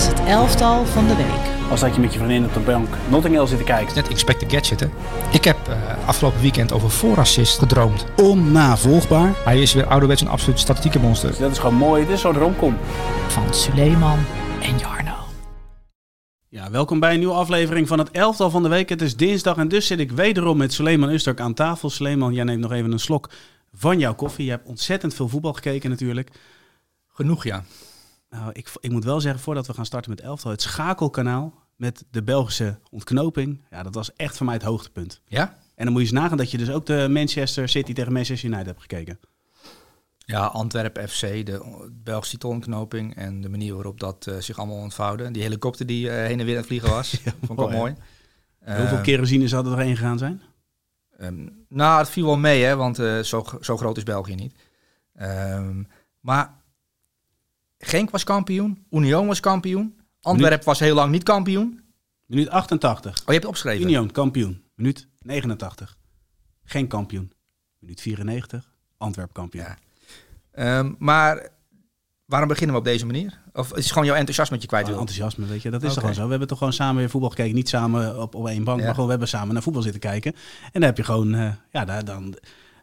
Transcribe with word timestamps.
is 0.00 0.06
het 0.06 0.20
elftal 0.20 0.86
van 0.86 1.06
de 1.06 1.16
week. 1.16 1.70
Als 1.70 1.80
dat 1.80 1.94
je 1.94 2.00
met 2.00 2.12
je 2.12 2.18
vriendin 2.18 2.44
op 2.44 2.54
de 2.54 2.60
bank 2.60 2.88
Notting 3.10 3.34
Hill 3.34 3.46
zit 3.46 3.58
te 3.58 3.64
kijken. 3.64 3.94
Net 3.94 4.08
Inspector 4.08 4.50
Gadget, 4.50 4.80
hè. 4.80 4.86
Ik 5.32 5.44
heb 5.44 5.56
uh, 5.68 6.08
afgelopen 6.08 6.40
weekend 6.40 6.72
over 6.72 6.90
voorassist 6.90 7.58
gedroomd. 7.58 8.04
Onnavolgbaar. 8.16 9.32
Hij 9.44 9.60
is 9.60 9.72
weer 9.72 9.86
ouderwets 9.86 10.20
een 10.20 10.28
absoluut 10.28 10.58
statistieke 10.58 10.98
monster. 10.98 11.28
Dus 11.28 11.38
dat 11.38 11.50
is 11.50 11.58
gewoon 11.58 11.74
mooi. 11.74 12.06
Dit 12.06 12.14
is 12.14 12.20
zo'n 12.20 12.38
romcom. 12.38 12.76
Van 13.28 13.54
Suleiman 13.54 14.18
en 14.62 14.78
Jarno. 14.78 15.14
Ja, 16.48 16.70
welkom 16.70 17.00
bij 17.00 17.12
een 17.12 17.18
nieuwe 17.18 17.34
aflevering 17.34 17.88
van 17.88 17.98
het 17.98 18.10
elftal 18.10 18.50
van 18.50 18.62
de 18.62 18.68
week. 18.68 18.88
Het 18.88 19.02
is 19.02 19.16
dinsdag 19.16 19.56
en 19.56 19.68
dus 19.68 19.86
zit 19.86 19.98
ik 19.98 20.12
wederom 20.12 20.56
met 20.56 20.72
Suleiman 20.72 21.08
Usturk 21.10 21.40
aan 21.40 21.54
tafel. 21.54 21.90
Suleiman, 21.90 22.32
jij 22.32 22.44
neemt 22.44 22.60
nog 22.60 22.72
even 22.72 22.92
een 22.92 23.00
slok 23.00 23.30
van 23.72 23.98
jouw 23.98 24.14
koffie. 24.14 24.44
Je 24.44 24.50
hebt 24.50 24.68
ontzettend 24.68 25.14
veel 25.14 25.28
voetbal 25.28 25.52
gekeken 25.52 25.90
natuurlijk. 25.90 26.30
Genoeg, 27.08 27.44
ja. 27.44 27.64
Nou, 28.30 28.50
ik, 28.52 28.68
ik 28.80 28.90
moet 28.90 29.04
wel 29.04 29.20
zeggen, 29.20 29.40
voordat 29.40 29.66
we 29.66 29.74
gaan 29.74 29.86
starten 29.86 30.10
met 30.10 30.20
elftal, 30.20 30.50
het 30.50 30.62
schakelkanaal 30.62 31.54
met 31.76 32.04
de 32.10 32.22
Belgische 32.22 32.78
ontknoping. 32.90 33.64
Ja, 33.70 33.82
dat 33.82 33.94
was 33.94 34.12
echt 34.12 34.36
voor 34.36 34.46
mij 34.46 34.54
het 34.54 34.64
hoogtepunt. 34.64 35.20
Ja? 35.26 35.56
En 35.74 35.84
dan 35.84 35.92
moet 35.92 36.02
je 36.02 36.08
eens 36.08 36.18
nagaan 36.20 36.36
dat 36.36 36.50
je 36.50 36.58
dus 36.58 36.70
ook 36.70 36.86
de 36.86 37.06
Manchester 37.10 37.68
City 37.68 37.92
tegen 37.92 38.12
Manchester 38.12 38.48
United 38.48 38.66
hebt 38.66 38.80
gekeken. 38.80 39.20
Ja, 40.18 40.44
Antwerpen 40.44 41.08
FC, 41.08 41.20
de 41.20 41.88
Belgische 41.92 42.32
titelontknoping 42.32 43.14
en 43.14 43.40
de 43.40 43.48
manier 43.48 43.74
waarop 43.74 44.00
dat 44.00 44.26
uh, 44.28 44.36
zich 44.36 44.58
allemaal 44.58 44.76
ontvouwde. 44.76 45.30
Die 45.30 45.42
helikopter 45.42 45.86
die 45.86 46.06
uh, 46.06 46.12
heen 46.12 46.40
en 46.40 46.44
weer 46.44 46.54
aan 46.54 46.60
het 46.60 46.66
vliegen 46.66 46.90
was, 46.90 47.10
ja, 47.24 47.32
vond 47.38 47.60
ik 47.60 47.68
wel 47.68 47.78
mooi. 47.78 47.94
Hoeveel 48.64 48.96
uh, 48.96 49.02
kerosine 49.02 49.48
zou 49.48 49.64
er 49.64 49.70
doorheen 49.70 49.96
gegaan 49.96 50.18
zijn? 50.18 50.42
Um, 51.20 51.64
nou, 51.68 51.98
het 51.98 52.08
viel 52.10 52.26
wel 52.26 52.38
mee, 52.38 52.62
hè, 52.62 52.76
want 52.76 52.98
uh, 52.98 53.20
zo, 53.20 53.44
zo 53.60 53.76
groot 53.76 53.96
is 53.96 54.02
België 54.02 54.34
niet. 54.34 54.54
Um, 55.20 55.88
maar 56.20 56.59
Genk 57.82 58.10
was 58.10 58.24
kampioen, 58.24 58.86
Union 58.90 59.26
was 59.26 59.40
kampioen, 59.40 59.98
Antwerpen 60.20 60.66
was 60.66 60.78
heel 60.78 60.94
lang 60.94 61.10
niet 61.10 61.22
kampioen. 61.22 61.80
Minuut 62.26 62.48
88. 62.48 63.10
Oh, 63.10 63.16
je 63.16 63.22
hebt 63.24 63.36
het 63.36 63.44
opgeschreven. 63.44 63.82
Union 63.82 64.10
kampioen, 64.10 64.62
minuut 64.74 65.08
89. 65.22 65.96
Geen 66.64 66.86
kampioen, 66.86 67.32
minuut 67.78 68.00
94. 68.00 68.70
Antwerp 68.96 69.32
kampioen. 69.32 69.64
Ja. 70.54 70.78
Um, 70.78 70.96
maar 70.98 71.48
waarom 72.24 72.48
beginnen 72.48 72.74
we 72.74 72.80
op 72.80 72.86
deze 72.86 73.06
manier? 73.06 73.40
Of 73.52 73.70
is 73.70 73.82
het 73.82 73.92
gewoon 73.92 74.06
jouw 74.06 74.16
enthousiasme 74.16 74.54
dat 74.54 74.62
je 74.62 74.68
kwijt 74.68 74.86
wil? 74.86 74.94
Oh, 74.94 75.00
enthousiasme, 75.00 75.46
weet 75.46 75.62
je. 75.62 75.70
Dat 75.70 75.82
is 75.82 75.88
okay. 75.88 75.94
toch 75.94 76.00
gewoon 76.02 76.14
zo. 76.14 76.24
We 76.24 76.30
hebben 76.30 76.48
toch 76.48 76.58
gewoon 76.58 76.72
samen 76.72 76.96
weer 76.96 77.10
voetbal 77.10 77.30
gekeken. 77.30 77.54
Niet 77.54 77.68
samen 77.68 78.20
op, 78.22 78.34
op 78.34 78.46
één 78.46 78.64
bank, 78.64 78.78
ja. 78.78 78.84
maar 78.84 78.94
gewoon 78.94 79.04
we 79.04 79.10
hebben 79.10 79.28
samen 79.28 79.52
naar 79.52 79.62
voetbal 79.62 79.82
zitten 79.82 80.00
kijken. 80.00 80.32
En 80.62 80.70
dan 80.72 80.82
heb 80.82 80.96
je 80.96 81.04
gewoon, 81.04 81.34
uh, 81.34 81.52
ja, 81.70 81.84
daar, 81.84 82.04
dan 82.04 82.36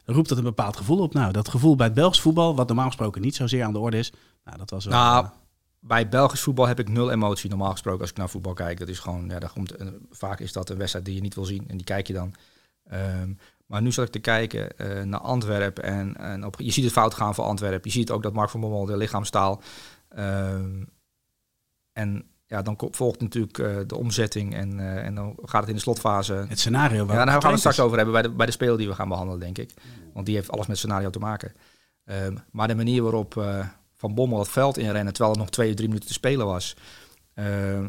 roept 0.04 0.28
dat 0.28 0.38
een 0.38 0.44
bepaald 0.44 0.76
gevoel 0.76 0.98
op. 0.98 1.14
Nou, 1.14 1.32
dat 1.32 1.48
gevoel 1.48 1.76
bij 1.76 1.86
het 1.86 1.94
Belgisch 1.94 2.20
voetbal, 2.20 2.54
wat 2.54 2.66
normaal 2.66 2.86
gesproken 2.86 3.22
niet 3.22 3.34
zozeer 3.34 3.64
aan 3.64 3.72
de 3.72 3.78
orde 3.78 3.98
is. 3.98 4.12
Nou, 4.48 4.60
dat 4.60 4.70
was 4.70 4.84
wel... 4.84 4.98
Nou, 4.98 5.24
uh, 5.24 5.30
bij 5.80 6.08
Belgisch 6.08 6.40
voetbal 6.40 6.66
heb 6.66 6.78
ik 6.78 6.88
nul 6.88 7.10
emotie 7.10 7.50
normaal 7.50 7.70
gesproken 7.70 8.00
als 8.00 8.10
ik 8.10 8.16
naar 8.16 8.28
voetbal 8.28 8.52
kijk. 8.52 8.78
Dat 8.78 8.88
is 8.88 8.98
gewoon, 8.98 9.28
ja, 9.28 9.38
daar 9.38 9.52
komt, 9.52 9.74
vaak 10.10 10.40
is 10.40 10.52
dat 10.52 10.70
een 10.70 10.76
wedstrijd 10.76 11.04
die 11.04 11.14
je 11.14 11.20
niet 11.20 11.34
wil 11.34 11.44
zien 11.44 11.64
en 11.68 11.76
die 11.76 11.86
kijk 11.86 12.06
je 12.06 12.12
dan. 12.12 12.34
Um, 12.92 13.38
maar 13.66 13.82
nu 13.82 13.92
zat 13.92 14.06
ik 14.06 14.12
te 14.12 14.18
kijken 14.18 14.68
uh, 14.76 15.02
naar 15.02 15.20
Antwerpen 15.20 15.84
en, 15.84 16.16
en 16.16 16.46
op, 16.46 16.60
je 16.60 16.70
ziet 16.70 16.84
het 16.84 16.92
fout 16.92 17.14
gaan 17.14 17.34
voor 17.34 17.44
Antwerpen. 17.44 17.80
Je 17.90 17.90
ziet 17.90 18.10
ook 18.10 18.22
dat 18.22 18.32
Mark 18.32 18.50
van 18.50 18.60
Bommel 18.60 18.84
de 18.84 18.96
lichaamstaal. 18.96 19.62
Uh, 20.18 20.52
en 21.92 22.24
ja, 22.46 22.62
dan 22.62 22.76
volgt 22.90 23.20
natuurlijk 23.20 23.58
uh, 23.58 23.76
de 23.86 23.96
omzetting 23.96 24.54
en, 24.54 24.78
uh, 24.78 25.06
en 25.06 25.14
dan 25.14 25.36
gaat 25.44 25.60
het 25.60 25.68
in 25.68 25.74
de 25.74 25.80
slotfase. 25.80 26.32
Het 26.32 26.58
scenario 26.58 27.06
waar 27.06 27.16
ja, 27.16 27.24
daar 27.24 27.32
gaan 27.32 27.42
we 27.42 27.48
het 27.48 27.58
straks 27.58 27.80
over 27.80 27.96
hebben 27.96 28.14
bij 28.14 28.22
de, 28.22 28.30
bij 28.30 28.46
de 28.46 28.52
speler 28.52 28.76
die 28.76 28.88
we 28.88 28.94
gaan 28.94 29.08
behandelen, 29.08 29.40
denk 29.40 29.58
ik. 29.58 29.74
Want 30.12 30.26
die 30.26 30.34
heeft 30.34 30.50
alles 30.50 30.66
met 30.66 30.76
scenario 30.76 31.10
te 31.10 31.18
maken. 31.18 31.52
Um, 32.04 32.38
maar 32.50 32.68
de 32.68 32.74
manier 32.74 33.02
waarop 33.02 33.34
uh, 33.34 33.66
Van 33.98 34.14
Bommel 34.14 34.38
het 34.38 34.48
veld 34.48 34.78
inrennen, 34.78 35.12
terwijl 35.12 35.34
er 35.34 35.40
nog 35.40 35.50
twee, 35.50 35.74
drie 35.74 35.88
minuten 35.88 36.08
te 36.08 36.14
spelen 36.14 36.46
was. 36.46 36.76
Ehm, 37.34 37.88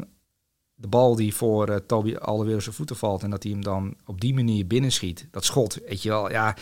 de 0.74 0.88
bal 0.88 1.16
die 1.16 1.34
voor 1.34 1.70
uh, 1.70 1.76
Toby 1.76 2.16
alweer 2.16 2.54
op 2.54 2.62
zijn 2.62 2.74
voeten 2.74 2.96
valt 2.96 3.22
en 3.22 3.30
dat 3.30 3.42
hij 3.42 3.52
hem 3.52 3.62
dan 3.62 3.94
op 4.06 4.20
die 4.20 4.34
manier 4.34 4.66
binnenschiet. 4.66 5.28
Dat 5.30 5.44
schot, 5.44 5.78
weet 5.86 6.02
je 6.02 6.08
wel. 6.08 6.30
Ja, 6.30 6.56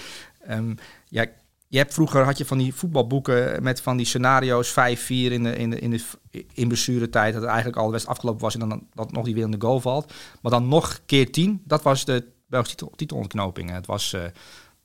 um, 0.50 0.75
ja, 1.09 1.27
je 1.69 1.78
hebt 1.78 1.95
vroeger 1.95 2.25
had 2.25 2.39
je 2.39 2.45
van 2.45 2.59
die 2.59 2.75
voetbalboeken 2.75 3.62
met 3.62 3.81
van 3.81 3.97
die 3.97 4.06
scenario's 4.06 4.71
5-4 4.71 4.75
in 5.09 5.43
de, 5.43 5.56
in 5.56 5.71
de, 5.71 5.78
in 5.78 5.91
de 5.91 6.05
in 6.53 6.69
blessuretijd. 6.69 7.34
Dat 7.34 7.45
eigenlijk 7.45 7.77
al 7.77 7.91
best 7.91 8.06
afgelopen 8.06 8.41
was 8.41 8.55
en 8.55 8.69
dan 8.69 8.87
dat 8.95 9.12
nog 9.12 9.25
die 9.25 9.34
weer 9.34 9.45
in 9.45 9.51
de 9.51 9.61
goal 9.61 9.81
valt. 9.81 10.12
Maar 10.43 10.53
dan 10.53 10.69
nog 10.69 11.01
keer 11.06 11.33
10, 11.33 11.62
dat 11.65 11.83
was 11.83 12.05
de 12.05 12.25
Belgische 12.47 12.77
titel, 12.77 12.97
titelontknoping. 12.97 13.71
Het 13.71 13.87
was, 13.87 14.11
het 14.11 14.33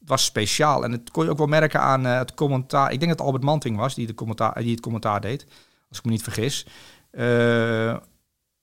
was 0.06 0.26
speciaal. 0.26 0.84
En 0.84 0.92
het 0.92 1.12
kon 1.12 1.24
je 1.24 1.30
ook 1.30 1.38
wel 1.38 1.48
merken 1.48 1.80
aan 1.80 2.06
uh, 2.06 2.18
het 2.18 2.34
commentaar. 2.34 2.92
Ik 2.92 3.00
denk 3.00 3.12
dat 3.18 3.26
Albert 3.26 3.44
Manting 3.44 3.78
was 3.78 3.96
die, 3.96 4.08
de 4.08 4.14
commentaar, 4.14 4.62
die 4.62 4.72
het 4.72 4.80
commentaar 4.80 5.22
deed. 5.22 5.46
Als 5.90 5.98
ik 5.98 6.06
me 6.06 6.12
niet 6.12 6.24
vergis. 6.24 6.66
Uh, 7.12 7.98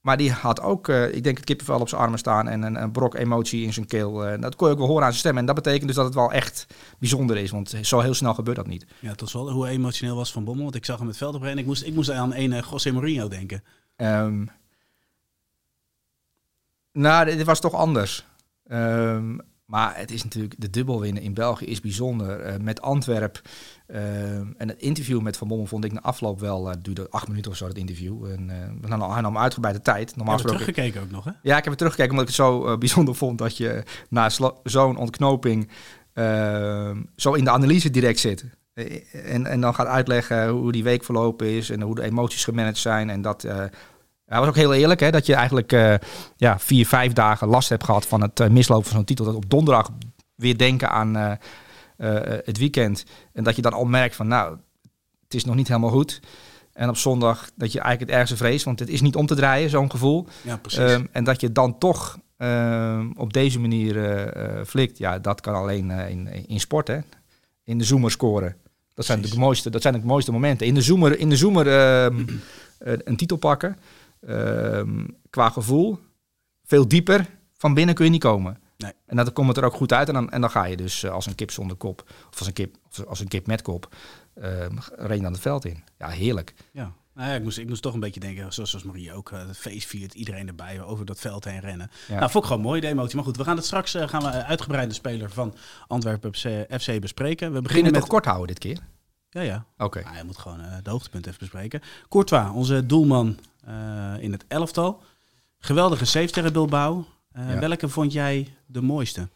maar 0.00 0.16
die 0.16 0.32
had 0.32 0.60
ook, 0.60 0.88
uh, 0.88 1.14
ik 1.14 1.24
denk, 1.24 1.36
het 1.36 1.46
kippenvel 1.46 1.80
op 1.80 1.88
zijn 1.88 2.00
armen 2.00 2.18
staan 2.18 2.48
en 2.48 2.62
een, 2.62 2.82
een 2.82 2.90
brok 2.90 3.14
emotie 3.14 3.64
in 3.64 3.72
zijn 3.72 3.86
keel. 3.86 4.12
Dat 4.40 4.56
kon 4.56 4.66
je 4.66 4.72
ook 4.72 4.78
wel 4.78 4.88
horen 4.88 5.04
aan 5.04 5.10
zijn 5.10 5.20
stem. 5.20 5.38
En 5.38 5.46
dat 5.46 5.54
betekent 5.54 5.86
dus 5.86 5.96
dat 5.96 6.04
het 6.04 6.14
wel 6.14 6.32
echt 6.32 6.66
bijzonder 6.98 7.36
is, 7.36 7.50
want 7.50 7.74
zo 7.82 8.00
heel 8.00 8.14
snel 8.14 8.34
gebeurt 8.34 8.56
dat 8.56 8.66
niet. 8.66 8.86
Ja, 8.98 9.14
tot 9.14 9.32
wel. 9.32 9.50
Hoe 9.50 9.68
emotioneel 9.68 10.16
was 10.16 10.32
Van 10.32 10.44
Bommel? 10.44 10.62
Want 10.62 10.76
ik 10.76 10.84
zag 10.84 10.98
hem 10.98 11.06
het 11.06 11.16
veld 11.16 11.34
op 11.34 11.44
en 11.44 11.58
ik 11.58 11.66
moest, 11.66 11.82
ik 11.82 11.94
moest 11.94 12.10
aan 12.10 12.34
een 12.34 12.62
José 12.70 12.90
Mourinho 12.90 13.28
denken. 13.28 13.64
Um, 13.96 14.50
nou, 16.92 17.24
dit 17.24 17.46
was 17.46 17.60
toch 17.60 17.74
anders. 17.74 18.26
Um, 18.68 19.40
maar 19.70 19.96
het 19.96 20.10
is 20.10 20.24
natuurlijk, 20.24 20.54
de 20.58 20.70
dubbel 20.70 21.00
winnen 21.00 21.22
in 21.22 21.34
België 21.34 21.64
is 21.64 21.80
bijzonder. 21.80 22.46
Uh, 22.46 22.54
met 22.60 22.80
Antwerp 22.80 23.40
uh, 23.88 24.34
en 24.34 24.68
het 24.68 24.80
interview 24.80 25.20
met 25.20 25.36
Van 25.36 25.48
Bommel 25.48 25.66
vond 25.66 25.84
ik 25.84 25.92
na 25.92 26.00
afloop 26.00 26.40
wel, 26.40 26.68
uh, 26.68 26.74
duurde 26.82 27.06
acht 27.10 27.28
minuten 27.28 27.50
of 27.50 27.56
zo, 27.56 27.66
dat 27.66 27.76
interview. 27.76 28.24
En 28.24 28.48
uh, 28.82 28.90
dan 28.90 29.12
hij 29.12 29.20
nam 29.20 29.38
uitgebreide 29.38 29.82
tijd. 29.82 30.16
Normaal 30.16 30.36
heb 30.36 30.46
je 30.46 30.50
teruggekeken 30.50 31.02
ook 31.02 31.10
nog, 31.10 31.24
hè? 31.24 31.30
Ja, 31.42 31.56
ik 31.56 31.62
heb 31.62 31.64
het 31.64 31.78
teruggekeken 31.78 32.10
omdat 32.10 32.28
ik 32.28 32.36
het 32.36 32.46
zo 32.46 32.78
bijzonder 32.78 33.14
vond 33.14 33.38
dat 33.38 33.56
je 33.56 33.82
na 34.08 34.30
zo'n 34.62 34.96
ontknoping 34.96 35.70
zo 37.16 37.32
in 37.32 37.44
de 37.44 37.50
analyse 37.50 37.90
direct 37.90 38.18
zit. 38.18 38.44
En, 39.12 39.46
en 39.46 39.60
dan 39.60 39.74
gaat 39.74 39.86
uitleggen 39.86 40.48
hoe 40.48 40.72
die 40.72 40.84
week 40.84 41.04
verlopen 41.04 41.46
is 41.46 41.70
en 41.70 41.80
hoe 41.80 41.94
de 41.94 42.02
emoties 42.02 42.44
gemanaged 42.44 42.78
zijn. 42.78 43.10
En 43.10 43.22
dat 43.22 43.46
hij 44.30 44.38
was 44.38 44.48
ook 44.48 44.56
heel 44.56 44.74
eerlijk, 44.74 45.00
hè, 45.00 45.10
dat 45.10 45.26
je 45.26 45.34
eigenlijk 45.34 45.72
uh, 45.72 45.94
ja, 46.36 46.58
vier, 46.58 46.86
vijf 46.86 47.12
dagen 47.12 47.48
last 47.48 47.68
hebt 47.68 47.84
gehad 47.84 48.06
van 48.06 48.22
het 48.22 48.40
uh, 48.40 48.48
mislopen 48.48 48.86
van 48.86 48.96
zo'n 48.96 49.04
titel. 49.04 49.24
Dat 49.24 49.34
op 49.34 49.50
donderdag 49.50 49.90
weer 50.34 50.58
denken 50.58 50.90
aan 50.90 51.16
uh, 51.16 51.32
het 52.44 52.58
weekend. 52.58 53.04
En 53.32 53.44
dat 53.44 53.56
je 53.56 53.62
dan 53.62 53.72
al 53.72 53.84
merkt 53.84 54.16
van, 54.16 54.28
nou, 54.28 54.56
het 55.24 55.34
is 55.34 55.44
nog 55.44 55.54
niet 55.54 55.68
helemaal 55.68 55.90
goed. 55.90 56.20
En 56.72 56.88
op 56.88 56.96
zondag 56.96 57.50
dat 57.54 57.72
je 57.72 57.80
eigenlijk 57.80 58.10
het 58.10 58.20
ergste 58.20 58.36
vreest, 58.36 58.64
want 58.64 58.78
het 58.78 58.88
is 58.88 59.00
niet 59.00 59.16
om 59.16 59.26
te 59.26 59.34
draaien, 59.34 59.70
zo'n 59.70 59.90
gevoel. 59.90 60.26
Ja, 60.42 60.56
precies. 60.56 60.92
Um, 60.92 61.08
en 61.12 61.24
dat 61.24 61.40
je 61.40 61.52
dan 61.52 61.78
toch 61.78 62.18
um, 62.38 63.12
op 63.16 63.32
deze 63.32 63.60
manier 63.60 64.32
flikt, 64.66 64.98
ja, 64.98 65.18
dat 65.18 65.40
kan 65.40 65.54
alleen 65.54 65.90
in, 65.90 66.46
in 66.46 66.60
sport, 66.60 66.88
hè. 66.88 66.98
In 67.64 67.78
de 67.78 67.84
zoomer 67.84 68.10
scoren. 68.10 68.56
Dat 68.94 69.04
zijn, 69.04 69.20
de 69.20 69.38
mooiste, 69.38 69.70
dat 69.70 69.82
zijn 69.82 69.94
de 69.94 70.06
mooiste 70.06 70.32
momenten. 70.32 70.66
In 70.66 70.74
de 70.74 70.82
zoomer, 70.82 71.18
in 71.18 71.28
de 71.28 71.36
zoomer 71.36 71.66
um, 72.04 72.26
een 73.04 73.16
titel 73.16 73.36
pakken. 73.36 73.76
Um, 74.20 75.16
qua 75.30 75.48
gevoel 75.48 75.98
veel 76.64 76.88
dieper. 76.88 77.26
Van 77.56 77.74
binnen 77.74 77.94
kun 77.94 78.04
je 78.04 78.10
niet 78.10 78.22
komen. 78.22 78.58
Nee. 78.76 78.92
En 79.06 79.16
dan 79.16 79.32
komt 79.32 79.48
het 79.48 79.56
er 79.56 79.64
ook 79.64 79.74
goed 79.74 79.92
uit. 79.92 80.08
En 80.08 80.14
dan, 80.14 80.30
en 80.30 80.40
dan 80.40 80.50
ga 80.50 80.64
je 80.64 80.76
dus 80.76 81.02
uh, 81.02 81.10
als 81.10 81.26
een 81.26 81.34
kip 81.34 81.50
zonder 81.50 81.76
kop. 81.76 82.04
Of 82.30 82.38
als 82.38 82.46
een 82.46 82.52
kip, 82.52 82.76
als 83.06 83.20
een 83.20 83.28
kip 83.28 83.46
met 83.46 83.62
kop. 83.62 83.94
Um, 84.42 84.78
reed 84.96 85.22
dan 85.22 85.32
het 85.32 85.40
veld 85.40 85.64
in. 85.64 85.84
Ja, 85.98 86.08
heerlijk. 86.08 86.54
Ja. 86.72 86.92
Nou 87.14 87.28
ja, 87.28 87.34
ik, 87.34 87.42
moest, 87.42 87.58
ik 87.58 87.68
moest 87.68 87.82
toch 87.82 87.94
een 87.94 88.00
beetje 88.00 88.20
denken, 88.20 88.52
zoals, 88.52 88.70
zoals 88.70 88.84
Marie 88.84 89.12
ook, 89.12 89.30
uh, 89.30 89.46
het 89.46 89.56
feest 89.56 89.88
viert, 89.88 90.14
iedereen 90.14 90.48
erbij, 90.48 90.82
over 90.82 91.04
dat 91.04 91.20
veld 91.20 91.44
heen 91.44 91.60
rennen. 91.60 91.90
Ja. 92.08 92.18
Nou, 92.18 92.30
vond 92.30 92.44
ik 92.44 92.50
gewoon 92.50 92.66
mooi, 92.66 92.80
de 92.80 92.86
emotie. 92.86 93.16
Maar 93.16 93.24
goed, 93.24 93.36
we 93.36 93.44
gaan 93.44 93.56
het 93.56 93.64
straks, 93.64 93.94
uh, 93.94 94.08
gaan 94.08 94.22
we 94.22 94.44
uitgebreide 94.44 94.94
speler 94.94 95.30
van 95.30 95.54
Antwerpen 95.86 96.34
FC 96.80 97.00
bespreken. 97.00 97.52
We 97.52 97.62
beginnen 97.62 97.92
met... 97.92 98.00
toch 98.00 98.10
kort 98.10 98.24
houden 98.24 98.46
dit 98.46 98.58
keer? 98.58 98.78
Ja, 99.30 99.40
ja. 99.40 99.64
Oké. 99.74 99.84
Okay. 99.84 100.02
Nou, 100.02 100.16
je 100.16 100.24
moet 100.24 100.38
gewoon 100.38 100.60
uh, 100.60 100.74
de 100.82 100.90
hoogtepunt 100.90 101.26
even 101.26 101.38
bespreken. 101.38 101.80
Courtois, 102.08 102.50
onze 102.50 102.86
doelman 102.86 103.28
uh, 103.28 103.34
in 104.20 104.32
het 104.32 104.44
elftal. 104.48 105.02
Geweldige 105.58 106.04
save 106.04 106.30
tegen 106.30 106.52
Bilbao. 106.52 107.06
Ja. 107.34 107.58
Welke 107.58 107.88
vond 107.88 108.12
jij 108.12 108.54
de 108.66 108.82
mooiste? 108.82 109.28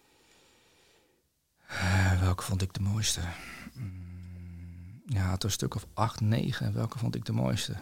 Uh, 1.70 2.20
welke 2.20 2.42
vond 2.42 2.62
ik 2.62 2.74
de 2.74 2.80
mooiste? 2.80 3.20
Mm, 3.72 5.02
ja, 5.06 5.30
het 5.30 5.44
een 5.44 5.50
stuk 5.50 5.74
of 5.74 5.86
8, 5.94 6.20
9. 6.20 6.74
Welke 6.74 6.98
vond 6.98 7.14
ik 7.14 7.24
de 7.24 7.32
mooiste? 7.32 7.74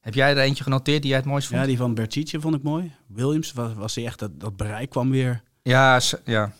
Heb 0.00 0.14
jij 0.14 0.30
er 0.30 0.38
eentje 0.38 0.62
genoteerd 0.62 1.00
die 1.00 1.10
jij 1.10 1.18
het 1.18 1.28
mooist 1.28 1.48
vond? 1.48 1.60
Ja, 1.60 1.66
die 1.66 1.76
van 1.76 1.94
Bertice 1.94 2.40
vond 2.40 2.54
ik 2.54 2.62
mooi. 2.62 2.94
Williams, 3.06 3.52
was, 3.52 3.74
was 3.74 3.94
hij 3.94 4.04
echt, 4.04 4.18
dat, 4.18 4.40
dat 4.40 4.56
bereik 4.56 4.90
kwam 4.90 5.10
weer. 5.10 5.42
Ja, 5.62 6.00
ja. 6.24 6.52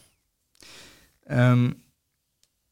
Um, 1.30 1.82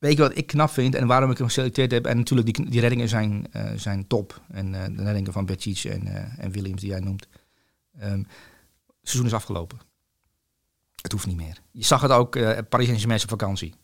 Weet 0.00 0.16
je 0.16 0.22
wat 0.22 0.36
ik 0.36 0.46
knap 0.46 0.70
vind 0.70 0.94
en 0.94 1.06
waarom 1.06 1.30
ik 1.30 1.38
hem 1.38 1.46
geselecteerd 1.46 1.90
heb? 1.90 2.06
En 2.06 2.16
natuurlijk, 2.16 2.54
die, 2.54 2.70
die 2.70 2.80
reddingen 2.80 3.08
zijn, 3.08 3.46
uh, 3.52 3.72
zijn 3.76 4.06
top. 4.06 4.40
En 4.50 4.66
uh, 4.72 4.84
de 4.84 5.02
reddingen 5.02 5.32
van 5.32 5.46
Bercic 5.46 5.84
en, 5.84 6.06
uh, 6.06 6.38
en 6.38 6.50
Williams 6.50 6.80
die 6.80 6.90
jij 6.90 7.00
noemt. 7.00 7.28
Um, 8.02 8.26
het 8.86 9.08
seizoen 9.08 9.26
is 9.26 9.34
afgelopen. 9.34 9.78
Het 11.02 11.12
hoeft 11.12 11.26
niet 11.26 11.36
meer. 11.36 11.60
Je 11.70 11.84
zag 11.84 12.00
het 12.00 12.10
ook, 12.10 12.32
Paris 12.68 12.86
Saint-Germain 12.86 13.22
op 13.22 13.28
vakantie. 13.28 13.74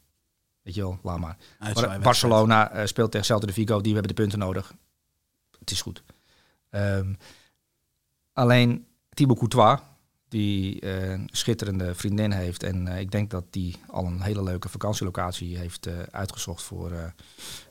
Weet 0.62 0.74
je 0.74 0.80
wel, 0.80 0.98
laat 1.02 1.18
maar. 1.18 1.36
Bar 1.74 2.00
Barcelona 2.00 2.86
speelt 2.86 3.10
tegen 3.10 3.26
Celta 3.26 3.46
de 3.46 3.52
Vigo, 3.52 3.80
die 3.80 3.92
hebben 3.92 4.14
de 4.14 4.20
punten 4.22 4.38
nodig. 4.38 4.74
Het 5.58 5.70
is 5.70 5.82
goed. 5.82 6.02
Um, 6.70 7.16
Alleen 8.32 8.86
Thibaut 9.08 9.38
Courtois, 9.38 9.80
die 10.36 10.84
uh, 10.84 11.10
een 11.10 11.28
schitterende 11.32 11.94
vriendin 11.94 12.32
heeft. 12.32 12.62
En 12.62 12.86
uh, 12.86 13.00
ik 13.00 13.10
denk 13.10 13.30
dat 13.30 13.44
die 13.50 13.76
al 13.86 14.04
een 14.04 14.20
hele 14.20 14.42
leuke 14.42 14.68
vakantielocatie 14.68 15.58
heeft 15.58 15.86
uh, 15.86 15.94
uitgezocht 16.10 16.62
voor 16.62 16.90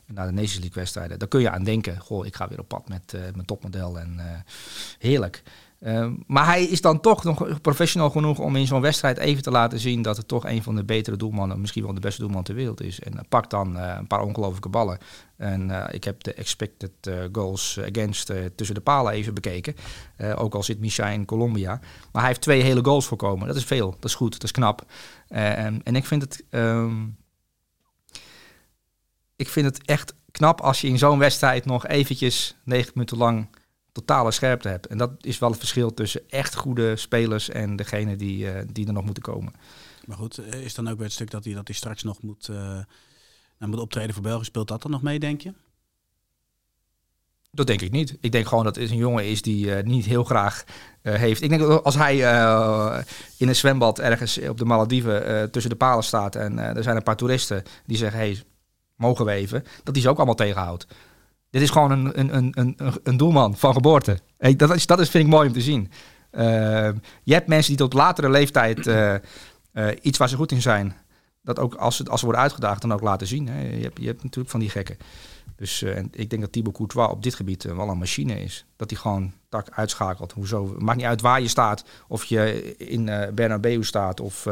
naar 0.06 0.26
de 0.28 0.34
Nations 0.34 0.60
League 0.60 0.74
wedstrijden. 0.74 1.20
Daar 1.20 1.28
kun 1.28 1.42
je 1.42 1.50
aan 1.50 1.64
denken. 1.64 2.00
Goh, 2.00 2.26
ik 2.26 2.36
ga 2.36 2.48
weer 2.48 2.60
op 2.60 2.68
pad 2.68 2.88
met 2.88 3.12
mijn 3.12 3.46
topmodel 3.46 4.00
en 4.00 4.20
heerlijk. 4.98 5.44
Ehm, 5.80 6.14
maar 6.28 6.46
hij 6.46 6.64
is 6.64 6.82
dan 6.82 7.00
toch 7.00 7.24
nog 7.24 7.62
professional 7.62 8.10
genoeg 8.10 8.40
om 8.40 8.56
in 8.56 8.68
zo'n 8.68 8.82
wedstrijd 8.82 9.18
even 9.18 9.44
te 9.44 9.52
laten 9.52 9.80
zien 9.80 10.02
dat 10.02 10.18
het 10.18 10.28
toch 10.28 10.46
een 10.46 10.64
van 10.64 10.76
de 10.76 10.84
betere 10.84 11.18
doelmannen, 11.18 11.62
misschien 11.62 11.84
wel 11.84 11.94
de 11.94 12.00
beste 12.00 12.22
doelman 12.22 12.44
ter 12.44 12.56
wereld 12.56 12.82
is. 12.82 13.00
En 13.00 13.26
pakt 13.30 13.50
dan 13.50 13.78
uh, 13.78 13.96
een 13.98 14.08
paar 14.08 14.22
ongelofelijke 14.22 14.70
ballen. 14.70 14.98
En 15.38 15.70
uh, 15.70 15.84
ik 15.92 16.04
heb 16.04 16.24
de 16.24 16.34
expected 16.34 16.92
uh, 17.08 17.24
goals 17.32 17.80
against 17.92 18.32
tussen 18.56 18.76
de 18.76 18.82
palen 18.82 19.14
even 19.14 19.34
bekeken. 19.34 19.76
ook 20.36 20.56
al 20.56 20.64
zit 20.64 20.80
Micha 20.80 21.08
in 21.08 21.26
Colombia. 21.26 21.80
Maar 22.12 22.22
hij 22.22 22.28
heeft 22.28 22.42
twee 22.42 22.62
hele 22.62 22.84
goals 22.84 23.06
voorkomen. 23.06 23.48
Dat 23.48 23.56
is 23.56 23.66
veel, 23.66 23.92
dat 23.92 24.10
is 24.10 24.16
goed, 24.16 24.32
dat 24.32 24.44
is 24.44 24.52
knap. 24.52 24.86
en 25.28 25.96
ik 25.96 26.06
vind 26.06 26.22
het. 26.22 26.44
Um, 26.50 27.18
ik 29.36 29.50
vind 29.50 29.66
het 29.66 29.86
echt 29.86 30.14
knap 30.32 30.62
als 30.62 30.82
je 30.82 30.88
in 30.88 30.98
zo'n 30.98 31.20
wedstrijd 31.20 31.66
nog 31.66 31.88
eventjes 31.88 32.56
90 32.64 32.94
minuten 32.94 33.18
lang 33.18 33.48
totale 33.96 34.32
scherpte 34.32 34.68
hebt. 34.68 34.88
En 34.88 34.98
dat 34.98 35.12
is 35.22 35.40
wel 35.40 35.50
het 35.50 35.60
verschil 35.60 35.94
tussen 35.94 36.22
echt 36.30 36.56
goede 36.56 36.96
spelers 36.96 37.50
en 37.50 37.76
degene 37.76 38.16
die, 38.16 38.46
uh, 38.46 38.62
die 38.72 38.88
er 38.88 38.94
nog 38.94 39.06
moeten 39.06 39.24
komen. 39.24 39.54
Maar 40.06 40.18
goed, 40.18 40.38
eh, 40.38 40.62
is 40.62 40.74
dan 40.74 40.88
ook 40.88 40.96
weer 40.96 41.06
het 41.06 41.14
stuk 41.14 41.32
dat 41.32 41.44
hij, 41.44 41.54
dat 41.54 41.68
hij 41.68 41.76
straks 41.76 42.04
nog 42.04 42.22
moet, 42.22 42.48
uh, 42.48 42.58
nou, 42.58 43.72
moet 43.72 43.80
optreden 43.80 44.14
voor 44.14 44.24
België? 44.24 44.44
Speelt 44.44 44.68
dat 44.68 44.82
dan 44.82 44.92
nog 44.92 45.02
mee, 45.02 45.20
denk 45.20 45.42
je? 45.42 45.54
Dat 47.52 47.68
denk 47.68 47.82
ik 47.82 47.92
niet. 47.92 48.18
Ik 48.20 48.32
denk 48.32 48.48
gewoon 48.48 48.64
dat 48.64 48.76
het 48.76 48.90
een 48.90 48.98
jongen 48.98 49.26
is 49.26 49.42
die 49.42 49.66
uh, 49.66 49.84
niet 49.84 50.06
heel 50.06 50.24
graag 50.24 50.64
uh, 51.02 51.14
heeft. 51.14 51.42
Ik 51.42 51.50
denk 51.50 51.62
dat 51.62 51.84
als 51.84 51.96
hij 51.96 52.16
uh, 52.18 52.98
in 53.38 53.48
een 53.48 53.56
zwembad 53.56 54.00
ergens 54.00 54.38
op 54.38 54.58
de 54.58 54.66
Malediven 54.66 55.52
tussen 55.52 55.72
de 55.72 55.78
palen 55.78 56.04
staat 56.04 56.36
en 56.36 56.60
er 56.60 56.84
zijn 56.84 56.96
een 56.96 57.04
paar 57.04 57.16
toeristen 57.16 57.64
die 57.86 57.98
zeggen: 57.98 58.20
hey, 58.20 58.44
mogen 58.96 59.26
we 59.26 59.32
even? 59.32 59.64
Dat 59.84 59.94
hij 59.94 60.04
ze 60.04 60.10
ook 60.10 60.18
allemaal 60.18 60.36
tegenhoudt. 60.36 60.88
Dit 61.56 61.64
is 61.64 61.70
gewoon 61.70 61.92
een, 61.92 62.20
een, 62.20 62.36
een, 62.36 62.52
een, 62.56 62.78
een 63.04 63.18
doelman 63.18 63.56
van 63.56 63.74
geboorte. 63.74 64.20
Hey, 64.38 64.56
dat, 64.56 64.76
is, 64.76 64.86
dat 64.86 65.00
is, 65.00 65.10
vind 65.10 65.24
ik 65.24 65.30
mooi 65.30 65.48
om 65.48 65.54
te 65.54 65.62
zien. 65.62 65.92
Uh, 66.32 66.42
je 67.24 67.34
hebt 67.34 67.48
mensen 67.48 67.70
die 67.70 67.82
tot 67.82 67.94
latere 67.94 68.30
leeftijd 68.30 68.88
uh, 68.88 69.14
uh, 69.74 69.88
iets 70.02 70.18
waar 70.18 70.30
ze 70.30 70.36
goed 70.36 70.52
in 70.52 70.62
zijn, 70.62 70.96
dat 71.42 71.60
ook 71.60 71.76
als 71.76 71.96
ze, 71.96 72.04
als 72.04 72.22
worden 72.22 72.42
uitgedaagd, 72.42 72.82
dan 72.82 72.94
ook 72.94 73.02
laten 73.02 73.28
zien. 73.28 73.48
Hè. 73.48 73.62
Je, 73.62 73.84
hebt, 73.84 74.00
je 74.00 74.06
hebt 74.06 74.24
natuurlijk 74.24 74.50
van 74.50 74.60
die 74.60 74.70
gekken. 74.70 74.98
Dus 75.56 75.82
ik 76.12 76.30
denk 76.30 76.42
dat 76.42 76.52
Thibaut 76.52 76.76
Courtois 76.76 77.10
op 77.10 77.24
dit 77.24 77.36
gebied 77.36 77.64
wel 77.64 77.90
een 77.90 77.98
machine 77.98 78.42
is. 78.42 78.66
Dat 78.76 78.90
hij 78.90 79.00
gewoon 79.00 79.32
tak 79.50 79.68
uitschakelt. 79.70 80.32
Hoezo? 80.32 80.76
maakt 80.80 80.98
niet 80.98 81.08
uit 81.08 81.22
waar 81.22 81.42
je 81.42 81.48
staat. 81.48 81.84
Of 82.08 82.24
je 82.26 82.76
in 82.78 83.10
Bernabeu 83.34 83.84
staat 83.84 84.20
of, 84.20 84.48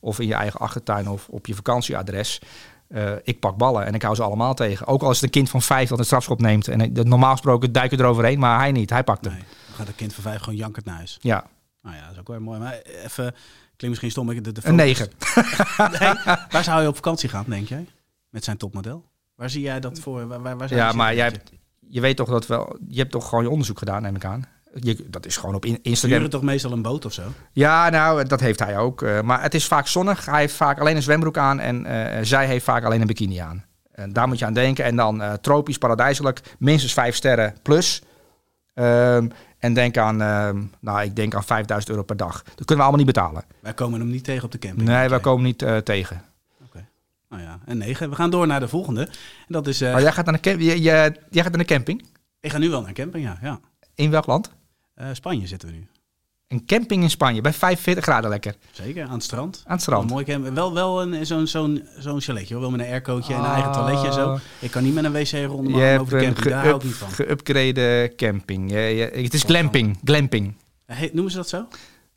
of 0.00 0.20
in 0.20 0.26
je 0.26 0.34
eigen 0.34 0.60
achtertuin 0.60 1.08
of 1.08 1.28
op 1.28 1.46
je 1.46 1.54
vakantieadres. 1.54 2.40
Uh, 2.88 3.12
ik 3.22 3.40
pak 3.40 3.56
ballen 3.56 3.86
en 3.86 3.94
ik 3.94 4.02
hou 4.02 4.14
ze 4.14 4.22
allemaal 4.22 4.54
tegen. 4.54 4.86
Ook 4.86 5.02
al 5.02 5.10
is 5.10 5.16
het 5.16 5.24
een 5.24 5.30
kind 5.30 5.50
van 5.50 5.62
vijf 5.62 5.88
dat 5.88 5.98
een 5.98 6.04
strafschop 6.04 6.40
neemt. 6.40 6.68
En 6.68 6.92
normaal 6.92 7.32
gesproken 7.32 7.72
duiken 7.72 7.98
eroverheen, 7.98 8.38
maar 8.38 8.58
hij 8.58 8.72
niet. 8.72 8.90
Hij 8.90 9.04
pakt 9.04 9.24
hem. 9.24 9.34
Nee, 9.34 9.42
dan 9.66 9.76
gaat 9.76 9.88
een 9.88 9.94
kind 9.94 10.14
van 10.14 10.22
vijf 10.22 10.40
gewoon 10.40 10.58
jankend 10.58 10.84
naar 10.84 10.94
huis. 10.94 11.18
Ja. 11.20 11.46
Nou 11.82 11.96
ja, 11.96 12.02
dat 12.02 12.12
is 12.12 12.18
ook 12.18 12.28
wel 12.28 12.40
mooi. 12.40 12.58
Maar 12.58 12.80
even, 12.82 13.34
klinkt 13.76 14.00
misschien 14.00 14.10
stom. 14.10 14.26
De, 14.26 14.52
de 14.52 14.60
een 14.64 14.74
negen. 14.74 15.10
nee, 15.98 16.14
waar 16.50 16.64
zou 16.64 16.82
je 16.82 16.88
op 16.88 16.94
vakantie 16.94 17.28
gaan, 17.28 17.44
denk 17.46 17.68
jij? 17.68 17.86
Met 18.28 18.44
zijn 18.44 18.56
topmodel? 18.56 19.04
Waar 19.34 19.50
zie 19.50 19.62
jij 19.62 19.80
dat 19.80 19.98
voor? 19.98 20.26
Waar, 20.26 20.56
waar 20.56 20.74
ja, 20.74 20.92
maar 20.92 21.14
jij 21.14 21.24
hebt, 21.24 21.50
je 21.88 22.00
weet 22.00 22.16
toch 22.16 22.28
dat 22.28 22.46
wel... 22.46 22.76
Je 22.88 22.98
hebt 22.98 23.10
toch 23.10 23.28
gewoon 23.28 23.44
je 23.44 23.50
onderzoek 23.50 23.78
gedaan, 23.78 24.02
neem 24.02 24.16
ik 24.16 24.24
aan. 24.24 24.44
Je, 24.74 25.06
dat 25.10 25.26
is 25.26 25.36
gewoon 25.36 25.54
op 25.54 25.64
Instagram. 25.64 25.96
Sturen 25.96 26.30
toch 26.30 26.42
meestal 26.42 26.72
een 26.72 26.82
boot 26.82 27.04
of 27.04 27.12
zo? 27.12 27.22
Ja, 27.52 27.88
nou, 27.88 28.24
dat 28.24 28.40
heeft 28.40 28.58
hij 28.58 28.78
ook. 28.78 29.02
Uh, 29.02 29.20
maar 29.20 29.42
het 29.42 29.54
is 29.54 29.66
vaak 29.66 29.86
zonnig. 29.86 30.26
Hij 30.26 30.40
heeft 30.40 30.54
vaak 30.54 30.80
alleen 30.80 30.96
een 30.96 31.02
zwembroek 31.02 31.38
aan 31.38 31.60
en 31.60 31.86
uh, 31.86 32.18
zij 32.22 32.46
heeft 32.46 32.64
vaak 32.64 32.84
alleen 32.84 33.00
een 33.00 33.06
bikini 33.06 33.38
aan. 33.38 33.64
En 33.92 34.12
daar 34.12 34.28
moet 34.28 34.38
je 34.38 34.44
aan 34.44 34.52
denken. 34.52 34.84
En 34.84 34.96
dan 34.96 35.20
uh, 35.20 35.32
tropisch, 35.32 35.78
paradijselijk, 35.78 36.40
minstens 36.58 36.92
vijf 36.92 37.14
sterren 37.14 37.54
plus. 37.62 38.02
Um, 38.74 39.30
en 39.58 39.74
denk 39.74 39.96
aan, 39.96 40.22
uh, 40.22 40.62
nou, 40.80 41.02
ik 41.02 41.16
denk 41.16 41.34
aan 41.34 41.44
5000 41.44 41.90
euro 41.90 42.04
per 42.04 42.16
dag. 42.16 42.42
Dat 42.42 42.54
kunnen 42.54 42.76
we 42.76 42.82
allemaal 42.82 43.04
niet 43.04 43.14
betalen. 43.14 43.44
Wij 43.60 43.74
komen 43.74 44.00
hem 44.00 44.10
niet 44.10 44.24
tegen 44.24 44.44
op 44.44 44.52
de 44.52 44.58
camping. 44.58 44.88
Nee, 44.88 45.08
wij 45.08 45.20
komen 45.20 45.44
niet 45.44 45.66
tegen. 45.84 46.22
Oké. 46.64 46.86
Nou 47.28 47.42
ja, 47.42 47.58
en 47.64 47.78
negen. 47.78 48.10
We 48.10 48.16
gaan 48.16 48.30
door 48.30 48.46
naar 48.46 48.60
de 48.60 48.68
volgende. 48.68 49.00
En 49.00 49.08
dat 49.48 49.66
is. 49.66 49.82
Oh, 49.82 50.00
jij 50.00 50.12
gaat 50.12 50.26
naar 50.26 50.40
de, 50.40 50.64
je, 50.64 50.80
jij 50.80 51.12
gaat 51.30 51.50
naar 51.50 51.50
de 51.50 51.64
camping? 51.64 52.04
Ik 52.40 52.50
ga 52.50 52.58
nu 52.58 52.70
wel 52.70 52.80
naar 52.80 52.88
een 52.88 52.94
camping, 52.94 53.24
ja. 53.24 53.38
ja. 53.42 53.60
In 53.94 54.10
welk 54.10 54.26
land? 54.26 54.50
Uh, 55.00 55.06
Spanje 55.12 55.46
zitten 55.46 55.68
we 55.68 55.74
nu. 55.74 55.86
Een 56.48 56.66
camping 56.66 57.02
in 57.02 57.10
Spanje, 57.10 57.40
bij 57.40 57.52
45 57.52 58.04
graden 58.04 58.30
lekker. 58.30 58.54
Zeker, 58.70 59.04
aan 59.04 59.12
het 59.12 59.22
strand. 59.22 59.62
Aan 59.66 59.72
het 59.72 59.82
strand. 59.82 60.10
mooi 60.10 60.24
camp. 60.24 60.54
Wel, 60.54 60.74
wel 60.74 61.02
een, 61.02 61.26
zo'n, 61.26 61.46
zo'n, 61.46 61.88
zo'n 61.98 62.20
chaletje, 62.20 62.58
wel 62.58 62.70
met 62.70 62.80
een 62.80 62.86
aircootje 62.86 63.34
en 63.34 63.40
een 63.40 63.46
eigen 63.46 63.72
toiletje 63.72 64.06
en 64.06 64.12
zo. 64.12 64.38
Ik 64.58 64.70
kan 64.70 64.82
niet 64.82 64.94
met 64.94 65.04
een 65.04 65.12
wc 65.12 65.30
rondom 65.30 65.74
over 65.74 66.18
de 66.18 66.24
camping, 66.24 66.48
daar 66.48 66.64
hou 66.64 66.76
ik 66.76 66.82
niet 66.82 66.94
van. 66.94 67.08
geüpgrade 67.10 68.14
camping. 68.16 68.70
Ja, 68.70 68.78
ja, 68.78 69.08
het 69.12 69.34
is 69.34 69.42
glamping. 69.42 69.98
glamping. 70.04 70.54
Hey, 70.84 71.10
noemen 71.12 71.32
ze 71.32 71.36
dat 71.36 71.48
zo? 71.48 71.68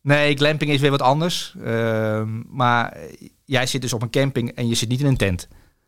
Nee, 0.02 0.36
glamping 0.36 0.72
is 0.72 0.80
weer 0.80 0.92
wat 0.92 1.02
anders. 1.02 1.56
Uh, 1.58 2.24
maar 2.48 2.98
jij 3.46 3.66
zit 3.66 3.82
dus 3.82 3.94
op 3.94 4.02
een 4.02 4.10
camping 4.10 4.52
en 4.52 4.68
je 4.68 4.76
zit 4.76 4.90
niet 4.90 5.00
in 5.00 5.06
een 5.06 5.18
tent. 5.18 5.48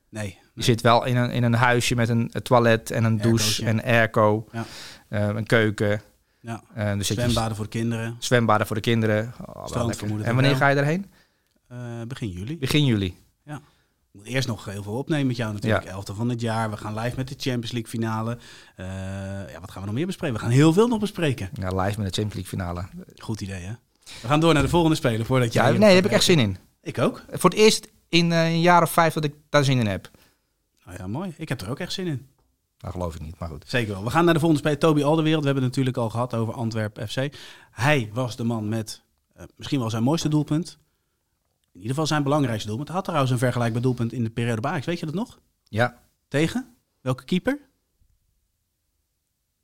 Nee. 0.10 0.24
nee. 0.24 0.38
Je 0.54 0.64
zit 0.64 0.82
wel 0.82 1.06
in 1.06 1.16
een, 1.16 1.32
in 1.32 1.44
een 1.44 1.54
huisje 1.54 1.96
met 1.96 2.10
een 2.10 2.32
toilet 2.44 2.92
en 2.92 3.04
een 3.04 3.18
douche 3.18 3.66
en 3.66 3.84
airco. 3.84 4.48
Ja. 4.52 4.66
Uh, 5.10 5.36
een 5.36 5.46
keuken. 5.46 6.02
Ja. 6.44 6.64
Uh, 6.78 6.98
dus 6.98 7.08
zwembaden 7.08 7.56
voor 7.56 7.66
de 7.66 7.72
kinderen. 7.72 8.16
Zwembaden 8.20 8.68
voor 8.68 8.76
de 8.76 8.82
kinderen. 8.82 9.34
Oh, 9.46 9.92
en 10.22 10.36
wanneer 10.36 10.56
ga 10.56 10.68
je 10.68 10.76
erheen? 10.76 11.12
Uh, 11.72 11.78
begin 12.08 12.30
juli. 12.30 12.58
Begin 12.58 12.86
juli. 12.86 13.18
Ja. 13.46 13.56
Ik 13.56 14.20
moet 14.20 14.26
eerst 14.26 14.48
nog 14.48 14.66
heel 14.66 14.84
veel 14.84 14.98
opnemen 14.98 15.28
met 15.28 15.36
jou 15.36 15.54
natuurlijk. 15.54 15.84
Ja. 15.84 16.02
11e 16.02 16.16
van 16.16 16.30
het 16.30 16.42
jaar. 16.42 16.70
We 16.70 16.78
gaan 16.78 17.00
live 17.00 17.16
met 17.16 17.28
de 17.28 17.36
Champions 17.38 17.72
League 17.72 17.90
finale. 17.90 18.38
Uh, 18.78 18.86
ja, 19.52 19.60
wat 19.60 19.72
gaan 19.72 19.82
we 19.82 19.88
nog 19.88 19.96
meer 19.96 20.06
bespreken? 20.06 20.36
We 20.36 20.42
gaan 20.42 20.52
heel 20.52 20.74
veel 20.74 20.88
nog 20.88 21.00
bespreken. 21.00 21.50
Ja, 21.54 21.68
live 21.68 22.02
met 22.02 22.14
de 22.14 22.22
Champions 22.22 22.34
League 22.34 22.46
finale. 22.46 22.86
Goed 23.16 23.42
idee, 23.42 23.62
hè? 23.62 23.74
We 24.22 24.28
gaan 24.28 24.40
door 24.40 24.54
naar 24.54 24.64
de 24.64 24.70
volgende 24.70 24.96
speler 24.96 25.26
voordat 25.26 25.54
je... 25.54 25.60
Ja, 25.60 25.70
nee, 25.70 25.80
daar 25.80 25.90
heb 25.90 26.06
ik 26.06 26.12
echt 26.12 26.24
zin 26.24 26.40
in. 26.40 26.58
Ik 26.82 26.98
ook. 26.98 27.26
Voor 27.32 27.50
het 27.50 27.60
eerst 27.60 27.92
in 28.10 28.32
een 28.32 28.62
jaar 28.62 28.82
of 28.82 28.92
vijf 28.92 29.14
dat 29.14 29.24
ik 29.24 29.34
daar 29.50 29.64
zin 29.64 29.80
in 29.80 29.88
heb. 29.88 30.10
Nou 30.86 30.98
ja, 30.98 31.08
mooi. 31.08 31.34
Ik 31.38 31.50
heb 31.50 31.62
er 31.62 31.70
ook 31.70 31.80
echt 31.80 31.94
zin 31.94 32.08
in. 32.08 32.28
Dat 32.84 32.92
geloof 32.92 33.16
ik 33.16 33.22
niet, 33.22 33.40
maar 33.40 33.50
goed. 33.50 33.64
Zeker 33.68 33.94
wel. 33.94 34.04
We 34.04 34.10
gaan 34.10 34.26
naar 34.26 34.34
de 34.34 34.40
volgende 34.40 34.64
speler, 34.64 34.80
Toby 34.80 35.04
Alderwereld. 35.04 35.42
We 35.42 35.46
hebben 35.46 35.64
het 35.64 35.72
natuurlijk 35.72 36.04
al 36.04 36.10
gehad 36.10 36.34
over 36.34 36.54
Antwerp 36.54 37.06
FC. 37.08 37.36
Hij 37.72 38.10
was 38.14 38.36
de 38.36 38.44
man 38.44 38.70
met 38.70 39.02
uh, 39.38 39.44
misschien 39.56 39.80
wel 39.80 39.90
zijn 39.90 40.04
mooiste 40.04 40.30
doelpunt. 40.30 40.78
In 41.62 41.80
ieder 41.80 41.90
geval 41.90 42.08
zijn 42.08 42.24
belangrijkste 42.24 42.68
doelpunt. 42.68 42.88
Hij 42.88 42.98
had 42.98 43.06
trouwens 43.06 43.34
een 43.34 43.40
vergelijkbaar 43.40 43.82
doelpunt 43.82 44.14
in 44.14 44.24
de 44.24 44.30
periode 44.30 44.62
bij 44.62 44.82
Weet 44.86 45.00
je 45.00 45.06
dat 45.06 45.16
nog? 45.16 45.40
Ja. 45.64 46.00
Tegen? 46.28 46.76
Welke 47.02 47.24
keeper? 47.24 47.60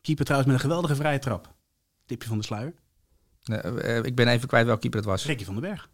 Keeper 0.01 0.25
trouwens 0.25 0.51
met 0.51 0.61
een 0.61 0.69
geweldige 0.69 0.95
vrije 0.95 1.19
trap. 1.19 1.53
Tipje 2.05 2.27
van 2.27 2.37
de 2.37 2.43
sluier. 2.43 2.73
Uh, 3.45 4.03
ik 4.03 4.15
ben 4.15 4.27
even 4.27 4.47
kwijt 4.47 4.65
welke 4.65 4.81
keeper 4.81 4.99
het 4.99 5.09
was. 5.09 5.25
Ricky 5.25 5.45
van 5.45 5.53
den 5.53 5.63
Berg. 5.63 5.89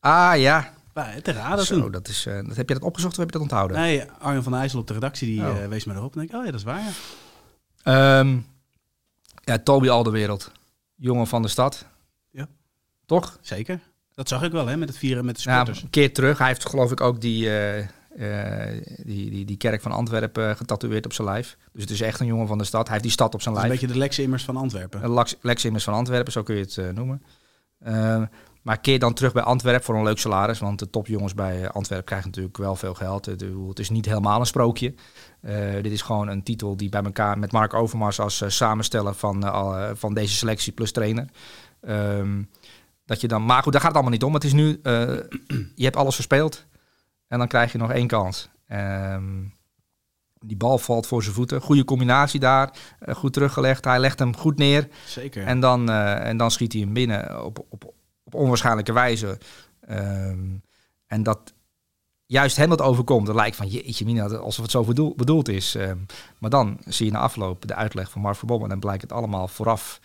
Ah 0.00 0.38
ja, 0.38 0.74
te 1.22 1.32
raden 1.32 1.64
Zo, 1.64 1.90
dat 1.90 2.08
is, 2.08 2.26
uh, 2.26 2.34
dat, 2.46 2.56
heb 2.56 2.68
je 2.68 2.74
dat 2.74 2.82
opgezocht 2.82 3.12
of 3.12 3.18
heb 3.18 3.26
je 3.26 3.32
dat 3.32 3.42
onthouden? 3.42 3.76
Nee, 3.76 4.04
Arjen 4.18 4.42
van 4.42 4.54
IJssel 4.54 4.80
op 4.80 4.86
de 4.86 4.92
redactie 4.92 5.26
die 5.26 5.40
oh. 5.40 5.60
uh, 5.62 5.66
wees 5.66 5.84
me 5.84 5.94
erop. 5.94 6.12
En 6.12 6.18
denk 6.18 6.30
ik, 6.30 6.36
oh 6.36 6.44
ja, 6.44 6.50
dat 6.50 6.60
is 6.60 6.66
waar. 6.66 6.82
Ja, 7.84 8.18
um, 8.18 8.46
ja 9.44 9.58
Toby 9.58 9.88
Alderwereld. 9.88 10.52
Jongen 10.94 11.26
van 11.26 11.42
de 11.42 11.48
stad. 11.48 11.86
Ja. 12.30 12.48
Toch? 13.06 13.38
Zeker. 13.40 13.80
Dat 14.14 14.28
zag 14.28 14.42
ik 14.42 14.52
wel, 14.52 14.66
hè, 14.66 14.76
met 14.76 14.88
het 14.88 14.98
vieren 14.98 15.24
met 15.24 15.34
de 15.34 15.40
supporters. 15.40 15.78
Ja, 15.78 15.84
een 15.84 15.90
keer 15.90 16.12
terug. 16.12 16.38
Hij 16.38 16.46
heeft 16.46 16.68
geloof 16.68 16.90
ik 16.90 17.00
ook 17.00 17.20
die, 17.20 17.46
uh, 17.46 17.86
die, 19.04 19.30
die, 19.30 19.44
die 19.44 19.56
kerk 19.56 19.82
van 19.82 19.92
Antwerpen 19.92 20.56
getatoeëerd 20.56 21.04
op 21.04 21.12
zijn 21.12 21.28
lijf. 21.28 21.56
Dus 21.72 21.82
het 21.82 21.90
is 21.90 22.00
echt 22.00 22.20
een 22.20 22.26
jongen 22.26 22.46
van 22.46 22.58
de 22.58 22.64
stad. 22.64 22.82
Hij 22.82 22.90
heeft 22.90 23.02
die 23.02 23.12
stad 23.12 23.34
op 23.34 23.42
zijn 23.42 23.54
lijf. 23.54 23.66
Een 23.66 23.72
beetje 23.72 23.92
de 23.92 23.98
Lex 23.98 24.18
Immers 24.18 24.44
van 24.44 24.56
Antwerpen. 24.56 25.14
Lex, 25.14 25.36
Lex 25.40 25.64
Immers 25.64 25.84
van 25.84 25.94
Antwerpen, 25.94 26.32
zo 26.32 26.42
kun 26.42 26.56
je 26.56 26.60
het 26.60 26.94
noemen. 26.94 27.22
Ehm, 28.64 28.72
maar 28.72 28.78
keer 28.78 28.98
dan 28.98 29.14
terug 29.14 29.32
bij 29.32 29.42
Antwerpen 29.42 29.84
voor 29.84 29.94
een 29.94 30.02
leuk 30.02 30.18
salaris. 30.18 30.58
Want 30.58 30.78
de 30.78 30.90
topjongens 30.90 31.34
bij 31.34 31.70
Antwerpen 31.70 32.06
krijgen 32.06 32.28
natuurlijk 32.28 32.56
wel 32.56 32.76
veel 32.76 32.94
geld. 32.94 33.26
Het 33.26 33.78
is 33.78 33.90
niet 33.90 34.06
helemaal 34.06 34.40
een 34.40 34.46
sprookje. 34.46 34.94
Uh, 35.42 35.82
dit 35.82 35.92
is 35.92 36.02
gewoon 36.02 36.28
een 36.28 36.42
titel 36.42 36.76
die 36.76 36.88
bij 36.88 37.02
elkaar 37.02 37.38
met 37.38 37.52
Mark 37.52 37.74
Overmars 37.74 38.20
als 38.20 38.40
uh, 38.40 38.48
samensteller 38.48 39.14
van, 39.14 39.44
uh, 39.44 39.90
van 39.94 40.14
deze 40.14 40.34
selectie 40.34 40.72
plus 40.72 40.92
trainer. 40.92 41.26
Um, 41.88 42.50
dat 43.06 43.20
je 43.20 43.28
dan, 43.28 43.44
maar 43.44 43.62
goed, 43.62 43.72
daar 43.72 43.80
gaat 43.80 43.90
het 43.90 44.00
allemaal 44.00 44.18
niet 44.18 44.24
om. 44.24 44.34
Het 44.34 44.44
is 44.44 44.52
nu, 44.52 44.80
je 45.74 45.84
hebt 45.84 45.96
alles 45.96 46.14
verspeeld 46.14 46.66
en 47.28 47.38
dan 47.38 47.48
krijg 47.48 47.72
je 47.72 47.78
nog 47.78 47.92
één 47.92 48.06
kans. 48.06 48.48
Um, 48.68 49.54
die 50.40 50.56
bal 50.56 50.78
valt 50.78 51.06
voor 51.06 51.22
zijn 51.22 51.34
voeten. 51.34 51.60
Goede 51.60 51.84
combinatie 51.84 52.40
daar. 52.40 52.70
goed 53.08 53.32
teruggelegd. 53.32 53.84
Hij 53.84 53.98
legt 53.98 54.18
hem 54.18 54.36
goed 54.36 54.58
neer. 54.58 54.88
Zeker. 55.06 55.44
En 55.46 55.60
dan, 55.60 55.90
en 55.90 56.36
dan 56.36 56.50
schiet 56.50 56.72
hij 56.72 56.82
hem 56.82 56.92
binnen 56.92 57.44
op, 57.44 57.66
op, 57.68 57.93
onwaarschijnlijke 58.34 58.92
wijze. 58.92 59.38
Um, 59.90 60.62
en 61.06 61.22
dat 61.22 61.54
juist 62.26 62.56
hem 62.56 62.68
dat 62.68 62.82
overkomt, 62.82 63.26
dan 63.26 63.34
lijkt 63.34 63.56
van 63.56 63.66
jeetje 63.66 64.04
mina, 64.04 64.26
alsof 64.26 64.62
het 64.62 64.70
zo 64.70 64.84
bedoel, 64.84 65.14
bedoeld 65.16 65.48
is. 65.48 65.74
Um, 65.74 66.06
maar 66.38 66.50
dan 66.50 66.78
zie 66.86 67.06
je 67.06 67.12
na 67.12 67.18
afloop 67.18 67.66
de 67.66 67.74
uitleg 67.74 68.10
van 68.10 68.20
Mark 68.20 68.36
Verbom 68.36 68.62
en 68.62 68.68
dan 68.68 68.80
blijkt 68.80 69.02
het 69.02 69.12
allemaal 69.12 69.48
vooraf 69.48 70.00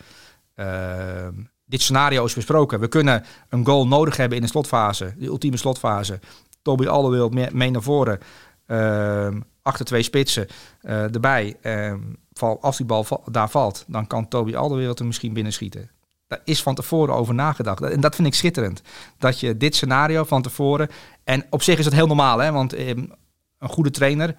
Ehm, 0.60 1.34
dit 1.66 1.82
scenario 1.82 2.26
is 2.26 2.34
besproken. 2.34 2.80
We 2.80 2.88
kunnen 2.88 3.24
een 3.50 3.66
goal 3.66 3.88
nodig 3.88 4.18
hebben 4.18 4.38
in 4.38 4.44
de 4.44 4.50
slotfase, 4.50 5.14
de 5.18 5.26
ultieme 5.26 5.58
slotfase. 5.58 6.20
Toby 6.62 6.88
Alderweireld 6.88 7.54
mee, 7.54 7.72
naar 7.72 7.82
voren. 7.82 8.20
Ehm, 8.66 9.40
achter 9.62 9.86
twee 9.86 10.04
spitsen 10.04 10.48
uh, 10.82 11.14
erbij. 11.14 11.58
Ehm, 11.62 12.00
als 12.40 12.78
die 12.78 12.86
bal 12.86 13.06
daar 13.32 13.50
valt, 13.50 13.86
dan 13.88 14.08
kan 14.08 14.28
Toby 14.28 14.56
Alderweireld 14.56 15.00
er 15.00 15.06
misschien 15.06 15.34
binnen 15.34 15.54
schieten. 15.54 15.90
Daar 16.30 16.42
is 16.44 16.62
van 16.62 16.76
tevoren 16.76 17.16
over 17.16 17.34
nagedacht. 17.34 17.82
En 17.82 18.02
dat 18.02 18.16
vind 18.16 18.28
ik 18.28 18.34
schitterend. 18.34 18.82
Dat 19.18 19.40
je 19.40 19.58
dit 19.58 19.76
scenario 19.76 20.24
van 20.24 20.42
tevoren... 20.42 20.90
En 21.24 21.46
op 21.50 21.62
zich 21.62 21.80
is 21.80 21.86
het 21.86 21.94
heel 21.94 22.08
normaal, 22.08 22.40
hè? 22.40 22.52
want 22.52 22.74
een 22.78 23.14
goede 23.60 23.92
trainer 23.92 24.36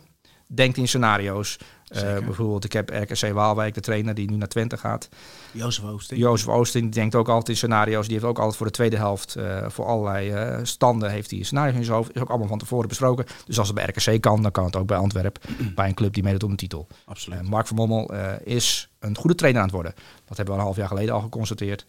denkt 0.55 0.77
in 0.77 0.89
scenario's. 0.89 1.59
Uh, 1.97 2.19
bijvoorbeeld, 2.19 2.65
ik 2.65 2.73
heb 2.73 2.91
RKC 2.91 3.33
Waalwijk, 3.33 3.75
de 3.75 3.81
trainer 3.81 4.15
die 4.15 4.31
nu 4.31 4.37
naar 4.37 4.49
Twente 4.49 4.77
gaat. 4.77 5.09
Jozef 5.53 5.85
Oosting. 5.85 6.21
Jozef 6.21 6.49
Oosting 6.49 6.85
die 6.85 6.93
denkt 6.93 7.15
ook 7.15 7.29
altijd 7.29 7.49
in 7.49 7.57
scenario's. 7.57 8.05
Die 8.05 8.15
heeft 8.15 8.27
ook 8.27 8.39
altijd 8.39 8.57
voor 8.57 8.67
de 8.67 8.73
tweede 8.73 8.97
helft, 8.97 9.37
uh, 9.37 9.69
voor 9.69 9.85
allerlei 9.85 10.33
uh, 10.33 10.59
standen, 10.63 11.11
heeft 11.11 11.31
hij 11.31 11.43
scenario's 11.43 11.77
in 11.77 11.85
zijn 11.85 11.97
hoofd. 11.97 12.15
Is 12.15 12.21
ook 12.21 12.29
allemaal 12.29 12.49
van 12.49 12.59
tevoren 12.59 12.89
besproken. 12.89 13.27
Dus 13.47 13.59
als 13.59 13.69
het 13.69 13.77
bij 13.77 13.87
RKC 13.87 14.21
kan, 14.21 14.43
dan 14.43 14.51
kan 14.51 14.65
het 14.65 14.77
ook 14.77 14.87
bij 14.87 14.97
Antwerpen. 14.97 15.43
bij 15.75 15.89
een 15.89 15.95
club 15.95 16.15
die 16.15 16.23
meedoet 16.23 16.43
om 16.43 16.51
de 16.51 16.57
titel. 16.57 16.87
Absoluut. 17.05 17.43
Mark 17.43 17.67
van 17.67 17.77
Mommel 17.77 18.15
is 18.45 18.91
een 18.99 19.17
goede 19.17 19.35
trainer 19.35 19.61
aan 19.61 19.67
het 19.67 19.77
worden. 19.77 19.95
Dat 20.25 20.37
hebben 20.37 20.55
we 20.55 20.61
een 20.61 20.67
half 20.67 20.77
jaar 20.77 20.89
geleden 20.89 21.15
al 21.15 21.21
geconstateerd. 21.21 21.87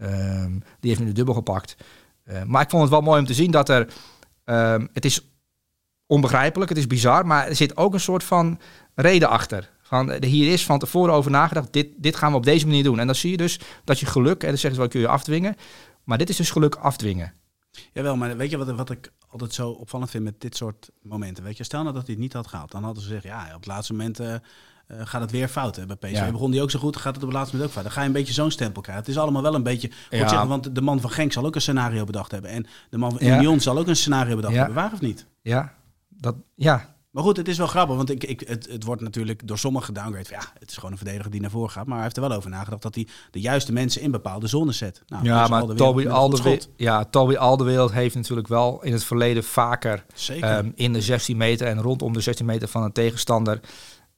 Ehm, 0.00 0.52
die 0.52 0.90
heeft 0.90 1.00
nu 1.00 1.06
de 1.06 1.12
dubbel 1.12 1.34
gepakt. 1.34 1.76
maar 2.46 2.62
ik 2.62 2.70
vond 2.70 2.82
het 2.82 2.90
wel 2.90 3.00
mooi 3.00 3.20
om 3.20 3.26
te 3.26 3.34
zien 3.34 3.50
dat 3.50 3.68
er... 3.68 3.88
Um, 4.44 4.88
het 4.92 5.04
is 5.04 5.33
onbegrijpelijk, 6.06 6.68
het 6.68 6.78
is 6.78 6.86
bizar, 6.86 7.26
maar 7.26 7.46
er 7.46 7.56
zit 7.56 7.76
ook 7.76 7.94
een 7.94 8.00
soort 8.00 8.24
van 8.24 8.60
reden 8.94 9.28
achter. 9.28 9.72
Van, 9.82 10.24
hier 10.24 10.52
is 10.52 10.64
van 10.64 10.78
tevoren 10.78 11.14
over 11.14 11.30
nagedacht, 11.30 11.72
dit, 11.72 11.88
dit 11.96 12.16
gaan 12.16 12.30
we 12.30 12.36
op 12.36 12.44
deze 12.44 12.66
manier 12.66 12.82
doen. 12.82 12.98
En 12.98 13.06
dan 13.06 13.14
zie 13.14 13.30
je 13.30 13.36
dus 13.36 13.60
dat 13.84 14.00
je 14.00 14.06
geluk, 14.06 14.42
en 14.42 14.48
dan 14.48 14.58
zeggen 14.58 14.70
ze 14.74 14.78
wel, 14.78 14.88
kun 14.88 15.00
je 15.00 15.08
afdwingen. 15.08 15.56
Maar 16.04 16.18
dit 16.18 16.28
is 16.28 16.36
dus 16.36 16.50
geluk 16.50 16.74
afdwingen. 16.74 17.32
Jawel, 17.92 18.16
maar 18.16 18.36
weet 18.36 18.50
je 18.50 18.56
wat, 18.56 18.70
wat 18.70 18.90
ik 18.90 19.12
altijd 19.28 19.54
zo 19.54 19.70
opvallend 19.70 20.10
vind 20.10 20.24
met 20.24 20.40
dit 20.40 20.56
soort 20.56 20.90
momenten? 21.02 21.44
Weet 21.44 21.56
je, 21.56 21.64
stel 21.64 21.82
nou 21.82 21.94
dat 21.94 22.02
hij 22.06 22.14
het 22.14 22.22
niet 22.22 22.32
had 22.32 22.46
gehaald. 22.46 22.70
Dan 22.70 22.84
hadden 22.84 23.02
ze 23.02 23.08
gezegd, 23.08 23.24
ja, 23.24 23.46
op 23.46 23.54
het 23.54 23.66
laatste 23.66 23.92
moment 23.92 24.20
uh, 24.20 24.34
gaat 24.88 25.20
het 25.20 25.30
weer 25.30 25.48
fout. 25.48 25.76
Hè? 25.76 25.86
Bij 25.86 25.96
PSV 25.96 26.12
ja. 26.12 26.30
begon 26.30 26.50
die 26.50 26.62
ook 26.62 26.70
zo 26.70 26.78
goed, 26.78 26.96
gaat 26.96 27.14
het 27.14 27.22
op 27.22 27.28
het 27.28 27.38
laatste 27.38 27.56
moment 27.56 27.76
ook 27.76 27.82
fout. 27.82 27.84
Dan 27.84 27.92
ga 27.92 28.00
je 28.00 28.06
een 28.06 28.20
beetje 28.22 28.32
zo'n 28.32 28.50
stempel 28.50 28.82
krijgen. 28.82 29.04
Het 29.04 29.12
is 29.14 29.20
allemaal 29.20 29.42
wel 29.42 29.54
een 29.54 29.62
beetje, 29.62 29.90
ja. 30.10 30.28
zeggen, 30.28 30.48
want 30.48 30.74
de 30.74 30.80
man 30.80 31.00
van 31.00 31.10
Genk 31.10 31.32
zal 31.32 31.46
ook 31.46 31.54
een 31.54 31.60
scenario 31.60 32.04
bedacht 32.04 32.30
hebben. 32.30 32.50
En 32.50 32.66
de 32.90 32.98
man 32.98 33.10
van 33.10 33.26
Union 33.26 33.60
zal 33.60 33.78
ook 33.78 33.86
een 33.86 33.96
scenario 33.96 34.36
bedacht 34.36 34.54
hebben. 34.54 34.74
Waar 34.74 34.92
of 34.92 35.00
niet? 35.00 35.26
Ja, 35.42 35.74
dat, 36.20 36.36
ja, 36.54 36.94
maar 37.14 37.22
goed, 37.22 37.36
het 37.36 37.48
is 37.48 37.58
wel 37.58 37.66
grappig, 37.66 37.96
want 37.96 38.10
ik, 38.10 38.24
ik, 38.24 38.40
het, 38.40 38.68
het 38.70 38.84
wordt 38.84 39.02
natuurlijk 39.02 39.46
door 39.48 39.58
sommigen 39.58 39.86
gedowngrade. 39.86 40.28
Ja, 40.30 40.42
het 40.58 40.70
is 40.70 40.76
gewoon 40.76 40.90
een 40.90 40.96
verdediger 40.96 41.30
die 41.30 41.40
naar 41.40 41.50
voren 41.50 41.70
gaat. 41.70 41.86
Maar 41.86 41.94
hij 41.94 42.02
heeft 42.02 42.16
er 42.16 42.22
wel 42.22 42.32
over 42.32 42.50
nagedacht 42.50 42.82
dat 42.82 42.94
hij 42.94 43.06
de 43.30 43.40
juiste 43.40 43.72
mensen 43.72 44.02
in 44.02 44.10
bepaalde 44.10 44.46
zones 44.46 44.78
zet. 44.78 45.02
Nou, 45.06 45.24
ja, 45.24 45.48
maar 45.48 45.66
Toby 45.66 46.08
Alderweireld, 46.08 46.68
ja, 46.76 47.04
Toby 47.04 47.34
Alderweireld 47.34 47.92
heeft 47.92 48.14
natuurlijk 48.14 48.48
wel 48.48 48.82
in 48.82 48.92
het 48.92 49.04
verleden 49.04 49.44
vaker 49.44 50.04
um, 50.42 50.72
in 50.74 50.92
de 50.92 51.00
16 51.00 51.36
meter 51.36 51.66
en 51.66 51.80
rondom 51.80 52.12
de 52.12 52.20
16 52.20 52.46
meter 52.46 52.68
van 52.68 52.82
een 52.82 52.92
tegenstander. 52.92 53.60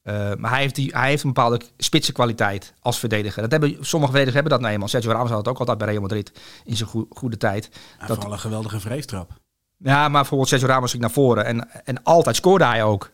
Uh, 0.04 0.34
maar 0.34 0.50
hij 0.50 0.60
heeft, 0.60 0.74
die, 0.74 0.90
hij 0.94 1.08
heeft 1.08 1.22
een 1.22 1.32
bepaalde 1.32 1.60
spitse 1.76 2.12
kwaliteit 2.12 2.74
als 2.80 2.98
verdediger. 2.98 3.42
Dat 3.42 3.50
hebben, 3.50 3.70
sommige 3.70 4.12
verdedigers 4.12 4.34
hebben 4.34 4.52
dat 4.52 4.60
nou 4.60 4.72
eenmaal. 4.72 4.88
Sergio 4.88 5.10
Ramos 5.10 5.28
had 5.28 5.38
het 5.38 5.48
ook 5.48 5.58
altijd 5.58 5.78
bij 5.78 5.88
Real 5.88 6.00
Madrid 6.00 6.32
in 6.64 6.76
zijn 6.76 6.88
goede, 6.88 7.06
goede 7.10 7.36
tijd. 7.36 7.68
Ja, 8.00 8.06
dat, 8.06 8.16
vooral 8.16 8.32
een 8.32 8.38
geweldige 8.38 8.80
vreestrap. 8.80 9.40
Ja, 9.76 10.08
maar 10.08 10.20
bijvoorbeeld 10.20 10.48
Sergio 10.48 10.68
Ramos 10.68 10.90
ging 10.90 11.02
naar 11.02 11.10
voren 11.10 11.44
en, 11.44 11.84
en 11.84 12.02
altijd 12.02 12.36
scoorde 12.36 12.64
hij 12.64 12.84
ook. 12.84 13.12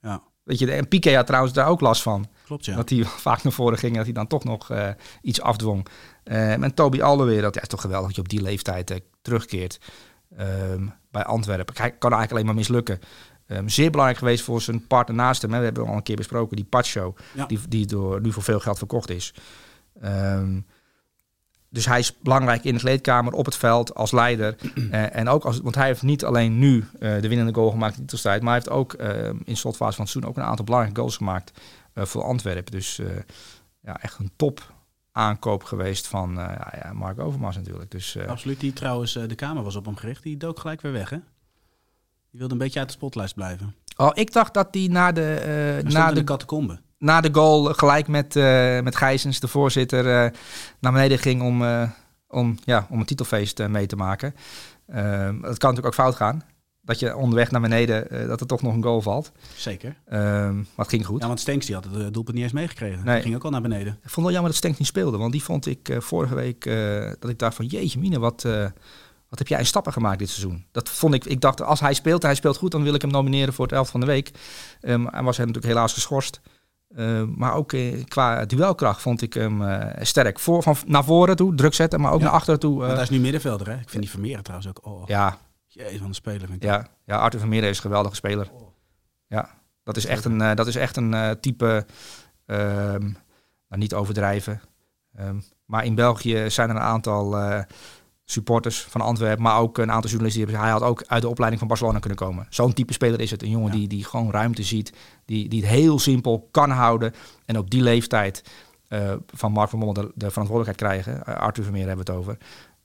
Ja. 0.00 0.22
Weet 0.42 0.58
je, 0.58 0.72
en 0.72 0.88
Piqué 0.88 1.14
had 1.14 1.26
trouwens 1.26 1.54
daar 1.54 1.66
ook 1.66 1.80
last 1.80 2.02
van. 2.02 2.26
Klopt, 2.44 2.64
ja. 2.64 2.76
Dat 2.76 2.90
hij 2.90 3.04
vaak 3.28 3.42
naar 3.42 3.52
voren 3.52 3.78
ging 3.78 3.90
en 3.90 3.96
dat 3.96 4.06
hij 4.06 4.14
dan 4.14 4.26
toch 4.26 4.44
nog 4.44 4.70
uh, 4.70 4.88
iets 5.22 5.40
afdwong. 5.40 5.86
Uh, 6.24 6.52
en 6.52 6.74
Toby 6.74 7.02
Alderweireld, 7.02 7.54
ja, 7.54 7.62
is 7.62 7.68
toch 7.68 7.80
geweldig 7.80 8.06
dat 8.06 8.16
je 8.16 8.22
op 8.22 8.28
die 8.28 8.42
leeftijd 8.42 8.90
uh, 8.90 8.96
terugkeert 9.22 9.80
um, 10.38 10.92
bij 11.10 11.24
Antwerpen. 11.24 11.74
Hij 11.76 11.90
kan 11.90 12.12
eigenlijk 12.12 12.30
alleen 12.30 12.46
maar 12.46 12.54
mislukken. 12.54 13.00
Um, 13.46 13.68
zeer 13.68 13.90
belangrijk 13.90 14.18
geweest 14.18 14.44
voor 14.44 14.60
zijn 14.60 14.86
partner 14.86 15.16
naast 15.16 15.42
hem. 15.42 15.52
Hè. 15.52 15.58
We 15.58 15.64
hebben 15.64 15.86
al 15.86 15.96
een 15.96 16.02
keer 16.02 16.16
besproken, 16.16 16.56
die 16.56 16.64
Pacho, 16.64 17.14
ja. 17.34 17.46
die, 17.46 17.60
die 17.68 17.86
door, 17.86 18.20
nu 18.20 18.32
voor 18.32 18.42
veel 18.42 18.60
geld 18.60 18.78
verkocht 18.78 19.10
is. 19.10 19.34
Um, 20.04 20.66
dus 21.74 21.86
hij 21.86 21.98
is 21.98 22.18
belangrijk 22.18 22.64
in 22.64 22.74
de 22.74 22.80
kleedkamer, 22.80 23.32
op 23.32 23.44
het 23.44 23.56
veld, 23.56 23.94
als 23.94 24.12
leider. 24.12 24.56
Uh, 24.74 25.16
en 25.20 25.28
ook 25.28 25.44
als, 25.44 25.60
want 25.60 25.74
hij 25.74 25.86
heeft 25.86 26.02
niet 26.02 26.24
alleen 26.24 26.58
nu 26.58 26.76
uh, 26.76 27.20
de 27.20 27.28
winnende 27.28 27.54
goal 27.54 27.70
gemaakt 27.70 27.92
in 27.92 27.96
de 27.96 28.02
titelstrijd, 28.02 28.42
maar 28.42 28.52
hij 28.52 28.62
heeft 28.64 28.76
ook 28.76 29.00
uh, 29.00 29.26
in 29.44 29.56
slotfase 29.56 29.94
van 29.94 30.04
het 30.04 30.12
seizoen 30.12 30.24
ook 30.24 30.36
een 30.36 30.42
aantal 30.42 30.64
belangrijke 30.64 31.00
goals 31.00 31.16
gemaakt 31.16 31.52
voor 31.94 32.22
Antwerpen. 32.22 32.72
Dus 32.72 33.00
ja, 33.80 34.02
echt 34.02 34.18
een 34.18 34.30
top 34.36 34.72
aankoop 35.12 35.62
geweest 35.62 36.06
van 36.06 36.32
ja, 36.34 36.72
ja, 36.82 36.92
Mark 36.92 37.20
Overmars 37.20 37.56
natuurlijk. 37.56 37.90
Dus, 37.90 38.18
Absoluut, 38.26 38.60
die 38.60 38.72
trouwens, 38.72 39.12
de 39.12 39.34
kamer 39.34 39.62
was 39.62 39.76
op 39.76 39.84
hem 39.84 39.96
gericht. 39.96 40.22
Die 40.22 40.36
dook 40.36 40.58
gelijk 40.60 40.80
weer 40.80 40.92
weg, 40.92 41.10
hè? 41.10 41.18
Die 42.30 42.38
wilde 42.38 42.52
een 42.52 42.58
beetje 42.58 42.78
uit 42.78 42.88
de 42.88 42.94
spotlijst 42.94 43.34
blijven. 43.34 43.74
Oh, 43.96 44.10
ik 44.14 44.32
dacht 44.32 44.54
dat 44.54 44.72
die 44.72 44.90
na 44.90 45.12
de... 45.12 45.80
na 45.84 46.08
de, 46.08 46.14
de 46.14 46.24
catacombe 46.24 46.80
na 47.04 47.20
de 47.20 47.28
goal 47.32 47.64
gelijk 47.64 48.08
met, 48.08 48.36
uh, 48.36 48.80
met 48.80 48.96
Gijsens, 48.96 49.40
de 49.40 49.48
voorzitter, 49.48 50.04
uh, 50.04 50.38
naar 50.80 50.92
beneden 50.92 51.18
ging 51.18 51.42
om, 51.42 51.62
uh, 51.62 51.90
om, 52.28 52.58
ja, 52.64 52.86
om 52.90 53.00
een 53.00 53.06
titelfeest 53.06 53.68
mee 53.68 53.86
te 53.86 53.96
maken. 53.96 54.34
Ehm, 54.86 55.40
dat 55.40 55.58
kan 55.58 55.70
natuurlijk 55.70 55.86
ook 55.86 55.94
fout 55.94 56.14
gaan. 56.14 56.42
Dat 56.82 56.98
je 56.98 57.16
onderweg 57.16 57.50
naar 57.50 57.60
beneden, 57.60 58.28
dat 58.28 58.40
er 58.40 58.46
toch 58.46 58.62
nog 58.62 58.74
een 58.74 58.82
goal 58.82 59.00
valt. 59.00 59.32
Zeker. 59.56 59.96
Ehm, 60.06 60.56
maar 60.56 60.64
het 60.76 60.88
ging 60.88 61.06
goed. 61.06 61.20
Ja, 61.20 61.26
want 61.26 61.40
Stenks 61.40 61.66
die 61.66 61.74
had 61.74 61.84
het 61.84 62.14
doelpunt 62.14 62.36
niet 62.36 62.44
eens 62.44 62.52
meegekregen. 62.52 63.04
Nee. 63.04 63.14
Die 63.14 63.22
ging 63.22 63.34
ook 63.34 63.44
al 63.44 63.50
naar 63.50 63.62
beneden. 63.62 63.92
Ik 63.92 63.98
vond 64.10 64.14
het 64.14 64.24
wel 64.24 64.32
jammer 64.32 64.50
dat 64.50 64.58
Stenks 64.58 64.78
niet 64.78 64.88
speelde. 64.88 65.16
Want 65.16 65.32
die 65.32 65.42
vond 65.42 65.66
ik 65.66 65.96
vorige 65.98 66.34
week, 66.34 66.64
dat 67.18 67.30
ik 67.30 67.38
dacht 67.38 67.54
van 67.54 67.66
jeetje 67.66 67.98
mine, 67.98 68.18
wat, 68.18 68.42
wat 69.28 69.38
heb 69.38 69.48
jij 69.48 69.58
in 69.58 69.66
stappen 69.66 69.92
gemaakt 69.92 70.18
dit 70.18 70.28
seizoen? 70.30 70.64
Dat 70.72 70.88
vond 70.88 71.14
ik, 71.14 71.24
ik 71.24 71.40
dacht 71.40 71.62
als 71.62 71.80
hij 71.80 71.94
speelt, 71.94 72.22
hij 72.22 72.34
speelt 72.34 72.56
goed, 72.56 72.70
dan 72.70 72.82
wil 72.82 72.94
ik 72.94 73.02
hem 73.02 73.10
nomineren 73.10 73.54
voor 73.54 73.64
het 73.64 73.74
elf 73.74 73.88
van 73.88 74.00
de 74.00 74.06
week. 74.06 74.30
Um, 74.80 75.06
hij 75.06 75.22
was 75.22 75.36
hij 75.36 75.46
natuurlijk 75.46 75.74
helaas 75.74 75.92
geschorst. 75.92 76.40
Uh, 76.96 77.22
maar 77.22 77.54
ook 77.54 77.72
uh, 77.72 78.04
qua 78.04 78.44
duelkracht 78.44 79.02
vond 79.02 79.22
ik 79.22 79.34
hem 79.34 79.62
uh, 79.62 79.86
sterk. 80.00 80.38
Voor, 80.38 80.62
van 80.62 80.76
naar 80.86 81.04
voren 81.04 81.36
toe, 81.36 81.54
druk 81.54 81.74
zetten, 81.74 82.00
maar 82.00 82.12
ook 82.12 82.18
ja. 82.18 82.24
naar 82.24 82.34
achteren 82.34 82.60
toe. 82.60 82.78
Maar 82.78 82.88
dat 82.88 83.00
is 83.00 83.10
nu 83.10 83.20
middenvelder, 83.20 83.68
hè? 83.68 83.74
Ik 83.74 83.88
vind 83.88 84.02
die 84.02 84.10
Vermeeren 84.10 84.42
trouwens 84.42 84.68
ook... 84.70 84.86
Oh, 84.86 85.06
ja. 85.06 85.38
Jezus, 85.66 85.98
van 85.98 86.08
de 86.08 86.14
speler 86.14 86.40
vind 86.40 86.52
ik 86.52 86.62
ja. 86.62 86.86
ja, 87.04 87.18
Arthur 87.18 87.40
Vermeeren 87.40 87.68
is 87.68 87.76
een 87.76 87.82
geweldige 87.82 88.14
speler. 88.14 88.50
Oh. 88.52 88.68
Ja, 89.26 89.50
dat 89.82 89.96
is 89.96 90.06
echt 90.06 90.24
een, 90.24 90.38
dat 90.38 90.66
is 90.66 90.76
echt 90.76 90.96
een 90.96 91.36
type... 91.40 91.86
Um, 92.46 93.16
nou, 93.68 93.80
niet 93.82 93.94
overdrijven. 93.94 94.60
Um, 95.20 95.42
maar 95.64 95.84
in 95.84 95.94
België 95.94 96.50
zijn 96.50 96.70
er 96.70 96.76
een 96.76 96.82
aantal 96.82 97.36
supporters 98.24 98.82
van 98.82 99.00
Antwerpen, 99.00 99.42
maar 99.42 99.58
ook 99.58 99.78
een 99.78 99.90
aantal 99.90 100.10
journalisten 100.10 100.46
die 100.46 100.56
hij 100.56 100.70
had 100.70 100.82
ook 100.82 101.04
uit 101.06 101.22
de 101.22 101.28
opleiding 101.28 101.60
van 101.60 101.68
Barcelona 101.68 101.98
kunnen 101.98 102.18
komen. 102.18 102.46
Zo'n 102.50 102.72
type 102.72 102.92
speler 102.92 103.20
is 103.20 103.30
het. 103.30 103.42
Een 103.42 103.50
jongen 103.50 103.72
ja. 103.72 103.78
die, 103.78 103.88
die 103.88 104.04
gewoon 104.04 104.30
ruimte 104.30 104.62
ziet, 104.62 104.92
die, 105.24 105.48
die 105.48 105.60
het 105.60 105.70
heel 105.70 105.98
simpel 105.98 106.48
kan 106.50 106.70
houden 106.70 107.14
en 107.46 107.58
op 107.58 107.70
die 107.70 107.82
leeftijd 107.82 108.42
uh, 108.88 109.12
van 109.26 109.52
Mark 109.52 109.70
van 109.70 109.78
Mommel 109.78 110.02
de, 110.02 110.12
de, 110.14 110.30
verantwoordelijkheid 110.30 111.02
krijgen. 111.02 111.22
Uh, 111.28 111.40
Arthur 111.40 111.64
Vermeer 111.64 111.86
hebben 111.86 112.06
we 112.06 112.12
het 112.12 112.20
over. 112.20 112.38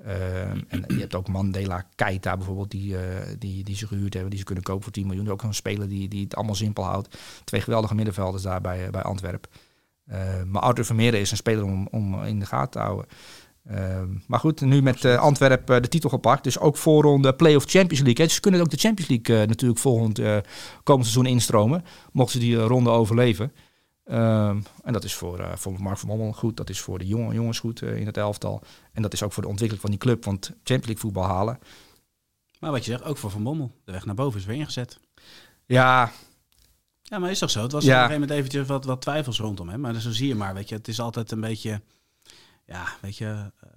Uh, 0.05 0.50
en 0.50 0.84
je 0.88 1.00
hebt 1.00 1.15
ook 1.15 1.27
Mandela 1.27 1.86
Keita 1.96 2.38
bijvoorbeeld, 2.38 2.72
die, 2.72 2.96
die, 3.38 3.63
die 3.63 3.75
ze 3.75 3.88
gehuurd 3.88 4.13
hebben, 4.13 4.29
die 4.29 4.39
ze 4.39 4.46
kunnen 4.46 4.63
kopen 4.63 4.84
voor 4.84 4.91
10 4.91 5.08
miljoen. 5.08 5.29
Ook 5.29 5.43
een 5.43 5.53
speler 5.53 5.89
die, 5.89 6.08
die 6.08 6.24
het 6.24 6.36
allemaal 6.36 6.55
simpel 6.55 6.84
houdt. 6.84 7.17
Twee 7.43 7.62
geweldige 7.62 7.96
middenvelders 7.96 8.43
daar 8.43 8.62
bij, 8.62 8.89
bij 8.89 9.01
Antwerpen. 9.01 9.50
maar 10.48 10.62
Arthur 10.62 10.86
Vermeer 10.86 11.13
is 11.13 11.31
een 11.31 11.38
speler 11.38 11.63
om, 11.63 11.88
om 11.91 12.24
in 12.24 12.39
de 12.39 12.46
gaten 12.46 12.72
te 12.72 12.79
houden. 12.79 13.05
Uh, 13.72 14.01
maar 14.28 14.39
goed, 14.39 14.62
nu 14.62 14.82
met 14.82 15.04
uh, 15.04 15.20
Antwerpen 15.20 15.75
uh, 15.75 15.82
de 15.82 15.88
titel 15.88 16.10
gepakt. 16.10 16.44
Dus 16.44 16.60
ook 16.60 16.78
voorronde 16.78 17.34
Play-off 17.36 17.66
Champions 17.66 18.04
League. 18.04 18.18
Hè. 18.18 18.24
Dus 18.24 18.34
ze 18.34 18.39
kunnen 18.39 18.62
ook 18.62 18.70
de 18.70 18.78
Champions 18.78 19.10
League 19.10 19.46
natuurlijk 19.48 19.80
volgend 19.80 20.22
komend 20.84 21.08
seizoen 21.08 21.25
instromen. 21.25 21.86
Mochten 22.12 22.39
ze 22.39 22.46
die 22.46 22.56
ronde 22.56 22.89
overleven. 22.89 23.54
Ehm, 24.06 24.62
en 24.84 24.94
dat 24.94 25.04
is 25.04 25.13
voor, 25.13 25.48
voor 25.56 25.82
Mark 25.82 25.98
van 25.98 26.10
Mommel 26.10 26.32
goed. 26.32 26.58
Dat 26.58 26.70
is 26.70 26.80
voor 26.80 27.00
de 27.00 27.08
jonge 27.08 27.34
jongens 27.34 27.60
goed 27.60 27.82
in 27.82 28.06
het 28.06 28.18
elftal. 28.18 28.62
En 28.94 29.01
dat 29.01 29.13
is 29.13 29.24
ook 29.24 29.34
voor 29.34 29.44
de 29.44 29.50
ontwikkeling 29.50 29.82
van 29.82 29.92
die 29.92 30.00
club. 30.00 30.25
Want 30.25 30.46
Champions 30.46 30.86
League 30.86 31.01
voetbal 31.01 31.24
halen. 31.24 31.60
Maar 32.60 32.72
wat 32.72 32.86
je 32.86 32.92
zegt, 32.92 33.04
ook 33.04 33.18
voor 33.18 33.32
Van 33.32 33.42
Mommel. 33.42 33.72
De 33.86 33.92
weg 33.92 34.06
naar 34.06 34.16
boven 34.16 34.39
is 34.39 34.46
weer 34.46 34.56
ingezet. 34.56 35.00
Ja, 35.66 36.12
ja, 37.10 37.20
maar 37.20 37.32
is 37.32 37.39
toch 37.39 37.50
zo? 37.50 37.62
Het 37.62 37.72
was 37.72 37.84
ja. 37.84 37.89
op 37.89 37.96
een 37.96 38.01
gegeven 38.01 38.22
moment 38.22 38.39
eventjes 38.39 38.68
wat, 38.68 38.86
wat 38.86 39.01
twijfels 39.01 39.39
rondom 39.39 39.70
hem. 39.70 39.80
Maar 39.80 39.96
zo 39.96 40.12
zie 40.12 40.28
je 40.28 40.36
maar, 40.36 40.54
weet 40.54 40.70
je. 40.70 40.75
Het 40.75 40.88
is 40.88 41.00
altijd 41.00 41.32
een 41.32 41.39
beetje 41.39 41.82
ja, 42.70 42.88
weet 43.02 43.18
je, 43.18 43.26
uh, 43.26 43.70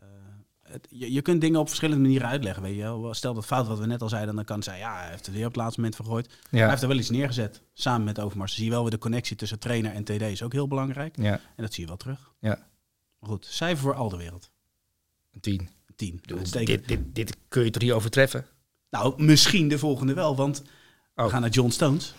het, 0.62 0.86
je, 0.90 1.12
je, 1.12 1.22
kunt 1.22 1.40
dingen 1.40 1.60
op 1.60 1.68
verschillende 1.68 2.02
manieren 2.02 2.28
uitleggen. 2.28 2.62
Weet 2.62 2.76
je. 2.76 3.08
Stel 3.10 3.34
dat 3.34 3.44
fout 3.44 3.66
wat 3.66 3.78
we 3.78 3.86
net 3.86 4.02
al 4.02 4.08
zeiden, 4.08 4.34
dan 4.34 4.44
kan 4.44 4.62
zijn, 4.62 4.78
ja, 4.78 4.96
hij 4.98 5.10
heeft 5.10 5.26
het 5.26 5.34
weer 5.34 5.46
op 5.46 5.52
het 5.52 5.60
laatste 5.60 5.80
moment 5.80 5.96
vergooid. 5.96 6.26
Ja. 6.26 6.58
Hij 6.58 6.68
heeft 6.68 6.82
er 6.82 6.88
wel 6.88 6.96
iets 6.96 7.10
neergezet, 7.10 7.62
samen 7.72 8.04
met 8.04 8.20
Overmars. 8.20 8.54
zie 8.54 8.64
je 8.64 8.70
wel 8.70 8.82
weer 8.82 8.90
de 8.90 8.98
connectie 8.98 9.36
tussen 9.36 9.58
trainer 9.58 9.92
en 9.92 10.04
TD 10.04 10.22
is 10.22 10.42
ook 10.42 10.52
heel 10.52 10.68
belangrijk. 10.68 11.16
Ja. 11.16 11.32
En 11.32 11.62
dat 11.62 11.72
zie 11.72 11.82
je 11.82 11.88
wel 11.88 11.96
terug. 11.96 12.32
Ja. 12.40 12.66
Goed, 13.20 13.46
cijfer 13.46 13.82
voor 13.82 13.94
al 13.94 14.08
de 14.08 14.16
wereld. 14.16 14.50
Een 15.32 15.40
tien. 15.40 15.60
Een 15.60 15.94
tien. 15.96 16.20
Dit, 16.64 16.88
dit, 16.88 17.00
dit 17.14 17.36
kun 17.48 17.64
je 17.64 17.70
toch 17.70 17.82
niet 17.82 17.92
overtreffen? 17.92 18.46
Nou, 18.90 19.22
misschien 19.22 19.68
de 19.68 19.78
volgende 19.78 20.14
wel, 20.14 20.36
want 20.36 20.62
oh. 21.14 21.24
we 21.24 21.30
gaan 21.30 21.40
naar 21.40 21.50
John 21.50 21.70
Stones. 21.70 22.14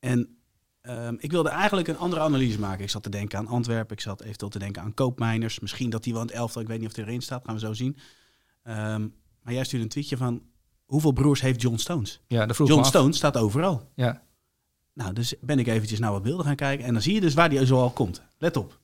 En 0.00 0.37
Ehm, 0.80 1.14
ik 1.18 1.30
wilde 1.30 1.48
eigenlijk 1.48 1.88
een 1.88 1.98
andere 1.98 2.22
analyse 2.22 2.60
maken. 2.60 2.84
Ik 2.84 2.90
zat 2.90 3.02
te 3.02 3.10
denken 3.10 3.38
aan 3.38 3.46
Antwerpen. 3.46 3.96
Ik 3.96 4.02
zat 4.02 4.20
eventueel 4.22 4.50
te 4.50 4.58
denken 4.58 4.82
aan 4.82 4.94
Koopmijners. 4.94 5.60
Misschien 5.60 5.90
dat 5.90 6.02
die 6.04 6.12
wel 6.12 6.22
in 6.22 6.28
het 6.28 6.36
elftal. 6.36 6.62
Ik 6.62 6.68
weet 6.68 6.78
niet 6.80 6.88
of 6.88 6.96
hij 6.96 7.04
erin 7.04 7.22
staat. 7.22 7.44
Gaan 7.44 7.54
we 7.54 7.60
zo 7.60 7.72
zien. 7.72 7.96
Ehm, 8.62 9.08
maar 9.42 9.54
jij 9.54 9.64
stuurde 9.64 9.84
een 9.84 9.90
tweetje 9.90 10.16
van... 10.16 10.42
Hoeveel 10.84 11.12
broers 11.12 11.40
heeft 11.40 11.62
John 11.62 11.76
Stones? 11.76 12.20
Ja, 12.26 12.46
dat 12.46 12.56
vroeg 12.56 12.68
John. 12.68 12.84
Stones 12.84 13.16
staat 13.16 13.36
overal. 13.36 13.90
Ja. 13.94 14.22
Nou, 14.92 15.12
dus 15.12 15.34
ben 15.40 15.58
ik 15.58 15.66
eventjes 15.66 15.98
naar 15.98 16.10
wat 16.12 16.22
beelden 16.22 16.46
gaan 16.46 16.56
kijken. 16.56 16.86
En 16.86 16.92
dan 16.92 17.02
zie 17.02 17.14
je 17.14 17.20
dus 17.20 17.34
waar 17.34 17.48
die 17.48 17.66
zo 17.66 17.80
al 17.80 17.90
komt. 17.90 18.22
Let 18.38 18.56
op. 18.56 18.80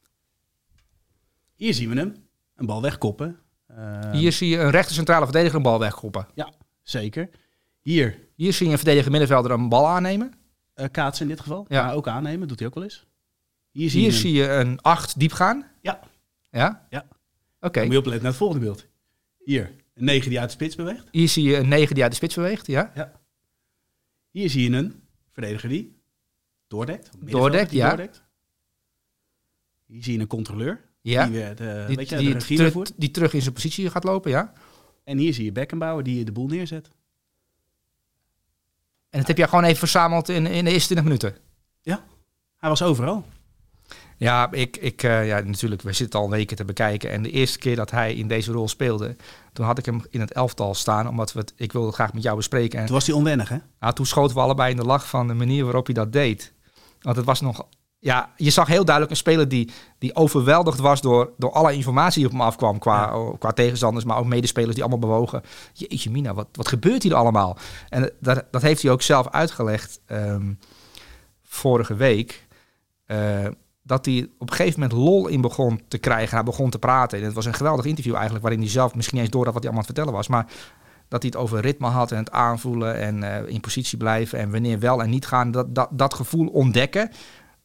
Hier 1.55 1.75
zien 1.75 1.89
we 1.89 1.97
hem. 1.97 2.15
Een 2.57 2.67
bal 2.67 2.83
wegkoppen. 2.83 3.39
Ehm, 3.67 4.13
Hier 4.13 4.33
zie 4.33 4.49
je 4.49 4.59
een 4.59 4.71
rechter 4.71 4.95
centrale 4.95 5.25
verdediger 5.25 5.57
een 5.57 5.63
bal 5.63 5.79
wegkoppen. 5.79 6.27
Ja, 6.35 6.53
zeker. 6.83 7.31
Hier 7.81 8.19
Hier 8.35 8.53
zie 8.53 8.67
je 8.67 8.73
een 8.73 8.79
verdediger 8.79 9.11
middenvelder 9.11 9.51
een 9.51 9.69
bal 9.69 9.87
aannemen. 9.87 10.33
Eh 10.75 10.87
kaatsen 10.91 11.25
in 11.25 11.31
dit 11.31 11.41
geval. 11.41 11.65
Ja. 11.69 11.85
Maar 11.85 11.95
ook 11.95 12.09
aannemen, 12.09 12.49
doet 12.49 12.59
hij 12.59 12.69
ook 12.69 12.75
wel 12.75 12.83
eens. 12.83 13.07
Hier 13.71 13.91
zie 13.91 14.01
Hier 14.01 14.11
je 14.11 14.17
zie 14.17 14.33
je 14.33 14.49
een 14.49 14.81
8 14.81 15.19
diep 15.19 15.33
gaan. 15.33 15.67
Ja. 15.81 16.01
Ja? 16.51 16.87
Ja. 16.91 17.07
Oké. 17.61 17.83
Moet 17.83 17.93
je 17.93 17.99
opletten 17.99 18.23
naar 18.23 18.31
het 18.31 18.41
volgende 18.41 18.65
beeld. 18.65 18.87
Hier, 19.45 19.75
een 19.95 20.05
9 20.05 20.29
die 20.29 20.41
uit 20.41 20.49
de 20.49 20.55
spits 20.55 20.77
beweegt. 20.77 21.09
Hier 21.11 21.29
zie 21.29 21.45
je 21.45 21.57
een 21.57 21.69
9 21.69 21.95
die 21.95 22.03
uit 22.03 22.13
de 22.13 22.19
spits 22.19 22.35
beweegt. 22.35 22.67
Ja. 22.67 23.13
Hier 24.31 24.51
zie 24.51 24.71
je 24.71 24.77
een 24.77 25.03
verdediger 25.33 25.69
die 25.69 25.99
doordekt. 26.67 27.11
Doordekt, 27.21 27.71
die 27.71 27.79
ja. 27.79 27.89
doordekt. 27.89 28.23
Hier 29.87 30.03
zie 30.03 30.13
je 30.13 30.21
een 30.21 30.27
controleur. 30.27 30.81
Ja. 31.01 31.25
Die, 31.25 31.33
weer 31.33 31.57
de, 31.57 31.85
Die, 31.87 31.97
weet 31.97 32.09
je, 32.09 32.17
die, 32.17 32.37
de 32.57 32.87
die 32.97 33.11
terug 33.11 33.35
in 33.35 33.43
zijn 33.43 33.55
positie 33.55 33.91
gaat 33.91 34.05
lopen, 34.05 34.31
ja. 34.31 34.53
En 35.05 35.19
hier 35.19 35.35
zie 35.35 35.45
je 35.45 35.53
Beckenbauer 35.53 36.03
die 36.03 36.25
de 36.25 36.33
boel 36.33 36.47
neerzet. 36.47 36.91
En 39.15 39.21
dat 39.21 39.29
heb 39.29 39.39
je 39.39 39.49
gewoon 39.49 39.65
even 39.65 39.79
verzameld 39.79 40.29
in, 40.29 40.47
in 40.47 40.65
de 40.65 40.71
eerste 40.71 40.95
20 40.95 41.05
minuten. 41.05 41.37
Hij 42.65 42.69
was 42.73 42.83
overal. 42.83 43.25
Ja, 44.17 44.53
ik, 44.53 44.77
ik, 44.77 45.03
eh, 45.03 45.27
ja, 45.27 45.41
natuurlijk, 45.41 45.83
we 45.83 45.93
zitten 45.93 46.21
al 46.21 46.31
weken 46.31 46.57
te 46.57 46.65
bekijken. 46.65 47.11
En 47.11 47.23
de 47.23 47.31
eerste 47.31 47.59
keer 47.59 47.77
dat 47.77 47.91
hij 47.91 48.15
in 48.15 48.29
deze 48.29 48.53
rol 48.53 48.69
speelde, 48.69 49.17
toen 49.53 49.67
had 49.67 49.79
ik 49.79 49.85
hem 49.87 50.03
in 50.11 50.21
het 50.21 50.33
elftal 50.33 50.75
staan, 50.75 51.09
omdat 51.09 51.33
we 51.33 51.39
het, 51.39 51.53
ik 51.57 51.73
wilde 51.73 51.93
graag 51.93 52.13
met 52.13 52.23
jou 52.23 52.37
bespreken. 52.37 52.79
En 52.79 52.85
Toen 52.87 52.95
was 52.95 53.07
hij 53.07 53.15
onwennig, 53.15 53.49
hè? 53.49 53.57
nou, 53.81 53.95
toen 53.95 54.07
schoten 54.07 54.37
we 54.37 54.43
allebei 54.43 54.71
in 54.71 54.77
de 54.77 54.85
lach 54.85 55.09
van 55.09 55.29
de 55.29 55.35
manier 55.35 55.65
waarop 55.65 55.87
hij 55.87 55.95
dat 55.95 56.13
deed. 56.13 56.53
Want 57.01 57.17
het 57.17 57.25
was 57.25 57.41
nog, 57.41 57.67
ja, 58.05 58.31
je 58.37 58.51
zag 58.51 58.67
heel 58.67 58.85
duidelijk 58.85 59.11
een 59.15 59.21
speler 59.21 59.49
die, 59.49 59.71
die 59.99 60.17
overweldigd 60.17 60.79
was 60.79 61.01
door, 61.01 61.33
door 61.37 61.53
alle 61.53 61.75
informatie 61.75 62.19
die 62.19 62.27
op 62.27 62.33
hem 62.33 62.47
afkwam, 62.47 62.79
qua, 62.79 63.13
qua 63.39 63.53
tegenstanders, 63.53 64.05
maar 64.05 64.19
ook 64.19 64.27
medespelers 64.27 64.75
die 64.75 64.83
allemaal 64.83 65.09
bewogen. 65.09 65.43
Jeetje 65.73 66.11
mina, 66.11 66.35
wat, 66.35 66.47
wat 66.53 66.69
gebeurt 66.69 67.03
hier 67.03 67.15
allemaal? 67.15 67.57
En 67.89 68.13
dat, 68.21 68.45
dat 68.51 68.63
heeft 68.63 68.83
hij 68.83 68.91
ook 68.91 69.03
zelf 69.03 69.29
uitgelegd 69.29 70.01
ehm, 70.07 70.53
vorige 71.43 71.95
week. 71.95 72.47
eh, 73.07 73.47
dat 73.83 74.05
hij 74.05 74.29
op 74.39 74.51
een 74.51 74.57
gegeven 74.57 74.81
moment 74.81 74.99
lol 74.99 75.27
in 75.27 75.41
begon 75.41 75.81
te 75.89 75.99
krijgen. 75.99 76.35
Hij 76.35 76.45
begon 76.45 76.71
te 76.71 76.79
praten. 76.79 77.19
En 77.19 77.25
het 77.25 77.35
was 77.35 77.45
een 77.45 77.55
geweldig 77.55 77.85
interview 77.85 78.13
eigenlijk, 78.13 78.43
waarin 78.43 78.61
hij 78.61 78.71
zelf 78.71 78.95
misschien 78.95 79.19
eens 79.19 79.31
door 79.31 79.45
had 79.45 79.55
wat 79.55 79.63
hij 79.63 79.73
allemaal 79.73 79.89
aan 79.89 79.95
het 79.95 80.07
vertellen 80.07 80.19
was. 80.19 80.29
Maar 80.29 80.47
dat 81.09 81.23
hij 81.23 81.31
het 81.35 81.43
over 81.43 81.61
ritme 81.61 81.87
had 81.87 82.13
en 82.13 82.19
het 82.19 82.31
aanvoelen 82.31 82.99
en 82.99 83.23
eh, 83.23 83.53
in 83.55 83.61
positie 83.61 83.99
blijven 83.99 84.39
en 84.39 84.51
wanneer 84.51 84.79
wel 84.79 85.03
en 85.03 85.11
niet 85.11 85.27
gaan. 85.27 85.51
Dat, 85.51 85.75
dat, 85.75 85.89
dat 85.91 86.15
gevoel 86.15 86.47
ontdekken, 86.47 87.11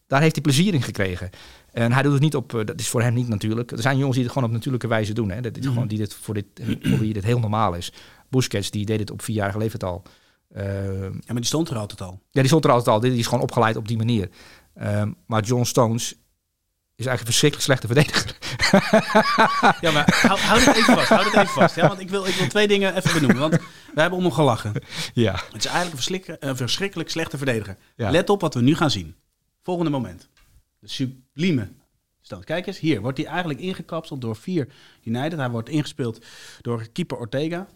daar 0.10 0.22
heeft 0.22 0.36
hij 0.36 0.44
plezier 0.44 0.74
in 0.74 0.82
gekregen. 0.82 1.30
En 1.72 1.92
hij 1.92 2.02
doet 2.04 2.14
het 2.14 2.22
niet 2.22 2.36
op, 2.36 2.56
eh, 2.56 2.66
dat 2.66 2.80
is 2.80 2.88
voor 2.88 3.02
hem 3.02 3.14
niet 3.14 3.28
natuurlijk. 3.28 3.72
Er 3.72 3.82
zijn 3.82 3.98
jongens 3.98 4.16
die 4.16 4.24
het 4.24 4.34
gewoon 4.34 4.48
op 4.48 4.54
natuurlijke 4.56 4.88
wijze 4.88 5.14
doen. 5.14 5.30
Hè. 5.32 5.42
Dat 5.42 5.58
is 5.58 5.66
gewoon 5.66 5.88
die 5.88 5.98
dit 5.98 6.14
voor, 6.14 6.34
dit, 6.34 6.46
voor 6.90 7.00
wie 7.00 7.14
dit 7.14 7.24
heel 7.24 7.40
normaal 7.40 7.74
is. 7.74 7.92
Busquets, 8.30 8.72
die 8.72 8.86
deed 8.86 9.00
het 9.00 9.12
op 9.12 9.22
vierjarige 9.22 9.58
leeftijd 9.58 9.84
al. 9.84 10.04
Eh, 10.50 10.64
Ja, 11.04 11.10
maar 11.10 11.36
die 11.36 11.46
stond 11.46 11.70
er 11.70 11.78
altijd 11.78 12.02
al. 12.02 12.22
ja, 12.32 12.40
die 12.40 12.48
stond 12.50 12.66
er 12.66 12.72
altijd 12.72 12.96
al. 12.96 13.00
Die 13.02 13.18
is 13.18 13.28
gewoon 13.28 13.44
opgeleid 13.44 13.76
op 13.76 13.88
die 13.88 13.98
manier. 13.98 14.30
Ehm, 14.76 15.12
maar 15.26 15.44
John 15.44 15.64
Stones 15.64 16.14
is 16.96 17.06
eigenlijk 17.06 17.20
een 17.20 17.26
verschrikkelijk 17.26 17.64
slechte 17.66 17.88
verdediger. 17.88 18.38
Ja, 19.82 19.92
maar 19.92 20.20
hou, 20.28 20.40
hou 20.40 20.60
dit 20.66 20.76
even 20.76 20.94
vast. 20.96 21.08
Hou 21.10 21.24
dit 21.24 21.34
even 21.34 21.48
vast. 21.48 21.76
Ja, 21.76 21.88
want 21.88 22.00
ik 22.00 22.10
wil, 22.10 22.26
ik 22.26 22.34
wil 22.34 22.48
twee 22.48 22.68
dingen 22.68 22.96
even 22.96 23.14
benoemen. 23.14 23.40
Want 23.50 23.54
we 23.94 24.02
hebben 24.02 24.18
om 24.18 24.24
hem 24.26 24.34
gelachen. 24.34 24.72
Ja. 25.14 25.32
Het 25.32 25.66
is 25.66 25.66
eigenlijk 25.66 25.86
een, 25.86 25.90
verslik- 25.92 26.36
een 26.40 26.56
verschrikkelijk 26.58 27.10
slechte 27.10 27.38
verdediger. 27.38 27.78
Ja. 27.96 28.10
Let 28.12 28.30
op 28.30 28.42
wat 28.42 28.54
we 28.54 28.62
nu 28.62 28.76
gaan 28.76 28.92
zien. 28.92 29.16
Volgende 29.62 29.92
moment. 29.92 30.28
De 30.80 30.88
sublieme 30.88 31.68
stand. 32.22 32.44
Kijk 32.46 32.68
eens, 32.68 32.80
hier 32.80 33.02
wordt 33.02 33.18
hij 33.18 33.28
eigenlijk 33.28 33.60
ingekapseld 33.60 34.22
door 34.22 34.36
vier 34.36 34.68
United. 35.04 35.40
Hij 35.40 35.50
wordt 35.50 35.70
ingespeeld 35.70 36.26
door 36.62 36.88
keeper 36.94 37.18
Ortega. 37.18 37.68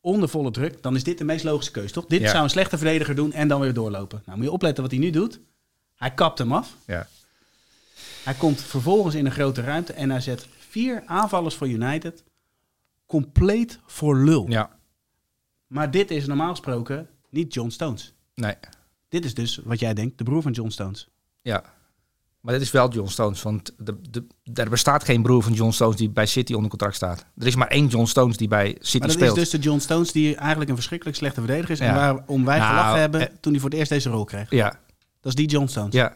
Onder 0.00 0.28
volle 0.28 0.50
druk. 0.50 0.82
Dan 0.82 0.94
is 0.94 1.04
dit 1.04 1.18
de 1.18 1.24
meest 1.24 1.44
logische 1.44 1.72
keuze, 1.72 1.92
toch? 1.92 2.06
Dit 2.06 2.20
Ja. 2.20 2.30
zou 2.30 2.42
een 2.44 2.50
slechte 2.50 2.78
verdediger 2.78 3.14
doen 3.14 3.32
en 3.32 3.48
dan 3.48 3.60
weer 3.60 3.74
doorlopen. 3.74 4.22
Nou, 4.26 4.36
moet 4.38 4.46
je 4.46 4.52
opletten 4.52 4.82
wat 4.82 4.92
hij 4.92 5.00
nu 5.00 5.10
doet. 5.10 5.40
Hij 5.94 6.10
kapt 6.14 6.38
hem 6.38 6.52
af. 6.52 6.76
Ja. 6.86 7.08
Hij 8.24 8.34
komt 8.34 8.60
vervolgens 8.60 9.14
in 9.14 9.26
een 9.26 9.32
grote 9.32 9.60
ruimte 9.60 9.92
en 9.92 10.10
hij 10.10 10.20
zet 10.20 10.46
vier 10.58 11.02
aanvallers 11.06 11.54
voor 11.54 11.68
United 11.68 12.24
compleet 13.06 13.78
voor 13.86 14.16
lul. 14.16 14.46
ja. 14.50 14.80
Maar 15.66 15.90
dit 15.90 16.10
is 16.10 16.26
normaal 16.26 16.50
gesproken 16.50 17.08
niet 17.30 17.54
John 17.54 17.68
Stones. 17.68 18.12
Nee. 18.34 18.54
Dit 19.08 19.24
is 19.24 19.34
dus 19.34 19.56
wat 19.64 19.78
jij 19.80 19.94
denkt, 19.94 20.18
de 20.18 20.24
broer 20.24 20.42
van 20.42 20.52
John 20.52 20.68
Stones. 20.70 21.08
Ja. 21.42 21.62
Maar 22.40 22.52
dit 22.54 22.62
is 22.62 22.70
wel 22.70 22.90
John 22.90 23.08
Stones. 23.08 23.42
Want 23.42 23.74
de, 23.78 24.00
de, 24.10 24.24
er 24.62 24.70
bestaat 24.70 25.04
geen 25.04 25.22
broer 25.22 25.42
van 25.42 25.52
John 25.52 25.70
Stones 25.70 25.96
die 25.96 26.10
bij 26.10 26.26
City 26.26 26.52
onder 26.54 26.70
contract 26.70 26.94
staat. 26.94 27.24
Er 27.38 27.46
is 27.46 27.54
maar 27.56 27.68
één 27.68 27.86
John 27.86 28.04
Stones 28.06 28.36
die 28.36 28.48
bij 28.48 28.76
City 28.80 28.98
Maar 28.98 29.08
dat 29.08 29.16
speelt. 29.16 29.36
is 29.36 29.50
dus 29.50 29.60
de 29.60 29.66
John 29.68 29.78
Stones 29.78 30.12
die 30.12 30.36
eigenlijk 30.36 30.70
een 30.70 30.76
verschrikkelijk 30.76 31.16
slechte 31.16 31.40
verdediger 31.40 31.70
is. 31.70 31.80
En 31.80 31.86
Ja. 31.86 31.94
waarom 31.94 32.44
wij 32.44 32.58
Nou, 32.58 32.70
gelachen 32.70 33.00
hebben 33.00 33.20
eh, 33.30 33.36
toen 33.40 33.52
hij 33.52 33.60
voor 33.60 33.70
het 33.70 33.78
eerst 33.78 33.90
deze 33.90 34.10
rol 34.10 34.24
kreeg. 34.24 34.50
Ja. 34.50 34.68
Dat 35.20 35.32
is 35.32 35.34
die 35.34 35.48
John 35.48 35.66
Stones. 35.66 35.94
ja. 35.94 36.08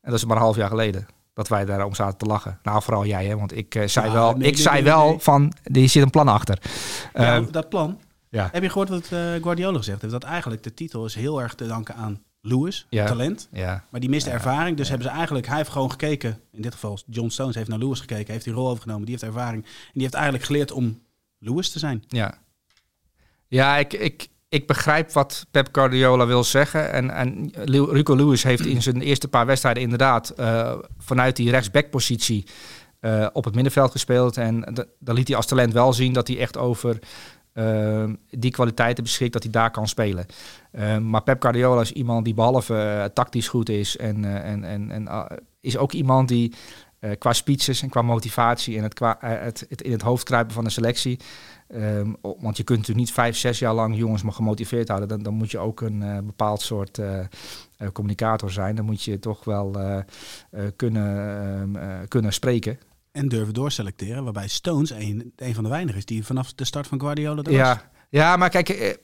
En 0.00 0.10
dat 0.10 0.18
is 0.18 0.24
maar 0.24 0.36
een 0.36 0.42
half 0.42 0.56
jaar 0.56 0.68
geleden. 0.68 1.06
Dat 1.32 1.48
wij 1.48 1.64
daarom 1.64 1.94
zaten 1.94 2.18
te 2.18 2.24
lachen. 2.24 2.58
Nou, 2.62 2.82
vooral 2.82 3.06
jij, 3.06 3.26
hè? 3.26 3.36
Want 3.36 3.56
ik 3.56 3.74
eh, 3.74 3.86
zei 3.86 4.12
wel, 4.12 4.32
nee, 4.36 4.48
ik 4.48 4.54
nee, 4.54 4.62
zei 4.62 4.74
nee, 4.74 4.84
wel 4.84 5.18
van, 5.18 5.52
er 5.62 5.88
zit 5.88 6.02
een 6.02 6.10
plan 6.10 6.28
achter. 6.28 6.58
Ja, 7.14 7.34
Ehm, 7.36 7.50
dat 7.50 7.68
plan. 7.68 8.00
ja. 8.28 8.48
Heb 8.52 8.62
je 8.62 8.68
gehoord 8.68 8.88
wat 8.88 9.04
eh, 9.12 9.18
Guardiola 9.42 9.78
gezegd 9.78 10.00
heeft? 10.00 10.12
Dat 10.12 10.22
eigenlijk 10.24 10.62
de 10.62 10.74
titel 10.74 11.04
is 11.04 11.14
heel 11.14 11.42
erg 11.42 11.54
te 11.54 11.66
danken 11.66 11.94
aan 11.94 12.22
Lewis, 12.46 12.86
Ja. 12.90 13.06
talent. 13.06 13.48
ja. 13.52 13.84
Maar 13.90 14.00
die 14.00 14.10
mist 14.10 14.26
ervaring. 14.26 14.76
Dus 14.76 14.88
hebben 14.88 15.06
ze 15.06 15.12
eigenlijk, 15.12 15.46
hij 15.46 15.56
heeft 15.56 15.68
gewoon 15.70 15.90
gekeken. 15.90 16.40
In 16.52 16.62
dit 16.62 16.72
geval, 16.72 16.98
John 17.06 17.28
Stones 17.28 17.54
heeft 17.54 17.68
naar 17.68 17.78
Lewis 17.78 18.00
gekeken. 18.00 18.32
Heeft 18.32 18.44
die 18.44 18.52
rol 18.52 18.68
overgenomen. 18.68 19.04
Die 19.06 19.14
heeft 19.14 19.26
ervaring. 19.34 19.64
En 19.64 19.90
die 19.92 20.02
heeft 20.02 20.14
eigenlijk 20.14 20.44
geleerd 20.44 20.72
om 20.72 21.02
Lewis 21.38 21.70
te 21.70 21.78
zijn. 21.78 22.04
Ja, 22.08 22.38
ja 23.48 23.76
ik, 23.76 23.92
ik, 23.92 24.28
ik 24.48 24.66
begrijp 24.66 25.12
wat 25.12 25.46
Pep 25.50 25.68
Guardiola 25.72 26.26
wil 26.26 26.44
zeggen. 26.44 26.92
En, 26.92 27.10
en 27.10 27.52
Rico 27.90 28.14
Lewis 28.16 28.42
heeft 28.42 28.66
in 28.66 28.82
zijn 28.82 29.00
eerste 29.00 29.28
paar 29.28 29.46
wedstrijden 29.46 29.82
inderdaad 29.82 30.30
eh, 30.30 30.74
vanuit 30.98 31.36
die 31.36 31.50
rechtsbackpositie 31.50 32.46
eh, 33.00 33.26
op 33.32 33.44
het 33.44 33.54
middenveld 33.54 33.90
gespeeld. 33.90 34.36
En 34.36 34.74
dan 34.98 35.14
liet 35.14 35.28
hij 35.28 35.36
als 35.36 35.46
talent 35.46 35.72
wel 35.72 35.92
zien 35.92 36.12
dat 36.12 36.28
hij 36.28 36.38
echt 36.38 36.56
over 36.56 36.98
eh, 37.54 38.04
die 38.30 38.50
kwaliteiten 38.50 39.04
beschikt 39.04 39.32
dat 39.32 39.42
hij 39.42 39.52
daar 39.52 39.70
kan 39.70 39.88
spelen. 39.88 40.26
Eh, 40.70 40.98
maar 40.98 41.22
Pep 41.22 41.42
Guardiola 41.42 41.80
is 41.80 41.92
iemand 41.92 42.24
die 42.24 42.34
behalve 42.34 42.76
eh, 42.76 43.04
tactisch 43.04 43.48
goed 43.48 43.68
is 43.68 43.96
en, 43.96 44.24
eh, 44.24 44.50
en, 44.50 44.64
en, 44.64 44.90
en 44.90 45.08
ah, 45.08 45.30
is 45.60 45.76
ook 45.76 45.92
iemand 45.92 46.28
die 46.28 46.54
eh, 46.98 47.10
qua 47.18 47.32
speeches 47.32 47.82
en 47.82 47.88
qua 47.88 48.02
motivatie 48.02 48.76
en 48.76 48.82
het, 48.82 48.94
qua, 48.94 49.20
eh, 49.20 49.42
het, 49.42 49.82
in 49.82 49.92
het 49.92 50.02
hoofd 50.02 50.24
kruipen 50.24 50.54
van 50.54 50.64
de 50.64 50.70
selectie. 50.70 51.18
Ehm, 51.68 52.12
want 52.20 52.56
je 52.56 52.62
kunt 52.62 52.78
natuurlijk 52.78 53.06
niet 53.06 53.12
vijf, 53.12 53.36
zes 53.36 53.58
jaar 53.58 53.74
lang 53.74 53.96
jongens 53.96 54.22
maar 54.22 54.32
gemotiveerd 54.32 54.88
houden. 54.88 55.08
Dan, 55.08 55.22
dan 55.22 55.34
moet 55.34 55.50
je 55.50 55.58
ook 55.58 55.80
een 55.80 56.02
eh, 56.02 56.18
bepaald 56.18 56.60
soort 56.62 56.98
eh, 56.98 57.18
eh, 57.20 57.26
communicator 57.92 58.50
zijn. 58.50 58.76
Dan 58.76 58.84
moet 58.84 59.02
je 59.02 59.18
toch 59.18 59.44
wel 59.44 59.74
eh, 59.74 59.96
eh, 59.96 60.62
kunnen, 60.76 61.42
ehm, 61.42 61.76
eh, 61.76 62.08
kunnen 62.08 62.32
spreken. 62.32 62.78
En 63.14 63.28
durven 63.28 63.54
doorselecteren. 63.54 64.24
Waarbij 64.24 64.48
Stones 64.48 64.90
een, 64.90 65.32
een 65.36 65.54
van 65.54 65.64
de 65.64 65.70
weinigen 65.70 65.98
is 65.98 66.06
die 66.06 66.24
vanaf 66.24 66.52
de 66.52 66.64
start 66.64 66.86
van 66.86 67.00
Guardiola 67.00 67.36
er 67.36 67.42
was. 67.42 67.54
Ja, 67.54 67.90
ja, 68.10 68.36
maar 68.36 68.50
kijk, 68.50 68.68
eh, 68.68 68.94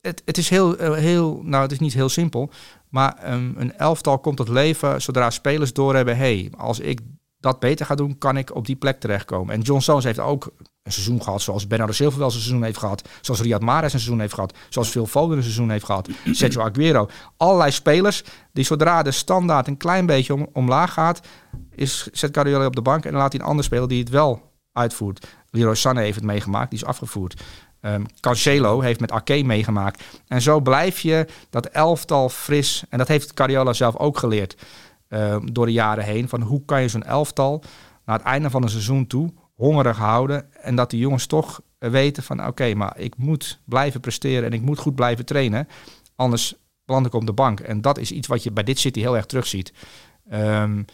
het, 0.00 0.22
het 0.24 0.38
is 0.38 0.48
heel, 0.48 0.76
eh, 0.76 0.94
heel, 0.94 1.40
nou 1.42 1.62
het 1.62 1.72
is 1.72 1.78
niet 1.78 1.94
heel 1.94 2.08
simpel. 2.08 2.50
Maar 2.88 3.14
ehm, 3.14 3.52
een 3.56 3.76
elftal 3.76 4.18
komt 4.18 4.36
tot 4.36 4.48
leven 4.48 5.02
zodra 5.02 5.30
spelers 5.30 5.72
doorhebben... 5.72 6.16
hey, 6.16 6.50
als 6.56 6.80
ik 6.80 7.00
dat 7.46 7.60
beter 7.60 7.86
ga 7.86 7.94
doen, 7.94 8.18
kan 8.18 8.36
ik 8.36 8.54
op 8.54 8.66
die 8.66 8.76
plek 8.76 9.00
terechtkomen. 9.00 9.54
En 9.54 9.60
John 9.60 9.80
Stones 9.80 10.04
heeft 10.04 10.18
ook 10.18 10.52
een 10.82 10.92
seizoen 10.92 11.22
gehad 11.22 11.42
zoals 11.42 11.66
Bernardo 11.66 11.92
Silva 11.92 12.18
wel 12.18 12.30
zijn 12.30 12.42
seizoen 12.42 12.64
heeft 12.64 12.78
gehad. 12.78 13.08
Zoals 13.20 13.40
Riyad 13.40 13.62
Mahrez 13.62 13.92
een 13.92 14.00
seizoen 14.00 14.20
heeft 14.20 14.34
gehad. 14.34 14.56
Zoals 14.68 14.88
Phil 14.88 15.06
Foden 15.06 15.36
een 15.36 15.42
seizoen 15.42 15.70
heeft 15.70 15.84
gehad. 15.84 16.08
Sergio 16.32 16.62
Aguero. 16.62 17.08
Allerlei 17.36 17.70
spelers 17.70 18.24
die 18.52 18.64
zodra 18.64 19.02
de 19.02 19.10
standaard 19.10 19.66
een 19.66 19.76
klein 19.76 20.06
beetje 20.06 20.34
om, 20.34 20.48
omlaag 20.52 20.92
gaat... 20.92 21.20
Is, 21.70 22.08
zet 22.12 22.34
Guardiola 22.34 22.66
op 22.66 22.74
de 22.74 22.82
bank 22.82 23.04
en 23.04 23.10
dan 23.10 23.20
laat 23.20 23.32
hij 23.32 23.40
een 23.40 23.46
ander 23.46 23.64
speler 23.64 23.88
die 23.88 24.00
het 24.00 24.08
wel 24.08 24.52
uitvoert. 24.72 25.26
Leroy 25.50 25.74
Sané 25.74 26.00
heeft 26.00 26.14
het 26.14 26.24
meegemaakt, 26.24 26.70
die 26.70 26.78
is 26.78 26.84
afgevoerd. 26.84 27.42
Ehm 27.80 28.04
Cancelo 28.20 28.80
heeft 28.80 29.00
met 29.00 29.12
Ake 29.12 29.42
meegemaakt. 29.44 30.04
En 30.26 30.42
zo 30.42 30.60
blijf 30.60 30.98
je 31.00 31.26
dat 31.50 31.66
elftal 31.66 32.28
fris. 32.28 32.84
En 32.88 32.98
dat 32.98 33.08
heeft 33.08 33.32
Guardiola 33.34 33.72
zelf 33.72 33.96
ook 33.96 34.18
geleerd 34.18 34.56
ehm, 35.08 35.46
door 35.52 35.66
de 35.66 35.72
jaren 35.72 36.04
heen. 36.04 36.28
Van 36.28 36.42
hoe 36.42 36.64
kan 36.64 36.82
je 36.82 36.88
zo'n 36.88 37.02
elftal 37.02 37.62
naar 38.04 38.16
het 38.18 38.26
einde 38.26 38.50
van 38.50 38.62
een 38.62 38.68
seizoen 38.68 39.06
toe 39.06 39.32
hongerig 39.54 39.96
houden. 39.96 40.52
En 40.62 40.76
dat 40.76 40.90
die 40.90 41.00
jongens 41.00 41.26
toch 41.26 41.60
eh, 41.78 41.90
weten 41.90 42.22
van 42.22 42.46
oké, 42.46 42.74
maar 42.74 42.98
ik 42.98 43.16
moet 43.16 43.60
blijven 43.64 44.00
presteren 44.00 44.44
en 44.44 44.52
ik 44.52 44.62
moet 44.62 44.78
goed 44.78 44.94
blijven 44.94 45.24
trainen. 45.24 45.68
Anders 46.16 46.54
beland 46.84 47.06
ik 47.06 47.14
op 47.14 47.26
de 47.26 47.32
bank. 47.32 47.60
En 47.60 47.80
dat 47.80 47.98
is 47.98 48.12
iets 48.12 48.26
wat 48.26 48.42
je 48.42 48.50
bij 48.50 48.64
dit 48.64 48.78
City 48.78 49.00
heel 49.00 49.16
erg 49.16 49.26
terugziet. 49.26 49.72
Um, 50.32 50.84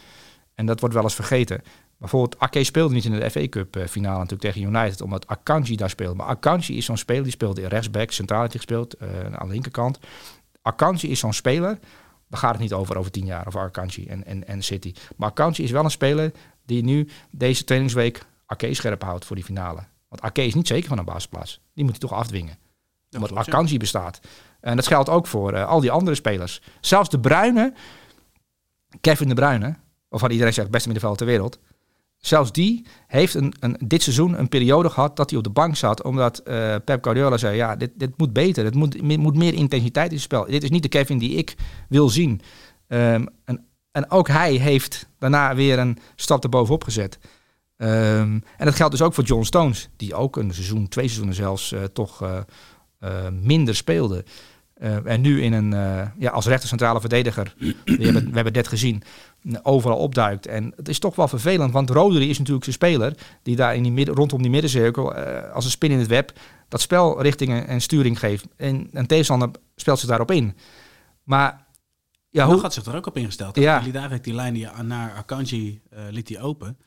en 0.55 0.65
dat 0.65 0.79
wordt 0.79 0.95
wel 0.95 1.03
eens 1.03 1.15
vergeten. 1.15 1.61
Bijvoorbeeld, 1.97 2.39
Ake 2.39 2.63
speelde 2.63 2.93
niet 2.93 3.05
in 3.05 3.11
de 3.11 3.29
FA 3.29 3.47
Cup 3.47 3.75
eh, 3.75 3.87
finale 3.87 4.17
natuurlijk 4.17 4.53
tegen 4.53 4.75
United, 4.75 5.01
omdat 5.01 5.27
Akanji 5.27 5.75
daar 5.75 5.89
speelde. 5.89 6.15
Maar 6.15 6.27
Akanji 6.27 6.77
is 6.77 6.85
zo'n 6.85 6.97
speler, 6.97 7.23
die 7.23 7.31
speelde 7.31 7.61
in 7.61 7.67
rechtsback, 7.67 8.11
centraal 8.11 8.41
heeft 8.41 8.55
gespeeld, 8.55 8.95
uh, 9.01 9.09
aan 9.33 9.47
de 9.47 9.53
linkerkant. 9.53 9.99
Akanji 10.61 11.09
is 11.09 11.19
zo'n 11.19 11.33
speler, 11.33 11.79
daar 12.33 12.41
gaat 12.41 12.51
het 12.51 12.61
niet 12.61 12.73
over 12.73 12.97
over 12.97 13.11
tien 13.11 13.25
jaar, 13.25 13.47
over 13.47 13.61
Akanji 13.61 14.07
en, 14.07 14.25
en, 14.25 14.47
en 14.47 14.63
City. 14.63 14.93
Maar 15.15 15.29
Akanji 15.29 15.63
is 15.63 15.71
wel 15.71 15.83
een 15.83 15.91
speler 15.91 16.31
die 16.65 16.83
nu 16.83 17.09
deze 17.31 17.63
trainingsweek 17.63 18.25
Ake 18.45 18.73
scherp 18.73 19.03
houdt 19.03 19.25
voor 19.25 19.35
die 19.35 19.45
finale. 19.45 19.83
Want 20.09 20.21
Ake 20.21 20.45
is 20.45 20.53
niet 20.53 20.67
zeker 20.67 20.89
van 20.89 20.97
een 20.97 21.05
basisplaats. 21.05 21.59
Die 21.73 21.83
moet 21.83 21.93
hij 21.93 22.09
toch 22.09 22.13
afdwingen. 22.13 22.57
Omdat 23.11 23.35
Akanji 23.35 23.77
bestaat. 23.77 24.19
En 24.59 24.75
dat 24.75 24.87
geldt 24.87 25.09
ook 25.09 25.27
voor 25.27 25.53
uh, 25.53 25.67
al 25.67 25.79
die 25.79 25.91
andere 25.91 26.15
spelers. 26.15 26.61
Zelfs 26.81 27.09
de 27.09 27.19
Bruine, 27.19 27.73
Kevin 29.01 29.27
de 29.27 29.35
Bruyne, 29.35 29.75
waarvan 30.07 30.31
iedereen 30.31 30.53
zegt 30.53 30.69
beste 30.69 30.87
middenveld 30.87 31.17
ter 31.17 31.27
wereld. 31.27 31.59
Zelfs 32.25 32.51
die 32.51 32.85
heeft 33.07 33.33
een, 33.33 33.53
een, 33.59 33.77
dit 33.85 34.01
seizoen 34.01 34.39
een 34.39 34.49
periode 34.49 34.89
gehad 34.89 35.15
dat 35.15 35.29
hij 35.29 35.37
op 35.37 35.43
de 35.43 35.49
bank 35.49 35.75
zat. 35.75 36.03
Omdat 36.03 36.41
uh, 36.45 36.75
Pep 36.85 37.03
Guardiola 37.03 37.37
zei, 37.37 37.55
ja, 37.55 37.75
dit, 37.75 37.91
dit 37.95 38.17
moet 38.17 38.33
beter. 38.33 38.63
Het 38.63 38.75
moet, 38.75 39.01
moet 39.01 39.35
meer 39.35 39.53
intensiteit 39.53 40.07
in 40.07 40.13
het 40.13 40.23
spel. 40.23 40.45
Dit 40.45 40.63
is 40.63 40.69
niet 40.69 40.83
de 40.83 40.89
Kevin 40.89 41.17
die 41.17 41.35
ik 41.35 41.55
wil 41.89 42.09
zien. 42.09 42.41
Um, 42.87 43.27
en, 43.45 43.65
en 43.91 44.11
ook 44.11 44.27
hij 44.27 44.53
heeft 44.53 45.09
daarna 45.19 45.55
weer 45.55 45.79
een 45.79 45.97
stap 46.15 46.43
erbovenop 46.43 46.83
gezet. 46.83 47.19
Um, 47.77 48.43
en 48.57 48.65
dat 48.65 48.75
geldt 48.75 48.91
dus 48.91 49.01
ook 49.01 49.13
voor 49.13 49.23
John 49.23 49.43
Stones. 49.43 49.89
Die 49.95 50.15
ook 50.15 50.35
een 50.35 50.53
seizoen, 50.53 50.87
twee 50.87 51.05
seizoenen 51.05 51.35
zelfs, 51.35 51.71
uh, 51.71 51.83
toch 51.83 52.23
uh, 52.23 52.39
minder 53.41 53.75
speelde. 53.75 54.25
En 55.03 55.21
nu 55.21 55.41
in 55.41 55.53
een, 55.53 55.71
ja, 56.19 56.31
als 56.31 56.45
rechter 56.45 56.69
centrale 56.69 56.99
verdediger, 56.99 57.55
we 57.57 57.75
hebben, 57.85 58.25
we 58.29 58.35
hebben 58.35 58.53
dit 58.53 58.67
gezien, 58.67 59.03
overal 59.61 59.97
opduikt. 59.97 60.45
En 60.45 60.73
het 60.75 60.89
is 60.89 60.99
toch 60.99 61.15
wel 61.15 61.27
vervelend, 61.27 61.71
want 61.71 61.89
Rodri 61.89 62.29
is 62.29 62.37
natuurlijk 62.37 62.63
zijn 62.63 62.75
speler 62.75 63.17
die 63.43 63.55
daar 63.55 63.75
in 63.75 63.83
die 63.83 63.91
midden, 63.91 64.15
rondom 64.15 64.41
die 64.41 64.51
middencirkel 64.51 65.17
uh, 65.17 65.51
als 65.53 65.65
een 65.65 65.71
spin 65.71 65.91
in 65.91 65.99
het 65.99 66.07
web 66.07 66.33
dat 66.67 66.81
spel 66.81 67.21
richtingen 67.21 67.67
en 67.67 67.81
sturing 67.81 68.19
geeft. 68.19 68.45
En 68.55 68.89
een 68.91 69.07
tegenstander 69.07 69.49
speelt 69.75 69.99
zich 69.99 70.09
daarop 70.09 70.31
in. 70.31 70.55
Maar 71.23 71.65
ja, 72.29 72.45
hoe 72.45 72.59
gaat 72.59 72.73
zich 72.73 72.85
er 72.85 72.95
ook 72.95 73.05
op 73.05 73.17
ingesteld? 73.17 73.55
Ja. 73.55 73.79
Daar 73.79 74.09
heeft 74.09 74.23
die 74.23 74.33
lijn 74.33 74.53
die 74.53 74.67
naar 74.83 75.13
Akanji 75.13 75.81
liet 76.09 76.29
hij 76.29 76.41
open. 76.41 76.77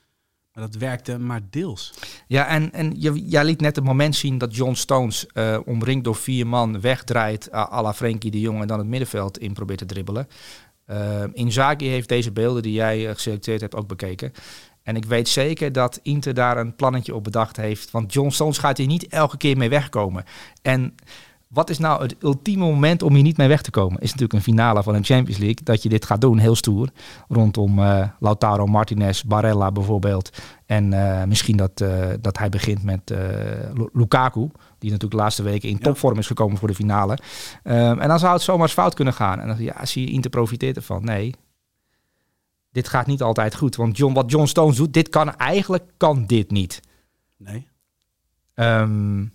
Maar 0.57 0.65
dat 0.71 0.75
werkte 0.75 1.19
maar 1.19 1.41
deels. 1.51 1.95
Ja, 2.27 2.47
en, 2.47 2.73
en 2.73 3.01
je, 3.01 3.27
jij 3.27 3.45
liet 3.45 3.61
net 3.61 3.77
het 3.77 3.85
moment 3.85 4.17
zien 4.17 4.39
dat 4.39 4.57
John 4.57 4.75
Stones 4.75 5.27
uh, 5.35 5.59
omringd 5.65 6.05
door 6.05 6.15
vier 6.15 6.47
man 6.47 6.81
wegdraait 6.81 7.49
uh, 7.49 7.73
à 7.73 7.83
la 7.83 7.95
Frenkie 7.95 8.31
de 8.31 8.41
Jong 8.41 8.61
en 8.61 8.67
dan 8.67 8.79
het 8.79 8.87
middenveld 8.87 9.39
in 9.39 9.53
probeert 9.53 9.79
te 9.79 9.87
dribbelen. 9.87 10.29
Uh, 10.91 11.23
Inzaghi 11.33 11.89
heeft 11.89 12.09
deze 12.09 12.33
beelden 12.33 12.63
die 12.63 12.73
jij 12.73 13.15
geselecteerd 13.15 13.61
hebt 13.61 13.75
ook 13.75 13.87
bekeken. 13.87 14.33
En 14.83 14.97
ik 14.97 15.05
weet 15.05 15.29
zeker 15.29 15.73
dat 15.73 16.01
Inter 16.03 16.35
daar 16.35 16.59
een 16.59 16.77
plannetje 16.77 17.15
op 17.15 17.25
bedacht 17.25 17.57
heeft. 17.57 17.91
Want 17.91 18.13
John 18.13 18.31
Stones 18.31 18.59
gaat 18.59 18.79
hier 18.79 18.87
niet 18.87 19.07
elke 19.07 19.37
keer 19.37 19.57
mee 19.57 19.69
wegkomen. 19.69 20.25
En 20.63 20.95
wat 21.49 21.71
is 21.71 21.79
nou 21.79 22.03
het 22.03 22.17
ultieme 22.23 22.65
moment 22.65 23.03
om 23.03 23.15
hier 23.15 23.23
niet 23.23 23.37
mee 23.37 23.49
weg 23.49 23.63
te 23.63 23.71
komen? 23.71 24.01
Is 24.01 24.11
natuurlijk 24.11 24.33
een 24.33 24.53
finale 24.53 24.83
van 24.83 24.95
een 24.95 25.05
Champions 25.05 25.39
League. 25.39 25.65
Dat 25.65 25.83
je 25.83 25.89
dit 25.89 26.05
gaat 26.05 26.21
doen, 26.21 26.39
heel 26.39 26.55
stoer. 26.57 26.89
Rondom 27.29 27.79
uh, 27.79 28.09
Lautaro 28.21 28.67
Martinez, 28.67 29.23
Barella 29.23 29.73
bijvoorbeeld. 29.73 30.31
En 30.67 30.93
uh, 30.93 31.25
misschien 31.25 31.57
dat, 31.57 31.85
dat 32.21 32.39
hij 32.39 32.49
begint 32.49 32.83
met 32.83 33.15
Lukaku. 33.93 34.51
Die 34.87 34.95
natuurlijk 34.95 35.21
de 35.21 35.27
laatste 35.27 35.43
weken 35.43 35.69
in 35.69 35.79
topvorm 35.79 36.19
is 36.19 36.27
gekomen 36.27 36.59
voor 36.59 36.69
de 36.69 36.75
finale. 36.75 37.19
Um, 37.65 38.01
en 38.01 38.09
dan 38.09 38.19
zou 38.19 38.33
het 38.33 38.43
zomaar 38.43 38.63
eens 38.63 38.73
fout 38.73 38.95
kunnen 38.95 39.15
gaan. 39.15 39.41
En 39.41 39.49
dan 39.49 39.59
ja, 39.59 39.87
zie 39.87 40.07
je 40.07 40.13
Inter 40.13 40.31
profiteert 40.31 40.77
ervan. 40.77 41.05
Nee, 41.05 41.35
dit 42.71 42.89
gaat 42.89 43.07
niet 43.07 43.23
altijd 43.23 43.55
goed. 43.55 43.77
Want 43.77 43.97
John, 43.97 44.15
wat 44.15 44.31
John 44.31 44.47
Stones 44.47 44.77
doet, 44.77 44.93
dit 44.93 45.09
kan 45.09 45.37
eigenlijk 45.37 45.85
kan 45.97 46.27
dit 46.27 46.51
niet. 46.51 46.81
Nee. 47.37 47.69
Um, 48.55 49.33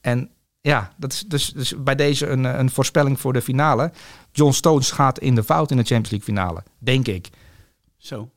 en 0.00 0.30
ja, 0.60 0.92
dat 0.96 1.12
is 1.12 1.20
dus, 1.20 1.52
dus 1.52 1.82
bij 1.82 1.94
deze 1.94 2.26
een, 2.26 2.44
een 2.44 2.70
voorspelling 2.70 3.20
voor 3.20 3.32
de 3.32 3.42
finale. 3.42 3.92
John 4.32 4.52
Stones 4.52 4.90
gaat 4.90 5.18
in 5.18 5.34
de 5.34 5.44
fout 5.44 5.70
in 5.70 5.76
de 5.76 5.82
Champions 5.82 6.10
League 6.10 6.34
finale, 6.34 6.62
denk 6.78 7.06
ik. 7.06 7.28
Zo. 7.96 8.30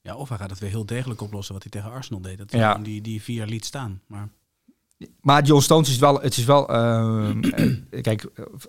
Ja, 0.00 0.16
of 0.16 0.28
hij 0.28 0.38
gaat 0.38 0.50
het 0.50 0.58
weer 0.58 0.70
heel 0.70 0.86
degelijk 0.86 1.20
oplossen 1.20 1.54
wat 1.54 1.62
hij 1.62 1.72
tegen 1.72 1.90
Arsenal 1.90 2.20
deed. 2.20 2.38
Dat 2.38 2.50
hij 2.50 2.60
ja. 2.60 2.74
die, 2.74 3.00
die 3.00 3.22
vier 3.22 3.46
liet 3.46 3.64
staan. 3.64 4.00
Maar... 4.06 4.28
Maar 5.20 5.42
John 5.42 5.60
Stones 5.60 5.88
is 5.88 5.98
wel, 5.98 6.20
het 6.20 6.36
is 6.36 6.44
wel, 6.44 6.74
uh, 6.74 7.30
kijk, 8.00 8.26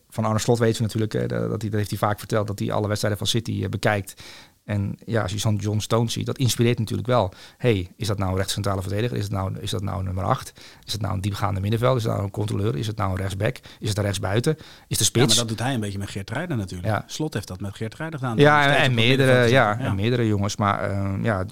van 0.10 0.26
Arne 0.26 0.40
Slot 0.40 0.60
weten 0.60 0.78
we 0.78 0.84
natuurlijk, 0.84 1.14
uh, 1.14 1.22
dat, 1.50 1.62
hij, 1.62 1.70
dat 1.70 1.80
heeft 1.80 1.90
hij 1.90 2.00
vaak 2.00 2.20
verteld, 2.20 2.48
dat 2.48 2.60
hij 2.60 2.72
alle 2.72 2.88
wedstrijden 2.88 3.20
van 3.20 3.28
City 3.28 3.52
uh, 3.52 3.70
bekijkt. 3.70 4.22
En 4.64 4.98
ja, 5.06 5.22
als 5.22 5.32
je 5.32 5.38
zo'n 5.38 5.56
John 5.56 5.80
Stones 5.80 6.14
ziet, 6.14 6.26
dat 6.26 6.38
inspireert 6.38 6.80
natuurlijk 6.80 7.08
wel. 7.08 7.34
hey, 7.58 7.92
is 7.96 8.08
dat 8.08 8.18
nou 8.18 8.32
een 8.32 8.38
rechtscentrale 8.38 8.82
verdediger? 8.82 9.18
Is, 9.18 9.24
het 9.24 9.32
nou, 9.32 9.60
is 9.60 9.72
dat 9.72 9.82
nou 9.82 10.04
nummer 10.04 10.24
8? 10.24 10.54
Is 10.86 10.94
het 10.94 11.02
nou 11.02 11.14
een 11.14 11.22
diepgaande 11.22 11.60
middenveld? 11.60 11.98
Is 11.98 12.04
het 12.04 12.12
nou 12.12 12.24
een 12.24 12.32
controleur? 12.32 12.76
Is 12.76 12.88
het 12.88 12.98
nou 12.98 13.12
een 13.12 13.18
rechtsback? 13.18 13.58
Is 13.80 13.90
het 13.90 13.98
een 13.98 14.04
rechtsbuiten? 14.04 14.58
Is 14.88 14.98
de 14.98 15.04
spits? 15.04 15.26
Ja, 15.26 15.28
maar 15.28 15.36
dat 15.36 15.48
doet 15.48 15.60
hij 15.60 15.74
een 15.74 15.80
beetje 15.80 15.98
met 15.98 16.10
Geert 16.10 16.30
Rijder 16.30 16.58
natuurlijk. 16.58 16.90
Ja. 16.90 17.04
Slot 17.08 17.34
heeft 17.34 17.48
dat 17.48 17.60
met 17.60 17.76
Geert 17.76 17.96
Rijder 17.96 18.20
gedaan. 18.20 18.38
Ja, 18.38 18.66
en, 18.66 18.76
en 18.76 18.94
meerdere, 18.94 19.34
ja, 19.34 19.48
ja, 19.48 19.80
en 19.80 19.96
meerdere 19.96 20.28
jongens. 20.28 20.56
Maar 20.56 20.92
uh, 20.92 21.24
ja, 21.24 21.46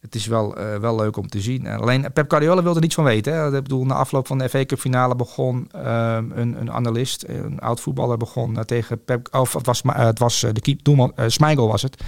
het 0.00 0.14
is 0.14 0.26
wel, 0.26 0.58
uh, 0.58 0.76
wel 0.76 0.96
leuk 0.96 1.16
om 1.16 1.28
te 1.28 1.40
zien. 1.40 1.66
Alleen 1.66 2.12
Pep 2.12 2.30
Guardiola 2.30 2.62
wilde 2.62 2.74
er 2.74 2.82
niets 2.82 2.94
van 2.94 3.04
weten. 3.04 3.32
Hè. 3.32 3.46
Ik 3.56 3.62
bedoel, 3.62 3.84
na 3.84 3.94
afloop 3.94 4.26
van 4.26 4.38
de 4.38 4.48
FA 4.48 4.64
Cup 4.64 4.78
finale 4.78 5.16
begon 5.16 5.70
uh, 5.76 6.18
een, 6.34 6.60
een 6.60 6.72
analist, 6.72 7.24
een 7.28 7.58
oud 7.58 7.80
voetballer, 7.80 8.16
begon 8.16 8.54
uh, 8.54 8.60
tegen 8.60 9.04
Pep. 9.04 9.28
Of 9.34 9.52
het 9.52 9.66
was, 9.66 9.82
het 9.86 10.18
was 10.18 10.40
de 10.40 10.60
keep 10.60 10.84
doelman, 10.84 11.12
Smigel 11.26 11.68
was 11.68 11.82
het. 11.82 12.02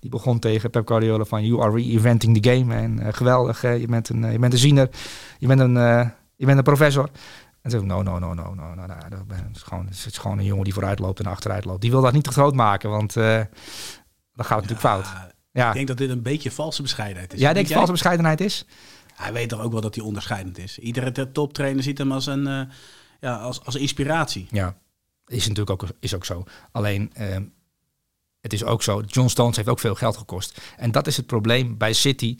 Die 0.00 0.10
begon 0.10 0.38
tegen 0.38 0.70
Pep 0.70 0.88
Guardiola 0.88 1.24
van 1.24 1.46
you 1.46 1.62
are 1.62 1.72
reinventing 1.72 2.42
the 2.42 2.50
game. 2.50 2.74
En 2.74 3.14
geweldig, 3.14 3.62
je, 3.62 3.86
bent 3.88 4.08
een, 4.08 4.32
je 4.32 4.38
bent 4.38 4.52
een 4.52 4.58
ziener, 4.58 4.88
je 5.38 5.46
bent 5.46 5.60
een, 5.60 5.74
je 6.36 6.46
bent 6.46 6.58
een 6.58 6.64
professor. 6.64 7.08
En 7.62 7.70
toen 7.70 7.86
no, 7.86 8.02
no, 8.02 8.18
no, 8.18 8.34
no, 8.34 8.54
no, 8.54 8.74
no, 8.74 8.86
no. 8.86 8.94
Dat 9.08 9.20
is 9.54 9.62
gewoon, 9.62 9.86
het 9.86 10.06
is 10.06 10.18
gewoon 10.18 10.38
een 10.38 10.44
jongen 10.44 10.64
die 10.64 10.72
vooruit 10.72 10.98
loopt 10.98 11.20
en 11.20 11.26
achteruit 11.26 11.64
loopt. 11.64 11.80
Die 11.80 11.90
wil 11.90 12.02
dat 12.02 12.12
niet 12.12 12.24
te 12.24 12.32
groot 12.32 12.54
maken, 12.54 12.90
want 12.90 13.12
dan 13.14 13.46
gaat 14.36 14.60
het 14.60 14.70
natuurlijk 14.70 14.80
fout. 14.80 15.33
Ja. 15.54 15.68
Ik 15.68 15.74
denk 15.74 15.88
dat 15.88 15.96
dit 15.96 16.10
een 16.10 16.22
beetje 16.22 16.50
valse 16.50 16.82
bescheidenheid 16.82 17.32
is. 17.32 17.40
Ja, 17.40 17.52
denk 17.52 17.66
je 17.66 17.74
valse 17.74 17.92
bescheidenheid 17.92 18.40
is? 18.40 18.66
Hij 19.14 19.32
weet 19.32 19.48
toch 19.48 19.60
ook 19.60 19.72
wel 19.72 19.80
dat 19.80 19.94
hij 19.94 20.04
onderscheidend 20.04 20.58
is. 20.58 20.78
Iedere 20.78 21.32
toptrainer 21.32 21.82
ziet 21.82 21.98
hem 21.98 22.12
als 22.12 22.26
een 22.26 22.46
uh, 22.46 22.60
ja, 23.20 23.36
als, 23.36 23.64
als 23.64 23.74
inspiratie. 23.74 24.46
Ja, 24.50 24.76
is 25.26 25.48
natuurlijk 25.48 25.82
ook, 25.82 25.90
is 26.00 26.14
ook 26.14 26.24
zo. 26.24 26.44
Alleen, 26.72 27.12
uh, 27.18 27.36
het 28.40 28.52
is 28.52 28.64
ook 28.64 28.82
zo, 28.82 29.00
John 29.00 29.28
Stones 29.28 29.56
heeft 29.56 29.68
ook 29.68 29.78
veel 29.78 29.94
geld 29.94 30.16
gekost. 30.16 30.60
En 30.76 30.92
dat 30.92 31.06
is 31.06 31.16
het 31.16 31.26
probleem 31.26 31.78
bij 31.78 31.92
City. 31.92 32.36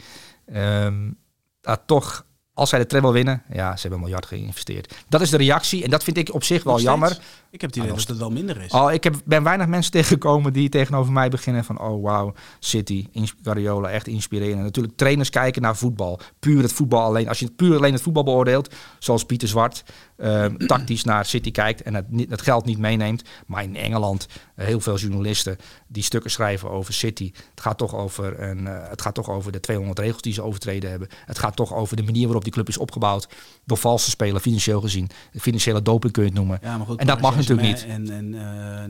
Um, 0.53 1.19
dat 1.61 1.83
toch 1.87 2.27
als 2.55 2.69
zij 2.69 2.79
de 2.79 2.87
treble 2.87 3.13
winnen, 3.13 3.43
ja, 3.53 3.77
ze 3.77 3.81
hebben 3.81 3.99
een 3.99 4.05
miljard 4.05 4.27
geïnvesteerd. 4.27 4.95
Dat 5.09 5.21
is 5.21 5.31
de 5.31 5.37
reactie 5.37 5.85
en 5.85 5.91
dat 5.91 6.05
vind 6.05 6.17
ik 6.17 6.35
op 6.35 6.45
zich 6.45 6.63
wel 6.63 6.81
jammer. 6.81 7.19
Ik 7.51 7.61
heb 7.61 7.71
het 7.71 7.79
idee 7.79 7.91
ah, 7.91 7.97
dat 7.97 8.09
het 8.09 8.19
wel 8.19 8.31
minder 8.31 8.63
is. 8.63 8.71
Oh, 8.71 8.93
ik 8.93 9.05
heb, 9.05 9.15
ben 9.25 9.43
weinig 9.43 9.67
mensen 9.67 9.93
tegengekomen 10.01 10.53
die 10.53 10.69
tegenover 10.69 11.13
mij 11.13 11.29
beginnen 11.29 11.65
van... 11.65 11.81
oh, 11.81 12.03
wauw, 12.03 12.33
City, 12.59 13.07
Guardiola, 13.43 13.89
echt 13.91 14.07
inspirerend. 14.07 14.63
Natuurlijk 14.63 14.97
trainers 14.97 15.31
kijken 15.31 15.63
naar 15.63 15.77
voetbal. 15.77 16.21
Puur 16.39 16.63
het 16.63 16.73
voetbal 16.73 17.03
alleen. 17.03 17.29
Als 17.29 17.39
je 17.39 17.51
puur 17.51 17.77
alleen 17.77 17.93
het 17.93 18.03
voetbal 18.03 18.25
beoordeelt, 18.25 18.75
zoals 18.99 19.25
Pieter 19.25 19.49
Zwart... 19.49 19.85
Uh, 20.17 20.45
tactisch 20.45 21.05
naar 21.05 21.27
City 21.27 21.51
kijkt 21.51 21.83
en 21.83 21.95
het, 21.95 22.07
het 22.29 22.43
geld 22.43 22.65
niet 22.65 22.79
meeneemt. 22.79 23.23
Maar 23.47 23.63
in 23.63 23.77
Engeland, 23.77 24.27
uh, 24.57 24.65
heel 24.65 24.81
veel 24.81 24.97
journalisten 24.97 25.57
die 25.87 26.03
stukken 26.03 26.31
schrijven 26.31 26.71
over 26.71 26.95
City. 26.95 27.33
Het 27.51 27.61
gaat 27.61 27.79
toch 27.79 27.95
over, 27.95 28.41
een, 28.43 28.59
uh, 28.59 28.89
het 28.89 29.03
gaat 29.03 29.15
toch 29.15 29.31
over 29.31 29.53
de 29.53 29.61
200 29.61 29.99
regels 29.99 30.23
die 30.23 30.33
ze 30.33 30.43
overtreden 30.43 30.91
hebben. 30.91 31.09
Het 31.25 31.39
gaat 31.39 31.57
toch 31.57 31.75
over 31.75 31.97
de 31.97 32.03
manier 32.03 32.25
waarop 32.25 32.45
die 32.45 32.53
club 32.53 32.69
is 32.69 32.79
opgebouwd. 32.79 33.29
Door 33.65 33.79
valse 33.79 34.11
spelen, 34.11 34.41
financieel 34.41 34.81
gezien. 34.81 35.11
Financiële 35.33 35.83
doping 35.83 36.13
kun 36.13 36.23
je 36.23 36.29
het 36.29 36.39
noemen. 36.39 36.59
Ja, 36.63 36.77
maar 36.77 36.87
goed, 36.87 37.01
en 37.01 37.07
dat 37.07 37.21
mag 37.21 37.37
natuurlijk 37.37 37.69
niet. 37.69 37.87
En, 37.89 38.11
en, 38.11 38.33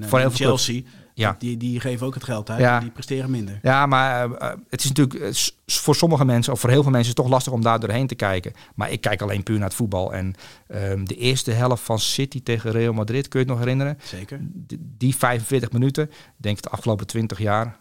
uh, 0.01 0.09
Voor 0.09 0.19
heel 0.19 0.31
Chelsea, 0.31 0.83
ja. 1.15 1.37
die, 1.39 1.57
die 1.57 1.81
geven 1.81 2.07
ook 2.07 2.15
het 2.15 2.25
geld 2.25 2.51
uit. 2.51 2.61
Ja. 2.61 2.81
Die 2.81 2.91
presteren 2.91 3.31
minder. 3.31 3.59
Ja, 3.63 3.87
maar 3.87 4.29
uh, 4.29 4.53
het 4.69 4.85
is 4.85 4.93
natuurlijk 4.93 5.35
voor 5.67 5.95
sommige 5.95 6.25
mensen, 6.25 6.53
of 6.53 6.61
voor 6.61 6.71
heel 6.71 6.83
veel 6.83 6.91
mensen, 6.91 7.11
is 7.11 7.17
het 7.17 7.25
toch 7.25 7.35
lastig 7.35 7.53
om 7.53 7.63
daar 7.63 7.81
doorheen 7.81 8.07
te 8.07 8.15
kijken. 8.15 8.53
Maar 8.75 8.91
ik 8.91 9.01
kijk 9.01 9.23
alleen 9.23 9.43
puur 9.43 9.59
naar 9.59 9.69
het 9.69 9.77
voetbal. 9.77 10.15
En 10.15 10.35
um, 10.69 11.09
de 11.09 11.17
eerste 11.17 11.51
helft 11.51 11.83
van 11.83 11.99
City 11.99 12.43
tegen 12.43 12.71
Real 12.71 12.93
Madrid, 12.93 13.29
kun 13.29 13.41
je 13.41 13.47
het 13.47 13.55
nog 13.55 13.65
herinneren? 13.65 13.99
Zeker. 14.03 14.39
Die 14.79 15.17
45 15.17 15.73
minuten, 15.73 16.11
denk 16.37 16.57
ik 16.57 16.63
de 16.63 16.71
afgelopen 16.71 17.07
20 17.07 17.39
jaar, 17.39 17.81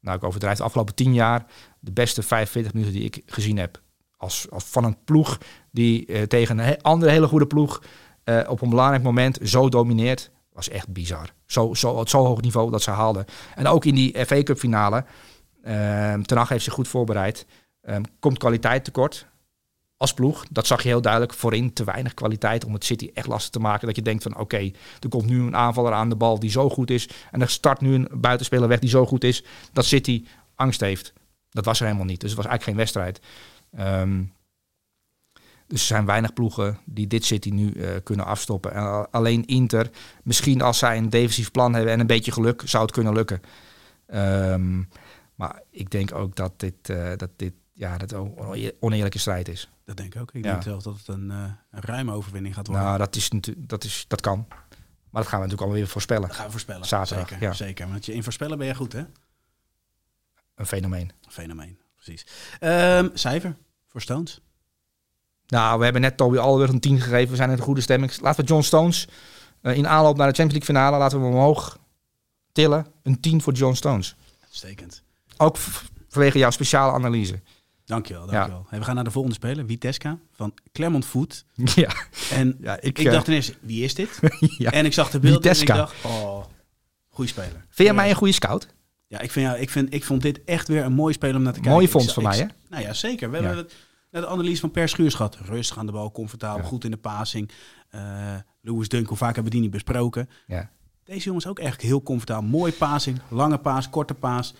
nou 0.00 0.16
ik 0.16 0.24
overdrijf 0.24 0.56
de 0.56 0.62
afgelopen 0.62 0.94
10 0.94 1.14
jaar, 1.14 1.46
de 1.80 1.92
beste 1.92 2.22
45 2.22 2.72
minuten 2.72 2.94
die 2.94 3.04
ik 3.04 3.22
gezien 3.26 3.56
heb. 3.56 3.80
Als, 4.16 4.50
als 4.50 4.64
van 4.64 4.84
een 4.84 4.96
ploeg 5.04 5.38
die 5.70 6.06
uh, 6.06 6.22
tegen 6.22 6.58
een 6.58 6.82
andere 6.82 7.12
hele 7.12 7.26
goede 7.26 7.46
ploeg 7.46 7.82
uh, 8.24 8.40
op 8.48 8.62
een 8.62 8.70
belangrijk 8.70 9.02
moment 9.02 9.38
zo 9.42 9.68
domineert, 9.68 10.30
was 10.58 10.68
echt 10.68 10.88
bizar. 10.88 11.32
Zo, 11.46 11.74
zo, 11.74 12.04
zo 12.04 12.24
hoog 12.24 12.40
niveau 12.40 12.70
dat 12.70 12.82
ze 12.82 12.90
haalden. 12.90 13.24
En 13.54 13.66
ook 13.66 13.84
in 13.84 13.94
die 13.94 14.24
FA 14.26 14.42
Cup 14.42 14.58
finale, 14.58 15.04
um, 15.66 16.26
Ten 16.26 16.46
heeft 16.48 16.64
zich 16.64 16.72
goed 16.72 16.88
voorbereid. 16.88 17.46
Um, 17.82 18.02
komt 18.18 18.38
kwaliteit 18.38 18.84
tekort. 18.84 19.26
als 19.96 20.14
ploeg. 20.14 20.44
Dat 20.50 20.66
zag 20.66 20.82
je 20.82 20.88
heel 20.88 21.00
duidelijk 21.00 21.34
voorin. 21.34 21.72
Te 21.72 21.84
weinig 21.84 22.14
kwaliteit 22.14 22.64
om 22.64 22.72
het 22.72 22.84
City 22.84 23.10
echt 23.14 23.26
lastig 23.26 23.50
te 23.50 23.58
maken. 23.58 23.86
Dat 23.86 23.96
je 23.96 24.02
denkt 24.02 24.22
van 24.22 24.38
oké, 24.38 24.70
er 25.00 25.08
komt 25.08 25.26
nu 25.26 25.40
een 25.40 25.56
aanvaller 25.56 25.92
aan 25.92 26.08
de 26.08 26.16
bal 26.16 26.38
die 26.38 26.50
zo 26.50 26.70
goed 26.70 26.90
is. 26.90 27.08
En 27.30 27.40
er 27.40 27.50
start 27.50 27.80
nu 27.80 27.94
een 27.94 28.08
buitenspeler 28.12 28.68
weg 28.68 28.78
die 28.78 28.90
zo 28.90 29.06
goed 29.06 29.24
is. 29.24 29.44
Dat 29.72 29.84
City 29.84 30.24
angst 30.54 30.80
heeft. 30.80 31.12
Dat 31.50 31.64
was 31.64 31.80
er 31.80 31.86
helemaal 31.86 32.06
niet. 32.06 32.20
Dus 32.20 32.30
het 32.30 32.38
was 32.38 32.46
eigenlijk 32.46 32.78
geen 32.78 32.84
wedstrijd. 32.84 33.20
Ehm, 33.76 34.22
dus 35.68 35.80
er 35.80 35.86
zijn 35.86 36.06
weinig 36.06 36.32
ploegen 36.32 36.78
die 36.84 37.06
dit 37.06 37.24
City 37.24 37.50
nu 37.50 37.72
uh, 37.72 37.88
kunnen 38.02 38.26
afstoppen. 38.26 38.72
En 38.72 39.10
alleen 39.10 39.46
Inter, 39.46 39.90
misschien 40.22 40.62
als 40.62 40.78
zij 40.78 40.96
een 40.96 41.08
defensief 41.08 41.50
plan 41.50 41.74
hebben 41.74 41.92
en 41.92 42.00
een 42.00 42.06
beetje 42.06 42.32
geluk, 42.32 42.62
zou 42.64 42.82
het 42.82 42.92
kunnen 42.92 43.12
lukken. 43.12 43.40
Um, 44.14 44.88
maar 45.34 45.62
ik 45.70 45.90
denk 45.90 46.14
ook 46.14 46.36
dat 46.36 46.60
dit, 46.60 46.88
uh, 46.88 47.12
dat 47.16 47.30
dit 47.36 47.52
ja, 47.72 47.98
dat 47.98 48.12
een 48.12 48.72
oneerlijke 48.80 49.18
strijd 49.18 49.48
is. 49.48 49.70
Dat 49.84 49.96
denk 49.96 50.14
ik 50.14 50.20
ook. 50.20 50.32
Ik 50.32 50.42
denk 50.42 50.62
zelf 50.62 50.82
dat 50.82 50.96
het 50.96 51.08
een, 51.08 51.30
uh, 51.30 51.44
een 51.70 51.80
ruime 51.80 52.12
overwinning 52.12 52.54
gaat 52.54 52.66
worden. 52.66 52.84
Nou, 52.84 52.98
dat, 52.98 53.16
is, 53.16 53.30
dat, 53.56 53.84
is, 53.84 54.04
dat 54.08 54.20
kan. 54.20 54.46
Maar 54.48 55.22
dat 55.22 55.26
gaan 55.26 55.40
we 55.40 55.46
natuurlijk 55.46 55.60
allemaal 55.60 55.78
weer 55.78 55.88
voorspellen. 55.88 56.28
Dat 56.28 56.36
gaan 56.36 56.44
we 56.44 56.50
voorspellen. 56.50 56.86
Zaterdag, 56.86 57.28
zeker, 57.28 57.46
ja. 57.46 57.52
zeker. 57.52 57.88
Want 57.88 58.06
je 58.06 58.14
in 58.14 58.22
voorspellen 58.22 58.58
ben 58.58 58.66
je 58.66 58.74
goed, 58.74 58.92
hè? 58.92 59.04
Een 60.54 60.66
fenomeen. 60.66 61.10
Een 61.24 61.32
fenomeen, 61.32 61.78
precies. 61.94 62.26
Um, 62.60 63.10
cijfer 63.14 63.56
voor 63.86 64.00
Stones? 64.00 64.40
Nou, 65.48 65.78
we 65.78 65.84
hebben 65.84 66.02
net 66.02 66.16
Toby 66.16 66.36
Alweer 66.36 66.68
een 66.68 66.80
10 66.80 67.00
gegeven. 67.00 67.30
We 67.30 67.36
zijn 67.36 67.50
in 67.50 67.56
de 67.56 67.62
goede 67.62 67.80
stemming. 67.80 68.20
Laten 68.20 68.40
we 68.40 68.46
John 68.46 68.62
Stones 68.62 69.08
uh, 69.62 69.76
in 69.76 69.88
aanloop 69.88 70.16
naar 70.16 70.28
de 70.28 70.34
Champions 70.34 70.52
League 70.52 70.74
finale... 70.74 70.98
laten 70.98 71.18
we 71.18 71.24
hem 71.24 71.34
omhoog 71.34 71.78
tillen. 72.52 72.86
Een 73.02 73.20
10 73.20 73.42
voor 73.42 73.52
John 73.52 73.74
Stones. 73.74 74.16
Uitstekend. 74.42 75.02
Ook 75.36 75.56
vanwege 76.08 76.38
jouw 76.38 76.50
speciale 76.50 76.92
analyse. 76.92 77.40
Dankjewel, 77.84 78.26
dankjewel. 78.26 78.66
Ja. 78.70 78.78
we 78.78 78.84
gaan 78.84 78.94
naar 78.94 79.04
de 79.04 79.10
volgende 79.10 79.36
speler, 79.36 79.66
Vitesca 79.66 80.18
van 80.32 80.54
Clermont 80.72 81.04
Foot. 81.04 81.44
Ja. 81.74 81.94
En 82.30 82.58
ja, 82.60 82.80
ik, 82.80 82.98
ik 82.98 83.10
dacht 83.10 83.28
uh, 83.28 83.34
ineens, 83.34 83.52
wie 83.60 83.84
is 83.84 83.94
dit? 83.94 84.20
ja. 84.58 84.70
En 84.70 84.84
ik 84.84 84.92
zag 84.92 85.10
de 85.10 85.18
beelden 85.18 85.50
en 85.50 85.60
ik 85.60 85.66
dacht, 85.66 85.94
oh, 86.04 86.44
goede 87.08 87.30
speler. 87.30 87.66
Vind 87.68 87.88
jij 87.88 87.94
mij 87.94 88.10
een 88.10 88.16
goede 88.16 88.32
scout? 88.32 88.68
Ja, 89.06 89.20
ik, 89.20 89.30
vind, 89.30 89.46
ja 89.46 89.54
ik, 89.54 89.70
vind, 89.70 89.94
ik 89.94 90.04
vond 90.04 90.22
dit 90.22 90.44
echt 90.44 90.68
weer 90.68 90.84
een 90.84 90.92
mooi 90.92 91.14
speler 91.14 91.36
om 91.36 91.42
naar 91.42 91.52
te 91.52 91.58
kijken. 91.60 91.76
Mooie 91.76 91.88
fonds 91.88 92.12
voor 92.12 92.22
mij, 92.22 92.36
hè? 92.38 92.44
Nou 92.68 92.82
ja, 92.82 92.92
zeker. 92.92 93.30
We 93.30 93.36
hebben 93.36 93.56
het, 93.56 93.74
naar 94.10 94.22
de 94.22 94.28
analyse 94.28 94.60
van 94.60 94.70
Per 94.70 94.88
Schuurs 94.88 95.14
gehad. 95.14 95.36
Rustig 95.36 95.78
aan 95.78 95.86
de 95.86 95.92
bal, 95.92 96.12
comfortabel, 96.12 96.64
goed 96.64 96.84
in 96.84 96.90
de 96.90 96.96
passing. 96.96 97.50
Uh, 97.94 98.00
Louis 98.60 98.88
Dunk, 98.88 99.06
hoe 99.06 99.16
vaak 99.16 99.34
hebben 99.34 99.44
we 99.44 99.50
die 99.50 99.60
niet 99.60 99.70
besproken? 99.70 100.28
Ja. 100.46 100.70
Deze 101.04 101.24
jongens 101.24 101.46
ook 101.46 101.58
echt 101.58 101.80
heel 101.80 102.02
comfortabel. 102.02 102.48
Mooi 102.48 102.72
passing, 102.72 103.20
lange 103.28 103.58
paas, 103.58 103.90
korte 103.90 104.14
paas 104.14 104.54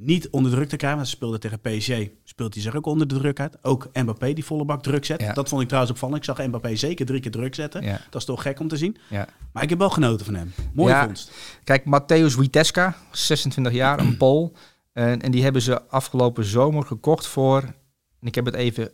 niet 0.00 0.28
onder 0.28 0.50
druk 0.50 0.68
te 0.68 0.76
krijgen. 0.76 0.98
Want 0.98 1.10
ze 1.10 1.16
speelde 1.16 1.38
tegen 1.38 1.60
PSG, 1.60 2.08
speelt 2.24 2.54
hij 2.54 2.62
zich 2.62 2.76
ook 2.76 2.86
onder 2.86 3.08
de 3.08 3.18
druk 3.18 3.40
uit. 3.40 3.64
Ook 3.64 3.88
Mbappé 3.92 4.32
die 4.32 4.44
volle 4.44 4.64
bak 4.64 4.82
druk 4.82 5.04
zet. 5.04 5.34
Dat 5.34 5.48
vond 5.48 5.62
ik 5.62 5.66
trouwens 5.66 5.92
opvallend. 5.92 6.18
Ik 6.18 6.24
zag 6.36 6.46
Mbappé 6.46 6.76
zeker 6.76 7.06
drie 7.06 7.20
keer 7.20 7.30
druk 7.30 7.54
zetten. 7.54 7.82
Dat 8.10 8.20
is 8.20 8.24
toch 8.24 8.42
gek 8.42 8.60
om 8.60 8.68
te 8.68 8.76
zien. 8.76 8.96
Ja. 9.08 9.26
Maar 9.52 9.62
ik 9.62 9.68
heb 9.68 9.78
wel 9.78 9.90
genoten 9.90 10.26
van 10.26 10.34
hem. 10.34 10.52
Mooie 10.74 11.02
vondst. 11.04 11.30
Kijk, 11.64 11.84
Matthäus 11.84 12.34
Witeska, 12.38 12.96
26 13.12 13.72
jaar, 13.72 13.98
een 13.98 14.16
Pool. 14.16 14.52
En, 14.92 15.22
en 15.22 15.30
die 15.30 15.42
hebben 15.42 15.62
ze 15.62 15.82
afgelopen 15.88 16.44
zomer 16.44 16.86
gekocht 16.86 17.26
voor... 17.26 17.74
En 18.20 18.26
ik 18.26 18.34
heb 18.34 18.44
het 18.44 18.54
even 18.54 18.92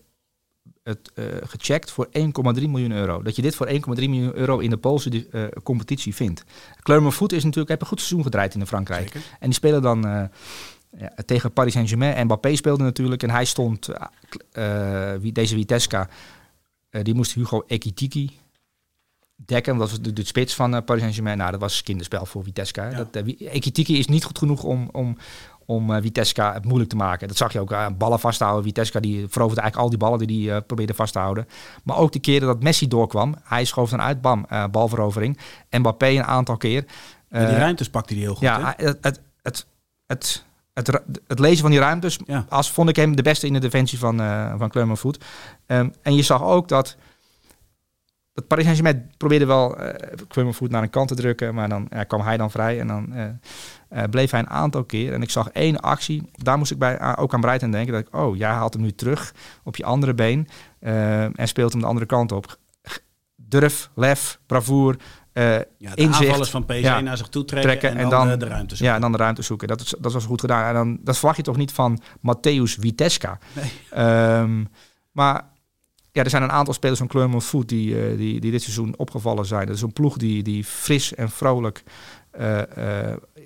het, 0.82 1.10
uh, 1.14 1.24
gecheckt 1.40 1.90
voor 1.90 2.08
1,3 2.12 2.68
miljoen 2.68 2.92
euro. 2.92 3.22
Dat 3.22 3.36
je 3.36 3.42
dit 3.42 3.54
voor 3.54 3.66
1,3 3.66 3.74
miljoen 3.94 4.36
euro 4.36 4.58
in 4.58 4.70
de 4.70 4.76
Poolse 4.76 5.28
uh, 5.30 5.44
competitie 5.62 6.14
vindt. 6.14 6.44
Clermont 6.82 7.14
Foot 7.14 7.32
is 7.32 7.44
natuurlijk, 7.44 7.68
heeft 7.68 7.80
een 7.80 7.86
goed 7.86 8.00
seizoen 8.00 8.22
gedraaid 8.22 8.54
in 8.54 8.66
Frankrijk. 8.66 9.02
Zeker. 9.02 9.20
En 9.40 9.46
die 9.46 9.54
spelen 9.54 9.82
dan... 9.82 10.06
Uh, 10.06 10.24
ja, 10.98 11.12
tegen 11.24 11.52
Paris 11.52 11.72
Saint-Germain. 11.72 12.24
Mbappé 12.24 12.56
speelde 12.56 12.82
natuurlijk 12.82 13.22
en 13.22 13.30
hij 13.30 13.44
stond, 13.44 13.88
deze 15.32 15.54
Vitesca, 15.54 16.08
die 16.90 17.14
moest 17.14 17.32
Hugo 17.32 17.64
Ekitiki 17.66 18.38
dekken. 19.36 19.78
Dat 19.78 19.90
was 19.90 20.00
de, 20.00 20.12
de 20.12 20.24
spits 20.24 20.54
van 20.54 20.84
Paris 20.84 21.00
Saint-Germain. 21.00 21.38
Nou, 21.38 21.50
dat 21.50 21.60
was 21.60 21.82
kinderspel 21.82 22.26
voor 22.26 22.44
Vitesca. 22.44 22.90
Ja. 22.90 22.96
Dat, 22.96 23.24
Ekitiki 23.38 23.98
is 23.98 24.06
niet 24.06 24.24
goed 24.24 24.38
genoeg 24.38 24.62
om, 24.62 24.88
om, 24.92 25.16
om 25.66 26.02
Vitesca 26.02 26.52
het 26.52 26.64
moeilijk 26.64 26.90
te 26.90 26.96
maken. 26.96 27.28
Dat 27.28 27.36
zag 27.36 27.52
je 27.52 27.60
ook, 27.60 27.98
ballen 27.98 28.20
vasthouden. 28.20 28.64
Vitesca 28.64 29.00
die 29.00 29.26
veroverde 29.28 29.60
eigenlijk 29.60 29.76
al 29.76 29.98
die 29.98 30.08
ballen 30.08 30.26
die 30.26 30.50
hij 30.50 30.62
probeerde 30.62 30.94
vast 30.94 31.12
te 31.12 31.18
houden. 31.18 31.48
Maar 31.82 31.96
ook 31.96 32.12
de 32.12 32.18
keren 32.18 32.46
dat 32.46 32.62
Messi 32.62 32.88
doorkwam, 32.88 33.36
hij 33.42 33.64
schoof 33.64 33.90
dan 33.90 34.00
uit, 34.00 34.20
bam, 34.20 34.46
balverovering. 34.70 35.38
Mbappé 35.70 36.06
een 36.06 36.24
aantal 36.24 36.56
keer. 36.56 36.84
die 37.28 37.40
ruimtes 37.40 37.90
pakte 37.90 38.14
hij 38.14 38.22
heel 38.22 38.34
goed. 38.34 38.42
Ja, 38.42 38.74
het, 38.76 38.98
het, 39.00 39.20
het, 39.42 39.66
het 40.06 40.44
het, 40.76 41.00
het, 41.26 41.38
lezen 41.38 41.60
van 41.60 41.70
die 41.70 41.80
ruimtes, 41.80 42.18
als 42.48 42.70
vond 42.70 42.88
ik 42.88 42.96
hem 42.96 43.16
de 43.16 43.22
beste 43.22 43.46
in 43.46 43.52
de 43.52 43.58
defensie 43.58 43.98
van, 43.98 44.20
uh, 44.20 44.54
van 44.58 44.68
Clermont 44.68 44.98
Foot. 44.98 45.24
Um, 45.66 45.92
en 46.02 46.14
je 46.14 46.22
zag 46.22 46.42
ook 46.42 46.68
dat, 46.68 46.96
dat 48.36 48.46
Paris 48.46 48.64
Saint-Germain 48.64 49.10
probeerde 49.16 49.46
wel 49.46 49.76
uh, 50.36 50.52
Foot 50.52 50.70
naar 50.70 50.82
een 50.82 50.90
kant 50.90 51.08
te 51.08 51.14
drukken, 51.14 51.54
maar 51.54 51.68
dan 51.68 51.88
uh, 51.92 52.00
kwam 52.06 52.20
hij 52.20 52.36
dan 52.36 52.50
vrij 52.50 52.80
en 52.80 52.86
dan 52.86 53.12
uh, 53.14 54.02
bleef 54.10 54.30
hij 54.30 54.40
een 54.40 54.50
aantal 54.50 54.84
keer. 54.84 55.12
En 55.12 55.22
ik 55.22 55.30
zag 55.30 55.48
één 55.48 55.80
actie, 55.80 56.30
daar 56.32 56.58
moest 56.58 56.70
ik 56.70 56.78
bij, 56.78 57.16
ook 57.16 57.34
aan 57.34 57.40
Breiten 57.40 57.70
denken, 57.70 57.92
dat 57.92 58.06
ik, 58.06 58.14
oh, 58.14 58.36
jij 58.36 58.48
haalt 58.48 58.72
hem 58.72 58.82
nu 58.82 58.92
terug 58.92 59.34
op 59.62 59.76
je 59.76 59.84
andere 59.84 60.14
been 60.14 60.48
en 60.80 61.48
speelt 61.48 61.72
hem 61.72 61.80
de 61.80 61.86
andere 61.86 62.06
kant 62.06 62.32
op. 62.32 62.58
Durf, 63.36 63.90
lef, 63.94 64.38
bravoer, 64.46 64.96
uh, 65.32 65.58
ja, 65.78 65.94
inzicht. 65.94 66.50
van 66.50 66.64
PSG 66.64 66.80
ja, 66.80 67.00
naar 67.00 67.16
zich 67.16 67.28
toe 67.28 67.44
trekken, 67.44 67.96
en, 67.96 68.08
dan, 68.08 68.28
de, 68.28 68.36
de, 68.36 68.46
ruimte 68.46 68.76
zoeken. 68.76 68.86
Ja, 68.86 68.94
en 68.94 69.00
dan 69.00 69.12
de 69.12 69.18
ruimte 69.18 69.42
zoeken. 69.42 69.68
Dat, 69.68 69.80
is, 69.80 69.94
dat 69.98 70.12
was 70.12 70.24
goed 70.24 70.40
gedaan. 70.40 70.68
En 70.68 70.74
dan, 70.74 70.98
dat 71.00 71.16
verwacht 71.16 71.36
je 71.36 71.42
toch 71.42 71.56
niet 71.56 71.72
van 71.72 72.00
Matthäus 72.18 72.80
Vitesca. 72.80 73.38
Nee. 73.52 74.38
Um, 74.38 74.68
maar 75.12 75.44
ja, 76.16 76.24
er 76.24 76.30
zijn 76.30 76.42
een 76.42 76.52
aantal 76.52 76.74
spelers 76.74 76.98
van 76.98 77.08
Clermont 77.08 77.44
Foot 77.44 77.68
die, 77.68 78.10
uh, 78.10 78.18
die, 78.18 78.40
die 78.40 78.50
dit 78.50 78.62
seizoen 78.62 78.94
opgevallen 78.96 79.46
zijn. 79.46 79.66
Dat 79.66 79.76
is 79.76 79.82
een 79.82 79.92
ploeg 79.92 80.16
die, 80.16 80.42
die 80.42 80.64
fris 80.64 81.14
en 81.14 81.30
vrolijk 81.30 81.82
uh, 82.40 82.62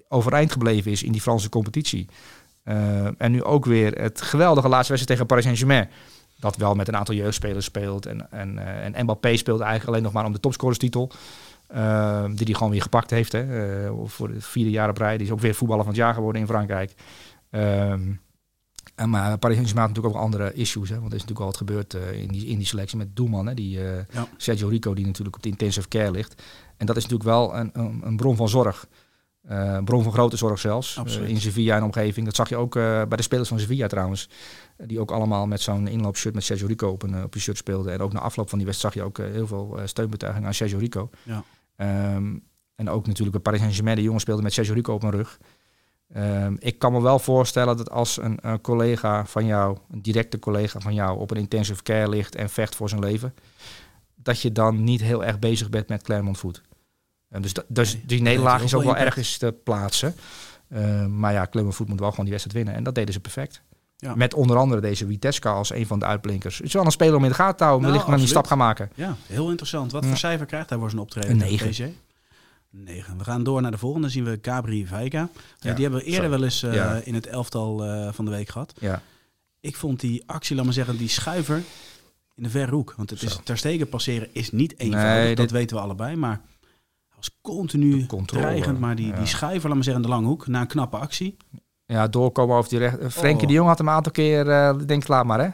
overeind 0.08 0.52
gebleven 0.52 0.90
is 0.90 1.02
in 1.02 1.12
die 1.12 1.20
Franse 1.20 1.48
competitie. 1.48 2.08
en 3.18 3.30
nu 3.32 3.44
ook 3.44 3.64
weer 3.64 3.92
het 3.92 4.22
geweldige 4.22 4.68
laatste 4.68 4.92
wedstrijd 4.92 5.06
tegen 5.06 5.26
Paris 5.26 5.44
Saint-Germain 5.44 5.88
dat 6.40 6.56
wel 6.56 6.74
met 6.74 6.88
een 6.88 6.96
aantal 6.96 7.14
jeugdspelers 7.14 7.64
speelt. 7.64 8.06
En, 8.06 8.30
en, 8.30 8.58
en 8.94 9.04
Mbappé 9.04 9.36
speelt 9.36 9.60
eigenlijk 9.60 9.90
alleen 9.90 10.02
nog 10.02 10.12
maar 10.12 10.24
om 10.24 10.32
de 10.32 10.40
topscorerstitel. 10.40 11.10
Uh, 11.74 12.24
die 12.24 12.44
hij 12.44 12.54
gewoon 12.54 12.70
weer 12.70 12.82
gepakt 12.82 13.10
heeft. 13.10 13.32
Hè, 13.32 13.46
voor 14.04 14.28
de 14.28 14.40
vierde 14.40 14.70
jaar 14.70 14.88
op 14.88 14.98
rij. 14.98 15.16
Die 15.16 15.26
is 15.26 15.32
ook 15.32 15.40
weer 15.40 15.54
voetballer 15.54 15.84
van 15.84 15.92
het 15.92 16.02
jaar 16.02 16.14
geworden 16.14 16.40
in 16.40 16.48
Frankrijk. 16.48 16.94
Um, 17.50 18.20
en 19.00 19.10
maar 19.10 19.38
Paris 19.38 19.56
Saint-Germain 19.56 19.88
natuurlijk 19.88 20.14
ook 20.16 20.22
andere 20.22 20.52
issues. 20.52 20.88
Hè, 20.88 21.00
want 21.00 21.12
er 21.12 21.18
is 21.18 21.24
natuurlijk 21.24 21.40
al 21.40 21.46
wat 21.46 21.56
gebeurd 21.56 21.94
uh, 21.94 22.22
in, 22.22 22.28
die, 22.28 22.46
in 22.46 22.56
die 22.56 22.66
selectie 22.66 22.98
met 22.98 23.16
Doelman. 23.16 23.46
Hè, 23.46 23.54
die, 23.54 23.78
ja. 23.78 24.06
Sergio 24.36 24.68
Rico, 24.68 24.94
die 24.94 25.06
natuurlijk 25.06 25.36
op 25.36 25.42
de 25.42 25.48
intensive 25.48 25.88
care 25.88 26.10
ligt. 26.10 26.42
En 26.76 26.86
dat 26.86 26.96
is 26.96 27.02
natuurlijk 27.02 27.30
wel 27.30 27.56
een, 27.56 27.70
een, 27.72 28.00
een 28.04 28.16
bron 28.16 28.36
van 28.36 28.48
zorg. 28.48 28.86
een 29.42 29.84
bron 29.84 30.02
van 30.02 30.12
grote 30.12 30.36
zorg 30.36 30.58
zelfs. 30.58 31.00
in 31.26 31.40
Sevilla 31.40 31.76
en 31.76 31.82
omgeving. 31.82 32.26
Dat 32.26 32.36
zag 32.36 32.48
je 32.48 32.56
ook 32.56 32.72
bij 32.74 33.16
de 33.16 33.22
spelers 33.22 33.48
van 33.48 33.60
Sevilla 33.60 33.86
trouwens. 33.86 34.28
Die 34.76 35.00
ook 35.00 35.10
allemaal 35.10 35.46
met 35.46 35.60
zo'n 35.60 35.88
inloopshirt 35.88 36.34
met 36.34 36.44
Sergio 36.44 36.66
Rico 36.66 36.90
op 36.90 37.02
een, 37.02 37.22
op 37.22 37.34
een 37.34 37.40
shirt 37.40 37.56
speelden. 37.56 37.92
En 37.92 38.00
ook 38.00 38.12
na 38.12 38.20
afloop 38.20 38.48
van 38.48 38.58
die 38.58 38.66
wedstrijd 38.66 38.94
zag 38.94 39.02
je 39.02 39.08
ook 39.08 39.32
heel 39.32 39.46
veel 39.46 39.78
steunbetuiging 39.84 40.46
aan 40.46 40.54
Sergio 40.54 40.78
Rico. 40.78 41.10
Ja. 41.22 41.44
Um, 42.16 42.42
en 42.74 42.90
ook 42.90 43.06
natuurlijk 43.06 43.32
bij 43.32 43.40
Paris 43.40 43.60
Saint-Germain, 43.60 43.96
de 43.96 44.02
jongen 44.02 44.20
speelde 44.20 44.42
met 44.42 44.52
Sergio 44.52 44.74
Rico 44.74 44.94
op 44.94 45.02
mijn 45.02 45.14
rug. 45.14 45.38
Um, 46.16 46.56
ik 46.58 46.78
kan 46.78 46.92
me 46.92 47.02
wel 47.02 47.18
voorstellen 47.18 47.76
dat 47.76 47.90
als 47.90 48.22
een, 48.22 48.38
een, 48.40 48.60
collega 48.60 49.26
van 49.26 49.46
jou, 49.46 49.78
een 49.90 50.02
directe 50.02 50.38
collega 50.38 50.80
van 50.80 50.94
jou, 50.94 51.18
op 51.18 51.30
een 51.30 51.36
intensive 51.36 51.82
care 51.82 52.08
ligt 52.08 52.34
en 52.34 52.50
vecht 52.50 52.74
voor 52.74 52.88
zijn 52.88 53.00
leven, 53.00 53.34
dat 54.14 54.40
je 54.40 54.52
dan 54.52 54.84
niet 54.84 55.00
heel 55.00 55.24
erg 55.24 55.38
bezig 55.38 55.70
bent 55.70 55.88
met 55.88 56.02
Clermont 56.02 56.38
Foot. 56.38 56.62
Um, 57.30 57.42
dus, 57.42 57.52
dus 57.68 57.98
die 58.06 58.22
nederlaag 58.22 58.62
is 58.62 58.74
ook 58.74 58.82
wel 58.82 58.96
ergens 58.96 59.38
te 59.38 59.54
plaatsen. 59.64 60.14
maar 61.08 61.32
ja, 61.32 61.46
Clermont 61.50 61.74
Foot 61.74 61.88
moet 61.88 62.00
wel 62.00 62.10
gewoon 62.10 62.24
die 62.24 62.34
wedstrijd 62.34 62.56
winnen. 62.56 62.74
En 62.74 62.84
dat 62.84 62.94
deden 62.94 63.14
ze 63.14 63.20
perfect. 63.20 63.62
Ja. 63.96 64.14
Met 64.14 64.34
onder 64.34 64.56
andere 64.56 64.80
deze 64.80 65.06
Witeska 65.06 65.52
als 65.52 65.72
een 65.72 65.86
van 65.86 65.98
de 65.98 66.04
uitblinkers. 66.04 66.56
Het 66.56 66.66
is 66.66 66.72
wel 66.72 66.84
een 66.84 66.90
speler 66.90 67.16
om 67.16 67.22
in 67.22 67.28
de 67.28 67.34
gaten 67.34 67.56
te 67.56 67.64
houden. 67.64 67.82
Nou, 67.82 67.92
wellicht 67.92 68.10
maar 68.10 68.18
die 68.18 68.34
stap 68.34 68.46
gaan 68.46 68.58
maken. 68.58 68.90
Ja, 68.94 69.16
heel 69.26 69.48
interessant. 69.48 69.92
Wat 69.92 70.06
voor 70.06 70.16
cijfer 70.16 70.46
krijgt 70.46 70.68
hij 70.68 70.78
voor 70.78 70.90
zijn 70.90 71.02
optreden? 71.02 71.30
Een 71.30 71.36
9. 71.36 71.94
9. 72.70 73.18
We 73.18 73.24
gaan 73.24 73.42
door 73.42 73.62
naar 73.62 73.70
de 73.70 73.78
volgende. 73.78 74.06
Dan 74.06 74.16
zien 74.16 74.24
we 74.24 74.40
Cabri 74.40 74.86
Vijka. 74.86 75.28
Ja, 75.58 75.72
die 75.74 75.82
hebben 75.82 76.00
we 76.00 76.06
eerder 76.06 76.30
wel 76.30 76.44
eens 76.44 76.62
uh, 76.62 76.96
in 77.04 77.14
het 77.14 77.26
elftal 77.26 77.86
uh, 77.86 78.12
van 78.12 78.24
de 78.24 78.30
week 78.30 78.48
gehad. 78.48 78.72
Ja. 78.78 79.02
Ik 79.60 79.76
vond 79.76 80.00
die 80.00 80.22
actie, 80.26 80.56
laat 80.56 80.64
maar 80.64 80.74
zeggen, 80.74 80.96
die 80.96 81.08
schuiver 81.08 81.62
in 82.34 82.42
de 82.42 82.50
verre 82.50 82.74
hoek. 82.74 82.94
Want 82.96 83.10
het 83.10 83.22
is 83.22 83.38
ter 83.44 83.58
stegen 83.58 83.88
passeren 83.88 84.28
is 84.32 84.50
niet 84.50 84.78
eenvoudig. 84.78 85.24
Nee, 85.24 85.34
dat 85.34 85.50
weten 85.50 85.76
we 85.76 85.82
allebei. 85.82 86.16
Maar 86.16 86.40
was 87.16 87.30
continu 87.40 88.06
dreigend. 88.26 88.80
Maar 88.80 88.96
die, 88.96 89.12
die 89.12 89.26
schuiver, 89.26 89.68
laat 89.68 89.74
maar 89.74 89.84
zeggen, 89.84 90.02
in 90.02 90.08
de 90.08 90.14
lange 90.14 90.26
hoek. 90.26 90.46
Na 90.46 90.60
een 90.60 90.66
knappe 90.66 90.96
actie 90.96 91.36
ja, 91.90 92.08
doorkomen 92.08 92.56
over 92.56 92.70
die 92.70 92.78
recht. 92.78 92.96
Frenkie 93.12 93.42
oh. 93.42 93.48
de 93.48 93.52
Jong 93.52 93.68
had 93.68 93.78
hem 93.78 93.88
een 93.88 93.94
aantal 93.94 94.12
keer, 94.12 94.46
uh, 94.46 94.74
denk 94.86 95.08
laat 95.08 95.24
maar 95.24 95.40
hè. 95.40 95.48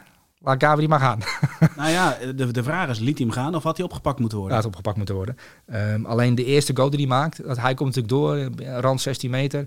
Laat 0.46 0.62
Gabriel 0.62 0.88
maar 0.88 1.00
gaan. 1.00 1.20
nou 1.76 1.90
ja, 1.90 2.16
de, 2.36 2.50
de 2.50 2.62
vraag 2.62 2.88
is, 2.88 2.98
liet 2.98 3.18
hij 3.18 3.26
hem 3.26 3.34
gaan 3.34 3.54
of 3.54 3.62
had 3.62 3.76
hij 3.76 3.86
opgepakt 3.86 4.18
moeten 4.18 4.38
worden? 4.38 4.56
Ja, 4.56 4.62
had 4.62 4.70
opgepakt 4.70 4.96
moeten 4.96 5.14
worden. 5.14 5.36
Um, 5.74 6.06
alleen 6.06 6.34
de 6.34 6.44
eerste 6.44 6.76
goal 6.76 6.90
die 6.90 6.98
hij 6.98 7.08
maakt, 7.08 7.46
dat 7.46 7.56
hij 7.56 7.74
komt 7.74 7.96
natuurlijk 7.96 8.58
door, 8.58 8.66
rand 8.80 9.00
16 9.00 9.30
meter. 9.30 9.66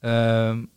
Um, 0.00 0.70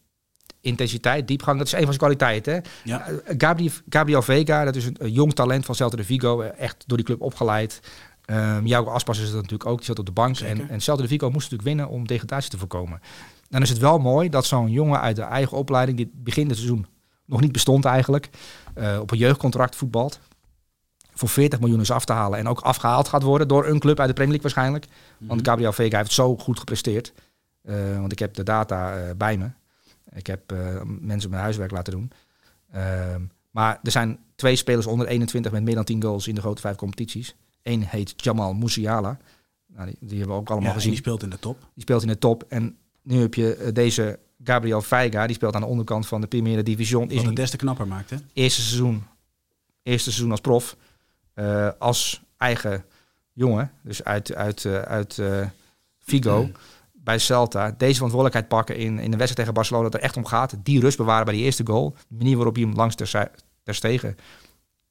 intensiteit, 0.62 1.28
diepgang. 1.28 1.58
Dat 1.58 1.68
is 1.68 1.74
een 1.74 1.78
van 1.80 1.88
zijn 1.94 1.98
kwaliteiten. 1.98 2.54
Hè? 2.54 2.60
Ja. 2.84 3.10
Uh, 3.10 3.18
Gabriel, 3.38 3.72
Gabriel 3.90 4.22
Vega, 4.22 4.64
dat 4.64 4.76
is 4.76 4.86
een, 4.86 4.96
een 5.00 5.12
jong 5.12 5.34
talent 5.34 5.66
van 5.66 5.76
Celta 5.76 5.98
de 5.98 6.04
Vigo. 6.04 6.42
uh, 6.42 6.48
Echt 6.58 6.84
door 6.88 6.98
die 6.98 7.06
club 7.06 7.22
opgeleid. 7.22 7.80
Um, 8.26 8.66
Jouw 8.66 8.90
Aspas 8.90 9.20
is 9.20 9.26
dat 9.26 9.42
natuurlijk 9.42 9.70
ook. 9.70 9.78
Die 9.78 9.86
zat 9.86 10.00
op 10.00 10.06
de 10.06 10.12
bank. 10.12 10.40
En, 10.40 10.70
en 10.70 10.82
Celta 10.82 11.02
de 11.02 11.08
Vigo 11.08 11.30
moest 11.30 11.52
natuurlijk 11.52 11.78
winnen 11.78 11.88
om 11.88 12.08
degradatie 12.08 12.50
te 12.50 12.58
voorkomen. 12.58 13.00
Dan 13.50 13.62
is 13.62 13.70
het 13.70 13.78
wel 13.78 14.00
mooi 14.00 14.30
dat 14.30 14.46
zo'n 14.46 14.72
jongen 14.72 15.02
uit 15.02 15.16
de 15.16 15.22
eigen 15.22 15.58
opleiding... 15.58 15.98
die 15.98 16.12
begin 16.14 16.48
het 16.48 16.56
seizoen 16.58 16.86
nog 17.26 17.42
niet 17.42 17.52
bestond 17.52 17.86
eigenlijk... 17.86 18.30
Uh, 18.78 19.00
op 19.00 19.12
een 19.12 19.18
jeugdcontract 19.18 19.76
voetbalt 19.76 20.20
voor 21.14 21.30
40 21.30 21.60
miljoen 21.60 21.80
is 21.80 21.92
af 21.92 22.06
te 22.06 22.14
halen 22.14 22.40
en 22.40 22.48
ook 22.48 22.60
afgehaald 22.60 23.08
gaat 23.08 23.24
worden 23.24 23.48
door 23.48 23.68
een 23.68 23.80
club 23.80 24.00
uit 24.00 24.08
de 24.08 24.14
Premier 24.14 24.40
League 24.40 24.54
waarschijnlijk. 24.54 24.86
Want 25.18 25.48
Gabriel 25.48 25.74
Vega 25.74 25.98
heeft 25.98 26.12
zo 26.12 26.38
goed 26.38 26.60
gepresteerd. 26.60 27.14
Uh, 27.64 28.00
want 28.00 28.12
ik 28.12 28.20
heb 28.20 28.34
de 28.34 28.44
data 28.44 28.98
uh, 28.98 29.10
bij 29.18 29.38
me. 29.38 29.50
Ik 30.14 30.28
heb 30.28 30.54
mensen 31.00 31.30
mijn 31.30 31.42
huiswerk 31.42 31.72
laten 31.72 31.94
doen. 31.94 32.12
Ehm, 32.72 33.22
maar 33.52 33.80
er 33.84 33.92
zijn 33.92 34.20
twee 34.36 34.56
spelers 34.56 34.86
onder 34.86 35.08
21 35.08 35.52
met 35.52 35.64
meer 35.64 35.76
dan 35.76 35.84
10 35.84 36.04
goals 36.04 36.28
in 36.28 36.36
de 36.36 36.42
grote 36.42 36.62
vijf 36.62 36.76
competities. 36.76 37.36
Eén 37.62 37.84
heet 37.84 38.14
Jamal 38.16 38.54
Musiala. 38.54 39.18
Nou, 39.68 39.86
die, 39.86 39.96
die, 40.00 40.18
hebben 40.18 40.36
we 40.36 40.42
ook 40.42 40.50
allemaal 40.50 40.70
ja, 40.70 40.76
gezien. 40.76 40.92
Die 40.92 41.00
speelt 41.00 41.24
in 41.24 41.30
de 41.30 41.40
top. 41.40 41.60
Die 41.60 41.84
speelt 41.84 42.02
in 42.02 42.08
de 42.08 42.18
top. 42.18 42.44
En 42.48 42.78
nu 43.02 43.20
heb 43.20 43.34
je 43.34 43.70
deze 43.74 44.20
Gabriel 44.44 44.82
Veiga. 44.82 45.28
Die 45.28 45.36
speelt 45.36 45.56
aan 45.56 45.62
de 45.62 45.68
onderkant 45.68 46.08
van 46.08 46.22
de 46.22 46.28
Primera 46.28 46.62
Division. 46.62 47.10
Wat 47.16 47.26
het 47.26 47.36
des 47.36 47.50
te 47.50 47.58
knapper 47.58 47.88
maakt, 47.88 48.10
hè? 48.10 48.18
Eerste 48.34 48.62
seizoen. 48.62 49.04
Eerste 49.84 50.12
seizoen 50.12 50.32
als 50.32 50.42
prof. 50.42 50.76
Uh, 51.36 51.70
als 51.80 52.22
eigen 52.38 52.86
jongen, 53.34 53.72
dus 53.82 54.04
uit, 54.04 54.36
uit, 54.36 54.64
uh, 54.64 54.82
uit 54.82 55.18
uh, 55.18 55.48
Vigo, 56.00 56.44
mm. 56.44 56.52
bij 56.92 57.20
Celta, 57.20 57.76
deze 57.78 57.94
verantwoordelijkheid 57.94 58.48
pakken 58.48 58.76
in, 58.76 59.00
in 59.00 59.12
de 59.12 59.18
wedstrijd 59.18 59.36
tegen 59.36 59.54
Barcelona, 59.54 59.84
dat 59.84 59.94
er 59.94 60.00
echt 60.00 60.18
om 60.18 60.26
gaat. 60.26 60.56
Die 60.64 60.80
rust 60.80 60.98
bewaren 60.98 61.26
bij 61.26 61.34
die 61.34 61.44
eerste 61.44 61.66
goal. 61.66 61.96
De 62.08 62.16
manier 62.18 62.36
waarop 62.36 62.56
hij 62.56 62.64
hem 62.64 62.74
langs 62.76 62.96
ter, 62.96 63.32
ter 63.64 63.76
stegen 63.76 64.18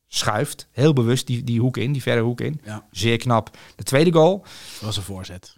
schuift. 0.06 0.66
Heel 0.70 0.92
bewust 0.92 1.26
die, 1.26 1.44
die 1.44 1.60
hoek 1.60 1.76
in, 1.76 1.92
die 1.92 2.02
verre 2.02 2.20
hoek 2.20 2.40
in. 2.40 2.60
Ja. 2.64 2.86
Zeer 2.90 3.16
knap. 3.16 3.56
De 3.76 3.82
tweede 3.82 4.12
goal. 4.12 4.38
Dat 4.38 4.80
was 4.80 4.96
een 4.96 5.02
voorzet. 5.02 5.56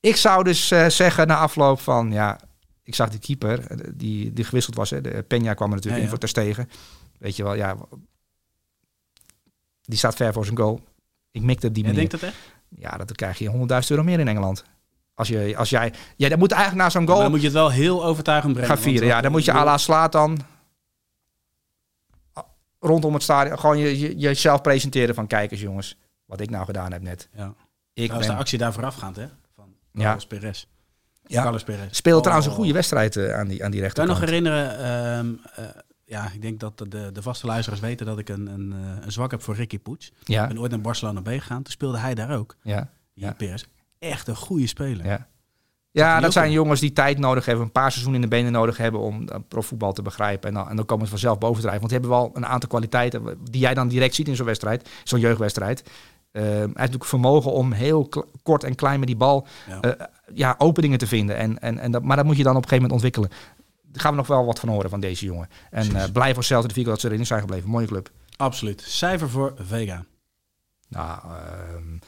Ik 0.00 0.16
zou 0.16 0.44
dus 0.44 0.66
zeggen 0.88 1.26
na 1.26 1.36
afloop 1.36 1.80
van, 1.80 2.12
ja, 2.12 2.40
ik 2.90 2.96
zag 2.96 3.10
die 3.10 3.18
keeper, 3.18 3.66
die, 3.96 4.32
die 4.32 4.44
gewisseld 4.44 4.76
was. 4.76 4.90
Hè. 4.90 5.00
De 5.00 5.22
Peña 5.24 5.54
kwam 5.54 5.68
er 5.68 5.74
natuurlijk 5.74 5.84
ja, 5.84 5.96
ja. 5.96 6.02
in 6.02 6.08
voor 6.08 6.18
ter 6.18 6.28
stegen. 6.28 6.68
Weet 7.18 7.36
je 7.36 7.42
wel, 7.42 7.54
ja, 7.54 7.76
die 9.82 9.98
staat 9.98 10.14
ver 10.14 10.32
voor 10.32 10.44
zijn 10.44 10.56
goal. 10.56 10.80
Ik 11.30 11.42
mikte 11.42 11.72
die 11.72 11.82
manier. 11.84 11.98
denkt 11.98 12.12
dat 12.12 12.22
echt? 12.22 12.36
Ja, 12.68 12.96
dat 12.96 13.12
krijg 13.12 13.38
je 13.38 13.50
100.000 13.50 13.88
euro 13.88 14.02
meer 14.02 14.20
in 14.20 14.28
Engeland. 14.28 14.64
Als, 15.14 15.28
je, 15.28 15.56
als 15.56 15.70
jij... 15.70 15.92
Ja, 16.16 16.28
dan 16.28 16.38
moet 16.38 16.52
eigenlijk 16.52 16.82
na 16.82 16.90
zo'n 16.90 17.06
goal... 17.06 17.14
Maar 17.14 17.22
dan 17.22 17.32
moet 17.32 17.40
je 17.40 17.46
het 17.46 17.56
wel 17.56 17.70
heel 17.70 18.04
overtuigend 18.04 18.52
brengen. 18.52 18.70
Gaan 18.70 18.82
vieren, 18.82 19.08
ja. 19.08 19.20
Dan 19.20 19.30
moet 19.30 19.44
je 19.44 19.52
à 19.52 19.64
la 19.64 19.78
slaat 19.78 20.12
dan 20.12 20.38
rondom 22.80 23.14
het 23.14 23.22
stadion 23.22 23.58
gewoon 23.58 23.78
je, 23.78 23.98
je, 23.98 24.16
jezelf 24.16 24.60
presenteren 24.60 25.14
van 25.14 25.26
kijkers, 25.26 25.60
jongens. 25.60 25.96
Wat 26.24 26.40
ik 26.40 26.50
nou 26.50 26.64
gedaan 26.64 26.92
heb 26.92 27.02
net. 27.02 27.28
Ja. 27.36 27.54
Ik 27.92 28.08
dat 28.08 28.16
was 28.16 28.26
ben... 28.26 28.34
de 28.34 28.40
actie 28.40 28.58
daar 28.58 28.72
voorafgaand, 28.72 29.16
hè? 29.16 29.26
Van 29.54 29.74
Ja. 29.92 30.02
Carlos 30.02 30.26
Perez. 30.26 30.66
Ja. 31.30 31.58
Speelde 31.90 32.16
Oh. 32.18 32.22
trouwens 32.22 32.46
een 32.50 32.54
goede 32.56 32.72
wedstrijd 32.72 33.16
eh, 33.16 33.34
aan 33.34 33.48
die, 33.48 33.64
aan 33.64 33.70
die 33.70 33.80
Kan 33.80 33.88
rechterkant. 33.88 34.08
nog 34.08 34.20
herinneren, 34.28 34.78
ehm, 34.78 35.28
eh, 35.54 35.64
ja, 36.04 36.30
ik 36.34 36.42
denk 36.42 36.60
dat 36.60 36.78
de, 36.78 37.10
de 37.12 37.22
vaste 37.22 37.46
luisteraars 37.46 37.80
weten 37.82 38.06
dat 38.06 38.18
ik 38.18 38.28
een, 38.28 38.46
een, 38.46 38.72
eh, 38.72 39.04
een 39.04 39.12
zwak 39.12 39.30
heb 39.30 39.42
voor 39.42 39.54
Ricky. 39.54 39.78
Ik 39.84 40.10
Ja, 40.24 40.46
ben 40.46 40.58
ooit 40.60 40.70
naar 40.70 40.80
Barcelona 40.80 41.20
B 41.20 41.26
gegaan, 41.28 41.62
toen 41.62 41.72
speelde 41.72 41.98
hij 41.98 42.14
daar 42.14 42.36
ook. 42.36 42.56
ja, 42.62 42.88
Ja. 43.14 43.34
Echt 43.98 44.28
een 44.28 44.36
goede 44.36 44.66
speler. 44.66 45.06
ja. 45.06 45.28
Ja, 45.92 46.20
dat 46.20 46.32
zijn 46.32 46.50
jongens 46.52 46.80
die 46.80 46.92
tijd 46.92 47.18
nodig 47.18 47.44
hebben, 47.44 47.64
een 47.64 47.72
paar 47.72 47.90
seizoenen 47.90 48.22
in 48.22 48.28
de 48.28 48.36
benen 48.36 48.52
nodig 48.52 48.76
hebben 48.76 49.00
om 49.00 49.28
profvoetbal 49.48 49.92
te 49.92 50.02
begrijpen. 50.02 50.48
En 50.48 50.54
dan, 50.54 50.68
en 50.68 50.76
dan 50.76 50.84
komen 50.84 51.04
ze 51.04 51.10
vanzelf 51.10 51.38
bovendrijven. 51.38 51.80
Want 51.80 51.92
die 51.92 52.00
hebben 52.00 52.18
wel 52.18 52.30
een 52.34 52.46
aantal 52.46 52.68
kwaliteiten 52.68 53.38
die 53.50 53.60
jij 53.60 53.74
dan 53.74 53.88
direct 53.88 54.14
ziet 54.14 54.28
in 54.28 54.36
zo'n 54.36 54.46
wedstrijd, 54.46 54.88
zo'n 55.04 55.20
jeugdwedstrijd. 55.20 55.82
Uh, 56.32 56.42
hij 56.42 56.50
heeft 56.58 56.76
natuurlijk 56.76 57.04
vermogen 57.04 57.52
om 57.52 57.72
heel 57.72 58.08
kort 58.42 58.64
en 58.64 58.74
klein 58.74 58.98
met 58.98 59.08
die 59.08 59.16
bal 59.16 59.46
Ja. 59.68 59.96
Ja, 60.34 60.54
openingen 60.58 60.98
te 60.98 61.06
vinden. 61.06 61.36
En, 61.36 61.58
en, 61.58 61.78
en 61.78 61.90
dat, 61.90 62.02
maar 62.02 62.16
dat 62.16 62.24
moet 62.24 62.36
je 62.36 62.42
dan 62.42 62.56
op 62.56 62.62
een 62.62 62.68
gegeven 62.68 62.88
moment 62.88 63.02
ontwikkelen. 63.02 63.30
Daar 63.82 64.02
gaan 64.02 64.10
we 64.10 64.16
nog 64.16 64.26
wel 64.26 64.44
wat 64.44 64.58
van 64.58 64.68
horen 64.68 64.90
van 64.90 65.00
deze 65.00 65.24
jongen. 65.24 65.48
En 65.70 65.90
uh, 65.90 66.04
blij 66.12 66.34
voor 66.34 66.44
Celta 66.44 66.68
de 66.68 66.74
Vigo 66.74 66.90
dat 66.90 67.00
ze 67.00 67.10
erin 67.10 67.26
zijn 67.26 67.40
gebleven. 67.40 67.70
Mooie 67.70 67.86
club. 67.86 68.10
Absoluut. 68.36 68.82
Cijfer 68.86 69.30
voor 69.30 69.54
Vega. 69.56 70.04
Nou, 70.88 71.20
ehm, 71.24 71.98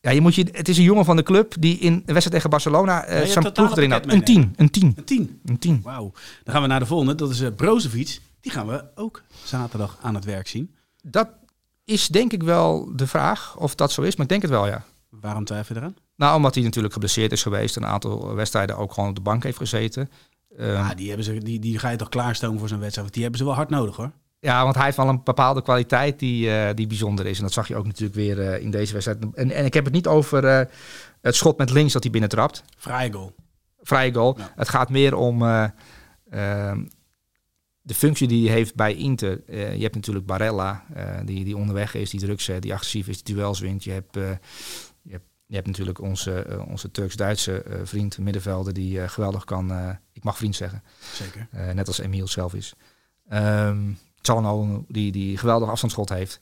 ja, 0.00 0.10
je 0.10 0.20
moet 0.20 0.34
je, 0.34 0.48
het 0.52 0.68
is 0.68 0.78
een 0.78 0.84
jongen 0.84 1.04
van 1.04 1.16
de 1.16 1.22
club 1.22 1.54
die 1.58 1.78
in 1.78 1.94
de 1.94 2.12
wedstrijd 2.12 2.30
tegen 2.30 2.50
Barcelona 2.50 3.08
uh, 3.08 3.24
je 3.24 3.32
zijn 3.32 3.52
ploeg 3.52 3.76
erin 3.76 3.90
had. 3.90 4.12
Een 4.12 4.24
10, 4.24 4.54
een 4.56 4.70
10, 4.70 4.92
Een 4.96 5.04
10. 5.04 5.40
een 5.44 5.58
10. 5.58 5.80
Wauw. 5.82 6.12
Dan 6.44 6.54
gaan 6.54 6.62
we 6.62 6.68
naar 6.68 6.80
de 6.80 6.86
volgende. 6.86 7.14
Dat 7.14 7.30
is 7.30 7.40
uh, 7.40 7.48
Brozovic. 7.56 8.20
Die 8.40 8.52
gaan 8.52 8.66
we 8.66 8.84
ook 8.94 9.22
zaterdag 9.44 9.98
aan 10.02 10.14
het 10.14 10.24
werk 10.24 10.48
zien. 10.48 10.74
Dat 11.02 11.28
is 11.84 12.08
denk 12.08 12.32
ik 12.32 12.42
wel 12.42 12.96
de 12.96 13.06
vraag 13.06 13.56
of 13.56 13.74
dat 13.74 13.92
zo 13.92 14.02
is, 14.02 14.16
maar 14.16 14.22
ik 14.22 14.30
denk 14.30 14.42
het 14.42 14.50
wel, 14.50 14.66
ja. 14.66 14.84
Waarom 15.08 15.44
twijfel 15.44 15.74
je 15.74 15.80
eraan? 15.80 15.96
Nou, 16.20 16.36
omdat 16.36 16.54
hij 16.54 16.64
natuurlijk 16.64 16.92
geblesseerd 16.92 17.32
is 17.32 17.42
geweest, 17.42 17.76
een 17.76 17.86
aantal 17.86 18.34
wedstrijden 18.34 18.76
ook 18.76 18.92
gewoon 18.92 19.08
op 19.08 19.14
de 19.14 19.20
bank 19.20 19.42
heeft 19.42 19.56
gezeten. 19.56 20.10
Ehm, 20.56 20.76
Ah, 20.76 20.90
die, 20.96 21.08
hebben 21.08 21.24
ze, 21.24 21.38
die, 21.38 21.58
die 21.58 21.78
ga 21.78 21.90
je 21.90 21.96
toch 21.96 22.08
klaarstomen 22.08 22.58
voor 22.58 22.68
zo'n 22.68 22.78
wedstrijd? 22.78 23.02
Want 23.02 23.12
die 23.12 23.22
hebben 23.22 23.40
ze 23.40 23.46
wel 23.46 23.56
hard 23.56 23.70
nodig 23.70 23.96
hoor. 23.96 24.10
Ja, 24.40 24.62
want 24.62 24.74
hij 24.74 24.84
heeft 24.84 24.96
wel 24.96 25.08
een 25.08 25.22
bepaalde 25.24 25.62
kwaliteit 25.62 26.18
die, 26.18 26.50
eh, 26.50 26.74
die 26.74 26.86
bijzonder 26.86 27.26
is. 27.26 27.36
En 27.36 27.42
dat 27.42 27.52
zag 27.52 27.68
je 27.68 27.76
ook 27.76 27.86
natuurlijk 27.86 28.14
weer 28.14 28.40
eh, 28.40 28.62
in 28.62 28.70
deze 28.70 28.92
wedstrijd. 28.92 29.18
En, 29.34 29.50
en 29.50 29.64
ik 29.64 29.74
heb 29.74 29.84
het 29.84 29.92
niet 29.92 30.06
over 30.06 30.44
eh, 30.44 30.66
het 31.20 31.34
schot 31.34 31.58
met 31.58 31.70
links 31.70 31.92
dat 31.92 32.02
hij 32.02 32.12
binnentrapt. 32.12 32.64
Vrije 32.76 33.12
goal. 33.12 33.34
Vrije 33.82 34.14
goal. 34.14 34.34
Ja. 34.38 34.52
Het 34.56 34.68
gaat 34.68 34.90
meer 34.90 35.14
om 35.14 35.42
eh, 35.42 35.64
ehm, 36.30 36.84
de 37.80 37.94
functie 37.94 38.28
die 38.28 38.46
hij 38.46 38.56
heeft 38.56 38.74
bij 38.74 38.94
Inter. 38.94 39.42
Je 39.46 39.82
hebt 39.82 39.94
natuurlijk 39.94 40.26
Barella, 40.26 40.84
die, 41.24 41.44
die 41.44 41.56
onderweg 41.56 41.94
is, 41.94 42.10
die 42.10 42.20
druk 42.20 42.40
zet, 42.40 42.62
die 42.62 42.72
agressief 42.72 43.08
is, 43.08 43.22
die 43.22 43.34
duels 43.34 43.60
wint. 43.60 43.84
Je 43.84 43.90
hebt, 43.90 44.16
je 45.50 45.56
hebt, 45.56 45.66
natuurlijk 45.66 46.00
onze, 46.00 46.42
eh, 46.42 46.68
onze 46.68 46.90
Turks-Duitse 46.90 47.62
eh, 47.62 47.80
vriend, 47.84 48.18
middenvelder, 48.18 48.72
die 48.72 49.00
eh, 49.00 49.08
geweldig 49.08 49.44
kan... 49.44 49.96
ik 50.12 50.24
mag 50.24 50.36
vriend 50.36 50.56
zeggen. 50.56 50.82
Zeker. 51.12 51.74
Net 51.74 51.86
als 51.86 51.98
Emiel 51.98 52.28
zelf 52.28 52.54
is. 52.54 52.74
Ehm 53.28 53.92
Çalhanoğlu, 54.22 54.84
die, 54.88 55.12
die 55.12 55.36
geweldig 55.36 55.68
afstandsschot 55.68 56.08
heeft. 56.08 56.38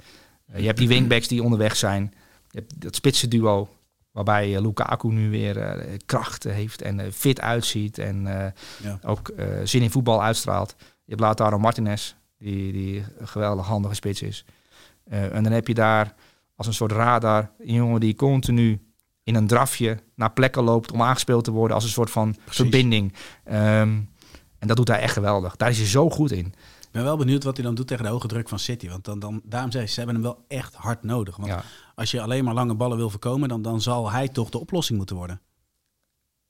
Je 0.56 0.66
hebt 0.66 0.78
die 0.78 0.88
wingbacks 0.88 1.28
die 1.28 1.42
onderweg 1.42 1.76
zijn. 1.76 2.14
Je 2.50 2.58
hebt 2.58 2.80
dat 2.80 2.94
spitse 2.94 3.28
duo, 3.28 3.68
waarbij 4.10 4.50
uh, 4.50 4.60
Lukaku 4.60 5.08
nu 5.08 5.30
weer 5.30 5.56
uh, 5.56 5.96
kracht 6.06 6.44
heeft 6.44 6.82
en 6.82 6.98
uh, 6.98 7.06
fit 7.12 7.40
uitziet. 7.40 7.98
En 7.98 8.22
Ja. 8.82 8.98
ook 9.02 9.32
zin 9.64 9.82
in 9.82 9.90
voetbal 9.90 10.22
uitstraalt. 10.22 10.74
Je 10.78 10.84
hebt 11.10 11.20
Lautaro 11.20 11.58
Martinez, 11.58 12.14
die, 12.38 12.72
die 12.72 13.04
een 13.18 13.28
geweldig 13.28 13.66
handige 13.66 13.94
spits 13.94 14.22
is. 14.22 14.44
En 15.04 15.42
dan 15.42 15.52
heb 15.52 15.66
je 15.66 15.74
daar 15.74 16.14
als 16.54 16.66
een 16.66 16.74
soort 16.74 16.92
radar 16.92 17.50
een 17.58 17.74
jongen 17.74 18.00
die 18.00 18.14
continu 18.14 18.87
in 19.28 19.34
een 19.34 19.46
drafje 19.46 19.98
naar 20.14 20.32
plekken 20.32 20.62
loopt 20.62 20.92
om 20.92 21.02
aangespeeld 21.02 21.44
te 21.44 21.50
worden 21.50 21.74
als 21.74 21.84
een 21.84 21.90
soort 21.90 22.10
van 22.10 22.32
Precies. 22.32 22.54
verbinding. 22.56 23.12
Ehm, 23.44 23.98
en 24.58 24.66
dat 24.68 24.76
doet 24.76 24.88
hij 24.88 24.98
echt 25.00 25.12
geweldig. 25.12 25.56
Daar 25.56 25.68
is 25.70 25.78
hij 25.78 25.86
zo 25.86 26.10
goed 26.10 26.30
in. 26.32 26.46
Ik 26.80 26.88
ben 26.94 27.04
wel 27.04 27.16
benieuwd 27.16 27.44
wat 27.44 27.56
hij 27.56 27.64
dan 27.66 27.74
doet 27.74 27.86
tegen 27.86 28.04
de 28.04 28.10
hoge 28.10 28.26
druk 28.26 28.48
van 28.48 28.58
City. 28.58 28.88
Want 28.88 29.04
dan, 29.04 29.18
dan, 29.18 29.40
daarom 29.44 29.70
zei 29.70 29.86
ze, 29.86 29.92
ze 29.92 29.98
hebben 30.00 30.14
hem 30.14 30.24
wel 30.24 30.44
echt 30.48 30.74
hard 30.74 31.02
nodig. 31.02 31.36
Want 31.36 31.48
Ja. 31.48 31.62
als 31.94 32.10
je 32.10 32.20
alleen 32.20 32.44
maar 32.44 32.54
lange 32.54 32.74
ballen 32.74 32.96
wil 32.96 33.10
voorkomen, 33.10 33.48
dan, 33.48 33.62
dan 33.62 33.80
zal 33.80 34.10
hij 34.10 34.28
toch 34.28 34.48
de 34.50 34.58
oplossing 34.58 34.98
moeten 34.98 35.16
worden. 35.16 35.40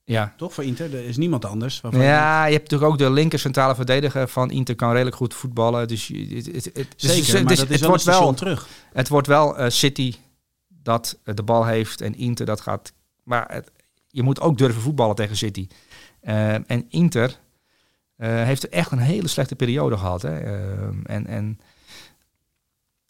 Ja. 0.04 0.34
Toch 0.36 0.54
voor 0.54 0.64
Inter? 0.64 0.94
Er 0.94 1.04
is 1.04 1.16
niemand 1.16 1.44
anders. 1.44 1.80
je 1.90 1.98
Ja, 1.98 2.44
je 2.44 2.52
hebt 2.52 2.70
natuurlijk 2.70 2.90
ook 2.92 2.98
de 2.98 3.10
linker 3.10 3.38
centrale 3.38 3.74
verdediger 3.74 4.28
van 4.28 4.50
Inter 4.50 4.74
kan 4.74 4.92
redelijk 4.92 5.16
goed 5.16 5.34
voetballen. 5.34 5.88
Dus 5.88 6.06
je- 6.06 6.34
het, 6.34 6.46
het, 6.46 6.64
het, 6.64 6.86
Zeker, 6.96 7.16
dus- 7.24 7.32
maar 7.32 7.44
dus 7.44 7.58
dat 7.58 7.66
is 7.66 7.72
het 7.72 7.80
wel 7.80 7.88
wordt 7.88 8.04
wel, 8.04 8.34
terug. 8.34 8.68
het 8.92 9.08
wordt 9.08 9.26
wel 9.26 9.56
eh, 9.58 9.70
City 9.70 10.14
dat 10.88 11.18
eh, 11.24 11.34
de 11.34 11.42
bal 11.42 11.66
heeft 11.66 12.00
en 12.00 12.14
Inter 12.14 12.46
dat 12.46 12.60
gaat. 12.60 12.92
Maar 13.22 13.64
je 14.06 14.22
moet 14.22 14.40
ook 14.40 14.58
durven 14.58 14.82
voetballen 14.82 15.14
tegen 15.14 15.36
City. 15.36 15.68
Eh, 16.20 16.70
en 16.70 16.86
Inter 16.88 17.38
eh, 18.16 18.28
heeft 18.28 18.68
echt 18.68 18.90
een 18.90 18.98
hele 18.98 19.28
slechte 19.28 19.54
periode 19.54 19.96
gehad. 19.96 20.22
Hè. 20.22 20.40
En, 21.04 21.26
en 21.26 21.60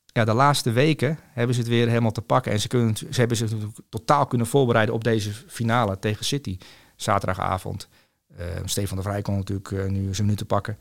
ja, 0.06 0.24
de 0.24 0.34
laatste 0.34 0.70
weken 0.70 1.18
hebben 1.32 1.54
ze 1.54 1.60
het 1.60 1.70
weer 1.70 1.88
helemaal 1.88 2.12
te 2.12 2.22
pakken. 2.22 2.52
En 2.52 2.60
ze, 2.60 2.68
kunnen, 2.68 2.96
ze 2.96 3.06
hebben 3.10 3.36
zich 3.36 3.50
totaal 3.88 4.26
kunnen 4.26 4.46
voorbereiden 4.46 4.94
op 4.94 5.04
deze 5.04 5.32
finale 5.32 5.98
tegen 5.98 6.24
City. 6.24 6.58
Zaterdagavond. 6.96 7.88
Stefan 8.64 8.96
de 8.96 9.02
Vrij 9.02 9.22
kon 9.22 9.36
natuurlijk 9.36 9.90
nu 9.90 10.14
zijn 10.14 10.26
minuten 10.26 10.46
pakken. 10.46 10.78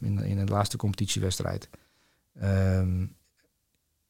in, 0.00 0.18
in 0.24 0.46
de 0.46 0.52
laatste 0.52 0.76
competitiewedstrijd. 0.76 1.68
Ehm, 2.40 3.04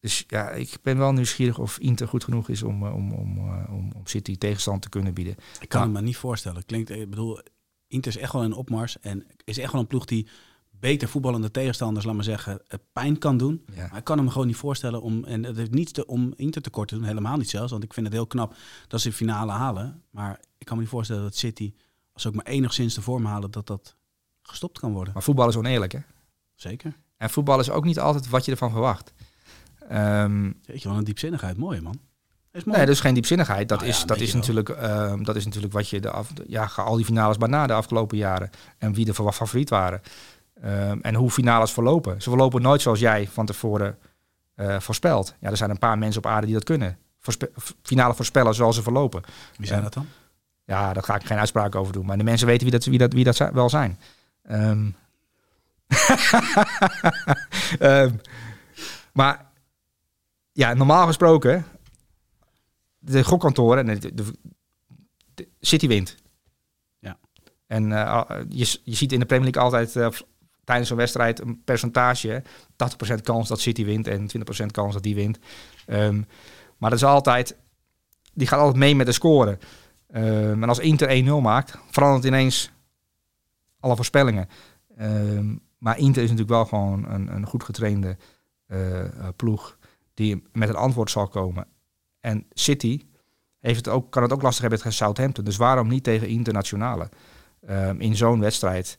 dus 0.01 0.25
ja, 0.27 0.51
ik 0.51 0.79
ben 0.83 0.99
wel 0.99 1.13
nieuwsgierig 1.13 1.59
of 1.59 1.79
Inter 1.79 2.09
goed 2.09 2.25
genoeg 2.25 2.49
is 2.49 2.63
om, 2.63 2.87
eh, 2.87 2.95
om, 2.95 3.13
om, 3.13 3.37
eh, 3.39 3.75
om, 3.75 3.93
om 3.93 4.07
City 4.07 4.37
tegenstand 4.37 4.83
te 4.83 4.89
kunnen 4.89 5.15
bieden. 5.15 5.35
Ik 5.61 5.69
kan 5.69 5.83
het 5.83 5.91
me 5.91 6.01
niet 6.01 6.17
voorstellen. 6.17 6.65
Klinkt, 6.65 6.91
ik 6.91 7.11
bedoel, 7.11 7.41
Inter 7.87 8.11
is 8.11 8.19
echt 8.19 8.33
wel 8.33 8.43
een 8.43 8.53
opmars. 8.53 9.01
En 9.01 9.27
is 9.45 9.59
echt 9.59 9.73
wel 9.73 9.81
een 9.81 9.87
ploeg 9.87 10.05
die 10.05 10.29
beter 10.71 11.09
voetballende 11.09 11.51
tegenstanders, 11.51 12.05
laat 12.05 12.15
maar 12.15 12.25
zeggen, 12.25 12.61
eh, 12.67 12.79
pijn 12.93 13.19
kan 13.19 13.37
doen. 13.37 13.65
Ja. 13.75 13.87
Maar 13.89 13.99
ik 13.99 14.05
kan 14.05 14.19
hem 14.19 14.29
gewoon 14.29 14.47
niet 14.47 14.57
voorstellen 14.57 15.03
om, 15.03 15.25
en 15.25 15.45
het 15.45 15.57
heeft 15.57 15.71
niets 15.71 15.93
te, 15.93 16.07
om 16.07 16.33
Inter 16.37 16.63
tekort 16.63 16.89
te 16.89 16.95
doen, 16.95 17.05
helemaal 17.05 17.37
niet 17.37 17.51
zelfs. 17.51 17.71
Want 17.71 17.85
ik 17.85 17.93
vind 17.93 18.07
het 18.07 18.15
heel 18.15 18.27
knap 18.27 18.55
dat 18.89 19.01
ze 19.01 19.09
de 19.09 19.15
finale 19.15 19.53
halen. 19.53 20.03
Maar 20.11 20.41
ik 20.59 20.67
kan 20.67 20.77
me 20.77 20.83
niet 20.83 20.91
voorstellen 20.91 21.23
dat 21.23 21.37
City 21.37 21.73
als 22.13 22.27
ze 22.27 22.29
ook 22.29 22.45
maar 22.45 22.55
enigszins 22.55 22.95
de 22.95 23.03
vorm 23.03 23.25
halen, 23.25 23.51
dat 23.51 23.67
dat 23.67 23.97
gestopt 24.43 24.79
kan 24.79 24.93
worden. 24.93 25.13
Maar 25.13 25.23
voetbal 25.23 25.49
is 25.49 25.57
oneerlijk, 25.57 25.93
hè? 25.93 25.99
Zeker. 26.55 26.97
En 27.17 27.31
voetbal 27.31 27.61
is 27.61 27.71
ook 27.71 27.85
niet 27.85 27.99
altijd 27.99 28.29
wat 28.29 28.45
je 28.45 28.51
ervan 28.51 28.71
verwacht. 28.71 29.13
Um, 29.93 30.61
Weet 30.65 30.83
je 30.83 30.89
wel, 30.89 30.99
een 30.99 31.05
diepzinnigheid. 31.05 31.57
Mooi, 31.57 31.81
man. 31.81 31.99
Is 32.53 32.65
mooi. 32.65 32.77
Nee, 32.77 32.87
dat 32.87 32.95
is 32.95 33.01
geen 33.01 33.15
diepzinnigheid. 33.15 33.69
Dat, 33.69 33.79
nou 33.79 33.91
is, 33.91 34.05
dat, 34.05 34.21
is 34.21 34.35
natuurlijk, 34.35 34.69
uh, 34.69 35.13
dat 35.23 35.37
is 35.37 35.45
natuurlijk 35.45 35.73
wat 35.73 35.89
je 35.89 36.01
de 36.01 36.11
af, 36.11 36.33
ja, 36.47 36.71
al 36.77 36.97
die 36.97 37.05
finales 37.05 37.39
maar 37.39 37.49
na 37.49 37.67
de 37.67 37.73
afgelopen 37.73 38.17
jaren. 38.17 38.51
En 38.79 38.95
wie 38.95 39.07
er 39.07 39.33
favoriet 39.33 39.71
waren. 39.71 40.03
Um, 40.65 41.01
en 41.03 41.15
hoe 41.15 41.31
finales 41.31 41.73
verlopen. 41.73 42.23
Ze 42.23 42.29
verlopen 42.29 42.63
nooit 42.63 42.81
zoals 42.81 43.01
jij 43.01 43.29
van 43.33 43.47
tevoren 43.47 43.99
uh, 44.57 44.81
voorspelt. 44.81 45.35
Ja, 45.41 45.51
er 45.51 45.57
zijn 45.57 45.71
een 45.71 45.79
paar 45.79 45.99
mensen 45.99 46.25
op 46.25 46.31
aarde 46.31 46.47
die 46.47 46.55
dat 46.55 46.65
kunnen. 46.65 46.99
Voorspe 47.19 47.51
finale 47.83 48.15
voorspellen 48.15 48.55
zoals 48.55 48.77
ze 48.77 48.83
verlopen. 48.83 49.23
Wie 49.57 49.67
zijn 49.67 49.83
dat 49.83 49.93
dan? 49.93 50.07
Ja, 50.65 50.93
daar 50.93 51.03
ga 51.03 51.15
ik 51.15 51.27
geen 51.27 51.39
uitspraak 51.39 51.75
over 51.75 51.93
doen. 51.93 52.07
Maar 52.07 52.19
de 52.19 52.25
mensen 52.25 52.47
weten 52.47 52.63
wie 52.63 52.73
dat, 52.73 52.85
wie 52.85 52.99
dat, 52.99 53.13
wie 53.13 53.25
dat 53.25 53.39
wel 53.53 53.69
zijn. 53.69 53.99
Um, 54.51 54.97
um, 57.81 58.21
maar 59.13 59.48
ja, 60.59 60.75
normaal 60.75 61.07
gesproken, 61.07 61.65
de 62.99 63.25
gokkantoren, 63.25 63.87
de, 63.87 64.15
de, 64.15 64.25
de, 65.35 65.49
City 65.61 65.89
wint. 65.89 66.17
Ja. 66.99 67.19
En 67.67 67.91
uh, 67.91 68.23
je, 68.49 68.79
je 68.83 68.95
ziet 68.95 69.13
in 69.13 69.21
de 69.21 69.27
Premier 69.27 69.53
League 69.53 69.63
altijd 69.63 69.95
uh, 69.95 70.21
tijdens 70.65 70.91
een 70.91 70.97
wedstrijd 70.97 71.41
een 71.41 71.63
percentage. 71.65 72.43
80% 73.13 73.23
kans 73.23 73.49
dat 73.49 73.61
City 73.61 73.85
wint 73.85 74.07
en 74.07 74.31
20% 74.63 74.67
kans 74.71 74.95
dat 74.95 75.03
die 75.03 75.15
wint. 75.15 75.39
Um, 75.87 76.27
maar 76.79 76.91
dat 76.91 76.99
is 76.99 77.05
altijd, 77.05 77.57
die 78.33 78.47
gaat 78.47 78.59
altijd 78.59 78.79
mee 78.79 78.97
met 78.97 79.07
de 79.07 79.13
score. 79.13 79.59
Um, 80.15 80.63
en 80.63 80.69
als 80.69 80.79
Inter 80.79 81.25
1-0 81.25 81.43
maakt, 81.43 81.79
verandert 81.91 82.25
ineens 82.25 82.71
alle 83.81 83.97
voorspellingen. 83.97 84.49
Um, 85.01 85.61
maar 85.79 85.99
Inter 85.99 86.23
is 86.23 86.31
natuurlijk 86.31 86.57
wel 86.57 86.65
gewoon 86.65 87.09
een, 87.09 87.35
een 87.35 87.47
goed 87.47 87.65
getrainde 87.65 88.17
uh, 88.69 89.05
ploeg 89.37 89.78
die 90.19 90.43
met 90.53 90.69
een 90.69 90.75
antwoord 90.75 91.11
zal 91.11 91.29
komen. 91.29 91.67
En 92.21 92.47
City 92.51 93.07
heeft 93.59 93.77
het 93.77 93.89
ook, 93.89 94.11
kan 94.11 94.23
het 94.23 94.33
ook 94.33 94.43
lastig 94.43 94.61
hebben 94.61 94.79
tegen 94.79 94.97
Southampton. 94.97 95.45
Dus 95.45 95.57
waarom 95.57 95.89
niet 95.89 96.05
tegen 96.05 96.29
internationale? 96.29 97.09
Um, 97.69 98.01
in 98.01 98.17
zo'n 98.17 98.41
wedstrijd 98.41 98.99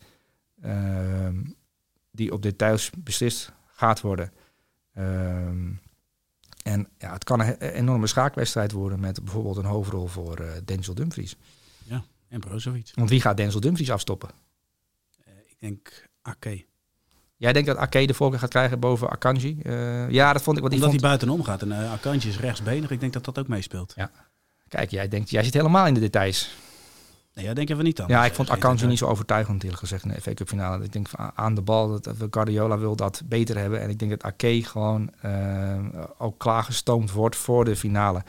um, 0.64 1.56
die 2.12 2.34
op 2.34 2.42
details 2.42 2.90
beslist 2.98 3.54
gaat 3.66 4.02
worden. 4.02 4.34
Um, 4.98 5.80
en 6.64 6.88
ja, 6.98 7.14
het 7.14 7.24
kan 7.24 7.40
een 7.40 7.62
enorme 7.62 8.08
schaakwedstrijd 8.08 8.72
worden 8.72 9.00
met 9.00 9.24
bijvoorbeeld 9.24 9.58
een 9.58 9.66
hoofdrol 9.66 10.08
voor 10.08 10.42
uh, 10.42 10.52
Denzel 10.66 10.94
Dumfries. 10.94 11.36
Ja, 11.84 12.04
en 12.28 12.40
Brozovic. 12.40 12.92
Want 12.94 13.10
wie 13.10 13.22
gaat 13.22 13.38
Denzel 13.38 13.60
Dumfries 13.60 13.92
afstoppen? 13.92 14.30
Uh, 15.28 15.34
ik 15.48 15.60
denk 15.60 16.10
Ake. 16.22 16.66
Jij 17.40 17.54
denkt 17.54 17.68
dat 17.68 17.78
Ake 17.78 18.06
de 18.06 18.14
voorkeur 18.14 18.40
gaat 18.40 18.50
krijgen 18.50 18.80
boven 18.80 19.10
Akanji? 19.10 19.60
Uh, 19.64 20.10
ja, 20.10 20.34
dat 20.34 20.42
vond 20.42 20.58
ik. 20.58 20.64
wat 20.64 20.74
Omdat 20.74 20.90
hij 20.90 21.00
buitenom 21.00 21.44
gaat 21.44 21.62
en 21.62 21.70
uh, 21.70 21.92
Akanji 21.92 22.30
is 22.30 22.40
rechtsbenig. 22.40 22.92
Ik 22.92 23.00
denk 23.00 23.14
dat 23.14 23.26
dat 23.26 23.40
ook 23.40 23.48
meespeelt. 23.48 23.94
Ja. 23.96 24.12
Kijk, 24.68 24.92
jij 24.92 25.08
denkt, 25.08 25.30
jij 25.30 25.44
zit 25.44 25.54
helemaal 25.54 25.88
in 25.88 25.94
de 25.94 26.00
details. 26.00 26.56
Nee, 27.34 27.46
jij 27.46 27.54
denkt 27.54 27.72
even 27.72 27.84
niet 27.84 27.98
dan. 27.98 28.08
Ja, 28.08 28.26
ik 28.26 28.34
vond 28.34 28.50
Akanji 28.50 28.86
niet 28.86 28.98
zo 28.98 29.06
overtuigend 29.06 29.64
eerlijk 29.64 29.80
gezegd 29.80 30.04
in 30.04 30.10
de 30.10 30.22
FA 30.22 30.34
Cup 30.34 30.48
finale. 30.48 30.84
Ik 30.84 30.94
denk 30.94 31.08
aan 31.36 31.56
de 31.56 31.62
bal 31.62 32.00
dat 32.02 32.16
Guardiola 32.32 32.78
wil 32.78 32.96
dat 32.96 33.22
beter 33.26 33.58
hebben. 33.58 33.82
En 33.82 33.90
ik 33.90 34.00
denk 34.00 34.12
dat 34.12 34.24
Ake 34.24 34.64
gewoon 34.64 35.12
uh, 35.26 35.78
ook 36.18 36.40
klaargestoomd 36.40 37.12
wordt 37.12 37.36
voor 37.36 37.66
de 37.66 37.76
finale. 37.76 38.24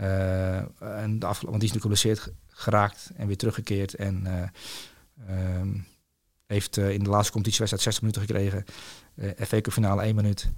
Uh, 0.00 0.56
en 0.80 1.18
de 1.18 1.26
want 1.26 1.60
die 1.60 1.68
is 1.68 1.72
nu 1.72 1.80
geblesseerd 1.80 2.32
geraakt 2.48 3.10
en 3.16 3.26
weer 3.26 3.36
teruggekeerd. 3.36 3.94
En 3.94 4.26
um, 5.30 5.86
heeft 6.54 6.76
uh, 6.76 6.90
in 6.90 7.02
de 7.02 7.10
laatste 7.10 7.32
competitiewedstrijd 7.32 7.82
60 7.82 8.02
minuten 8.02 8.22
gekregen. 8.22 8.64
Uh, 9.14 9.46
FA 9.46 9.60
Cup 9.60 9.72
finale 9.72 10.02
1 10.02 10.14
minuut. 10.14 10.50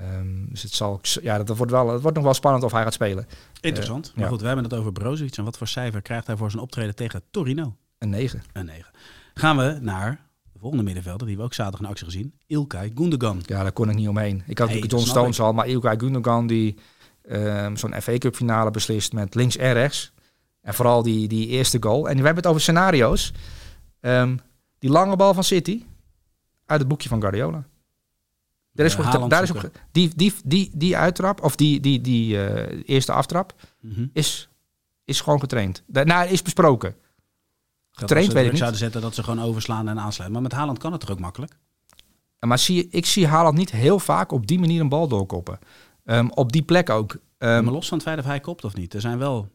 Um, 0.00 0.46
dus 0.48 0.62
het 0.62 0.72
zal, 0.72 1.00
ja, 1.22 1.42
dat 1.42 1.56
wordt, 1.56 1.72
wel, 1.72 1.88
het 1.88 2.02
wordt 2.02 2.16
nog 2.16 2.24
wel 2.24 2.34
spannend 2.34 2.64
of 2.64 2.72
hij 2.72 2.82
gaat 2.82 2.92
spelen. 2.92 3.26
Interessant. 3.60 4.08
Uh, 4.08 4.14
maar 4.14 4.24
ja. 4.24 4.30
goed, 4.30 4.40
we 4.40 4.46
hebben 4.46 4.64
het 4.64 4.74
over 4.74 4.92
Brozovic. 4.92 5.36
En 5.36 5.44
wat 5.44 5.58
voor 5.58 5.68
cijfer 5.68 6.02
krijgt 6.02 6.26
hij 6.26 6.36
voor 6.36 6.50
zijn 6.50 6.62
optreden 6.62 6.94
tegen 6.94 7.22
Torino? 7.30 7.76
Een 7.98 8.08
9. 8.08 8.42
Een 8.52 8.64
9. 8.64 8.90
Gaan 9.34 9.56
we 9.56 9.78
naar 9.80 10.20
de 10.52 10.58
volgende 10.58 10.84
middenvelder, 10.84 11.26
die 11.26 11.36
we 11.36 11.42
ook 11.42 11.54
zaterdag 11.54 11.80
in 11.80 11.86
actie 11.86 12.06
gezien. 12.06 12.34
Ilkay 12.46 12.92
Gundogan. 12.94 13.42
Ja, 13.46 13.62
daar 13.62 13.72
kon 13.72 13.90
ik 13.90 13.96
niet 13.96 14.08
omheen. 14.08 14.42
Ik 14.46 14.58
had 14.58 14.68
nee, 14.68 14.86
John 14.86 15.04
Stones 15.04 15.40
al, 15.40 15.52
maar 15.52 15.66
Ilkay 15.66 15.98
Gundogan 15.98 16.46
die 16.46 16.78
um, 17.30 17.76
zo'n 17.76 18.00
FA 18.00 18.18
Cup 18.18 18.36
finale 18.36 18.70
beslist 18.70 19.12
met 19.12 19.34
links 19.34 19.56
en 19.56 19.72
rechts. 19.72 20.12
En 20.60 20.74
vooral 20.74 21.02
die, 21.02 21.28
die 21.28 21.46
eerste 21.46 21.76
goal. 21.80 22.08
En 22.08 22.16
we 22.16 22.24
hebben 22.24 22.42
het 22.42 22.46
over 22.46 22.60
scenario's. 22.60 23.32
Um, 24.00 24.40
die 24.82 24.90
lange 24.90 25.16
bal 25.16 25.34
van 25.34 25.44
City 25.44 25.84
uit 26.66 26.80
het 26.80 26.88
boekje 26.88 27.08
van 27.08 27.20
Guardiola. 27.20 27.64
Er 28.74 28.84
is 28.84 28.96
uh, 28.96 29.28
daar 29.28 29.42
is 29.42 29.54
ook, 29.54 29.70
die, 29.92 30.12
die, 30.16 30.32
die, 30.44 30.70
die 30.74 30.96
uittrap, 30.96 31.42
of 31.42 31.56
die, 31.56 31.80
die, 31.80 32.00
die 32.00 32.34
uh, 32.34 32.82
eerste 32.86 33.12
aftrap, 33.12 33.54
mm 33.80 33.92
-hmm. 33.92 34.10
is, 34.12 34.48
is 35.04 35.20
gewoon 35.20 35.40
getraind. 35.40 35.82
Daarna 35.86 36.22
is 36.22 36.42
besproken. 36.42 36.94
Getraind 37.90 38.32
weet 38.32 38.44
ik 38.44 38.50
niet. 38.50 38.58
zouden 38.58 38.80
zetten 38.80 39.00
dat 39.00 39.14
ze 39.14 39.22
gewoon 39.22 39.42
overslaan 39.42 39.88
en 39.88 39.98
aansluiten. 39.98 40.32
Maar 40.32 40.42
met 40.42 40.52
Haaland 40.52 40.78
kan 40.78 40.92
het 40.92 41.00
toch 41.00 41.10
ook 41.10 41.20
makkelijk? 41.20 41.56
Maar 42.38 42.58
zie, 42.58 42.88
ik 42.90 43.06
zie 43.06 43.26
Haaland 43.26 43.56
niet 43.56 43.70
heel 43.70 43.98
vaak 43.98 44.32
op 44.32 44.46
die 44.46 44.58
manier 44.58 44.80
een 44.80 44.88
bal 44.88 45.08
doorkoppen. 45.08 45.58
Um, 46.04 46.30
op 46.30 46.52
die 46.52 46.62
plek 46.62 46.90
ook. 46.90 47.12
Um, 47.12 47.18
maar 47.38 47.72
los 47.72 47.88
van 47.88 47.98
het 47.98 48.06
feit 48.06 48.18
of 48.18 48.24
hij 48.24 48.40
kopt 48.40 48.64
of 48.64 48.74
niet. 48.74 48.94
Er 48.94 49.00
zijn 49.00 49.18
wel 49.18 49.48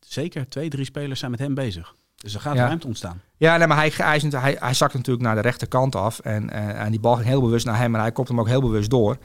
zeker 0.00 0.48
twee, 0.48 0.68
drie 0.68 0.84
spelers 0.84 1.18
zijn 1.18 1.30
met 1.30 1.40
hem 1.40 1.54
bezig. 1.54 1.94
Dus 2.16 2.34
er 2.34 2.40
gaat 2.40 2.56
ja. 2.56 2.66
ruimte 2.66 2.86
ontstaan. 2.86 3.20
Ja, 3.40 3.56
nee, 3.56 3.66
maar 3.66 3.76
hij, 3.76 3.92
hij, 3.96 4.22
hij, 4.30 4.56
hij 4.58 4.74
zakt 4.74 4.94
natuurlijk 4.94 5.24
naar 5.24 5.34
de 5.34 5.40
rechterkant 5.40 5.96
af. 5.96 6.18
En, 6.18 6.50
uh, 6.52 6.80
en 6.80 6.90
die 6.90 7.00
bal 7.00 7.14
ging 7.14 7.26
heel 7.26 7.40
bewust 7.40 7.66
naar 7.66 7.76
hem. 7.76 7.94
En 7.94 8.00
hij 8.00 8.12
kopt 8.12 8.28
hem 8.28 8.40
ook 8.40 8.48
heel 8.48 8.60
bewust 8.60 8.90
door. 8.90 9.16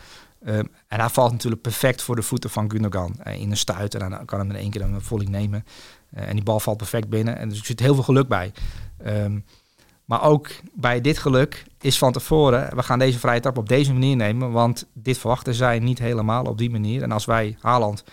Um, 0.47 0.69
en 0.87 0.99
hij 0.99 1.09
valt 1.09 1.31
natuurlijk 1.31 1.61
perfect 1.61 2.01
voor 2.01 2.15
de 2.15 2.21
voeten 2.21 2.49
van 2.49 2.71
Gundogan. 2.71 3.15
Uh, 3.27 3.39
in 3.41 3.51
een 3.51 3.57
stuit. 3.57 3.95
En 3.95 4.09
dan 4.09 4.25
kan 4.25 4.39
hem 4.39 4.49
in 4.49 4.55
één 4.55 4.69
keer 4.69 4.81
een 4.81 5.01
volley 5.01 5.25
nemen. 5.25 5.65
Uh, 6.13 6.27
en 6.27 6.35
die 6.35 6.43
bal 6.43 6.59
valt 6.59 6.77
perfect 6.77 7.09
binnen. 7.09 7.37
En 7.37 7.49
dus 7.49 7.59
er 7.59 7.65
zit 7.65 7.79
heel 7.79 7.93
veel 7.93 8.03
geluk 8.03 8.27
bij. 8.27 8.51
Um, 9.05 9.45
maar 10.05 10.23
ook 10.23 10.49
bij 10.73 11.01
dit 11.01 11.17
geluk 11.17 11.65
is 11.81 11.97
van 11.97 12.11
tevoren... 12.11 12.75
we 12.75 12.83
gaan 12.83 12.99
deze 12.99 13.19
vrije 13.19 13.39
trap 13.39 13.57
op 13.57 13.69
deze 13.69 13.93
manier 13.93 14.15
nemen. 14.15 14.51
Want 14.51 14.87
dit 14.93 15.17
verwachten 15.17 15.53
zij 15.53 15.79
niet 15.79 15.99
helemaal 15.99 16.43
op 16.43 16.57
die 16.57 16.69
manier. 16.69 17.03
En 17.03 17.11
als 17.11 17.25
wij 17.25 17.57
Haaland 17.59 18.03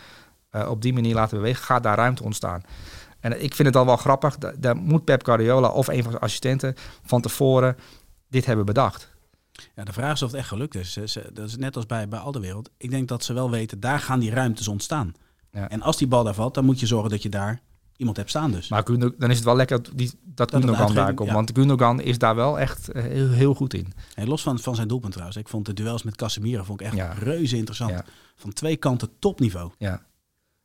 op 0.69 0.83
die 0.83 0.93
manier 0.93 1.15
laten 1.15 1.37
bewegen... 1.37 1.65
gaat 1.65 1.83
daar 1.83 1.97
ruimte 1.97 2.23
ontstaan. 2.23 2.63
En 3.23 3.43
ik 3.43 3.55
vind 3.55 3.69
het 3.69 3.77
al 3.77 3.87
wel 3.87 3.97
grappig, 3.97 4.39
daar 4.39 4.77
moet 4.77 5.05
Pep 5.05 5.25
Guardiola 5.25 5.69
of 5.69 5.89
een 5.89 6.03
van 6.03 6.11
zijn 6.11 6.23
assistenten 6.23 6.75
van 7.03 7.21
tevoren 7.21 7.77
dit 8.29 8.47
hebben 8.47 8.67
bedacht. 8.67 9.11
Ja, 9.75 9.85
de 9.85 9.93
vraag 9.93 10.13
is 10.13 10.23
of 10.23 10.31
het 10.31 10.39
echt 10.41 10.49
gelukt 10.49 10.75
is. 10.75 10.99
Dat 11.33 11.49
is 11.49 11.57
net 11.57 11.77
als 11.77 11.87
bij, 11.87 12.09
bij 12.09 12.19
al 12.19 12.33
de 12.33 12.41
wereld. 12.41 12.71
Ik 12.77 12.91
denk 12.91 13.09
dat 13.09 13.25
ze 13.25 13.33
wel 13.33 13.51
weten, 13.51 13.81
daar 13.81 13.99
gaan 14.01 14.19
die 14.21 14.31
ruimtes 14.31 14.69
ontstaan. 14.69 15.15
Ja. 15.51 15.69
En 15.69 15.83
als 15.83 15.97
die 15.97 16.07
bal 16.07 16.25
daar 16.25 16.35
valt, 16.35 16.55
dan 16.55 16.65
moet 16.65 16.81
je 16.81 16.87
zorgen 16.87 17.11
dat 17.11 17.23
je 17.23 17.29
daar 17.29 17.61
iemand 17.97 18.17
hebt 18.17 18.31
staan 18.31 18.51
dus. 18.51 18.69
Maar 18.69 18.85
dan 19.19 19.31
is 19.31 19.37
het 19.37 19.45
wel 19.45 19.57
lekker 19.57 19.97
die, 19.97 20.11
dat, 20.23 20.51
dat 20.51 20.61
Gundogan 20.61 20.95
daar 20.95 21.15
komt. 21.15 21.29
Ja. 21.29 21.35
Want 21.35 21.51
Gundogan 21.55 22.01
is 22.01 22.19
daar 22.19 22.35
wel 22.35 22.59
echt 22.59 22.89
heel, 22.93 23.31
heel 23.31 23.55
goed 23.55 23.75
in. 23.75 23.93
En 24.15 24.29
los 24.29 24.43
van, 24.43 24.59
van 24.59 24.75
zijn 24.75 24.89
doelpunt 24.89 25.13
trouwens. 25.13 25.39
Ik 25.39 25.49
vond 25.49 25.67
de 25.67 25.73
duels 25.73 26.03
met 26.03 26.17
Casemiro 26.17 26.63
vond 26.63 26.81
ik 26.81 26.87
echt 26.87 26.97
ja. 26.97 27.13
reuze 27.13 27.57
interessant. 27.57 28.03
Van 28.37 28.53
twee 28.53 28.77
kanten 28.77 29.09
topniveau. 29.19 29.71
Ja. 29.79 30.03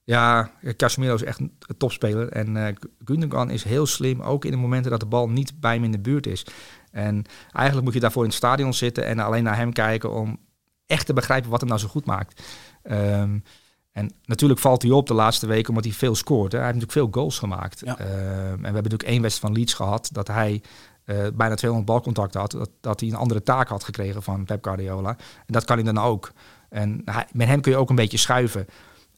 Ja, 0.07 0.51
Casemiro 0.77 1.15
is 1.15 1.23
echt 1.23 1.39
een 1.39 1.51
topspeler. 1.77 2.29
En 2.29 2.55
uh, 2.55 2.67
Gundogan 3.05 3.49
is 3.49 3.63
heel 3.63 3.85
slim, 3.85 4.21
ook 4.21 4.45
in 4.45 4.51
de 4.51 4.57
momenten 4.57 4.91
dat 4.91 4.99
de 4.99 5.05
bal 5.05 5.29
niet 5.29 5.59
bij 5.59 5.73
hem 5.73 5.83
in 5.83 5.91
de 5.91 5.99
buurt 5.99 6.27
is. 6.27 6.45
En 6.91 7.23
eigenlijk 7.51 7.85
moet 7.85 7.93
je 7.93 7.99
daarvoor 7.99 8.23
in 8.23 8.29
het 8.29 8.37
stadion 8.37 8.73
zitten 8.73 9.05
en 9.05 9.19
alleen 9.19 9.43
naar 9.43 9.55
hem 9.55 9.73
kijken 9.73 10.11
om 10.11 10.39
echt 10.85 11.05
te 11.05 11.13
begrijpen 11.13 11.49
wat 11.49 11.59
hem 11.59 11.69
nou 11.69 11.81
zo 11.81 11.87
goed 11.87 12.05
maakt. 12.05 12.43
Um, 12.83 13.43
en 13.91 14.11
natuurlijk 14.25 14.59
valt 14.59 14.81
hij 14.81 14.91
op 14.91 15.07
de 15.07 15.13
laatste 15.13 15.47
weken 15.47 15.69
omdat 15.69 15.83
hij 15.83 15.93
veel 15.93 16.15
scoort. 16.15 16.51
Hè. 16.51 16.57
Hij 16.57 16.67
heeft 16.67 16.79
natuurlijk 16.79 17.11
veel 17.11 17.21
goals 17.21 17.39
gemaakt. 17.39 17.81
Ja. 17.85 17.99
Um, 17.99 18.07
en 18.07 18.57
we 18.57 18.63
hebben 18.63 18.73
natuurlijk 18.73 19.09
één 19.09 19.21
wedstrijd 19.21 19.53
van 19.53 19.61
Leeds 19.61 19.73
gehad 19.73 20.09
dat 20.11 20.27
hij 20.27 20.61
uh, 21.05 21.27
bijna 21.33 21.55
200 21.55 21.91
balcontacten 21.91 22.39
had. 22.39 22.51
Dat, 22.51 22.69
dat 22.81 22.99
hij 22.99 23.09
een 23.09 23.15
andere 23.15 23.43
taak 23.43 23.67
had 23.67 23.83
gekregen 23.83 24.23
van 24.23 24.45
Pep 24.45 24.63
Guardiola. 24.63 25.09
En 25.09 25.53
dat 25.53 25.65
kan 25.65 25.75
hij 25.75 25.93
dan 25.93 26.03
ook. 26.03 26.31
En 26.69 27.01
hij, 27.05 27.25
met 27.31 27.47
hem 27.47 27.61
kun 27.61 27.71
je 27.71 27.77
ook 27.77 27.89
een 27.89 27.95
beetje 27.95 28.17
schuiven. 28.17 28.67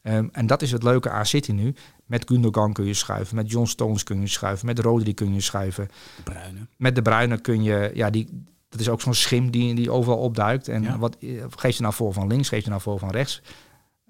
Um, 0.03 0.29
en 0.31 0.47
dat 0.47 0.61
is 0.61 0.71
het 0.71 0.83
leuke 0.83 1.09
aan 1.09 1.25
City 1.25 1.51
nu. 1.51 1.73
Met 2.05 2.23
Gundogan 2.27 2.73
kun 2.73 2.85
je 2.85 2.93
schuiven, 2.93 3.35
met 3.35 3.51
John 3.51 3.65
Stones 3.65 4.03
kun 4.03 4.21
je 4.21 4.27
schuiven, 4.27 4.65
met 4.65 4.79
Rodri 4.79 5.13
kun 5.13 5.33
je 5.33 5.41
schuiven. 5.41 5.87
De 6.15 6.23
Bruine. 6.23 6.59
Met 6.77 6.95
de 6.95 7.01
Bruine 7.01 7.37
kun 7.41 7.63
je, 7.63 7.91
ja, 7.93 8.09
die, 8.09 8.43
dat 8.69 8.79
is 8.79 8.89
ook 8.89 9.01
zo'n 9.01 9.13
schim 9.13 9.51
die, 9.51 9.75
die 9.75 9.91
overal 9.91 10.17
opduikt. 10.17 10.67
En 10.67 10.83
Ja. 10.83 10.97
wat 10.97 11.17
geeft 11.55 11.75
je 11.77 11.81
nou 11.83 11.93
voor 11.93 12.13
van 12.13 12.27
links, 12.27 12.49
geeft 12.49 12.63
je 12.63 12.69
nou 12.69 12.81
voor 12.81 12.99
van 12.99 13.09
rechts? 13.09 13.41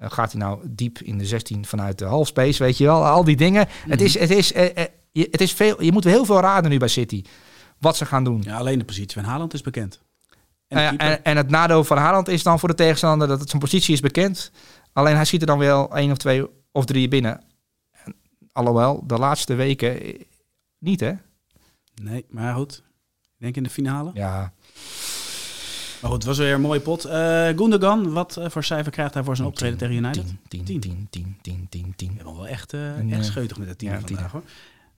Uh, 0.01 0.11
gaat 0.11 0.31
hij 0.31 0.41
nou 0.41 0.59
diep 0.69 0.99
in 0.99 1.17
de 1.17 1.25
16 1.25 1.65
vanuit 1.65 1.97
de 1.97 2.05
halfspace, 2.05 2.63
weet 2.63 2.77
je 2.77 2.85
wel? 2.85 3.05
Al 3.05 3.23
die 3.23 3.35
dingen. 3.35 3.67
Het 3.87 4.01
is, 4.01 4.19
het 4.19 4.29
is, 4.29 4.53
eh, 4.53 4.77
eh, 4.77 4.85
je, 5.11 5.27
het 5.31 5.41
is 5.41 5.53
veel, 5.53 5.83
je 5.83 5.91
moet 5.91 6.03
heel 6.03 6.25
veel 6.25 6.39
raden 6.39 6.69
nu 6.71 6.77
bij 6.77 6.87
City. 6.87 7.23
Wat 7.79 7.97
ze 7.97 8.05
gaan 8.05 8.23
doen. 8.23 8.41
Ja, 8.45 8.57
alleen 8.57 8.79
de 8.79 8.85
positie 8.85 9.21
van 9.21 9.29
Haaland 9.29 9.53
is 9.53 9.61
bekend. 9.61 10.01
En, 10.67 10.77
En, 10.77 10.97
en, 10.97 11.23
en 11.23 11.37
het 11.37 11.49
nadeel 11.49 11.83
van 11.83 11.97
Haaland 11.97 12.27
is 12.27 12.43
dan 12.43 12.59
voor 12.59 12.69
de 12.69 12.75
tegenstander 12.75 13.27
dat 13.27 13.39
het 13.39 13.49
zijn 13.49 13.61
positie 13.61 13.93
is 13.93 13.99
bekend. 13.99 14.51
Alleen 14.99 15.15
hij 15.15 15.25
schiet 15.25 15.41
er 15.41 15.47
dan 15.47 15.57
wel 15.57 15.95
één 15.95 16.11
of 16.11 16.17
twee 16.17 16.45
of 16.71 16.85
drie 16.85 17.07
binnen. 17.07 17.41
En, 17.91 18.15
alhoewel, 18.51 19.03
de 19.07 19.17
laatste 19.17 19.53
weken 19.55 20.01
eh, 20.01 20.21
niet 20.77 20.99
hè. 20.99 21.13
Nee, 22.01 22.25
maar 22.29 22.53
goed. 22.53 22.83
Ik 23.21 23.45
denk 23.45 23.55
in 23.55 23.63
de 23.63 23.69
finale. 23.69 24.11
Ja. 24.13 24.53
Maar 26.01 26.11
goed, 26.11 26.13
het 26.13 26.23
was 26.23 26.37
weer 26.37 26.53
een 26.53 26.61
mooie 26.61 26.79
pot. 26.79 27.05
Uh, 27.05 27.11
Gundogan, 27.47 28.11
wat 28.11 28.37
uh, 28.39 28.49
voor 28.49 28.63
cijfer 28.63 28.91
krijgt 28.91 29.13
hij 29.13 29.23
voor 29.23 29.35
zijn 29.35 29.47
optreden 29.47 29.77
tegen 29.77 29.95
United? 29.95 30.33
10, 30.47 30.63
10, 30.63 30.79
10, 30.79 31.07
10, 31.09 31.37
10, 31.41 31.67
10, 31.69 31.93
10. 31.95 32.13
Ja, 32.17 32.23
wel 32.23 32.47
echt, 32.47 32.73
uh, 32.73 33.11
echt 33.13 33.25
scheutig 33.25 33.57
met 33.57 33.67
het 33.67 33.77
team 33.77 33.93
ja, 33.93 33.99
vandaag 33.99 34.31
hoor. 34.31 34.43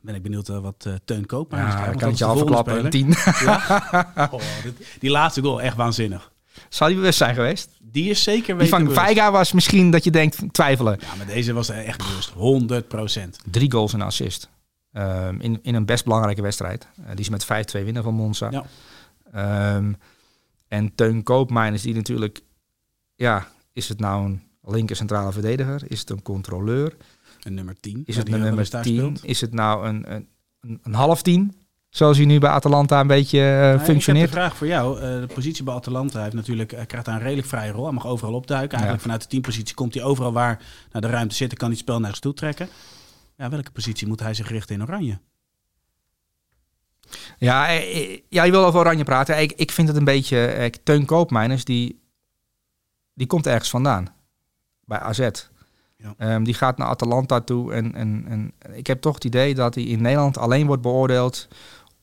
Ben 0.01 0.15
ik 0.15 0.23
benieuwd 0.23 0.47
wat 0.47 0.89
Teun 1.05 1.25
Koop 1.25 1.51
Ja, 1.51 1.93
kan 1.97 2.09
het 2.09 2.17
je 2.17 2.25
al 2.25 2.37
verklappen. 2.37 2.89
10. 2.89 3.13
Ja? 3.39 3.81
Oh, 4.31 4.41
dit, 4.63 4.97
die 4.99 5.09
laatste 5.09 5.41
goal, 5.41 5.61
echt 5.61 5.75
waanzinnig. 5.75 6.31
Zal 6.69 6.87
die 6.87 6.95
bewust 6.95 7.17
zijn 7.17 7.35
geweest? 7.35 7.69
Die 7.79 8.09
is 8.09 8.23
zeker 8.23 8.57
weten 8.57 8.77
Die 8.77 8.85
van 8.85 8.95
Veiga 8.95 9.31
was 9.31 9.51
misschien 9.51 9.91
dat 9.91 10.03
je 10.03 10.11
denkt 10.11 10.43
twijfelen. 10.51 10.97
Ja, 11.01 11.15
maar 11.15 11.25
deze 11.25 11.53
was 11.53 11.69
echt 11.69 11.97
bewust. 11.97 12.29
100 12.29 12.87
procent. 12.87 13.39
Drie 13.51 13.71
goals 13.71 13.93
en 13.93 14.01
assist. 14.01 14.49
Um, 14.93 15.41
in, 15.41 15.59
in 15.61 15.75
een 15.75 15.85
best 15.85 16.03
belangrijke 16.03 16.41
wedstrijd. 16.41 16.87
Uh, 16.99 17.05
die 17.09 17.19
is 17.19 17.29
met 17.29 17.45
5-2 17.45 17.47
winnen 17.83 18.03
van 18.03 18.13
Monza. 18.13 18.49
Ja. 18.51 19.75
Um, 19.75 19.97
en 20.67 20.95
Teun 20.95 21.23
Koopmijn 21.23 21.73
is 21.73 21.81
die 21.81 21.93
natuurlijk... 21.93 22.41
Ja, 23.15 23.47
is 23.73 23.89
het 23.89 23.99
nou 23.99 24.25
een 24.25 24.41
linker 24.61 24.95
centrale 24.95 25.31
verdediger? 25.31 25.81
Is 25.87 25.99
het 25.99 26.09
een 26.09 26.21
controleur? 26.21 26.95
Een 27.43 27.53
nummer 27.53 27.75
10. 27.79 28.03
Is 28.05 28.15
het 28.15 28.31
een 28.31 28.39
nummer 28.39 28.81
10? 28.81 29.17
Is 29.21 29.41
het 29.41 29.53
nou 29.53 29.87
een, 29.87 30.13
een, 30.13 30.27
een 30.83 30.93
half 30.93 31.21
10? 31.21 31.60
Zoals 31.91 32.17
hij 32.17 32.25
nu 32.25 32.39
bij 32.39 32.49
Atalanta 32.49 32.99
een 32.99 33.07
beetje 33.07 33.39
uh, 33.39 33.83
functioneert. 33.83 34.29
Ik 34.29 34.33
heb 34.33 34.43
een 34.43 34.49
vraag 34.49 34.57
voor 34.57 34.67
jou. 34.67 34.95
Uh, 34.95 35.01
de 35.01 35.33
positie 35.33 35.63
bij 35.63 35.73
Atalanta 35.73 36.21
heeft 36.21 36.35
natuurlijk, 36.35 36.73
uh, 36.73 36.79
krijgt 36.87 37.05
daar 37.05 37.15
een 37.15 37.21
redelijk 37.21 37.47
vrije 37.47 37.71
rol. 37.71 37.83
Hij 37.83 37.93
mag 37.93 38.07
overal 38.07 38.33
opduiken. 38.33 38.71
Eigenlijk 38.71 39.01
vanuit 39.01 39.21
de 39.21 39.27
teampositie 39.27 39.75
komt 39.75 39.93
hij 39.93 40.03
overal 40.03 40.33
waar 40.33 40.61
naar 40.91 41.01
de 41.01 41.07
ruimte 41.07 41.35
zitten, 41.35 41.57
kan 41.57 41.67
hij 41.67 41.77
het 41.77 41.85
spel 41.87 41.99
naar 41.99 42.09
zich 42.09 42.19
toe 42.19 42.33
trekken. 42.33 42.69
Ja, 43.37 43.49
welke 43.49 43.71
positie 43.71 44.07
moet 44.07 44.19
hij 44.19 44.33
zich 44.33 44.49
richten 44.49 44.75
in 44.75 44.81
Oranje? 44.81 45.19
Ja, 47.37 47.69
ja 48.29 48.43
je 48.43 48.51
wil 48.51 48.65
over 48.65 48.79
Oranje 48.79 49.03
praten. 49.03 49.41
Ik, 49.41 49.51
ik 49.51 49.71
vind 49.71 49.87
het 49.87 49.97
een 49.97 50.03
beetje... 50.03 50.71
Teun 50.83 51.05
Koopmeiners, 51.05 51.65
die, 51.65 52.01
die 53.13 53.27
komt 53.27 53.47
ergens 53.47 53.69
vandaan. 53.69 54.07
Bij 54.85 54.99
AZ. 54.99 55.29
Ja. 55.97 56.35
Um, 56.35 56.43
die 56.43 56.53
gaat 56.53 56.77
naar 56.77 56.87
Atalanta 56.87 57.41
toe. 57.41 57.73
En, 57.73 57.95
en, 57.95 58.25
en 58.27 58.53
ik 58.73 58.87
heb 58.87 59.01
toch 59.01 59.13
het 59.13 59.23
idee 59.23 59.55
dat 59.55 59.75
hij 59.75 59.83
in 59.83 60.01
Nederland 60.01 60.37
alleen 60.37 60.67
wordt 60.67 60.81
beoordeeld 60.81 61.47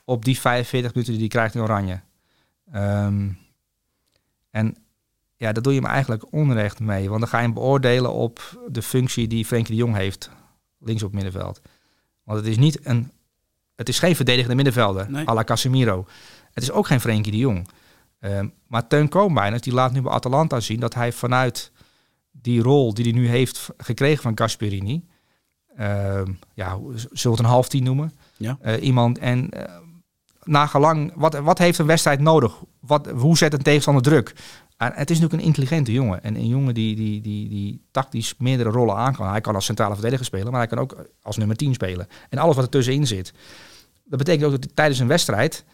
op 0.09 0.25
die 0.25 0.41
45 0.41 0.95
minuten 0.95 1.13
die 1.13 1.23
hij 1.23 1.31
krijgt 1.31 1.55
in 1.55 1.61
Oranje. 1.61 2.01
Um, 2.75 3.39
en 4.51 4.77
ja, 5.37 5.53
daar 5.53 5.63
doe 5.63 5.75
je 5.75 5.81
hem 5.81 5.89
eigenlijk 5.89 6.33
onrecht 6.33 6.81
mee. 6.81 7.09
Want 7.09 7.21
dan 7.21 7.29
ga 7.29 7.39
je 7.39 7.45
hem 7.45 7.55
beoordelen 7.55 8.13
op 8.13 8.61
de 8.69 8.83
functie 8.83 9.27
die 9.27 9.45
Frenkie 9.45 9.75
de 9.75 9.81
Jong 9.81 9.95
heeft. 9.95 10.31
Links 10.79 11.03
op 11.03 11.13
middenveld. 11.13 11.61
Want 12.23 12.39
het 12.39 12.49
is 12.49 12.57
niet 12.57 12.87
een... 12.87 13.11
Het 13.75 13.89
is 13.89 13.99
geen 13.99 14.17
verdedigende 14.17 14.55
middenvelder, 14.55 15.11
nee. 15.11 15.29
à 15.29 15.35
la 15.35 15.45
Casemiro. 15.45 16.07
Het 16.53 16.63
is 16.63 16.71
ook 16.71 16.87
geen 16.87 17.01
Frenkie 17.01 17.33
de 17.33 17.39
Jong. 17.39 17.69
Um, 18.21 18.53
maar 18.67 18.87
Teun 18.87 19.09
Koopmeiners, 19.09 19.63
die 19.63 19.73
laat 19.73 19.93
nu 19.93 20.03
bij 20.03 20.13
Atalanta 20.13 20.61
zien 20.61 20.81
dat 20.81 20.95
hij 20.95 21.13
vanuit 21.13 21.73
die 22.31 22.63
rol 22.63 22.95
die 22.95 23.05
hij 23.05 23.21
nu 23.21 23.29
heeft 23.29 23.69
gekregen 23.77 24.23
van 24.23 24.39
Gasperini, 24.39 25.05
uh, 25.79 26.23
ja, 26.55 26.79
zullen 26.95 27.11
we 27.23 27.29
het 27.29 27.39
een 27.39 27.45
half 27.45 27.69
tien 27.69 27.85
noemen? 27.85 28.13
Ja. 28.37 28.59
Uh, 28.65 28.83
iemand 28.83 29.19
en 29.19 29.51
uh, 29.57 29.63
nagelang, 30.49 31.13
wat, 31.15 31.39
wat 31.39 31.59
heeft 31.59 31.79
een 31.79 31.87
wedstrijd 31.87 32.21
nodig? 32.21 32.63
Wat, 32.81 33.09
hoe 33.09 33.37
zet 33.37 33.53
een 33.53 33.63
tegenstander 33.63 34.03
druk? 34.03 34.35
En 34.77 34.93
het 34.95 35.11
is 35.11 35.17
natuurlijk 35.19 35.43
een 35.43 35.49
intelligente 35.49 35.93
jongen. 35.93 36.23
En 36.23 36.35
een 36.35 36.49
jongen 36.49 36.75
die, 36.75 36.97
die, 36.97 37.21
die, 37.21 37.49
die 37.49 37.87
tactisch 37.91 38.35
meerdere 38.39 38.71
rollen 38.71 38.97
aan 38.97 39.15
kan. 39.15 39.31
Hij 39.31 39.41
kan 39.41 39.55
als 39.55 39.65
centrale 39.65 39.95
verdediger 39.95 40.25
spelen, 40.25 40.51
maar 40.51 40.61
hij 40.61 40.69
kan 40.69 40.79
ook 40.79 40.97
als 41.23 41.37
nummer 41.37 41.57
10 41.57 41.75
spelen. 41.75 42.07
En 42.29 42.39
alles 42.39 42.55
wat 42.55 42.65
er 42.65 42.71
tussenin 42.71 43.07
zit. 43.07 43.33
Dat 44.05 44.19
betekent 44.19 44.45
ook 44.45 44.63
dat 44.63 44.77
tijdens 44.77 44.99
een 44.99 45.07
wedstrijd... 45.07 45.65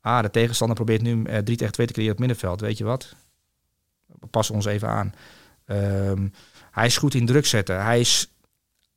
Ah, 0.00 0.22
de 0.22 0.30
tegenstander 0.30 0.76
probeert 0.76 1.02
nu 1.02 1.14
uh, 1.14 1.38
3 1.38 1.56
tegen 1.56 1.72
2 1.72 1.86
te 1.86 1.92
creëren 1.92 2.12
op 2.12 2.18
het 2.18 2.26
middenveld. 2.26 2.60
Weet 2.60 2.78
je 2.78 2.84
wat? 2.84 3.14
Passen 4.30 4.54
ons 4.54 4.64
even 4.64 4.88
aan. 4.88 5.14
Um, 5.66 6.32
hij 6.70 6.86
is 6.86 6.96
goed 6.96 7.14
in 7.14 7.26
druk 7.26 7.46
zetten. 7.46 7.82
Hij 7.84 8.00
is 8.00 8.32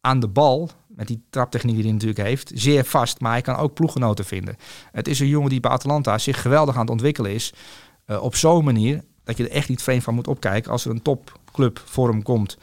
aan 0.01 0.19
de 0.19 0.27
bal, 0.27 0.71
met 0.95 1.07
die 1.07 1.23
traptechniek 1.29 1.75
die 1.75 1.83
hij 1.83 1.93
natuurlijk 1.93 2.27
heeft, 2.27 2.51
zeer 2.53 2.85
vast. 2.85 3.19
Maar 3.19 3.31
hij 3.31 3.41
kan 3.41 3.55
ook 3.55 3.73
ploeggenoten 3.73 4.25
vinden. 4.25 4.57
Het 4.91 5.07
is 5.07 5.19
een 5.19 5.27
jongen 5.27 5.49
die 5.49 5.59
bij 5.59 5.71
Atalanta 5.71 6.17
zich 6.17 6.41
geweldig 6.41 6.75
aan 6.75 6.81
het 6.81 6.89
ontwikkelen 6.89 7.31
is. 7.31 7.53
Uh, 8.07 8.23
op 8.23 8.35
zo'n 8.35 8.63
manier 8.63 9.03
dat 9.23 9.37
je 9.37 9.43
er 9.43 9.55
echt 9.55 9.69
niet 9.69 9.83
vreemd 9.83 10.03
van 10.03 10.13
moet 10.13 10.27
opkijken 10.27 10.71
als 10.71 10.85
er 10.85 10.91
een 10.91 11.01
topclub 11.01 11.81
voor 11.85 12.09
hem 12.09 12.23
komt. 12.23 12.57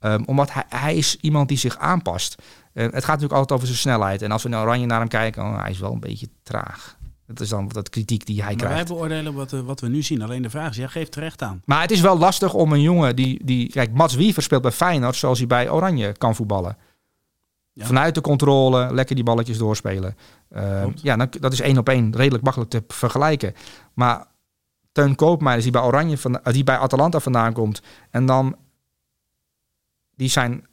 Um, 0.00 0.24
omdat 0.24 0.52
hij, 0.52 0.64
hij, 0.68 0.96
is 0.96 1.16
iemand 1.20 1.48
die 1.48 1.58
zich 1.58 1.78
aanpast. 1.78 2.34
Uh, 2.38 2.84
het 2.84 2.92
gaat 2.92 3.06
natuurlijk 3.06 3.32
altijd 3.32 3.52
over 3.52 3.66
zijn 3.66 3.78
snelheid. 3.78 4.22
En 4.22 4.30
als 4.30 4.42
we 4.42 4.48
naar 4.48 4.62
Oranje 4.62 4.86
naar 4.86 4.98
hem 4.98 5.08
kijken, 5.08 5.42
oh, 5.42 5.60
hij 5.60 5.70
is 5.70 5.78
wel 5.78 5.92
een 5.92 6.00
beetje 6.00 6.28
traag. 6.42 6.96
Dat 7.26 7.40
is 7.40 7.48
dan 7.48 7.68
dat 7.68 7.88
kritiek 7.88 8.26
die 8.26 8.42
hij 8.42 8.54
maar 8.54 8.56
krijgt. 8.56 8.88
Wij 8.88 8.96
beoordelen 8.96 9.34
wat, 9.34 9.52
eh, 9.52 9.60
wat 9.60 9.80
we 9.80 9.88
nu 9.88 10.02
zien. 10.02 10.22
Alleen 10.22 10.42
de 10.42 10.50
vraag 10.50 10.70
is, 10.70 10.76
jij 10.76 10.88
geeft 10.88 11.12
terecht 11.12 11.42
aan. 11.42 11.62
Maar 11.64 11.80
het 11.80 11.90
is 11.90 12.00
wel 12.00 12.18
lastig 12.18 12.54
om 12.54 12.72
een 12.72 12.80
jongen 12.80 13.16
die... 13.16 13.44
die 13.44 13.70
kijk, 13.70 13.92
Mats 13.92 14.14
Wiever 14.14 14.42
speelt 14.42 14.62
bij 14.62 14.72
Feyenoord 14.72 15.16
zoals 15.16 15.38
hij 15.38 15.46
bij 15.46 15.70
Oranje 15.70 16.12
kan 16.12 16.34
voetballen. 16.34 16.76
Ja. 17.78 17.86
Vanuit 17.86 18.14
de 18.14 18.20
controle, 18.20 18.94
lekker 18.94 19.14
die 19.14 19.24
balletjes 19.24 19.58
doorspelen. 19.58 20.16
Uh, 20.50 20.84
ja, 20.94 21.16
dan, 21.16 21.28
dat 21.40 21.52
is 21.52 21.60
één 21.60 21.78
op 21.78 21.88
één 21.88 22.16
redelijk 22.16 22.44
makkelijk 22.44 22.70
te 22.70 22.84
vergelijken. 22.88 23.54
Maar 23.94 24.26
Teun 24.92 25.14
Koopmeijers 25.14 25.62
die 25.62 25.72
bij 25.72 25.82
Oranje 25.82 26.18
van, 26.18 26.40
die 26.42 26.64
bij 26.64 26.76
Atalanta 26.76 27.20
vandaan 27.20 27.52
komt 27.52 27.82
en 28.10 28.26
dan 28.26 28.56
die 30.16 30.28
zijn 30.28 30.66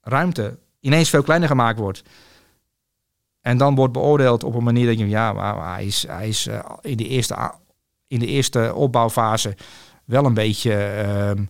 ruimte 0.00 0.58
ineens 0.80 1.10
veel 1.10 1.22
kleiner 1.22 1.48
gemaakt 1.48 1.78
wordt. 1.78 2.02
En 3.40 3.58
dan 3.58 3.74
wordt 3.74 3.92
beoordeeld 3.92 4.44
op 4.44 4.54
een 4.54 4.64
manier 4.64 4.86
dat 4.86 4.98
je, 4.98 5.08
ja, 5.08 5.32
maar 5.32 5.74
hij 5.74 5.86
is, 5.86 6.06
hij 6.06 6.28
is 6.28 6.46
uh, 6.46 6.58
in, 6.80 6.96
de 6.96 7.08
eerste, 7.08 7.52
in 8.06 8.18
de 8.18 8.26
eerste 8.26 8.72
opbouwfase 8.74 9.56
wel 10.04 10.24
een 10.24 10.34
beetje 10.34 10.70
uh, 10.70 11.30
uh, 11.30 11.46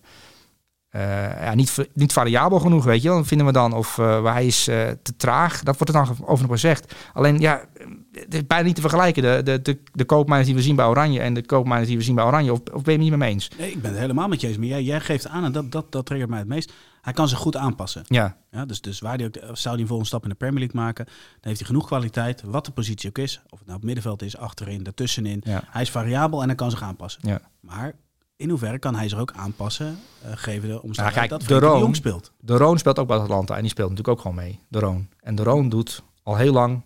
ja, 1.41 1.53
niet, 1.53 1.87
niet 1.93 2.13
variabel 2.13 2.59
genoeg, 2.59 2.83
weet 2.83 3.01
je. 3.01 3.07
Dan 3.07 3.25
vinden 3.25 3.47
we 3.47 3.53
dan 3.53 3.73
of 3.73 3.95
waar 3.95 4.33
hij 4.33 4.45
is 4.45 4.63
te 4.63 5.15
traag. 5.17 5.63
Dat 5.63 5.77
wordt 5.77 5.93
er 5.93 6.05
dan 6.05 6.17
over 6.25 6.43
nog 6.43 6.51
gezegd. 6.51 6.93
Alleen 7.13 7.39
ja, 7.39 7.65
het 8.11 8.33
is 8.33 8.47
bijna 8.47 8.65
niet 8.65 8.75
te 8.75 8.81
vergelijken. 8.81 9.23
De, 9.23 9.41
de, 9.43 9.61
de, 9.61 9.79
de 9.91 10.05
koopmijners 10.05 10.47
die 10.47 10.57
we 10.57 10.63
zien 10.63 10.75
bij 10.75 10.85
Oranje 10.85 11.19
en 11.19 11.33
de 11.33 11.45
koopmijners 11.45 11.87
die 11.87 11.97
we 11.97 12.03
zien 12.03 12.15
bij 12.15 12.25
Oranje. 12.25 12.51
Of, 12.51 12.59
of 12.59 12.81
ben 12.83 12.93
je 12.93 12.99
het 12.99 13.09
niet 13.09 13.19
mee 13.19 13.31
eens? 13.31 13.49
Nee, 13.57 13.71
ik 13.71 13.81
ben 13.81 13.91
het 13.91 13.99
helemaal 13.99 14.27
met 14.27 14.41
je 14.41 14.47
eens. 14.47 14.57
Maar 14.57 14.67
jij, 14.67 14.83
jij 14.83 14.99
geeft 14.99 15.27
aan, 15.27 15.43
en 15.43 15.51
dat, 15.51 15.71
dat, 15.71 15.91
dat 15.91 16.05
triggert 16.05 16.29
mij 16.29 16.39
het 16.39 16.47
meest. 16.47 16.73
Hij 17.01 17.13
kan 17.13 17.27
zich 17.27 17.37
goed 17.37 17.55
aanpassen. 17.55 18.03
Ja. 18.07 18.37
ja 18.51 18.65
dus, 18.65 18.81
dus 18.81 18.99
waar 18.99 19.17
die 19.17 19.27
ook, 19.27 19.35
zou 19.35 19.73
hij 19.73 19.81
een 19.81 19.87
volgende 19.87 20.05
stap 20.05 20.23
in 20.23 20.29
de 20.29 20.35
Premier 20.35 20.59
League 20.59 20.81
maken, 20.81 21.05
dan 21.05 21.15
heeft 21.41 21.59
hij 21.59 21.67
genoeg 21.67 21.85
kwaliteit, 21.85 22.41
wat 22.45 22.65
de 22.65 22.71
positie 22.71 23.09
ook 23.09 23.17
is. 23.17 23.41
Of 23.49 23.57
het 23.57 23.67
nou 23.67 23.79
op 23.79 23.85
middenveld 23.85 24.21
is, 24.21 24.37
achterin, 24.37 24.83
daartussenin. 24.83 25.41
Ja. 25.43 25.63
Hij 25.67 25.81
is 25.81 25.91
variabel 25.91 26.41
en 26.41 26.47
hij 26.47 26.55
kan 26.55 26.71
zich 26.71 26.83
aanpassen. 26.83 27.21
Ja. 27.25 27.41
Maar 27.59 27.95
in 28.37 28.49
hoeverre 28.49 28.79
kan 28.79 28.95
hij 28.95 29.09
zich 29.09 29.19
ook 29.19 29.31
aanpassen, 29.31 29.99
uh, 30.25 30.31
geven 30.35 30.69
de 30.69 30.81
omstandigheden 30.81 31.29
nou, 31.29 31.39
dat 31.39 31.49
de 31.49 31.65
Roon, 31.65 31.79
Jong 31.79 31.95
speelt? 31.95 32.31
De 32.39 32.57
Roon 32.57 32.77
speelt 32.77 32.99
ook 32.99 33.07
bij 33.07 33.17
Atlanta 33.17 33.55
en 33.55 33.61
die 33.61 33.69
speelt 33.69 33.89
natuurlijk 33.89 34.17
ook 34.17 34.21
gewoon 34.21 34.37
mee. 34.37 34.59
De 34.67 34.79
Roon. 34.79 35.09
En 35.19 35.35
de 35.35 35.43
Roon 35.43 35.69
doet 35.69 36.03
al 36.23 36.35
heel 36.35 36.53
lang 36.53 36.83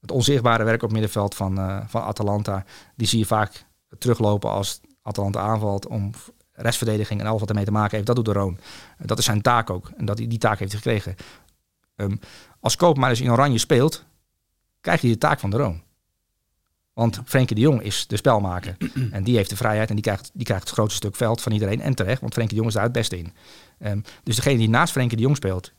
het 0.00 0.10
onzichtbare 0.10 0.64
werk 0.64 0.82
op 0.82 0.92
middenveld 0.92 1.34
van, 1.34 1.58
uh, 1.58 1.80
van 1.86 2.02
Atalanta. 2.02 2.64
Die 2.96 3.06
zie 3.06 3.18
je 3.18 3.26
vaak 3.26 3.66
teruglopen 3.98 4.50
als 4.50 4.80
Atalanta 5.02 5.40
aanvalt 5.40 5.86
om 5.86 6.10
restverdediging 6.52 7.20
en 7.20 7.26
alles 7.26 7.40
wat 7.40 7.48
ermee 7.48 7.64
te 7.64 7.70
maken 7.70 7.94
heeft, 7.94 8.06
dat 8.06 8.16
doet 8.16 8.24
de 8.24 8.32
Roon. 8.32 8.58
Dat 8.98 9.18
is 9.18 9.24
zijn 9.24 9.42
taak 9.42 9.70
ook. 9.70 9.90
En 9.96 10.04
dat 10.04 10.18
hij 10.18 10.26
die 10.26 10.38
taak 10.38 10.58
heeft 10.58 10.74
gekregen. 10.74 11.14
Um, 11.96 12.20
als 12.60 12.76
Koopman 12.76 13.08
dus 13.08 13.20
in 13.20 13.30
oranje 13.30 13.58
speelt, 13.58 14.04
krijgt 14.80 15.02
hij 15.02 15.10
de 15.10 15.18
taak 15.18 15.40
van 15.40 15.50
de 15.50 15.56
Roon. 15.56 15.82
Want 17.00 17.20
Frenkie 17.24 17.56
de 17.56 17.62
Jong 17.62 17.82
is 17.82 18.06
de 18.06 18.16
spelmaker. 18.16 18.76
en 19.10 19.24
die 19.24 19.36
heeft 19.36 19.50
de 19.50 19.56
vrijheid 19.56 19.88
en 19.88 19.94
die 19.94 20.04
krijgt, 20.04 20.30
die 20.34 20.44
krijgt 20.44 20.64
het 20.64 20.72
grootste 20.72 20.96
stuk 20.96 21.16
veld 21.16 21.40
van 21.40 21.52
iedereen. 21.52 21.80
En 21.80 21.94
terecht, 21.94 22.20
want 22.20 22.32
Frenkie 22.32 22.54
de 22.54 22.60
Jong 22.60 22.68
is 22.68 22.74
daar 22.74 22.84
het 22.84 22.92
beste 22.92 23.18
in. 23.18 23.32
Um, 23.78 24.02
dus 24.22 24.36
degene 24.36 24.58
die 24.58 24.68
naast 24.68 24.92
Frenkie 24.92 25.16
de 25.16 25.22
Jong 25.22 25.36
speelt, 25.36 25.72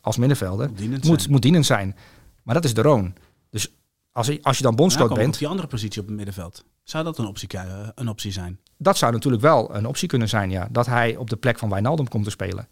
als 0.00 0.16
middenvelder, 0.16 0.68
moet 0.68 0.78
dienend, 0.78 1.04
moet, 1.04 1.20
zijn. 1.20 1.32
Moet 1.32 1.42
dienend 1.42 1.66
zijn. 1.66 1.96
Maar 2.42 2.54
dat 2.54 2.64
is 2.64 2.74
de 2.74 2.82
Roon. 2.82 3.14
Dus 3.50 3.72
als, 4.12 4.26
je, 4.26 4.38
als 4.42 4.56
je 4.56 4.62
dan 4.62 4.74
bondscoach 4.74 5.14
bent... 5.14 5.32
Op 5.32 5.38
die 5.38 5.48
andere 5.48 5.68
positie 5.68 6.00
op 6.00 6.06
het 6.06 6.16
middenveld. 6.16 6.64
Zou 6.82 7.04
dat 7.04 7.18
een 7.18 7.26
optie, 7.26 7.48
een 7.94 8.08
optie 8.08 8.32
zijn? 8.32 8.60
Dat 8.78 8.96
zou 8.96 9.12
natuurlijk 9.12 9.42
wel 9.42 9.74
een 9.74 9.86
optie 9.86 10.08
kunnen 10.08 10.28
zijn, 10.28 10.50
ja. 10.50 10.68
Dat 10.70 10.86
hij 10.86 11.16
op 11.16 11.30
de 11.30 11.36
plek 11.36 11.58
van 11.58 11.68
Wijnaldum 11.68 12.08
komt 12.08 12.24
te 12.24 12.30
spelen. 12.30 12.68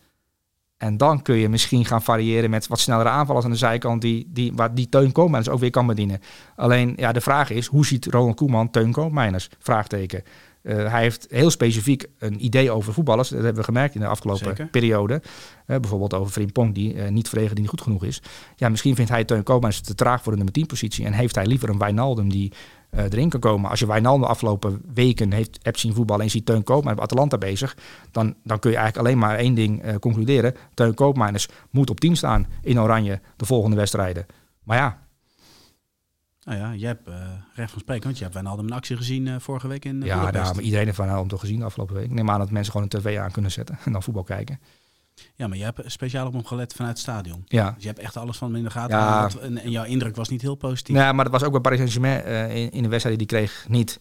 En 0.83 0.97
dan 0.97 1.23
kun 1.23 1.37
je 1.37 1.49
misschien 1.49 1.85
gaan 1.85 2.03
variëren 2.03 2.51
met 2.51 2.67
wat 2.67 2.79
snellere 2.79 3.09
aanvallers 3.09 3.45
aan 3.45 3.51
de 3.51 3.57
zijkant 3.57 4.01
die, 4.01 4.29
die, 4.29 4.53
waar 4.55 4.75
die 4.75 4.89
Teun 4.89 5.13
Koopmeiners 5.13 5.49
ook 5.49 5.61
weer 5.61 5.71
kan 5.71 5.87
bedienen. 5.87 6.21
Alleen 6.57 6.93
ja, 6.97 7.13
de 7.13 7.21
vraag 7.21 7.51
is, 7.51 7.67
hoe 7.67 7.87
ziet 7.87 8.07
Ronald 8.07 8.37
Koeman 8.37 8.71
Teun 8.71 8.93
Koopmeiners? 8.93 9.49
Vraagteken. 9.59 10.23
Uh, 10.63 10.91
hij 10.91 11.03
heeft 11.03 11.27
heel 11.31 11.51
specifiek 11.51 12.07
een 12.19 12.45
idee 12.45 12.71
over 12.71 12.93
voetballers. 12.93 13.29
Dat 13.29 13.39
hebben 13.39 13.59
we 13.59 13.65
gemerkt 13.65 13.95
in 13.95 14.01
de 14.01 14.07
afgelopen 14.07 14.47
Zeker. 14.47 14.67
periode. 14.67 15.23
Uh, 15.67 15.77
bijvoorbeeld 15.77 16.15
over 16.15 16.33
Frimpong, 16.33 16.75
die 16.75 16.95
uh, 16.95 17.09
niet 17.09 17.29
verregen, 17.29 17.51
die 17.51 17.61
niet 17.61 17.71
goed 17.71 17.81
genoeg 17.81 18.05
is. 18.05 18.23
Ja, 18.57 18.69
misschien 18.69 18.95
vindt 18.95 19.11
hij 19.11 19.25
Teun 19.25 19.43
Koopmeiners 19.43 19.83
te 19.83 19.95
traag 19.95 20.23
voor 20.23 20.33
de 20.33 20.37
nummer 20.37 20.55
10 20.55 20.67
positie. 20.67 21.05
En 21.05 21.13
heeft 21.13 21.35
hij 21.35 21.47
liever 21.47 21.69
een 21.69 21.79
Wijnaldum 21.79 22.29
die 22.29 22.53
erin 22.91 23.29
kan 23.29 23.41
komen. 23.41 23.71
Als 23.71 23.79
je 23.79 23.87
Wijnaldum 23.87 24.21
de 24.21 24.27
afgelopen 24.27 24.83
weken 24.95 25.33
heeft, 25.33 25.59
hebt 25.63 25.79
zien 25.79 25.95
voetballen 25.95 26.25
en 26.25 26.31
ziet 26.31 26.47
Teun 26.47 26.63
Koopmeiners 26.63 26.95
bij 26.97 27.05
Atalanta 27.05 27.39
bezig, 27.39 27.77
dan, 28.11 28.35
dan 28.45 28.59
kun 28.59 28.71
je 28.71 28.77
eigenlijk 28.77 29.07
alleen 29.07 29.19
maar 29.19 29.39
één 29.39 29.55
ding 29.55 29.99
concluderen. 29.99 30.55
Teun 30.75 30.95
Koopmeiners 30.95 31.49
moet 31.71 31.91
op 31.91 32.01
10 32.01 32.17
staan 32.17 32.47
in 32.63 32.81
Oranje 32.81 33.21
de 33.37 33.45
volgende 33.45 33.77
wedstrijden. 33.77 34.27
Maar 34.63 34.77
ja, 34.77 34.99
Nou 36.45 36.59
ja, 36.59 36.71
je 36.71 36.87
hebt 36.87 37.09
uh, 37.09 37.15
recht 37.55 37.71
van 37.71 37.81
spreken, 37.81 38.05
want 38.05 38.17
je 38.17 38.23
hebt 38.23 38.35
Wijnaldum 38.35 38.67
een 38.67 38.73
actie 38.73 38.97
gezien 38.97 39.27
uh, 39.27 39.35
vorige 39.39 39.69
week 39.69 39.85
in 39.85 40.01
uh, 40.01 40.07
Ja, 40.07 40.31
daar, 40.31 40.55
maar 40.55 40.65
iedereen 40.65 40.85
heeft 40.85 40.97
Wijnaldum 40.97 41.29
toch 41.29 41.41
gezien 41.41 41.59
de 41.59 41.65
afgelopen 41.65 41.95
week. 41.95 42.05
Ik 42.05 42.11
neem 42.11 42.31
aan 42.31 42.39
dat 42.39 42.51
mensen 42.51 42.73
gewoon 42.73 42.89
een 42.93 43.01
tv 43.01 43.19
aan 43.19 43.31
kunnen 43.31 43.51
zetten 43.51 43.79
en 43.85 43.93
dan 43.93 44.03
voetbal 44.03 44.23
kijken. 44.23 44.61
Ja, 45.35 45.49
maar 45.49 45.59
je 45.59 45.65
hebt 45.65 45.81
speciaal 45.87 46.27
op 46.27 46.33
hem 46.33 46.45
gelet 46.45 46.73
vanuit 46.73 46.93
het 46.93 47.03
stadion. 47.03 47.43
Ja. 47.47 47.71
Dus 47.71 47.83
je 47.83 47.89
hebt 47.89 48.01
echt 48.01 48.17
alles 48.17 48.37
van 48.37 48.49
hem 48.49 48.57
in 48.57 48.65
de 48.65 48.71
gaten. 48.71 48.99
Ja. 48.99 49.31
En, 49.41 49.59
en, 49.59 49.71
jouw 49.71 49.85
indruk 49.85 50.17
was 50.17 50.29
niet 50.29 50.43
heel 50.43 50.55
positief. 50.55 50.97
Nee, 50.97 51.13
maar 51.13 51.25
dat 51.25 51.33
was 51.33 51.43
ook 51.43 51.53
bij 51.53 51.61
Paris 51.61 51.79
Saint-Germain 51.79 52.51
in, 52.51 52.71
in, 52.71 52.83
de 52.83 52.89
wedstrijd 52.89 53.19
die 53.19 53.27
hij 53.31 53.39
kreeg 53.39 53.69
niet. 53.69 54.01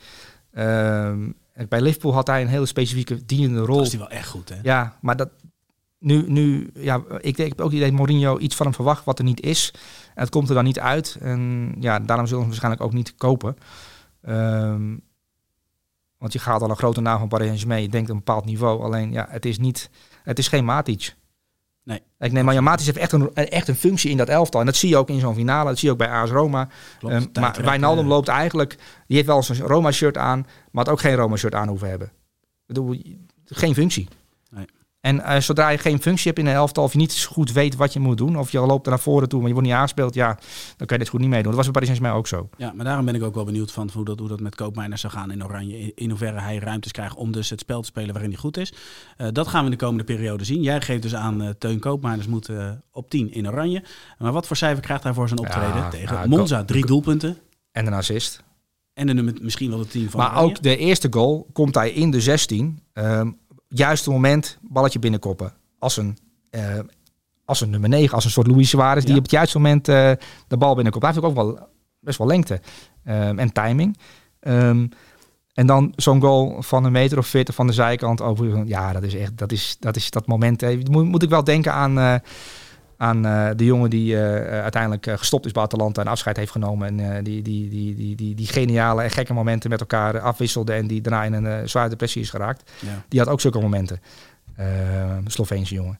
Ehm, 0.51 1.29
bij 1.69 1.81
Liverpool 1.81 2.13
had 2.13 2.27
hij 2.27 2.41
een 2.41 2.47
hele 2.47 2.65
specifieke 2.65 3.25
dienende 3.25 3.59
rol. 3.59 3.75
Dat 3.77 3.85
is 3.85 3.91
hij 3.91 3.99
wel 3.99 4.09
echt 4.09 4.27
goed, 4.27 4.49
hè? 4.49 4.55
Ja, 4.61 4.97
maar 5.01 5.15
dat, 5.15 5.29
nu, 6.01 6.23
nu 6.27 6.69
ja, 6.73 7.03
ik 7.17 7.37
denk 7.37 7.61
ook 7.61 7.71
idee 7.71 7.91
Mourinho 7.91 8.37
iets 8.37 8.55
van 8.55 8.65
hem 8.65 8.75
verwacht 8.75 9.05
wat 9.05 9.19
er 9.19 9.25
niet 9.25 9.41
is. 9.41 9.73
En 10.13 10.21
het 10.21 10.29
komt 10.29 10.49
er 10.49 10.55
dan 10.55 10.63
niet 10.63 10.79
uit. 10.79 11.17
En 11.19 11.71
ja, 11.79 11.99
daarom 11.99 12.27
zullen 12.27 12.27
ze 12.27 12.35
hem 12.35 12.45
waarschijnlijk 12.45 12.83
ook 12.83 12.93
niet 12.93 13.15
kopen. 13.15 13.57
Um, 14.27 15.01
want 16.17 16.33
je 16.33 16.39
gaat 16.39 16.61
al 16.61 16.69
een 16.69 16.75
grote 16.75 17.01
naam 17.01 17.19
van 17.19 17.27
Paris 17.27 17.45
Saint-Germain. 17.45 17.81
Je 17.81 17.89
denkt 17.89 18.09
een 18.09 18.15
bepaald 18.15 18.45
niveau. 18.45 18.83
Alleen, 18.83 19.11
ja, 19.11 19.27
het 19.29 19.45
is 19.45 19.57
niet... 19.57 19.89
Het 20.23 20.39
is 20.39 20.47
geen 20.47 20.65
Matic. 20.65 21.15
Nee. 21.83 21.99
Ik 22.19 22.31
neem 22.31 22.45
maar, 22.45 22.53
ja, 22.53 22.61
Matic 22.61 22.85
heeft 22.85 22.97
echt 22.97 23.11
een, 23.11 23.33
echt 23.33 23.67
een 23.67 23.75
functie 23.75 24.11
in 24.11 24.17
dat 24.17 24.29
elftal. 24.29 24.59
En 24.59 24.65
dat 24.65 24.75
zie 24.75 24.89
je 24.89 24.97
ook 24.97 25.09
in 25.09 25.19
zo'n 25.19 25.35
finale. 25.35 25.69
Dat 25.69 25.77
zie 25.77 25.87
je 25.87 25.93
ook 25.93 25.99
bij 25.99 26.09
AS 26.09 26.29
Roma. 26.29 26.67
Klopt, 26.99 27.15
um, 27.15 27.29
maar 27.39 27.59
Wijnaldum 27.63 28.07
loopt 28.07 28.27
eigenlijk... 28.27 28.77
Die 29.07 29.15
heeft 29.15 29.27
wel 29.27 29.43
zijn 29.43 29.59
Roma-shirt 29.59 30.17
aan. 30.17 30.47
Maar 30.71 30.83
had 30.83 30.93
ook 30.93 30.99
geen 30.99 31.15
Roma-shirt 31.15 31.55
aan 31.55 31.67
hoeven 31.67 31.89
hebben. 31.89 32.07
Ik 32.07 32.65
bedoel, 32.65 32.95
geen 33.45 33.73
functie. 33.73 34.07
En 35.01 35.15
uh, 35.15 35.37
zodra 35.37 35.69
je 35.69 35.77
geen 35.77 36.01
functie 36.01 36.27
hebt 36.27 36.39
in 36.39 36.45
een 36.45 36.53
elftal, 36.53 36.83
of 36.83 36.91
je 36.91 36.97
niet 36.97 37.23
goed 37.23 37.51
weet 37.51 37.75
wat 37.75 37.93
je 37.93 37.99
moet 37.99 38.17
doen, 38.17 38.37
of 38.37 38.51
je 38.51 38.59
loopt 38.59 38.87
naar 38.87 38.99
voren 38.99 39.29
toe, 39.29 39.39
maar 39.39 39.47
je 39.47 39.53
wordt 39.53 39.69
niet 39.69 39.77
aangespeeld, 39.77 40.13
ja, 40.13 40.27
dan 40.77 40.87
kan 40.87 40.97
je 40.97 40.97
dit 40.97 41.09
goed 41.09 41.19
niet 41.19 41.29
meedoen. 41.29 41.47
Dat 41.47 41.55
was 41.55 41.63
bij 41.63 41.73
Paris 41.73 41.87
Saint-Germain 41.87 42.19
ook 42.19 42.27
zo. 42.27 42.49
Ja, 42.57 42.73
maar 42.75 42.85
daarom 42.85 43.05
ben 43.05 43.15
ik 43.15 43.23
ook 43.23 43.35
wel 43.35 43.43
benieuwd 43.43 43.71
van 43.71 43.89
hoe 43.93 44.05
dat, 44.05 44.19
hoe 44.19 44.27
dat 44.27 44.39
met 44.39 44.55
Koopmeiners 44.55 45.01
zou 45.01 45.13
gaan 45.13 45.31
in 45.31 45.43
Oranje. 45.43 45.79
In, 45.79 45.91
in 45.95 46.09
hoeverre 46.09 46.39
hij 46.39 46.57
ruimtes 46.57 46.91
krijgt 46.91 47.15
om 47.15 47.31
dus 47.31 47.49
het 47.49 47.59
spel 47.59 47.81
te 47.81 47.87
spelen 47.87 48.11
waarin 48.11 48.31
hij 48.31 48.39
goed 48.39 48.57
is. 48.57 48.73
Uh, 49.17 49.27
dat 49.31 49.47
gaan 49.47 49.59
we 49.59 49.71
in 49.71 49.77
de 49.77 49.83
komende 49.85 50.03
periode 50.03 50.43
zien. 50.43 50.61
Jij 50.61 50.81
geeft 50.81 51.01
dus 51.01 51.15
aan, 51.15 51.41
uh, 51.41 51.49
Teun 51.49 51.79
Koopmeiners 51.79 52.27
moet 52.27 52.49
op 52.91 53.09
10 53.09 53.33
in 53.33 53.47
Oranje. 53.47 53.83
Maar 54.17 54.31
wat 54.31 54.47
voor 54.47 54.57
cijfer 54.57 54.83
krijgt 54.83 55.03
hij 55.03 55.13
voor 55.13 55.27
zijn 55.27 55.39
optreden 55.39 55.75
Ja, 55.75 55.89
tegen 55.89 56.15
ja, 56.15 56.25
Monza? 56.25 56.63
Drie 56.63 56.85
doelpunten. 56.85 57.37
En 57.71 57.87
een 57.87 57.93
assist. 57.93 58.43
En 58.93 59.07
de 59.07 59.13
nummer, 59.13 59.33
misschien 59.41 59.69
wel 59.69 59.79
de 59.79 59.87
10 59.87 60.09
van 60.09 60.19
Maar 60.19 60.31
Oranje. 60.31 60.49
ook 60.49 60.61
de 60.61 60.77
eerste 60.77 61.07
goal 61.11 61.47
komt 61.53 61.75
hij 61.75 61.91
in 61.91 62.11
de 62.11 62.21
16. 62.21 62.79
Um, 62.93 63.39
juiste 63.73 64.09
moment, 64.09 64.57
balletje 64.61 64.99
binnenkoppen. 64.99 65.53
Als 65.79 65.97
een, 65.97 66.17
uh, 66.51 66.79
als 67.45 67.61
een 67.61 67.69
nummer 67.69 67.89
9, 67.89 68.15
als 68.15 68.25
een 68.25 68.31
soort 68.31 68.47
Luis 68.47 68.69
Suarez, 68.69 69.03
die 69.03 69.15
op 69.15 69.21
het 69.21 69.31
juiste 69.31 69.57
moment 69.57 69.87
uh, 69.87 70.11
de 70.47 70.57
bal 70.57 70.75
binnenkomt. 70.75 71.03
Hij 71.03 71.13
heeft 71.13 71.25
ook 71.25 71.35
wel 71.35 71.69
best 71.99 72.17
wel 72.17 72.27
lengte 72.27 72.61
um, 73.05 73.39
en 73.39 73.53
timing. 73.53 73.97
Um, 74.41 74.89
en 75.53 75.65
dan 75.67 75.93
zo'n 75.95 76.21
goal 76.21 76.61
van 76.61 76.83
een 76.83 76.91
meter 76.91 77.17
of 77.17 77.27
40 77.27 77.55
van 77.55 77.67
de 77.67 77.73
zijkant. 77.73 78.21
Over, 78.21 78.65
ja, 78.65 78.93
dat 78.93 79.03
is 79.03 79.15
echt, 79.15 79.37
dat 79.37 79.51
is 79.51 79.77
dat, 79.79 79.95
is 79.95 80.09
dat 80.09 80.27
moment. 80.27 80.61
Hè. 80.61 80.77
Moet, 80.89 81.05
moet 81.05 81.23
ik 81.23 81.29
wel 81.29 81.43
denken 81.43 81.73
aan, 81.73 81.97
uh, 81.97 82.15
aan 83.01 83.25
uh, 83.25 83.49
de 83.55 83.65
jongen 83.65 83.89
die 83.89 84.13
uh, 84.13 84.19
uiteindelijk 84.61 85.19
gestopt 85.19 85.45
is 85.45 85.51
bij 85.51 85.63
Atalanta 85.63 86.01
en 86.01 86.07
afscheid 86.07 86.37
heeft 86.37 86.51
genomen. 86.51 86.99
En 86.99 87.23
die, 87.23 87.41
die, 87.41 87.69
die, 87.69 87.95
die, 87.95 88.15
die, 88.15 88.35
die 88.35 88.47
geniale 88.47 89.01
en 89.03 89.09
gekke 89.09 89.33
momenten 89.33 89.69
met 89.69 89.79
elkaar 89.79 90.19
afwisselde. 90.19 90.73
En 90.73 90.87
die 90.87 91.01
daarna 91.01 91.23
in 91.23 91.33
een 91.33 91.69
zware 91.69 91.89
depressie 91.89 92.21
is 92.21 92.29
geraakt. 92.29 92.71
Ja. 92.79 93.03
Die 93.07 93.19
had 93.19 93.29
ook 93.29 93.41
zulke 93.41 93.59
momenten. 93.59 93.99
Sloveense 95.25 95.73
jongen. 95.73 95.99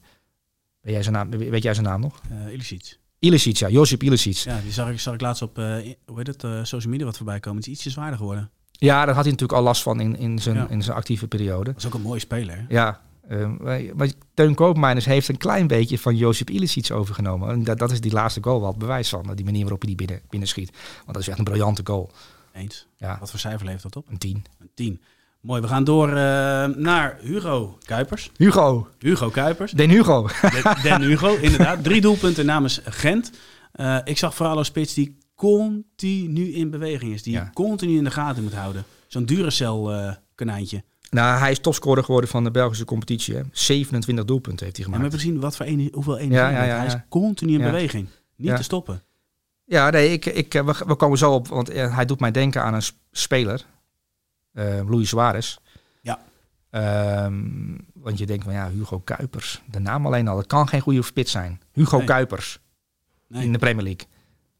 Weet 0.80 0.94
jij 0.94 1.02
zijn 1.02 1.14
naam, 1.14 1.30
weet 1.30 1.62
jij 1.62 1.74
zijn 1.74 1.86
naam 1.86 2.00
nog? 2.00 2.20
Uh, 2.46 2.52
Ilicic. 2.52 2.98
Ilicic, 3.18 3.56
ja. 3.56 3.68
Josip 3.68 4.02
Ilicic. 4.02 4.36
Ja, 4.36 4.60
die 4.62 4.72
zag 4.72 4.90
ik, 4.90 5.00
zag 5.00 5.14
ik 5.14 5.20
laatst 5.20 5.42
op 5.42 5.58
uh, 5.58 5.64
hoe 6.06 6.18
heet 6.18 6.26
het, 6.26 6.42
uh, 6.42 6.58
social 6.62 6.90
media 6.92 7.06
wat 7.06 7.16
voorbij 7.16 7.40
komen. 7.40 7.58
Het 7.58 7.66
is 7.68 7.72
ietsje 7.74 7.90
zwaarder 7.90 8.16
geworden. 8.16 8.50
Ja, 8.70 9.04
daar 9.04 9.14
had 9.14 9.24
hij 9.24 9.32
natuurlijk 9.32 9.58
al 9.58 9.64
last 9.64 9.82
van 9.82 10.00
in, 10.00 10.16
in, 10.16 10.38
zijn, 10.38 10.56
Ja. 10.56 10.66
in 10.68 10.82
zijn 10.82 10.96
actieve 10.96 11.28
periode. 11.28 11.64
Dat 11.72 11.76
is 11.76 11.86
ook 11.86 11.94
een 11.94 12.00
mooie 12.00 12.20
speler. 12.20 12.56
hè? 12.56 12.62
Ja. 12.68 13.00
Um, 13.32 13.58
maar 13.94 14.10
Teun 14.34 14.54
Koopmeiners 14.54 15.04
heeft 15.04 15.28
een 15.28 15.36
klein 15.36 15.66
beetje 15.66 15.98
van 15.98 16.16
Josip 16.16 16.50
Ilicic 16.50 16.90
overgenomen. 16.90 17.48
En 17.48 17.64
dat, 17.64 17.78
dat 17.78 17.90
is 17.90 18.00
die 18.00 18.12
laatste 18.12 18.42
goal 18.42 18.60
wel 18.60 18.68
het 18.68 18.78
bewijs 18.78 19.08
van. 19.08 19.32
Die 19.34 19.44
manier 19.44 19.60
waarop 19.62 19.80
hij 19.82 19.94
die 19.94 20.06
binnen, 20.06 20.24
binnen 20.30 20.48
schiet. 20.48 20.70
Want 20.94 21.06
dat 21.12 21.16
is 21.22 21.28
echt 21.28 21.38
een 21.38 21.44
briljante 21.44 21.80
goal. 21.84 22.10
Eens. 22.52 22.86
Ja, 22.96 23.16
Wat 23.20 23.30
voor 23.30 23.38
cijfer 23.38 23.64
levert 23.66 23.82
dat 23.82 23.96
op? 23.96 24.08
een 24.10 24.18
10. 24.18 24.44
Een 24.60 24.70
10. 24.74 25.00
Mooi, 25.40 25.60
we 25.60 25.68
gaan 25.68 25.84
door 25.84 26.08
uh, 26.08 26.14
naar 26.66 27.18
Hugo 27.20 27.78
Kuipers. 27.84 28.30
Hugo. 28.36 28.88
Hugo 28.98 29.28
Kuipers. 29.30 29.72
Den 29.72 29.90
Hugo. 29.90 30.28
Den, 30.62 30.82
Den 30.82 31.02
Hugo, 31.02 31.34
inderdaad. 31.46 31.84
Drie 31.84 32.00
doelpunten 32.00 32.46
namens 32.46 32.80
Gent. 32.84 33.30
Uh, 33.74 33.98
ik 34.04 34.18
zag 34.18 34.34
vooral 34.34 34.58
een 34.58 34.64
spits 34.64 34.94
die 34.94 35.18
continu 35.34 36.52
in 36.52 36.70
beweging 36.70 37.12
is. 37.12 37.22
Die 37.22 37.32
Ja. 37.32 37.42
je 37.44 37.52
continu 37.52 37.96
in 37.96 38.04
de 38.04 38.10
gaten 38.10 38.42
moet 38.42 38.54
houden. 38.54 38.84
Zo'n 39.06 39.24
Duracell 39.24 39.68
uh, 39.86 40.12
konijntje. 40.34 40.84
Nou, 41.12 41.38
hij 41.38 41.50
is 41.50 41.58
topscorer 41.60 42.04
geworden 42.04 42.30
van 42.30 42.44
de 42.44 42.50
Belgische 42.50 42.84
competitie. 42.84 43.34
Hè. 43.36 43.42
27 43.52 44.24
doelpunten 44.24 44.64
heeft 44.64 44.76
hij 44.76 44.84
gemaakt. 44.84 45.02
maar 45.02 45.12
we 45.12 45.18
zien 45.18 45.40
wat 45.40 45.56
voor 45.56 45.66
ene, 45.66 45.88
hoeveel 45.92 46.18
energie 46.18 46.36
Ja, 46.38 46.44
hij 46.44 46.52
ja, 46.52 46.58
heeft. 46.60 46.72
ja, 46.72 46.78
Hij 46.78 46.86
is 46.86 47.08
continu 47.08 47.52
in 47.52 47.60
beweging. 47.60 48.08
Niet 48.36 48.56
te 48.56 48.62
stoppen. 48.62 49.02
Ja, 49.64 49.90
nee, 49.90 50.12
ik, 50.12 50.26
ik, 50.26 50.52
we, 50.52 50.64
we 50.86 50.94
komen 50.94 51.18
zo 51.18 51.32
op, 51.34 51.48
want 51.48 51.68
eh, 51.68 51.94
hij 51.94 52.04
doet 52.04 52.20
mij 52.20 52.30
denken 52.30 52.62
aan 52.62 52.74
een 52.74 52.82
sp- 52.82 52.96
speler, 53.10 53.64
uh, 54.52 54.88
Luis 54.90 55.08
Suarez. 55.08 55.56
Ja. 56.00 56.18
Um, 57.24 57.86
want 57.94 58.18
je 58.18 58.26
denkt 58.26 58.44
van 58.44 58.52
ja, 58.52 58.70
Hugo 58.70 58.98
Kuipers, 58.98 59.62
de 59.70 59.78
naam 59.78 60.06
alleen 60.06 60.28
al, 60.28 60.36
dat 60.36 60.46
kan 60.46 60.68
geen 60.68 60.80
goede 60.80 61.02
spits 61.02 61.30
zijn. 61.30 61.60
Hugo 61.72 61.96
Nee. 61.96 62.06
Kuipers 62.06 62.58
Nee. 63.28 63.44
in 63.44 63.52
de 63.52 63.58
Premier 63.58 63.84
League. 63.84 64.06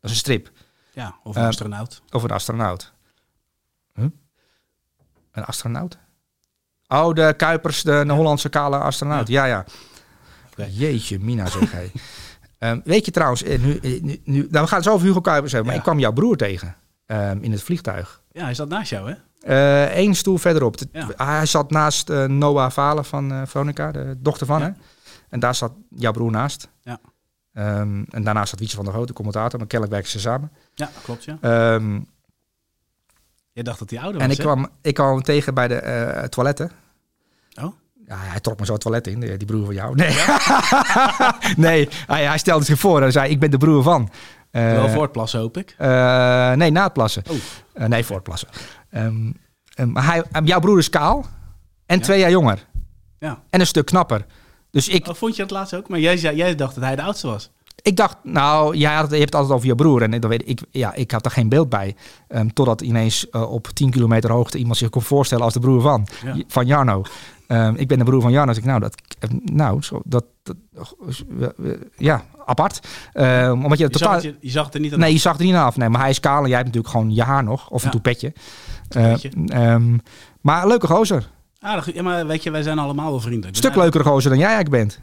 Dat 0.01 0.11
is 0.11 0.11
een 0.11 0.17
strip 0.17 0.51
Ja, 0.93 1.17
of 1.23 1.37
een 1.37 1.43
Uh, 1.43 1.49
astronaut. 1.49 2.03
over 2.11 2.29
een 2.31 2.35
astronaut. 2.37 2.93
Huh? 3.95 4.07
Een 5.33 5.45
astronaut? 5.45 5.99
Oh, 6.93 7.15
de 7.15 7.35
Kuipers, 7.37 7.83
de, 7.83 8.05
de 8.07 8.13
Hollandse 8.13 8.49
kale 8.49 8.79
astronaut. 8.79 9.29
Ja, 9.29 9.45
ja. 9.45 9.65
Jeetje, 10.71 11.19
Mina 11.19 11.47
zeg 11.47 11.73
hij. 11.73 11.93
Um, 12.71 12.81
weet 12.95 13.05
je 13.05 13.11
trouwens, 13.11 13.43
eh, 13.43 13.59
nu, 13.59 13.77
eh, 13.77 14.03
nu, 14.03 14.21
nu, 14.25 14.47
nou, 14.51 14.65
we 14.65 14.67
gaan 14.67 14.79
het 14.79 14.85
zo 14.85 14.93
over 14.93 15.07
Hugo 15.07 15.21
Kuipers 15.21 15.53
hebben, 15.53 15.71
maar 15.71 15.79
ik 15.79 15.85
kwam 15.85 15.99
jouw 15.99 16.13
broer 16.13 16.37
tegen 16.37 16.77
um, 17.07 17.43
in 17.43 17.53
het 17.53 17.63
vliegtuig. 17.63 18.23
Ja, 18.33 18.45
hij 18.45 18.55
zat 18.55 18.69
naast 18.69 18.91
jou, 18.91 19.11
hè? 19.11 19.17
Eén 19.95 20.09
uh, 20.09 20.15
stoel 20.15 20.39
verderop. 20.39 20.77
Ja. 20.93 21.09
Hij 21.17 21.47
zat 21.47 21.71
naast 21.71 22.11
uh, 22.11 22.25
Noah 22.25 22.71
Valen 22.71 23.05
van 23.05 23.33
uh, 23.33 23.43
Veronica, 23.45 23.93
de 23.93 24.17
dochter 24.19 24.47
van. 24.47 24.61
Ja. 24.61 24.67
Hè? 24.67 24.73
En 25.29 25.41
daar 25.41 25.55
zat 25.55 25.73
jouw 25.89 26.13
broer 26.13 26.31
naast. 26.31 26.69
Ja. 26.83 27.01
Um, 27.53 28.05
en 28.11 28.23
daarnaast 28.25 28.51
zat 28.51 28.59
Wietse 28.59 28.77
van 28.77 28.85
der 28.85 28.95
Groot, 28.95 29.09
de 29.09 29.13
commentator. 29.13 29.59
Maar 29.59 29.69
kennelijk 29.69 29.97
werken 29.97 30.13
ze 30.13 30.21
samen. 30.21 30.53
Ja, 30.75 30.91
klopt, 31.03 31.25
ja. 31.25 31.39
Um, 31.75 32.07
Je 33.53 33.63
dacht 33.63 33.79
dat 33.79 33.91
hij 33.91 34.01
ouder 34.01 34.21
en 34.21 34.29
was, 34.29 34.37
ik 34.37 34.43
hè? 34.43 34.49
kwam, 34.51 34.69
ik 34.81 34.95
kwam 34.95 35.09
hem 35.09 35.23
tegen 35.23 35.55
bij 35.55 35.69
de 35.69 36.27
toiletten. 36.29 36.71
Oh? 37.61 37.73
Ja, 38.07 38.17
hij 38.19 38.41
trok 38.41 38.59
me 38.59 38.67
zo 38.67 38.73
het 38.73 38.81
toilet 38.81 39.07
in, 39.07 39.21
die, 39.21 39.45
broer 39.45 39.65
van 39.65 39.75
jou. 39.75 39.95
Nee, 39.95 40.15
nee 41.67 41.89
hij, 42.07 42.25
hij, 42.25 42.39
stelde 42.39 42.65
zich 42.65 42.79
voor 42.79 43.03
en 43.03 43.13
zei, 43.13 43.31
ik 43.31 43.41
ben 43.41 43.51
de 43.51 43.59
broer 43.59 43.83
van. 43.83 44.11
Uh, 44.53 44.73
Wel 44.73 44.89
voor 44.89 45.03
het 45.03 45.13
plassen, 45.13 45.41
hoop 45.41 45.57
ik. 45.57 45.75
Uh, 45.79 46.53
nee, 46.53 46.71
na 46.71 46.83
het 46.83 46.93
plassen. 46.93 47.23
Oh. 47.31 47.37
Uh, 47.75 47.87
nee, 47.87 48.05
voor 48.05 48.15
het 48.15 48.25
plassen. 48.25 48.49
Um, 48.91 49.35
um, 49.79 49.97
hij, 49.97 50.25
jouw 50.45 50.61
broer 50.61 50.79
is 50.79 50.91
kaal 50.91 51.27
en 51.87 51.99
ja. 51.99 52.03
twee 52.03 52.19
jaar 52.21 52.31
jonger. 52.31 52.67
Ja. 53.19 53.43
En 53.51 53.61
een 53.61 53.67
stuk 53.67 53.87
knapper. 53.87 54.27
Dus 54.71 54.89
ik... 54.89 55.09
Oh, 55.09 55.15
vond 55.15 55.37
je 55.37 55.43
dat 55.43 55.51
laatst 55.51 55.75
ook? 55.75 55.89
Maar 55.89 55.99
jij, 55.99 56.17
jij 56.17 56.55
dacht 56.55 56.75
dat 56.75 56.85
hij 56.85 56.97
de 56.97 57.03
oudste 57.03 57.27
was. 57.27 57.51
Ik 57.83 57.97
dacht, 57.97 58.17
nou, 58.23 58.77
jij 58.77 58.95
had, 58.95 59.11
je 59.11 59.17
hebt 59.17 59.25
het 59.25 59.35
altijd 59.35 59.55
over 59.55 59.67
je 59.67 59.75
broer. 59.75 60.03
En 60.03 60.21
dan 60.21 60.31
weet 60.31 60.49
ik, 60.49 60.61
ja, 60.71 60.95
ik 60.95 61.11
had 61.11 61.25
er 61.25 61.31
geen 61.31 61.49
beeld 61.49 61.69
bij. 61.69 61.97
Um, 62.29 62.53
totdat 62.53 62.81
ineens 62.81 63.27
uh, 63.31 63.53
op 63.53 63.67
10 63.67 63.91
kilometer 63.91 64.31
hoogte 64.31 64.59
iemand 64.59 64.77
zich 64.77 64.91
kon 64.91 65.03
voorstellen 65.03 65.45
als 65.45 65.55
de 65.55 65.61
broer 65.61 65.81
van, 65.81 66.07
ja. 66.25 66.37
van 66.49 66.67
Jarno. 66.67 67.03
Um, 67.53 67.75
ik 67.77 67.89
ben 67.89 67.99
de 67.99 68.05
broer 68.05 68.21
van 68.23 68.33
Jarno. 68.33 68.53
Dus 68.53 68.61
ik, 68.61 68.65
nou, 68.65 68.81
dat, 68.81 68.95
nou, 69.45 69.83
zo, 69.83 70.01
dat, 70.05 70.25
dat 70.43 70.57
ja, 71.97 72.25
apart. 72.47 72.89
Um, 73.15 73.65
omdat 73.65 73.79
je, 73.79 73.85
je, 73.85 73.91
totaal, 73.91 74.13
zag 74.13 74.23
je, 74.23 74.37
je 74.41 74.51
zag 74.51 74.65
het 74.65 74.75
er 74.75 74.81
niet 74.81 74.93
aan 74.93 74.99
Nee, 74.99 75.13
je 75.13 75.19
zag 75.19 75.39
er 75.39 75.45
niet 75.45 75.55
af. 75.55 75.77
Nee, 75.77 75.89
maar 75.89 76.01
hij 76.01 76.11
is 76.11 76.21
kaal 76.21 76.43
en 76.43 76.49
jij 76.49 76.57
hebt 76.57 76.67
natuurlijk 76.67 76.95
gewoon 76.95 77.15
je 77.15 77.23
haar 77.23 77.45
nog. 77.45 77.71
Of 77.71 77.81
Ja. 77.81 77.87
een 77.87 77.93
toepetje. 77.93 78.33
Toepetje. 78.89 79.31
Uh, 79.37 79.73
um, 79.73 80.01
maar 80.41 80.67
leuke 80.67 80.87
gozer. 80.87 81.29
Aardig, 81.61 81.95
ja, 81.95 82.03
maar 82.03 82.27
weet 82.27 82.43
je, 82.43 82.51
wij 82.51 82.63
zijn 82.63 82.79
allemaal 82.79 83.11
wel 83.11 83.21
vrienden. 83.21 83.49
Een 83.49 83.55
stuk 83.57 83.75
leukere 83.75 84.05
gozer 84.05 84.31
dan 84.31 84.39
jij 84.39 84.49
eigenlijk 84.55 84.77
bent. 84.77 85.01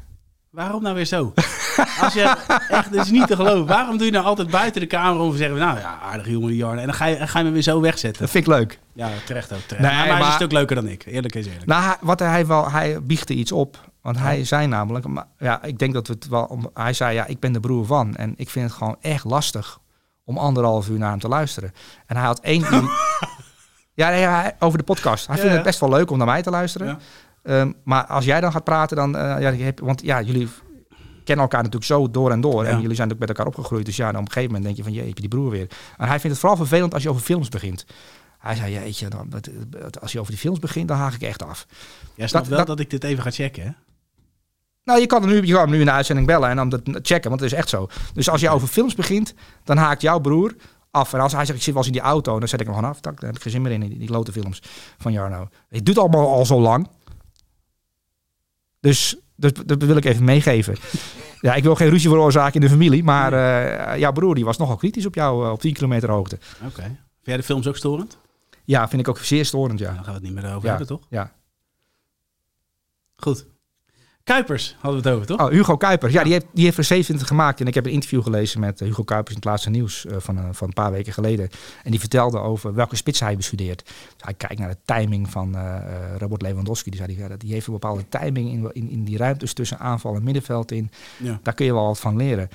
Waarom 0.52 0.82
nou 0.84 0.96
weer 0.96 1.06
zo? 1.06 1.34
Als 2.02 2.14
je 2.14 2.36
echt, 2.70 2.94
dat 2.94 3.06
is 3.06 3.12
niet 3.12 3.28
te 3.28 3.36
geloven. 3.36 3.66
Waarom 3.66 3.98
doe 3.98 4.06
je 4.06 4.12
nou 4.12 4.26
altijd 4.26 4.50
buiten 4.50 4.82
de 4.82 4.88
kamer 4.88 5.22
om 5.22 5.32
te 5.32 5.38
zeggen, 5.38 5.58
nou 5.58 5.80
ja, 5.80 6.00
aardig 6.02 6.28
jongen 6.28 6.48
die 6.48 6.58
Jarno. 6.58 6.80
En 6.80 6.86
dan 6.86 6.96
ga 6.96 7.06
je, 7.06 7.28
ga 7.28 7.40
je 7.40 7.46
me 7.46 7.52
weer 7.52 7.62
zo 7.62 7.82
wegzetten. 7.82 8.22
Dat 8.22 8.32
vind 8.32 8.48
ik 8.48 8.54
leuk. 8.54 8.80
Ja, 8.94 9.10
terecht 9.26 9.54
ook. 9.54 9.60
Terecht. 9.60 9.86
Nee, 9.88 9.96
maar, 9.96 10.08
maar 10.08 10.16
hij 10.18 10.20
is 10.22 10.26
een 10.28 10.32
stuk 10.34 10.52
leuker 10.52 10.76
dan 10.76 10.88
ik. 10.88 11.06
Eerlijk 11.06 11.36
is 11.36 11.46
eerlijk. 11.46 11.66
Nou, 11.66 11.84
hij- 11.84 11.98
wat 12.02 12.20
hij 12.20 12.46
wel, 12.48 12.72
hij 12.72 13.02
biechtte 13.04 13.34
iets 13.34 13.52
op. 13.52 13.78
Want 14.02 14.18
hij 14.20 14.44
zei 14.46 14.68
namelijk, 14.68 15.08
maar, 15.08 15.26
ja, 15.38 15.64
ik 15.64 15.80
denk 15.80 15.94
dat 15.94 16.08
we 16.08 16.14
het 16.14 16.28
wel, 16.28 16.72
hij 16.74 16.94
zei 16.94 17.14
ja, 17.14 17.26
ik 17.26 17.40
ben 17.40 17.52
de 17.52 17.60
broer 17.60 17.86
van. 17.86 18.16
En 18.16 18.34
ik 18.38 18.50
vind 18.50 18.66
het 18.66 18.78
gewoon 18.78 18.96
echt 19.02 19.24
lastig 19.24 19.80
om 20.24 20.38
anderhalf 20.38 20.90
uur 20.90 20.98
naar 21.00 21.10
hem 21.10 21.20
te 21.20 21.28
luisteren. 21.28 21.74
En 22.06 22.16
hij 22.18 22.26
had 22.26 22.40
één 22.40 22.62
uur, 22.74 22.90
ja, 23.94 24.10
nee, 24.10 24.24
hij- 24.24 24.56
over 24.60 24.78
de 24.78 24.84
podcast. 24.84 25.28
Hij 25.28 25.36
Ja, 25.36 25.42
vindt 25.42 25.50
ja. 25.58 25.62
het 25.62 25.70
best 25.70 25.80
wel 25.80 25.90
leuk 25.90 26.12
om 26.12 26.18
naar 26.18 26.28
mij 26.28 26.42
te 26.42 26.50
luisteren. 26.50 27.00
Ehm, 27.50 27.72
maar 27.84 28.06
als 28.06 28.26
jij 28.26 28.42
dan 28.42 28.52
gaat 28.52 28.64
praten, 28.64 28.98
dan, 28.98 29.18
eh, 29.18 29.42
ja, 29.42 29.50
je 29.50 29.74
want 29.82 30.02
ja, 30.02 30.22
jullie 30.22 30.48
kennen 31.24 31.46
elkaar 31.46 31.64
natuurlijk 31.64 31.92
zo 31.92 32.12
door 32.12 32.32
en 32.32 32.42
door. 32.42 32.64
En 32.64 32.82
jullie 32.82 32.96
zijn 32.96 33.12
ook 33.12 33.20
met 33.20 33.30
elkaar 33.30 33.46
opgegroeid. 33.46 33.86
Dus 33.86 33.96
ja, 33.96 34.12
dan 34.12 34.22
op 34.22 34.28
een 34.28 34.32
gegeven 34.32 34.56
moment 34.56 34.64
denk 34.64 34.78
je 34.78 34.84
van, 34.84 34.94
jeetje, 34.94 35.22
die 35.22 35.28
broer 35.28 35.50
weer. 35.50 35.68
En 35.98 36.08
hij 36.08 36.20
vindt 36.20 36.30
het 36.30 36.40
vooral 36.40 36.58
vervelend 36.58 36.94
als 36.94 37.04
je 37.04 37.10
over 37.10 37.22
films 37.22 37.50
begint. 37.50 37.86
Hij 38.40 38.56
zei, 38.56 38.74
jeetje, 38.74 39.08
dan, 39.08 39.32
als 40.02 40.12
je 40.12 40.20
over 40.20 40.32
die 40.32 40.42
films 40.42 40.60
begint, 40.60 40.88
dan 40.88 40.98
haak 40.98 41.14
ik 41.14 41.22
echt 41.22 41.44
af. 41.44 41.66
Jij 42.16 42.28
snapt 42.28 42.50
dat, 42.50 42.58
wel 42.58 42.66
dat, 42.66 42.80
ik 42.80 42.90
dit 42.90 43.04
even 43.04 43.24
ga 43.24 43.32
checken, 43.32 43.64
hè? 43.64 43.72
Nou, 44.84 45.00
je 45.00 45.08
kan, 45.08 45.22
er 45.22 45.28
nu, 45.28 45.46
je 45.46 45.54
kan 45.54 45.62
hem 45.62 45.72
nu 45.72 45.80
in 45.80 45.86
de 45.86 45.92
uitzending 45.92 46.28
bellen 46.28 46.50
en 46.50 46.56
dan 46.56 46.70
dat 46.70 46.82
checken, 46.84 47.30
want 47.30 47.42
het 47.42 47.52
is 47.52 47.58
echt 47.58 47.70
zo. 47.70 47.88
Dus 48.14 48.30
als 48.30 48.42
je 48.42 48.50
over 48.50 48.68
films 48.68 48.96
begint, 48.96 49.34
dan 49.64 49.78
haakt 49.78 50.02
jouw 50.02 50.20
broer 50.20 50.56
af. 50.92 51.14
En 51.14 51.20
als 51.20 51.34
hij 51.34 51.46
zegt, 51.46 51.58
ik 51.58 51.64
zit 51.64 51.74
wel 51.74 51.84
eens 51.84 51.92
in 51.92 52.00
die 52.02 52.10
auto, 52.10 52.40
dan 52.40 52.48
zet 52.48 52.60
ik 52.60 52.66
hem 52.66 52.76
gewoon 52.76 52.90
af. 52.90 53.00
Dan 53.00 53.14
heb 53.20 53.36
ik 53.36 53.42
geen 53.42 53.52
zin 53.52 53.62
meer 53.62 53.72
in, 53.72 53.80
die, 53.80 53.98
die 53.98 54.10
lote 54.10 54.32
films 54.32 54.62
van 54.98 55.12
Jarno. 55.12 55.48
Het 55.70 55.86
doet 55.86 55.98
allemaal 55.98 56.28
al 56.28 56.46
zo 56.46 56.62
lang. 56.62 56.88
Dus, 58.80 59.16
dus 59.36 59.52
dat 59.66 59.84
wil 59.84 59.96
ik 59.96 60.06
even 60.06 60.24
meegeven. 60.24 60.76
ja, 61.42 61.56
ik 61.56 61.64
wil 61.64 61.76
geen 61.76 61.90
ruzie 61.90 62.10
veroorzaken 62.10 62.54
in 62.54 62.62
de 62.62 62.70
familie, 62.70 63.04
maar 63.04 63.34
uh, 63.34 63.98
jouw 63.98 64.12
broer 64.12 64.36
die 64.36 64.46
was 64.46 64.58
nogal 64.58 64.76
kritisch 64.76 65.06
op 65.06 65.16
jou 65.16 65.46
uh, 65.46 65.52
op 65.52 65.60
10 65.60 65.74
kilometer 65.74 66.12
hoogte. 66.12 66.38
Oké. 66.66 66.82
Vind 66.82 66.98
jij 67.22 67.38
de 67.38 67.44
films 67.44 67.68
ook 67.68 67.78
storend? 67.78 68.18
Ja, 68.64 68.90
vind 68.90 69.02
ik 69.02 69.08
ook 69.08 69.18
zeer 69.18 69.46
storend, 69.46 69.80
ja. 69.80 69.86
Dan 69.94 69.96
gaan 69.96 70.06
we 70.06 70.12
het 70.12 70.22
niet 70.22 70.34
meer 70.34 70.56
over 70.56 70.70
hebben, 70.70 70.88
toch? 70.88 71.06
Ja. 71.10 71.32
Goed. 73.16 73.46
Kuipers 74.30 74.76
hadden 74.80 75.02
we 75.02 75.08
het 75.08 75.18
over, 75.18 75.28
toch? 75.28 75.48
Oh, 75.48 75.52
Hugo 75.52 75.78
Kuipers. 75.78 76.14
Ja, 76.14 76.24
die 76.24 76.32
heeft, 76.32 76.46
die 76.54 76.64
heeft 76.64 76.78
er 76.78 76.84
27 76.84 77.28
gemaakt. 77.28 77.60
En 77.60 77.68
ik 77.68 77.74
heb 77.74 77.86
een 77.86 77.92
interview 77.92 78.24
gelezen 78.24 78.60
met 78.60 78.80
Hugo 78.80 79.04
Kuipers 79.04 79.30
in 79.30 79.36
het 79.36 79.46
laatste 79.46 79.70
nieuws 79.70 80.06
uh, 80.06 80.16
van, 80.18 80.38
uh, 80.38 80.44
van 80.52 80.68
een 80.68 80.74
paar 80.74 80.92
weken 80.92 81.14
geleden. 81.14 81.50
En 81.84 81.92
die 81.92 82.00
vertelde 82.00 82.40
over 82.40 82.74
welke 82.74 82.96
spits 82.96 83.20
hij 83.20 83.36
bestudeert. 83.36 83.86
Dus 83.86 83.94
hij 84.18 84.34
kijkt 84.34 84.60
naar 84.60 84.70
de 84.70 84.78
timing 84.86 85.30
van 85.30 85.56
uh, 85.56 85.76
Robert 86.18 86.42
Lewandowski. 86.42 86.90
Die, 86.90 87.00
zei, 87.00 87.18
ja, 87.18 87.38
die 87.38 87.54
heeft 87.54 87.68
een 87.68 87.74
bepaalde 87.74 88.10
timing 88.10 88.52
in, 88.52 88.70
in, 88.74 88.90
in 88.90 89.04
die 89.04 89.18
ruimtes 89.18 89.54
tussen 89.54 89.80
aanval 89.80 90.16
en 90.16 90.24
middenveld 90.24 90.72
in. 90.72 90.92
Ja. 91.18 91.40
Daar 91.44 91.54
kun 91.54 91.66
je 91.66 91.74
wel 91.74 91.86
wat 91.86 92.00
van 92.00 92.16
leren. 92.16 92.50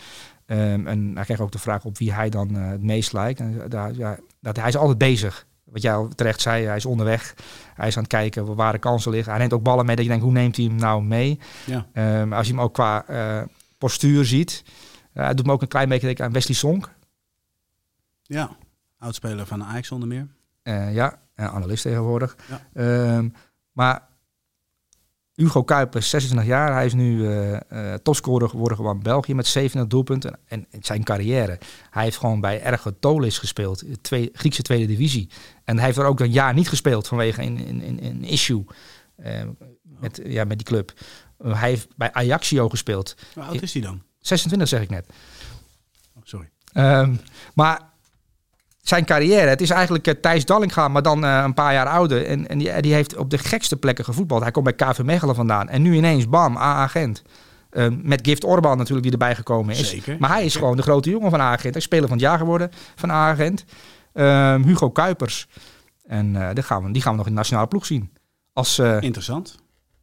Um, 0.47 0.87
en 0.87 1.11
hij 1.15 1.25
kreeg 1.25 1.41
ook 1.41 1.53
de 1.53 1.59
vraag 1.59 1.85
op 1.85 1.99
wie 1.99 2.13
hij 2.13 2.29
dan 2.31 2.55
het 2.55 2.83
meest 2.83 3.13
lijkt. 3.13 3.41
En, 3.41 3.63
daar, 3.69 3.95
ja, 3.95 4.19
dat, 4.41 4.57
hij 4.57 4.69
is 4.69 4.77
altijd 4.77 4.99
bezig 4.99 5.47
wat 5.65 5.83
jij 5.83 6.09
terecht 6.15 6.41
zei, 6.41 6.65
hij 6.65 6.77
is 6.77 6.87
onderweg. 6.87 7.35
Hij 7.75 7.89
is 7.89 7.97
aan 7.97 8.03
het 8.03 8.13
kijken 8.13 8.55
waar 8.55 8.73
de 8.73 8.79
kansen 8.79 9.11
liggen. 9.11 9.31
Hij 9.31 9.41
neemt 9.41 9.53
ook 9.53 9.63
ballen 9.63 9.87
mee 9.87 9.97
dat 9.97 10.05
je 10.05 10.11
denkt, 10.11 10.25
hoe 10.25 10.35
neemt 10.35 10.57
hij 10.57 10.65
hem 10.65 10.75
nou 10.75 11.03
mee? 11.03 11.41
Ja. 11.67 11.87
Um, 12.21 12.33
als 12.33 12.47
je 12.47 12.53
hem 12.53 12.63
ook 12.63 12.75
qua 12.75 13.05
uh, 13.11 13.43
postuur 13.79 14.25
ziet. 14.25 14.65
Uh, 15.15 15.31
doet 15.35 15.47
me 15.47 15.53
ook 15.53 15.63
een 15.63 15.69
klein 15.69 15.89
beetje 15.89 16.07
denken 16.07 16.25
aan 16.25 16.33
Wesley 16.33 16.57
Sonk. 16.57 16.91
Ja, 18.23 18.57
oudspeler 18.99 19.47
van 19.47 19.65
Ajax 19.65 19.91
onder 19.91 20.09
meer. 20.09 20.29
Uh, 20.63 20.95
ja, 20.95 21.19
analist 21.35 21.83
tegenwoordig. 21.83 22.37
Ja. 22.75 23.17
Um, 23.17 23.35
maar 23.73 24.03
Hugo 25.35 25.63
Kuipers, 25.63 26.09
26 26.09 26.49
jaar. 26.49 26.73
Hij 26.73 26.87
is 26.87 26.93
nu 26.93 27.19
uh, 27.19 27.53
uh, 27.73 27.95
topscorer 27.95 28.49
geworden 28.49 28.77
van 28.77 29.03
België 29.03 29.35
met 29.35 29.47
37 29.47 29.91
doelpunten. 29.91 30.39
En, 30.47 30.67
en 30.71 30.79
zijn 30.83 31.05
carrière. 31.05 31.59
Hij 31.91 32.03
heeft 32.03 32.17
gewoon 32.17 32.41
bij 32.41 32.63
Ergo 32.63 32.91
Tolis 33.01 33.39
gespeeld. 33.39 33.85
Twee, 34.03 34.31
Griekse 34.33 34.63
tweede 34.63 34.87
divisie. 34.87 35.31
En 35.65 35.77
hij 35.77 35.87
heeft 35.87 35.99
er 35.99 36.05
ook 36.05 36.21
een 36.21 36.31
jaar 36.31 36.55
niet 36.55 36.69
gespeeld 36.69 37.09
vanwege 37.09 37.43
een, 37.43 37.69
een, 37.69 38.05
een 38.05 38.25
issue 38.25 38.65
uh, 39.17 39.43
met, 39.83 40.21
ja, 40.25 40.45
met 40.45 40.59
die 40.59 40.67
club. 40.67 40.93
hij 41.39 41.69
heeft 41.69 41.89
bij 41.97 42.13
Ajaxio 42.13 42.69
gespeeld. 42.69 43.17
Hoe 43.35 43.43
oud 43.43 43.63
is 43.63 43.73
hij 43.73 43.83
dan? 43.83 44.03
26 44.21 44.69
zeg 44.69 44.83
ik 44.83 44.91
net. 44.91 45.07
Oh, 46.17 46.23
sorry. 46.25 46.51
Um, 46.75 47.21
maar 47.55 47.93
zijn 48.85 49.05
carrière. 49.05 49.49
Het 49.49 49.61
is 49.61 49.71
eigenlijk 49.71 50.07
uh, 50.07 50.15
Thijs 50.15 50.45
Dallinga, 50.45 50.89
maar 50.89 51.03
dan 51.03 51.25
uh, 51.25 51.41
een 51.45 51.55
paar 51.55 51.73
jaar 51.73 51.87
ouder. 51.87 52.27
En, 52.27 52.49
en 52.49 52.59
die, 52.59 52.81
die, 52.81 52.95
heeft 52.95 53.17
op 53.17 53.31
de 53.31 53.39
gekste 53.39 53.77
plekken 53.77 54.05
gevoetbald. 54.05 54.43
Hij 54.43 54.51
komt 54.51 54.65
bij 54.65 54.89
KV 54.89 55.03
Mechelen 55.03 55.35
vandaan. 55.35 55.69
En 55.69 55.83
nu 55.83 55.95
ineens, 55.95 56.29
bam, 56.29 56.57
A-agent. 56.57 57.23
Uh, 57.71 57.87
met 58.03 58.27
Gift 58.27 58.45
Orban 58.45 58.77
natuurlijk, 58.77 59.03
die 59.03 59.13
erbij 59.13 59.35
gekomen 59.35 59.75
is. 59.75 59.89
Zeker, 59.91 60.17
maar 60.19 60.31
hij 60.31 60.45
is 60.45 60.57
gewoon 60.57 60.77
de 60.77 60.83
grote 60.83 61.11
jongen 61.11 61.31
van 61.31 61.41
A-agent. 61.41 61.63
Hij 61.63 61.73
is 61.73 61.83
speler 61.83 62.09
van 62.09 62.17
het 62.17 62.27
jaar 62.27 62.39
geworden 62.39 62.71
van 62.95 63.11
A-agent. 63.11 63.65
Ehm, 64.13 64.63
Hugo 64.63 64.91
Kuipers. 64.91 65.49
En 66.07 66.55
die, 66.55 66.63
gaan 66.63 66.85
we, 66.85 66.93
die 66.93 67.03
gaan 67.03 67.11
we 67.11 67.17
nog 67.17 67.27
in 67.27 67.33
de 67.33 67.39
nationale 67.39 67.67
ploeg 67.67 67.87
zien. 67.87 68.11
Als, 68.53 68.79
Interessant. 68.79 69.57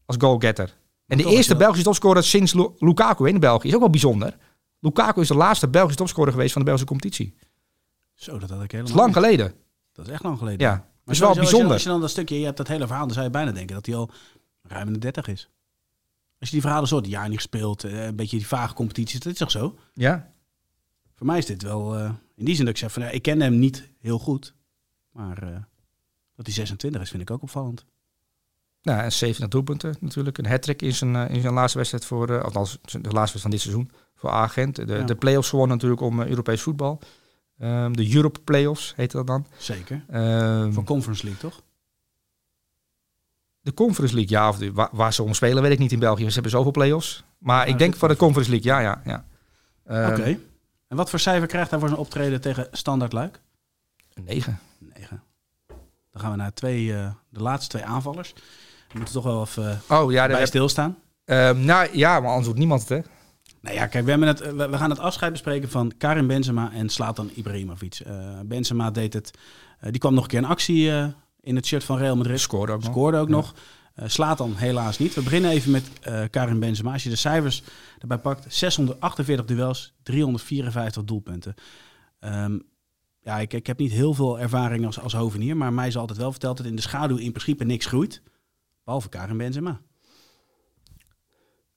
Als 0.06 0.18
goalgetter. 0.20 0.74
En 1.08 1.18
de 1.18 1.26
eerste 1.26 1.56
Belgische 1.56 1.84
topscorer 1.84 2.24
sinds 2.24 2.54
Lukaku 2.78 3.28
in 3.28 3.40
België 3.40 3.68
is 3.68 3.74
ook 3.74 3.80
wel 3.80 3.90
bijzonder. 3.90 4.38
Lukaku 4.80 5.22
is 5.22 5.28
de 5.28 5.36
laatste 5.36 5.68
Belgische 5.68 5.98
topscorer 5.98 6.32
geweest 6.32 6.52
van 6.52 6.62
de 6.62 6.68
Belgische 6.68 6.90
competitie. 6.90 7.36
Zo, 8.22 8.38
dat 8.38 8.49
had 8.49 8.63
ik 8.63 8.72
helemaal. 8.72 8.93
Dat 8.93 9.05
is 9.07 9.13
lang 9.13 9.26
geleden. 9.26 9.53
Dat 9.93 10.05
is 10.05 10.11
echt 10.11 10.24
lang 10.24 10.38
geleden. 10.38 10.67
Ja, 10.67 10.74
maar 11.03 11.15
is 11.15 11.19
wel 11.19 11.36
bijzonder. 11.36 11.72
Als 11.72 11.84
je, 11.84 11.89
dan 11.89 12.01
dat 12.01 12.09
stukje, 12.09 12.39
je 12.39 12.45
hebt 12.45 12.57
dat 12.57 12.67
hele 12.67 12.88
verhaal, 12.88 13.05
dan 13.05 13.13
zou 13.13 13.26
je 13.26 13.32
bijna 13.32 13.51
denken 13.51 13.76
dat 13.76 13.86
hij 13.86 13.95
al 13.95 14.09
ruim 14.61 14.88
in 14.88 14.93
de 14.93 14.99
30 14.99 15.28
is. 15.28 15.49
Als 16.39 16.49
je 16.49 16.55
die 16.55 16.61
verhalen 16.61 16.88
zo, 16.88 17.01
jaar 17.03 17.28
niet 17.28 17.38
gespeeld, 17.38 17.84
eh, 17.84 18.05
een 18.05 18.15
beetje 18.15 18.38
die 18.38 18.47
vage 18.47 18.74
competities, 18.74 19.19
dat 19.19 19.34
is 19.34 19.38
toch 19.38 19.51
zo? 19.51 19.78
Ja. 19.93 20.32
Voor 21.15 21.26
mij 21.26 21.38
is 21.38 21.45
dit 21.45 21.61
wel 21.61 21.97
uh, 21.97 22.11
in 22.36 22.45
die 22.45 22.55
zin 22.55 22.65
dat 22.65 22.74
ik 22.74 22.80
zeg 22.80 22.91
van, 22.91 23.03
ja, 23.03 23.09
ik 23.09 23.22
ken 23.22 23.41
hem 23.41 23.59
niet 23.59 23.89
heel 23.99 24.19
goed, 24.19 24.53
maar 25.11 25.43
uh, 25.43 25.49
dat 26.36 26.45
hij 26.45 26.53
26 26.53 27.01
is, 27.01 27.09
vind 27.09 27.22
ik 27.22 27.32
ook 27.32 27.41
opvallend. 27.41 27.86
Nou, 28.82 29.01
en 29.01 29.11
70 29.11 29.47
doelpunten 29.47 29.95
natuurlijk. 29.99 30.38
Een 30.38 30.45
hat-trick 30.45 30.82
in 30.82 30.93
zijn, 30.93 31.15
in 31.30 31.41
zijn 31.41 31.53
laatste 31.53 31.78
wedstrijd 31.78 32.05
voor, 32.05 32.30
uh, 32.30 32.43
althans 32.43 32.72
de 32.82 32.99
laatste 32.99 33.11
wedstrijd 33.11 33.41
van 33.41 33.51
dit 33.51 33.61
seizoen 33.61 33.91
voor 34.15 34.30
Agent. 34.30 34.76
De, 34.76 34.86
ja. 34.86 35.03
de 35.03 35.15
play-offs 35.15 35.49
gewonnen 35.49 35.76
natuurlijk 35.76 36.01
om 36.01 36.22
Europees 36.22 36.61
voetbal. 36.61 37.01
Um, 37.64 37.95
de 37.95 38.16
Europe 38.16 38.39
Playoffs 38.39 38.93
heette 38.95 39.18
dat 39.18 39.28
dan. 39.28 39.45
Zeker. 39.57 40.03
Um, 40.14 40.74
Van 40.74 40.84
Conference 40.84 41.24
League, 41.24 41.41
toch? 41.49 41.62
De 43.62 43.74
Conference 43.74 44.16
League, 44.16 44.38
ja. 44.38 44.49
Of 44.49 44.57
de, 44.57 44.72
waar, 44.72 44.89
waar, 44.91 45.14
ze 45.14 45.24
om 45.24 45.34
spelen, 45.34 45.64
weet 45.64 45.72
ik 45.72 45.80
niet 45.80 45.91
in 45.91 45.99
België. 45.99 46.28
Ze 46.28 46.34
hebben 46.34 46.51
zoveel 46.51 46.72
play-offs. 46.72 47.24
Maar 47.38 47.68
ik 47.68 47.78
denk 47.78 47.95
voor 47.95 48.07
de 48.07 48.16
Conference 48.16 48.51
League, 48.51 48.72
ja, 48.72 48.80
ja. 48.80 49.01
ja. 49.05 49.26
Um, 50.07 50.12
Oké. 50.12 50.39
En 50.88 50.97
wat 50.97 51.09
voor 51.09 51.20
cijfer 51.20 51.47
krijgt 51.47 51.70
hij 51.70 51.80
voor 51.80 51.88
zijn 51.88 51.99
optreden 51.99 52.41
tegen 52.41 52.68
Standard 52.72 53.14
Luik? 53.14 53.41
Een 54.14 54.24
9. 54.24 54.59
9. 54.80 55.24
Dan 56.12 56.22
gaan 56.22 56.32
we 56.32 56.38
naar 56.38 56.53
twee, 56.53 56.86
uh, 56.86 57.09
de 57.30 57.41
laatste 57.41 57.70
twee 57.70 57.84
aanvallers. 57.84 58.34
We 58.88 58.97
moeten 58.97 59.14
toch 59.14 59.24
wel 59.24 59.41
even 59.41 59.82
oh, 59.89 60.12
ja, 60.12 60.28
bij 60.28 60.38
heb... 60.38 60.47
stilstaan. 60.47 60.97
nou 61.55 61.97
ja, 61.97 62.20
maar 62.20 62.30
anders 62.30 62.47
doet 62.47 62.57
niemand 62.57 62.80
het, 62.80 62.89
hè? 62.89 63.01
Nou 63.62 63.76
ja, 63.76 63.88
kijk, 63.88 64.03
we, 64.03 64.09
hebben 64.09 64.28
het, 64.28 64.39
we, 64.55 64.78
gaan 64.78 64.89
het 64.89 64.99
afscheid 64.99 65.32
bespreken 65.32 65.70
van 65.70 65.93
Karim 65.97 66.28
Benzema 66.28 66.72
en 66.72 66.89
Slatan 66.89 67.30
Ibrahimovic. 67.34 68.01
Uh, 68.07 68.39
Benzema 68.45 68.91
deed 68.91 69.14
het, 69.14 69.32
uh, 69.84 69.91
die 69.91 69.99
kwam 69.99 70.14
nog 70.14 70.24
een 70.24 70.30
keer 70.30 70.39
in 70.39 70.45
actie 70.45 70.86
uh, 70.86 71.07
in 71.39 71.55
het 71.55 71.66
shirt 71.66 71.84
van 71.84 71.97
Real 71.97 72.16
Madrid. 72.16 72.39
Scoorde 72.39 72.72
ook 72.72 72.84
Scoorde 72.84 73.18
nog. 73.18 73.24
Ook 73.24 73.30
nog. 73.30 73.53
Slatan 74.05 74.55
helaas 74.55 74.97
niet. 74.97 75.14
We 75.14 75.22
beginnen 75.22 75.51
even 75.51 75.72
met 75.72 75.89
Karim 76.30 76.59
Benzema. 76.59 76.93
Als 76.93 77.03
je 77.03 77.09
de 77.09 77.16
cijfers 77.16 77.64
erbij 77.99 78.18
pakt, 78.18 78.53
648 78.53 79.45
duels, 79.45 79.93
354 80.03 81.03
doelpunten. 81.03 81.53
Um, 82.20 82.64
ja, 83.24 83.39
ik, 83.39 83.53
ik 83.53 83.68
heb 83.68 83.78
niet 83.78 83.91
heel 83.91 84.14
veel 84.14 84.39
ervaring 84.39 84.86
als, 84.86 84.99
als 84.99 85.14
hovenier, 85.14 85.57
maar 85.57 85.74
mij 85.74 85.88
is 85.88 85.97
altijd 85.97 86.18
wel 86.18 86.32
verteld 86.32 86.57
dat 86.57 86.66
in 86.66 86.76
de 86.76 86.82
schaduw 86.82 87.18
in 87.18 87.32
principe 87.32 87.64
niks 87.64 87.86
groeit. 87.86 88.22
Behalve 88.84 89.09
Karim 89.09 89.38
Benzema. 89.38 89.82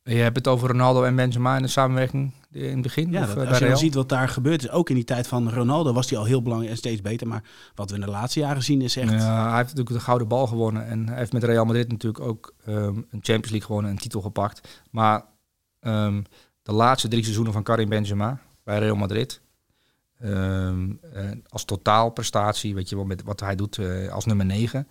Je 0.05 0.15
hebt 0.15 0.37
het 0.37 0.49
over 0.49 0.69
Ronaldo 0.69 1.05
en 1.05 1.17
Benzema 1.17 1.57
in 1.57 1.63
de 1.63 1.69
samenwerking 1.69 2.33
in 2.51 2.73
het 2.73 2.83
begin? 2.83 3.11
Ja, 3.11 3.23
of, 3.23 3.35
dat, 3.35 3.47
als 3.47 3.59
je 3.59 3.67
dan 3.67 3.79
ziet 3.79 3.95
wat 3.95 4.09
daar 4.09 4.29
gebeurd 4.29 4.63
is. 4.63 4.71
Ook 4.71 4.89
in 4.89 4.95
die 4.95 5.05
tijd 5.05 5.27
van 5.27 5.51
Ronaldo 5.51 5.93
was 5.93 6.11
hij 6.11 6.19
al 6.19 6.25
heel 6.25 6.43
belangrijk 6.43 6.73
en 6.73 6.79
steeds 6.79 7.01
beter. 7.01 7.27
Maar 7.27 7.43
wat 7.75 7.91
we 7.91 7.95
in 7.95 8.01
de 8.01 8.11
laatste 8.11 8.41
jaren 8.41 8.63
zien 8.63 8.83
is 8.83 8.97
echt... 8.97 9.11
Ja, 9.11 9.49
hij 9.49 9.57
heeft 9.57 9.69
natuurlijk 9.69 9.97
de 9.97 10.01
gouden 10.01 10.29
bal 10.29 10.47
gewonnen. 10.47 10.87
En 10.87 11.09
hij 11.09 11.19
heeft 11.19 11.33
met 11.33 11.45
Real 11.45 11.65
Madrid 11.65 11.89
natuurlijk 11.89 12.25
ook 12.25 12.55
um, 12.69 12.75
een 12.97 13.07
Champions 13.11 13.51
League 13.51 13.67
gewonnen, 13.67 13.91
een 13.91 13.99
titel 13.99 14.21
gepakt. 14.21 14.83
Maar 14.91 15.25
um, 15.81 16.25
de 16.63 16.73
laatste 16.73 17.09
drie 17.09 17.23
seizoenen 17.23 17.53
van 17.53 17.63
Karim 17.63 17.89
Benzema 17.89 18.41
bij 18.65 18.79
Real 18.79 18.97
Madrid... 18.97 19.43
Um, 20.25 21.01
uh, 21.15 21.31
als 21.49 21.65
totaalprestatie, 21.65 22.75
weet 22.75 22.89
je 22.89 22.97
wel, 22.97 23.05
met 23.05 23.23
wat 23.23 23.41
hij 23.41 23.55
doet 23.55 23.77
uh, 23.77 24.13
als 24.13 24.25
nummer 24.25 24.47
9... 24.47 24.89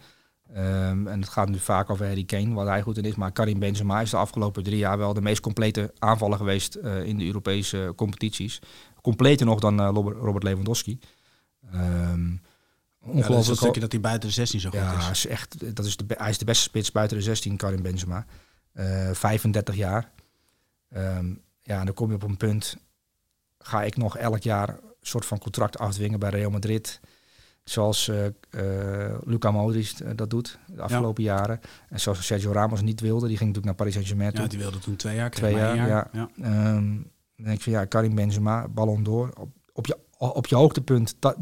Um, 0.58 1.08
en 1.08 1.20
het 1.20 1.30
gaat 1.30 1.50
nu 1.50 1.60
vaak 1.60 1.90
over 1.90 2.06
Harry 2.06 2.24
Kane, 2.24 2.54
waar 2.54 2.66
hij 2.68 2.82
goed 2.82 2.98
in 2.98 3.04
is. 3.04 3.16
Maar 3.16 3.32
Karim 3.32 3.60
Benzema 3.60 4.02
is 4.02 4.10
de 4.10 4.18
afgelopen 4.18 4.64
drie 4.64 4.78
jaar 4.78 4.98
wel 4.98 5.14
de 5.14 5.22
meest 5.22 5.42
complete 5.42 5.94
aanvaller 6.00 6.38
geweest 6.38 6.78
uh, 6.78 7.04
in 7.06 7.18
de 7.18 7.26
Europese 7.26 7.94
competities. 7.96 8.62
Completer 9.02 9.46
nog 9.46 9.60
dan 9.60 9.80
uh, 9.80 9.90
Robert 9.94 10.44
Lewandowski. 10.44 11.00
Um, 11.74 12.42
ongelooflijk. 13.00 13.28
Ja, 13.28 13.28
dat 13.28 13.40
is 13.40 13.48
een 13.48 13.56
stukje 13.56 13.80
dat 13.80 13.92
hij 13.92 14.02
buiten 14.02 14.28
de 14.28 14.36
16 14.36 14.60
zo 14.60 14.70
goed 14.70 14.80
ja, 14.80 15.00
is. 15.00 15.10
is 15.10 15.28
echt, 15.28 15.76
dat 15.76 15.86
is 15.86 15.98
de, 15.98 16.06
hij 16.08 16.30
is 16.30 16.38
de 16.38 16.46
beste 16.46 16.64
spits 16.64 16.92
buiten 16.92 17.18
de 17.18 17.24
16, 17.24 17.58
Karim 17.58 17.82
Benzema. 17.82 18.26
Uh, 18.74 19.12
35 19.12 19.76
jaar. 19.76 20.12
Um, 20.96 21.42
ja, 21.62 21.80
en 21.80 21.86
dan 21.86 21.94
kom 21.94 22.10
je 22.10 22.16
op 22.16 22.24
een 22.24 22.38
punt. 22.38 22.78
Ga 23.58 23.84
ik 23.84 23.98
nog 23.98 24.18
elk 24.18 24.44
jaar 24.44 24.70
een 24.70 24.78
soort 25.02 25.26
van 25.26 25.40
contract 25.40 25.78
afdwingen 25.78 26.20
bij 26.20 26.30
Real 26.30 26.52
Madrid? 26.52 27.00
Zoals 27.64 28.08
uh, 28.08 28.26
uh, 28.26 29.18
Luca 29.24 29.52
Modric 29.52 30.00
uh, 30.00 30.10
dat 30.16 30.30
doet 30.30 30.60
de 30.66 30.82
afgelopen 30.82 31.24
ja. 31.24 31.36
jaren. 31.36 31.60
En 31.90 32.00
zoals 32.00 32.26
Sergio 32.26 32.52
Ramos 32.52 32.82
niet 32.82 33.02
wilde. 33.02 33.28
Die 33.28 33.38
ging 33.38 33.54
natuurlijk 33.54 33.66
naar 33.66 33.76
Paris 33.76 33.94
Saint-Germain 33.94 34.32
Ja, 34.34 34.48
die 34.48 34.60
wilde 34.60 34.80
toen 34.80 34.96
twee 34.96 35.16
jaar. 35.16 35.32
Twee 35.32 35.56
jaar, 35.56 35.76
jaar, 35.76 35.88
ja. 35.88 36.30
ja. 36.36 36.76
Um, 36.76 37.12
dan 37.36 37.46
denk 37.46 37.58
ik 37.58 37.64
van 37.64 37.74
ja, 37.74 37.86
Karim 37.86 38.16
Benzema, 38.16 38.68
Ballon 38.68 39.04
d'Or. 39.04 39.30
Op, 39.40 39.50
op, 39.74 39.86
je, 39.86 39.98
op 40.18 40.48
je 40.48 40.56
hoogtepunt, 40.56 41.16
dat, 41.20 41.36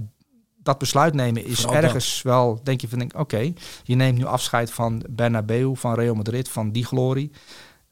dat 0.58 0.78
besluit 0.78 1.14
nemen 1.14 1.46
is 1.46 1.62
Vooral 1.62 1.82
ergens 1.82 2.22
dat. 2.22 2.32
wel, 2.34 2.60
denk 2.64 2.82
je 2.82 2.88
van, 2.88 3.02
oké, 3.02 3.20
okay, 3.20 3.54
je 3.84 3.96
neemt 3.96 4.18
nu 4.18 4.26
afscheid 4.26 4.72
van 4.72 5.04
Bernabeu, 5.10 5.76
van 5.76 5.94
Real 5.94 6.16
Madrid, 6.16 6.50
van 6.50 6.72
die 6.72 6.86
glorie. 6.86 7.32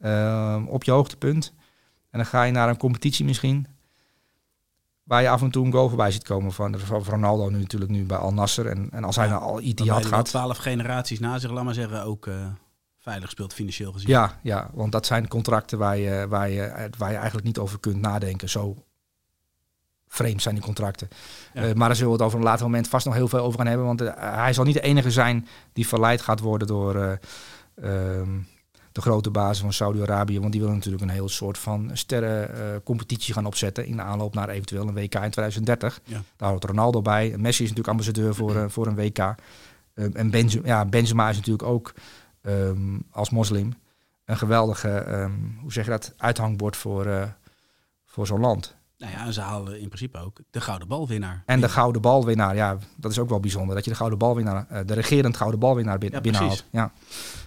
Uh, 0.00 0.62
op 0.66 0.84
je 0.84 0.90
hoogtepunt. 0.90 1.52
En 2.10 2.18
dan 2.18 2.26
ga 2.26 2.42
je 2.42 2.52
naar 2.52 2.68
een 2.68 2.76
competitie 2.76 3.24
misschien. 3.24 3.66
Waar 5.10 5.22
je 5.22 5.28
af 5.28 5.42
en 5.42 5.50
toe 5.50 5.66
een 5.66 5.72
goal 5.72 5.88
voorbij 5.88 6.10
ziet 6.10 6.24
komen 6.24 6.52
van, 6.52 6.78
van 6.78 7.02
Ronaldo 7.04 7.48
nu 7.48 7.58
natuurlijk 7.58 7.90
nu 7.90 8.04
bij 8.04 8.16
Al 8.16 8.32
Nasser. 8.32 8.66
En, 8.66 8.88
en 8.90 9.04
als 9.04 9.16
hij 9.16 9.28
naar 9.28 9.38
Al 9.38 9.60
Ittihad 9.60 10.02
had 10.02 10.12
gaat. 10.12 10.24
twaalf 10.24 10.56
generaties 10.56 11.18
na 11.18 11.38
zich, 11.38 11.50
laat 11.50 11.64
maar 11.64 11.74
zeggen, 11.74 12.04
ook 12.04 12.26
eh, 12.26 12.34
veilig 12.98 13.30
speelt 13.30 13.52
financieel 13.52 13.92
gezien. 13.92 14.08
Ja, 14.08 14.38
ja, 14.42 14.70
want 14.72 14.92
dat 14.92 15.06
zijn 15.06 15.28
contracten 15.28 15.78
waar 15.78 15.96
je, 15.96 16.26
waar, 16.28 16.50
je, 16.50 16.90
waar 16.98 17.10
je 17.10 17.16
eigenlijk 17.16 17.46
niet 17.46 17.58
over 17.58 17.80
kunt 17.80 18.00
nadenken. 18.00 18.48
Zo 18.48 18.84
vreemd 20.08 20.42
zijn 20.42 20.54
die 20.54 20.64
contracten. 20.64 21.08
Ja. 21.54 21.62
Eh, 21.62 21.74
maar 21.74 21.86
daar 21.88 21.96
zullen 21.96 22.12
we 22.12 22.16
het 22.16 22.26
over 22.26 22.38
een 22.38 22.44
later 22.44 22.64
moment 22.64 22.88
vast 22.88 23.06
nog 23.06 23.14
heel 23.14 23.28
veel 23.28 23.40
over 23.40 23.58
gaan 23.58 23.68
hebben. 23.68 23.86
Want 23.86 24.00
eh, 24.00 24.12
hij 24.16 24.52
zal 24.52 24.64
niet 24.64 24.74
de 24.74 24.80
enige 24.80 25.10
zijn 25.10 25.46
die 25.72 25.86
verleid 25.86 26.20
gaat 26.20 26.40
worden 26.40 26.66
door 26.66 26.96
eh, 26.96 27.12
ehm, 27.74 28.38
de 28.92 29.00
grote 29.00 29.30
bazen 29.30 29.62
van 29.64 29.72
Saudi-Arabië. 29.72 30.40
Want 30.40 30.52
die 30.52 30.60
willen 30.60 30.76
natuurlijk 30.76 31.02
een 31.02 31.08
heel 31.10 31.28
soort 31.28 31.58
van 31.58 31.90
sterrencompetitie 31.92 33.34
gaan 33.34 33.46
opzetten. 33.46 33.86
In 33.86 33.96
de 33.96 34.02
aanloop 34.02 34.34
naar 34.34 34.48
eventueel 34.48 34.88
een 34.88 34.94
WK 34.94 35.14
in 35.14 35.30
2030. 35.30 36.00
Ja. 36.04 36.22
Daar 36.36 36.50
hoort 36.50 36.64
Ronaldo 36.64 37.02
bij. 37.02 37.34
Messi 37.36 37.62
is 37.62 37.68
natuurlijk 37.68 37.88
ambassadeur 37.88 38.34
voor, 38.34 38.56
eh, 38.56 38.64
voor 38.68 38.86
een 38.86 38.94
WK. 38.94 39.18
Ehm, 39.18 39.34
en 40.12 40.30
Benzema, 40.30 40.66
ja, 40.66 40.84
Benzema 40.84 41.28
is 41.28 41.36
natuurlijk 41.36 41.68
ook 41.68 41.92
ehm, 42.42 42.98
als 43.10 43.30
moslim 43.30 43.72
een 44.24 44.36
geweldige, 44.36 44.88
ehm, 44.88 45.32
hoe 45.60 45.72
zeg 45.72 45.84
je 45.84 45.90
dat, 45.90 46.14
uithangbord 46.16 46.76
voor, 46.76 47.06
eh, 47.06 47.22
voor 48.06 48.26
zo'n 48.26 48.40
land. 48.40 48.76
Nou 48.98 49.12
ja, 49.12 49.30
ze 49.30 49.40
halen 49.40 49.80
in 49.80 49.86
principe 49.88 50.18
ook 50.18 50.38
de 50.50 50.60
gouden 50.60 50.88
balwinnaar. 50.88 51.42
En 51.46 51.60
de 51.60 51.68
gouden 51.68 52.02
balwinnaar, 52.02 52.54
ja, 52.56 52.78
dat 52.96 53.10
is 53.10 53.18
ook 53.18 53.28
wel 53.28 53.40
bijzonder. 53.40 53.74
Dat 53.74 53.84
je 53.84 53.90
de 53.90 53.96
gouden 53.96 54.18
balwinnaar, 54.18 54.66
eh, 54.68 54.80
de 54.86 54.94
regerend 54.94 55.36
gouden 55.36 55.60
balwinnaar 55.60 55.98
bin- 55.98 56.10
Ja, 56.12 56.20
binnenhaalt. 56.20 56.64
Ja. 56.70 56.92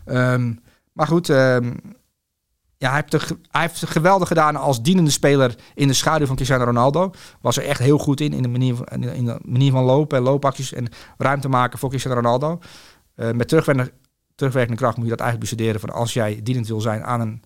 Ehm, 0.06 0.54
maar 0.94 1.08
goed, 1.08 1.30
ehm, 1.30 1.74
ja, 2.78 2.92
hij, 2.92 3.04
heeft 3.52 3.86
geweldig 3.86 4.28
gedaan 4.28 4.56
als 4.56 4.82
dienende 4.82 5.12
speler 5.12 5.56
in 5.74 5.88
de 5.88 5.94
schaduw 5.94 6.26
van 6.26 6.36
Cristiano 6.36 6.64
Ronaldo. 6.64 7.12
Was 7.42 7.58
er 7.58 7.64
echt 7.64 7.80
heel 7.80 7.98
goed 7.98 8.22
in, 8.22 8.34
in 8.34 8.42
de 8.42 8.48
manier 8.48 8.76
van, 8.76 8.88
in 8.88 9.26
de 9.26 9.40
manier 9.46 9.72
van 9.72 9.84
lopen 9.84 10.18
en 10.18 10.24
loopacties 10.24 10.74
en 10.74 10.88
ruimte 11.18 11.50
maken 11.50 11.80
voor 11.80 11.90
Cristiano 11.90 12.16
Ronaldo. 12.16 12.60
Eh, 13.16 13.32
met 13.32 13.48
terugwerkende, 13.48 13.94
terugwerkende 14.36 14.80
kracht 14.80 14.96
moet 14.96 15.06
je 15.06 15.12
dat 15.12 15.20
eigenlijk 15.20 15.50
bestuderen 15.50 15.80
van 15.82 15.90
als 15.90 16.14
jij 16.14 16.40
dienend 16.44 16.68
wil 16.68 16.82
zijn 16.82 17.04
aan 17.04 17.22
een, 17.22 17.44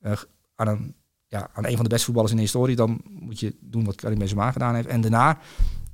eh, 0.00 0.12
aan 0.54 0.68
een 0.68 0.94
ja, 1.28 1.50
aan 1.52 1.66
een 1.66 1.74
van 1.74 1.82
de 1.82 1.88
beste 1.88 2.04
voetballers 2.04 2.32
in 2.32 2.38
de 2.38 2.44
historie, 2.44 2.76
dan 2.76 3.00
moet 3.04 3.40
je 3.40 3.56
doen 3.60 3.84
wat 3.84 3.94
Karim 3.94 4.18
Benzema 4.18 4.50
gedaan 4.50 4.74
heeft. 4.74 4.88
En 4.88 5.00
daarna, 5.00 5.38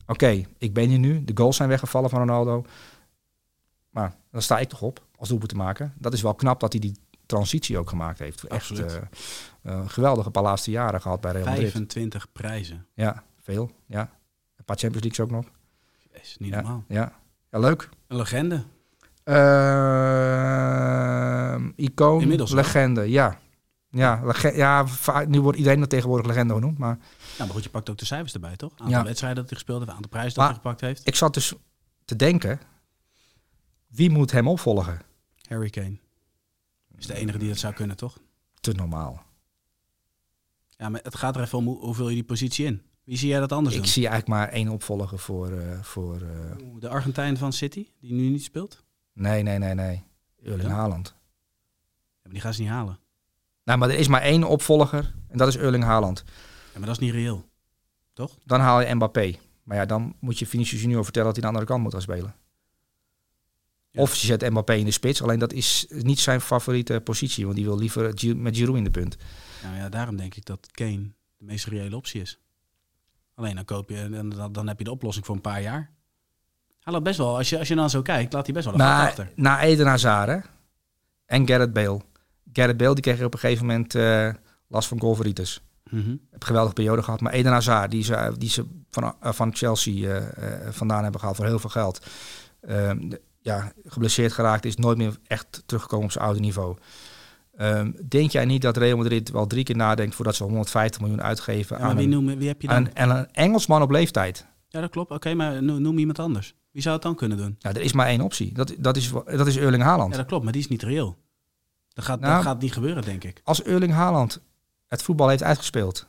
oké, 0.07 0.45
ik 0.59 0.73
ben 0.73 0.89
hier 0.89 0.99
nu, 0.99 1.25
de 1.25 1.33
goals 1.35 1.57
zijn 1.57 1.69
weggevallen 1.69 2.11
van 2.11 2.19
Ronaldo, 2.19 2.65
maar 3.91 4.15
dan 4.31 4.43
sta 4.43 4.59
ik 4.59 4.69
toch 4.69 4.83
op 4.83 5.07
als 5.23 5.31
doelpunt 5.31 5.51
te 5.51 5.57
maken. 5.57 5.95
Dat 5.99 6.13
is 6.13 6.23
wel 6.23 6.35
knap 6.35 6.61
dat 6.61 6.73
hij 6.73 6.81
die 6.81 6.97
transitie 7.27 7.79
ook 7.79 7.89
gemaakt 7.89 8.19
heeft. 8.19 8.45
Echt 8.45 8.71
eh, 8.79 8.97
eh, 9.63 9.81
geweldige 9.89 10.31
paar 10.31 10.43
laatste 10.43 10.71
jaren 10.71 11.01
gehad 11.01 11.21
bij 11.21 11.33
Real 11.33 11.45
Madrid. 11.45 11.71
25 11.71 12.33
prijzen. 12.33 12.87
Ja, 12.95 13.23
veel. 13.41 13.71
Ja. 13.87 14.01
Een 14.57 14.65
paar 14.65 14.77
Champions 14.77 15.05
Leagues 15.05 15.21
ook 15.21 15.31
nog. 15.31 15.45
Is 16.23 16.37
niet 16.39 16.51
Ja, 16.51 16.61
normaal. 16.61 16.85
ja. 16.89 17.13
ja, 17.51 17.59
leuk. 17.59 17.89
Een 18.07 18.17
legende. 18.17 18.63
Ehm 20.33 21.71
icoon, 21.77 22.21
Inmiddels 22.21 22.53
wel. 22.53 22.63
legende, 22.63 23.11
ja. 23.11 23.39
Ja, 23.91 24.21
lege- 24.25 24.57
ja, 24.57 24.87
nu 25.27 25.41
wordt 25.41 25.59
iedereen 25.59 25.81
dat 25.81 25.91
tegenwoordig 25.91 26.27
legende 26.27 26.55
genoemd, 26.55 26.79
maar 26.79 26.97
Nou, 26.97 27.05
maar 27.39 27.49
goed, 27.49 27.65
je 27.65 27.71
pakt 27.71 27.91
ook 27.91 27.99
de 27.99 28.05
cijfers 28.05 28.35
erbij, 28.35 28.57
toch? 28.57 28.71
Aantal 28.71 28.89
Ja. 28.89 29.05
wedstrijden 29.05 29.39
dat 29.41 29.49
hij 29.51 29.59
gespeeld 29.59 29.81
heeft, 29.81 29.93
aantal 29.93 30.09
prijzen 30.11 30.35
dat 30.35 30.39
Maar- 30.45 30.53
hij 30.53 30.63
gepakt 30.63 30.81
heeft. 30.81 31.07
ik 31.07 31.15
zat 31.15 31.35
dus 31.35 31.55
te 32.05 32.17
denken, 32.17 32.61
wie 33.87 34.11
moet 34.11 34.31
hem 34.33 34.49
opvolgen? 34.49 35.01
Harry 35.53 35.71
Kane. 35.71 35.97
Is 36.99 37.07
de 37.07 37.15
enige 37.15 37.39
die 37.39 37.49
dat 37.49 37.59
zou 37.59 37.75
kunnen, 37.75 37.97
toch? 37.97 38.19
Te 38.61 38.73
normaal. 38.73 39.23
Ja, 40.69 40.89
maar 40.89 41.01
het 41.03 41.17
gaat 41.17 41.37
er 41.37 41.43
even 41.43 41.59
om 41.59 41.67
hoe, 41.67 41.79
hoe 41.79 41.95
vul 41.95 42.09
je 42.09 42.15
die 42.15 42.25
positie 42.25 42.67
in. 42.67 42.83
Wie 43.05 43.17
zie 43.17 43.29
jij 43.29 43.41
dat 43.41 43.53
anders 43.53 43.77
Ik 43.77 43.87
zie 43.87 44.07
eigenlijk 44.09 44.39
maar 44.39 44.49
één 44.49 44.69
opvolger 44.69 45.19
voor... 45.19 45.51
eh, 45.53 45.83
voor 45.83 46.15
eh, 46.21 46.57
De 46.79 46.89
Argentijn 46.89 47.37
van 47.37 47.53
City, 47.53 47.87
die 48.01 48.13
nu 48.13 48.29
niet 48.29 48.45
speelt? 48.45 48.85
nee, 49.13 49.43
nee, 49.43 49.59
nee, 49.59 49.75
nee. 49.75 50.05
Erling 50.43 50.63
Ja? 50.63 50.75
Haaland. 50.75 51.09
Ja, 51.09 52.21
maar 52.23 52.33
die 52.33 52.41
gaan 52.41 52.55
ze 52.55 52.61
niet 52.61 52.71
halen. 52.71 52.99
Nou, 53.65 53.79
maar 53.79 53.91
er 53.91 53.99
is 53.99 54.09
maar 54.09 54.23
één 54.23 54.45
opvolger 54.45 55.15
en 55.29 55.39
dat 55.39 55.49
is 55.49 55.57
Erling 55.57 55.85
Haaland. 55.85 56.25
Ja, 56.73 56.79
maar 56.79 56.87
dat 56.87 56.97
is 56.97 56.99
niet 56.99 57.13
reëel. 57.13 57.45
Dan 58.45 58.61
haal 58.61 58.81
je 58.81 58.95
Mbappé. 58.95 59.35
Maar 59.63 59.77
ja, 59.77 59.87
dan 59.87 60.17
moet 60.21 60.39
je 60.39 60.47
Vinicius 60.47 60.81
Junior 60.81 61.05
vertellen 61.05 61.29
dat 61.29 61.37
hij 61.37 61.47
aan 61.47 61.53
de 61.53 61.59
andere 61.59 61.73
kant 61.75 61.83
moet 61.83 61.93
gaan 61.93 62.17
spelen. 62.17 62.35
Ja. 63.93 64.03
Of 64.03 64.15
je 64.15 64.27
zet 64.27 64.51
Mbappé 64.51 64.75
in 64.75 64.85
de 64.85 64.91
spits. 64.91 65.23
Alleen 65.23 65.39
dat 65.39 65.53
is 65.53 65.87
niet 65.89 66.19
zijn 66.21 66.41
favoriete 66.41 67.01
positie. 67.01 67.45
Want 67.45 67.57
die 67.57 67.65
wil 67.65 67.79
liever 67.79 68.03
met 68.37 68.57
Giroud 68.57 68.77
in 68.77 68.85
de 68.85 68.91
punt. 68.91 69.17
Nou 69.63 69.77
ja, 69.77 69.89
daarom 69.89 70.17
denk 70.17 70.35
ik 70.35 70.45
dat 70.45 70.69
Kane 70.71 71.11
de 71.37 71.45
meest 71.45 71.67
reële 71.67 71.97
optie 71.97 72.21
is. 72.21 72.39
Alleen 73.35 73.55
dan 73.55 73.65
koop 73.65 73.89
je 73.91 74.09
dan, 74.11 74.53
dan 74.53 74.69
heb 74.69 74.79
je 74.79 74.85
de 74.85 74.91
oplossing 74.91 75.27
voor 75.27 75.35
een 75.35 75.41
paar 75.41 75.63
jaar. 75.63 75.91
Hij 76.81 76.93
laat 76.93 77.03
best 77.03 77.19
wel, 77.19 77.37
als 77.37 77.49
je, 77.51 77.59
als 77.59 77.69
je 77.69 77.75
dan 77.75 77.91
zo 77.91 78.03
kijkt, 78.03 78.33
laat 78.33 78.45
hij 78.45 78.55
best 78.55 78.65
wel 78.67 78.75
een 78.75 78.81
achter. 78.81 79.33
na 79.37 79.61
Eden 79.63 79.87
Hazard 79.87 80.29
hè? 80.29 80.39
en 81.27 81.47
Gareth 81.49 81.73
Bale. 81.73 82.01
Gareth 82.53 82.77
Bale 82.77 82.95
die 82.95 83.03
kreeg 83.03 83.23
op 83.23 83.33
een 83.35 83.39
gegeven 83.41 83.67
moment 83.67 83.95
eh, 83.95 84.31
last 84.69 84.89
van 84.89 85.01
golveritis. 85.01 85.61
Mhm. 85.91 86.11
Heb 86.11 86.41
een 86.41 86.47
geweldige 86.47 86.75
periode 86.75 87.03
gehad. 87.03 87.21
Maar 87.21 87.33
Eden 87.33 87.53
Hazard, 87.53 87.91
die 87.91 88.03
ze, 88.05 88.35
die 88.39 88.49
ze 88.51 88.67
van, 88.91 89.15
eh, 89.21 89.33
van 89.33 89.55
Chelsea 89.57 90.19
eh, 90.19 90.69
vandaan 90.71 91.03
hebben 91.03 91.21
gehaald 91.21 91.37
voor 91.39 91.47
heel 91.47 91.59
veel 91.59 91.71
geld. 91.71 92.07
Ehm, 92.61 93.09
de- 93.09 93.21
ja, 93.43 93.73
geblesseerd 93.85 94.33
geraakt, 94.33 94.65
is 94.65 94.77
nooit 94.77 94.99
meer 94.99 95.17
echt 95.27 95.63
teruggekomen 95.67 96.05
op 96.05 96.13
zijn 96.13 96.25
oude 96.25 96.41
niveau. 96.41 96.77
Ehm, 97.57 97.93
denk 98.09 98.31
jij 98.31 98.45
niet 98.45 98.63
dat 98.63 98.77
Real 98.77 98.97
Madrid 98.97 99.31
wel 99.31 99.47
drie 99.47 99.65
keer 99.65 99.77
nadenkt 99.77 100.15
voordat 100.15 100.35
ze 100.35 100.43
150 100.45 101.01
miljoen 101.01 101.23
uitgeven 101.23 101.79
Ja, 101.79 101.83
aan, 101.85 101.97
wie, 101.97 102.05
een, 102.05 102.11
noem, 102.11 102.39
wie 102.39 102.49
heb 102.49 102.63
je 102.63 102.69
dan? 102.69 102.77
aan, 102.77 102.97
aan 103.11 103.17
een 103.17 103.33
Engelsman 103.33 103.83
op 103.83 103.91
leeftijd? 103.91 104.47
Ja, 104.69 104.81
dat 104.81 104.91
klopt. 104.91 105.11
Oké, 105.11 105.35
maar 105.35 105.63
noem, 105.63 105.83
noem 105.83 105.99
iemand 105.99 106.19
anders. 106.19 106.55
Wie 106.71 106.83
zou 106.83 106.95
het 106.95 107.05
dan 107.05 107.15
kunnen 107.15 107.39
doen? 107.39 107.57
Nou, 107.61 107.77
er 107.77 107.83
is 107.83 107.93
maar 107.93 108.07
één 108.07 108.21
optie. 108.21 108.53
Dat, 108.55 108.75
dat, 108.79 108.97
is, 108.97 109.13
dat 109.25 109.47
is 109.47 109.57
Erling 109.57 109.83
Haaland. 109.83 110.11
Ja, 110.11 110.17
dat 110.17 110.27
klopt, 110.27 110.45
maar 110.45 110.53
die 110.53 110.63
is 110.63 110.69
niet 110.69 110.83
reëel. 110.83 111.17
Dat 111.89 112.05
gaat, 112.05 112.21
Nou- 112.21 112.35
dat 112.35 112.43
gaat 112.43 112.61
niet 112.61 112.73
gebeuren, 112.73 113.03
denk 113.03 113.25
ik. 113.25 113.41
Als 113.45 113.63
Erling 113.63 113.93
Haaland 113.93 114.41
het 114.87 115.03
voetbal 115.03 115.29
heeft 115.29 115.43
uitgespeeld 115.43 116.07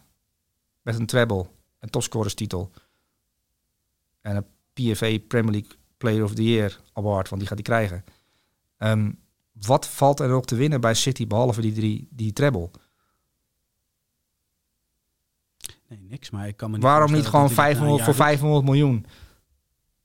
met 0.82 1.00
een 1.00 1.06
treble, 1.06 1.46
een 1.80 1.90
topscorerstitel 1.90 2.72
en 4.22 4.36
een 4.36 4.46
PFA 4.74 5.18
Premier 5.28 5.52
League 5.52 5.72
Player 6.04 6.24
of 6.24 6.34
the 6.34 6.44
Year 6.44 6.80
award, 6.94 7.30
want 7.30 7.42
die 7.42 7.50
gaat 7.50 7.68
hij 7.68 7.76
krijgen. 7.78 8.04
Ehm, 8.78 9.12
wat 9.52 9.88
valt 9.88 10.20
er 10.20 10.30
nog 10.30 10.46
te 10.46 10.56
winnen 10.56 10.82
bij 10.82 10.94
City 10.94 11.28
behalve 11.28 11.62
die, 11.62 11.74
die, 11.74 12.08
die 12.12 12.34
treble? 12.34 12.70
Nee, 15.88 16.00
niks. 16.02 16.30
Maar 16.30 16.48
ik 16.48 16.58
kan 16.58 16.70
me 16.70 16.76
niet 16.76 16.86
Waarom 16.86 17.12
niet 17.12 17.26
gewoon 17.26 17.48
dat 17.48 17.56
hij 17.56 17.68
dit 17.68 17.78
na 17.78 17.84
500 17.88 18.00
een 18.00 18.06
voor 18.06 18.26
jaar 18.26 18.28
500 18.28 18.66
miljoen 18.66 19.06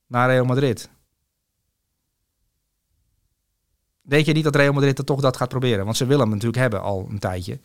naar 0.07 0.29
Real 0.29 0.45
Madrid? 0.45 0.89
Denk 4.01 4.25
je 4.25 4.33
niet 4.33 4.43
dat 4.43 4.55
Real 4.55 4.73
Madrid 4.73 4.97
er 4.97 5.05
toch 5.05 5.21
dat 5.21 5.37
gaat 5.37 5.49
proberen? 5.49 5.85
Want 5.85 5.97
ze 5.97 6.05
willen 6.05 6.21
hem 6.21 6.29
natuurlijk 6.29 6.61
hebben 6.61 6.81
al 6.81 7.07
een 7.09 7.19
tijdje. 7.19 7.59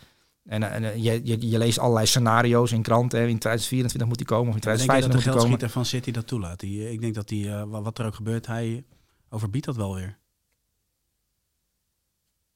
En, 0.44 0.62
eh, 0.62 0.74
en 0.74 0.84
eh, 0.84 0.96
je, 1.04 1.20
je, 1.24 1.48
je 1.50 1.58
leest 1.58 1.78
allerlei 1.78 2.06
scenario's 2.06 2.72
in 2.72 2.82
kranten. 2.82 3.18
hè. 3.18 3.24
In 3.26 3.38
2024 3.38 4.08
moet 4.08 4.18
hij 4.18 4.26
komen 4.26 4.48
of 4.48 4.54
in 4.54 4.60
doet? 4.60 4.70
Ik 4.72 4.78
denk 4.78 4.88
dat 5.00 5.10
2025 5.10 5.10
de 5.10 5.14
moet 5.14 5.24
hij 5.24 5.32
komen. 5.32 5.40
geldschieter 5.40 5.70
van 5.70 5.84
City 5.84 6.10
dat 6.10 6.26
toelaat. 6.26 6.60
Die, 6.60 6.86
eh, 6.86 6.92
ik 6.92 7.00
denk 7.00 7.14
dat 7.14 7.28
die, 7.28 7.50
wa- 7.50 7.82
wat 7.82 7.98
er 7.98 8.06
ook 8.06 8.14
gebeurt, 8.14 8.46
hij 8.46 8.84
overbiedt 9.28 9.66
dat 9.66 9.76
wel 9.76 9.94
weer. 9.94 10.18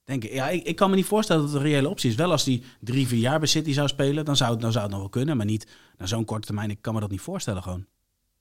Denk 0.05 0.24
ik. 0.24 0.32
Ja, 0.32 0.49
ik, 0.49 0.64
ik 0.64 0.76
kan 0.76 0.91
me 0.91 0.97
niet 0.97 1.05
voorstellen 1.07 1.43
dat 1.43 1.53
het 1.53 1.61
een 1.62 1.68
reële 1.68 1.89
optie 1.89 2.11
is. 2.11 2.16
Wel 2.16 2.30
als 2.30 2.45
hij 2.45 2.62
drie, 2.80 3.07
vier 3.07 3.18
jaar 3.18 3.39
bij 3.39 3.49
City 3.49 3.72
zou 3.72 3.89
spelen, 3.89 4.24
dan 4.24 4.36
zou, 4.36 4.51
het- 4.53 4.61
dan 4.61 4.72
zou 4.72 4.82
het 4.84 4.93
nog 4.93 5.01
wel 5.03 5.11
kunnen. 5.11 5.36
Maar 5.36 5.47
niet 5.47 5.66
na 5.99 6.07
zo'n 6.07 6.24
korte 6.24 6.47
termijn. 6.47 6.70
Ik 6.70 6.78
kan 6.82 6.95
me 6.95 7.01
dat 7.01 7.11
niet 7.11 7.20
voorstellen 7.20 7.62
gewoon. 7.62 7.86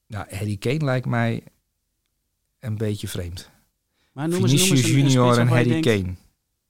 Nou, 0.08 0.26
Harry 0.36 0.58
Kane 0.58 0.84
lijkt 0.86 1.06
mij 1.06 1.44
een 2.60 2.78
beetje 2.78 3.08
vreemd. 3.08 3.50
Maar 4.12 4.28
noem 4.28 4.42
eens, 4.42 4.52
noem 4.52 4.60
eens 4.60 4.70
Vinicius 4.70 4.94
een- 4.96 5.10
Junior 5.10 5.38
en 5.40 5.48
Harry 5.48 5.70
denkt- 5.82 5.88
Kane. 5.88 6.16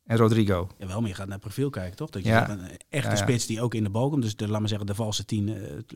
En 0.08 0.18
Rodrigo. 0.18 0.68
Jawel, 0.78 1.00
maar 1.00 1.10
je 1.10 1.16
gaat 1.16 1.28
naar 1.28 1.40
profiel 1.40 1.70
kijken, 1.70 1.96
toch? 1.96 2.10
Dat 2.10 2.24
je 2.24 2.30
Ja. 2.30 2.50
een 2.50 2.60
echte 2.90 3.08
Ja, 3.10 3.16
ja. 3.16 3.16
spits 3.16 3.46
die 3.46 3.62
ook 3.62 3.74
in 3.74 3.84
de 3.84 3.90
bal 3.90 4.10
komt. 4.10 4.22
Dus 4.22 4.36
de, 4.36 4.48
laat 4.48 4.60
maar 4.60 4.70
zeggen, 4.70 4.88
de 4.88 4.96
valse 4.96 5.26
tien 5.26 5.50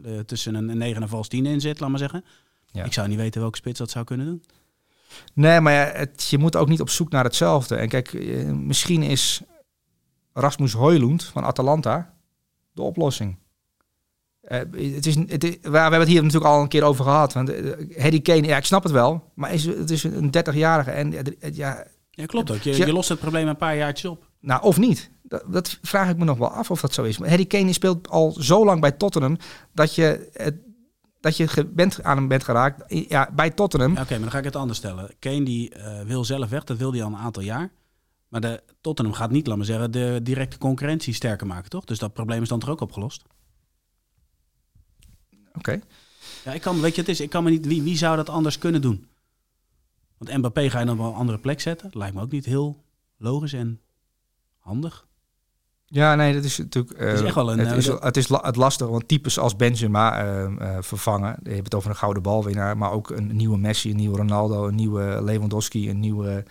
eh, 0.04 0.20
tussen 0.20 0.56
een 0.56 0.78
9 0.78 0.96
en 0.96 1.02
een 1.02 1.08
vals 1.08 1.28
10 1.28 1.46
in 1.46 1.62
zit, 1.62 1.80
laat 1.80 1.90
maar 1.90 2.00
zeggen. 2.00 2.26
Ja. 2.72 2.84
Ik 2.84 2.94
zou 2.94 3.08
niet 3.08 3.18
weten 3.18 3.42
welke 3.42 3.58
spits 3.58 3.80
dat 3.80 3.90
zou 3.90 4.06
kunnen 4.06 4.26
doen. 4.26 4.44
Nee, 5.34 5.60
maar 5.60 5.96
het, 5.98 6.28
je 6.30 6.38
moet 6.38 6.56
ook 6.56 6.68
niet 6.70 6.82
op 6.82 6.90
zoek 6.90 7.10
naar 7.10 7.24
hetzelfde. 7.24 7.76
En 7.76 7.90
kijk, 7.90 8.14
eh, 8.14 8.46
misschien 8.52 9.04
is 9.04 9.42
Rasmus 10.34 10.74
Højlund 10.74 11.24
van 11.24 11.44
Atalanta 11.44 12.14
de 12.72 12.82
oplossing. 12.82 13.38
Het 14.42 15.06
is, 15.06 15.16
het 15.16 15.44
is, 15.44 15.58
we 15.62 15.78
hebben 15.78 16.00
het 16.00 16.08
hier 16.08 16.24
natuurlijk 16.24 16.52
al 16.52 16.62
een 16.62 16.68
keer 16.68 16.84
over 16.84 17.04
gehad. 17.04 17.34
Want 17.34 17.50
Harry 17.98 18.22
Kane, 18.22 18.48
ja, 18.48 18.58
ik 18.58 18.66
snap 18.66 18.84
het 18.84 18.92
wel. 18.92 19.32
Maar 19.36 19.54
is, 19.54 19.66
het 19.66 19.90
is 19.90 20.04
een 20.04 20.28
30-jarige. 20.38 20.92
En 20.92 21.14
ja, 21.54 21.88
Ja, 22.12 22.26
klopt 22.26 22.52
ook. 22.52 22.62
Je, 22.62 22.94
lost 22.94 23.10
het 23.10 23.20
probleem 23.20 23.48
een 23.48 23.58
paar 23.58 23.76
jaartjes 23.76 24.12
op. 24.12 24.28
nou, 24.40 24.64
of 24.64 24.78
niet. 24.78 25.12
Dat, 25.24 25.44
dat 25.48 25.80
vraag 25.82 26.10
ik 26.10 26.18
me 26.18 26.26
nog 26.26 26.38
wel 26.38 26.52
af 26.52 26.72
of 26.72 26.82
dat 26.82 26.94
zo 26.94 27.04
is. 27.04 27.18
Maar 27.18 27.30
Harry 27.30 27.46
Kane 27.46 27.74
speelt 27.74 28.10
al 28.10 28.32
zo 28.40 28.66
lang 28.66 28.82
bij 28.82 28.92
Tottenham 28.92 29.38
dat 29.74 29.96
je, 29.96 30.30
het, 30.34 30.56
dat 31.20 31.38
je 31.38 31.48
gewend 31.48 32.04
aan 32.04 32.18
hem 32.18 32.28
bent 32.28 32.44
geraakt. 32.44 32.94
Ja, 33.10 33.30
bij 33.34 33.50
Tottenham. 33.50 33.94
Ja, 33.94 34.02
Oké, 34.02 34.12
maar 34.12 34.22
dan 34.22 34.32
ga 34.32 34.38
ik 34.38 34.44
het 34.44 34.56
anders 34.56 34.78
stellen. 34.78 35.12
Kane 35.20 35.44
die 35.44 35.70
eh, 35.70 36.02
wil 36.02 36.26
zelf 36.26 36.50
weg, 36.50 36.64
dat 36.64 36.78
wil 36.78 36.92
hij 36.92 37.04
al 37.04 37.08
een 37.08 37.18
aantal 37.18 37.44
jaar. 37.44 37.72
Maar 38.28 38.42
de 38.42 38.64
Tottenham 38.82 39.16
gaat 39.16 39.32
niet, 39.32 39.48
laat 39.48 39.58
maar 39.58 39.66
zeggen, 39.66 39.92
de 39.92 40.20
directe 40.24 40.58
concurrentie 40.58 41.14
sterker 41.14 41.48
maken, 41.48 41.70
toch? 41.70 41.86
Dus 41.86 42.00
dat 42.00 42.14
probleem 42.14 42.42
is 42.42 42.48
dan 42.48 42.60
toch 42.60 42.70
ook 42.70 42.82
opgelost? 42.82 43.24
Oké. 45.54 45.80
Ja, 46.44 46.54
ik 46.54 46.62
kan, 46.62 46.82
weet 46.82 46.96
je, 46.96 47.02
het 47.02 47.10
is, 47.10 47.22
ik 47.22 47.30
kan 47.30 47.44
me 47.44 47.50
niet, 47.50 47.66
wie, 47.66 47.82
wie 47.82 47.98
zou 47.98 48.16
dat 48.16 48.30
anders 48.30 48.58
kunnen 48.58 48.82
doen? 48.82 49.08
Want 50.22 50.38
Mbappé 50.38 50.70
ga 50.70 50.80
je 50.80 50.86
dan 50.86 50.98
wel 50.98 51.08
een 51.08 51.14
andere 51.14 51.38
plek 51.40 51.60
zetten. 51.62 51.90
Lijkt 51.94 52.16
me 52.16 52.22
ook 52.22 52.32
niet 52.32 52.46
heel 52.46 52.84
logisch 53.18 53.54
en 53.54 53.80
handig. 54.58 55.08
Ja, 55.86 56.16
nee, 56.16 56.34
dat 56.34 56.44
is 56.44 56.58
natuurlijk. 56.58 57.00
Het 57.00 57.14
is 57.14 57.20
eh, 57.20 57.26
echt 57.26 57.36
wel 57.36 57.52
een, 57.52 57.60
Het 57.60 57.68
eh, 57.72 57.78
is, 57.78 57.88
het 57.88 58.18
is 58.18 58.28
la- 58.28 58.42
het 58.42 58.56
lastig, 58.56 58.88
want 58.88 59.08
types 59.08 59.40
als 59.40 59.56
Benzema 59.56 60.24
eh, 60.24 60.78
vervangen. 60.80 61.38
Je 61.44 61.50
hebt 61.50 61.64
het 61.64 61.76
over 61.76 61.90
een 61.90 61.96
gouden 61.96 62.24
balwinnaar, 62.24 62.78
maar 62.78 62.92
ook 62.92 63.10
een 63.10 63.36
nieuwe 63.36 63.58
Messi, 63.58 63.90
een 63.90 63.96
nieuwe 63.96 64.18
Ronaldo, 64.18 64.68
een 64.68 64.76
nieuwe 64.76 65.20
Lewandowski, 65.24 65.90
een 65.90 66.00
nieuwe 66.00 66.44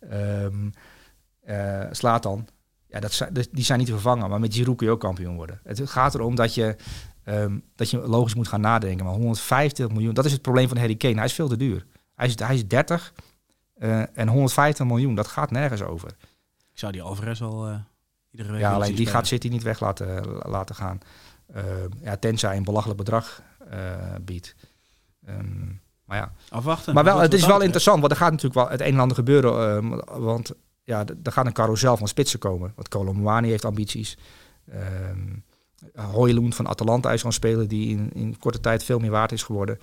ehm 0.00 0.68
eh, 1.40 1.80
Zlatan. 1.90 2.46
Ja, 2.88 3.00
dat 3.00 3.12
zijn, 3.12 3.32
dat- 3.34 3.48
die 3.52 3.64
zijn 3.64 3.78
niet 3.78 3.86
te 3.86 3.92
vervangen, 3.94 4.30
maar 4.30 4.40
met 4.40 4.54
Giroud 4.54 4.76
kun 4.76 4.86
je 4.86 4.92
ook 4.92 5.00
kampioen 5.00 5.36
worden. 5.36 5.60
Het 5.64 5.90
gaat 5.90 6.14
erom 6.14 6.34
dat 6.34 6.54
je, 6.54 6.76
ehm, 7.24 7.58
dat 7.74 7.90
je 7.90 7.98
logisch 8.08 8.34
moet 8.34 8.48
gaan 8.48 8.60
nadenken. 8.60 9.04
Maar 9.04 9.14
150 9.14 9.88
miljoen, 9.90 10.14
dat 10.14 10.24
is 10.24 10.32
het 10.32 10.42
probleem 10.42 10.68
van 10.68 10.76
Harry 10.76 10.96
Kane. 10.96 11.14
Hij 11.14 11.24
is 11.24 11.32
veel 11.32 11.48
te 11.48 11.56
duur. 11.56 11.86
Hij 12.22 12.30
is, 12.30 12.38
hij 12.38 12.54
is 12.54 12.68
30 12.68 13.12
eh, 13.74 14.18
en 14.18 14.28
150 14.28 14.86
miljoen, 14.86 15.14
dat 15.14 15.26
gaat 15.26 15.50
nergens 15.50 15.82
over. 15.82 16.08
Ik 16.72 16.78
zou 16.78 16.92
die 16.92 17.02
Alvarez 17.02 17.42
al 17.42 17.68
eh, 17.68 17.74
iedere 18.30 18.52
week 18.52 18.60
Ja, 18.60 18.72
alleen 18.72 18.86
die 18.86 18.94
spelen. 18.94 19.12
gaat 19.12 19.26
City 19.26 19.48
niet 19.48 19.62
weg 19.62 19.80
laten, 19.80 20.26
laten 20.26 20.74
gaan. 20.74 20.98
Uh, 21.56 21.62
ja, 22.00 22.16
tenzij 22.16 22.56
een 22.56 22.64
belachelijk 22.64 22.98
bedrag 22.98 23.42
biedt. 24.20 24.54
Um, 25.28 25.80
maar 26.04 26.16
ja. 26.16 26.32
Afwachten. 26.48 26.94
Maar 26.94 27.04
wel, 27.04 27.18
het 27.18 27.34
is 27.34 27.46
wel 27.46 27.60
interessant, 27.60 28.00
want 28.00 28.12
er 28.12 28.18
gaat 28.18 28.30
natuurlijk 28.30 28.60
wel 28.60 28.68
het 28.68 28.80
een 28.80 28.94
en 28.94 29.00
ander 29.00 29.16
gebeuren. 29.16 29.76
um, 29.76 30.00
want 30.04 30.52
ja, 30.82 31.04
er 31.22 31.32
gaat 31.32 31.46
een 31.46 31.52
carousel 31.52 31.96
van 31.96 32.08
spitsen 32.08 32.38
komen. 32.38 32.72
Want 32.74 32.88
Colomwani 32.88 33.48
heeft 33.48 33.64
ambities. 33.64 34.18
Um, 35.10 35.44
Hoijloen 35.94 36.52
van 36.52 36.68
Atalanta 36.68 37.12
is 37.12 37.22
gaan 37.22 37.32
spelen, 37.32 37.68
die 37.68 37.88
in, 37.88 38.10
in 38.12 38.38
korte 38.38 38.60
tijd 38.60 38.84
veel 38.84 38.98
meer 38.98 39.10
waard 39.10 39.32
is 39.32 39.42
geworden. 39.42 39.78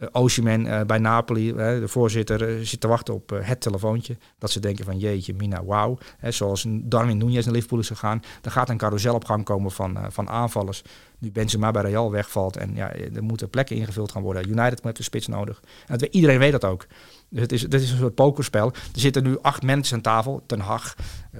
Uh, 0.00 0.08
Osimhen 0.12 0.66
uh, 0.66 0.80
bij 0.80 0.98
Napoli, 0.98 1.52
de 1.52 1.88
voorzitter, 1.88 2.48
uh, 2.48 2.64
zit 2.64 2.80
te 2.80 2.88
wachten 2.88 3.14
op 3.14 3.30
het 3.42 3.60
telefoontje. 3.60 4.16
Dat 4.38 4.50
ze 4.50 4.60
denken 4.60 4.84
van 4.84 4.98
jeetje, 4.98 5.34
Mina, 5.34 5.64
wauw. 5.64 5.98
zoals 6.28 6.66
Darwin 6.68 7.22
Núñez 7.22 7.44
naar 7.44 7.54
Liverpool 7.54 7.78
is 7.78 7.86
gegaan. 7.86 8.22
Er 8.42 8.50
gaat 8.50 8.68
een 8.68 8.76
carousel 8.76 9.14
op 9.14 9.24
gang 9.24 9.44
komen 9.44 9.70
van, 9.70 9.98
van 10.08 10.28
aanvallers. 10.28 10.82
Nu 11.18 11.30
Benzema 11.30 11.70
bij 11.70 11.82
Real 11.82 12.10
wegvalt 12.10 12.56
en 12.56 12.74
ja, 12.74 12.92
er 12.92 13.22
moeten 13.22 13.50
plekken 13.50 13.76
ingevuld 13.76 14.12
gaan 14.12 14.22
worden. 14.22 14.48
United 14.48 14.82
heeft 14.82 14.98
een 14.98 15.04
spits 15.04 15.26
nodig. 15.26 15.60
En 15.86 16.14
iedereen 16.14 16.38
weet 16.38 16.52
dat 16.52 16.64
ook. 16.64 16.86
Dus 17.28 17.40
het 17.40 17.52
is, 17.52 17.62
dit 17.62 17.82
is 17.82 17.90
een 17.90 17.98
soort 17.98 18.14
pokerspel. 18.14 18.66
Er 18.66 19.00
zitten 19.00 19.22
nu 19.22 19.38
acht 19.42 19.62
mensen 19.62 19.96
aan 19.96 20.02
tafel. 20.02 20.42
Ten 20.46 20.60
Hag, 20.60 20.94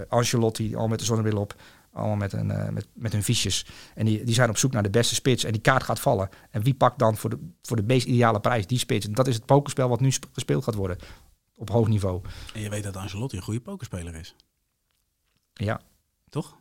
Ancelotti, 0.08 0.76
al 0.76 0.88
met 0.88 0.98
de 0.98 1.04
zonnebril 1.04 1.40
op. 1.40 1.54
Allemaal 1.92 2.16
met, 2.16 2.32
een, 2.32 2.48
uh, 2.48 2.68
met, 2.68 2.86
met 2.94 3.12
hun 3.12 3.22
fiches. 3.22 3.66
En 3.94 4.06
die, 4.06 4.24
die 4.24 4.34
zijn 4.34 4.48
op 4.48 4.56
zoek 4.56 4.72
naar 4.72 4.82
de 4.82 4.90
beste 4.90 5.14
spits. 5.14 5.44
En 5.44 5.52
die 5.52 5.60
kaart 5.60 5.82
gaat 5.82 6.00
vallen. 6.00 6.28
En 6.50 6.62
wie 6.62 6.74
pakt 6.74 6.98
dan 6.98 7.16
voor 7.16 7.30
de, 7.30 7.50
voor 7.62 7.76
de 7.76 7.82
meest 7.82 8.06
ideale 8.06 8.40
prijs 8.40 8.66
die 8.66 8.78
spits? 8.78 9.06
En 9.06 9.12
dat 9.12 9.26
is 9.26 9.34
het 9.34 9.46
pokerspel 9.46 9.88
wat 9.88 10.00
nu 10.00 10.12
gespeeld 10.32 10.64
gaat 10.64 10.74
worden. 10.74 10.98
Op 11.54 11.70
hoog 11.70 11.88
niveau. 11.88 12.22
En 12.54 12.60
je 12.60 12.68
weet 12.70 12.82
dat 12.82 12.96
Ancelotti 12.96 13.36
een 13.36 13.42
goede 13.42 13.60
pokerspeler 13.60 14.14
is. 14.14 14.36
Ja. 15.52 15.80
Toch? 16.28 16.56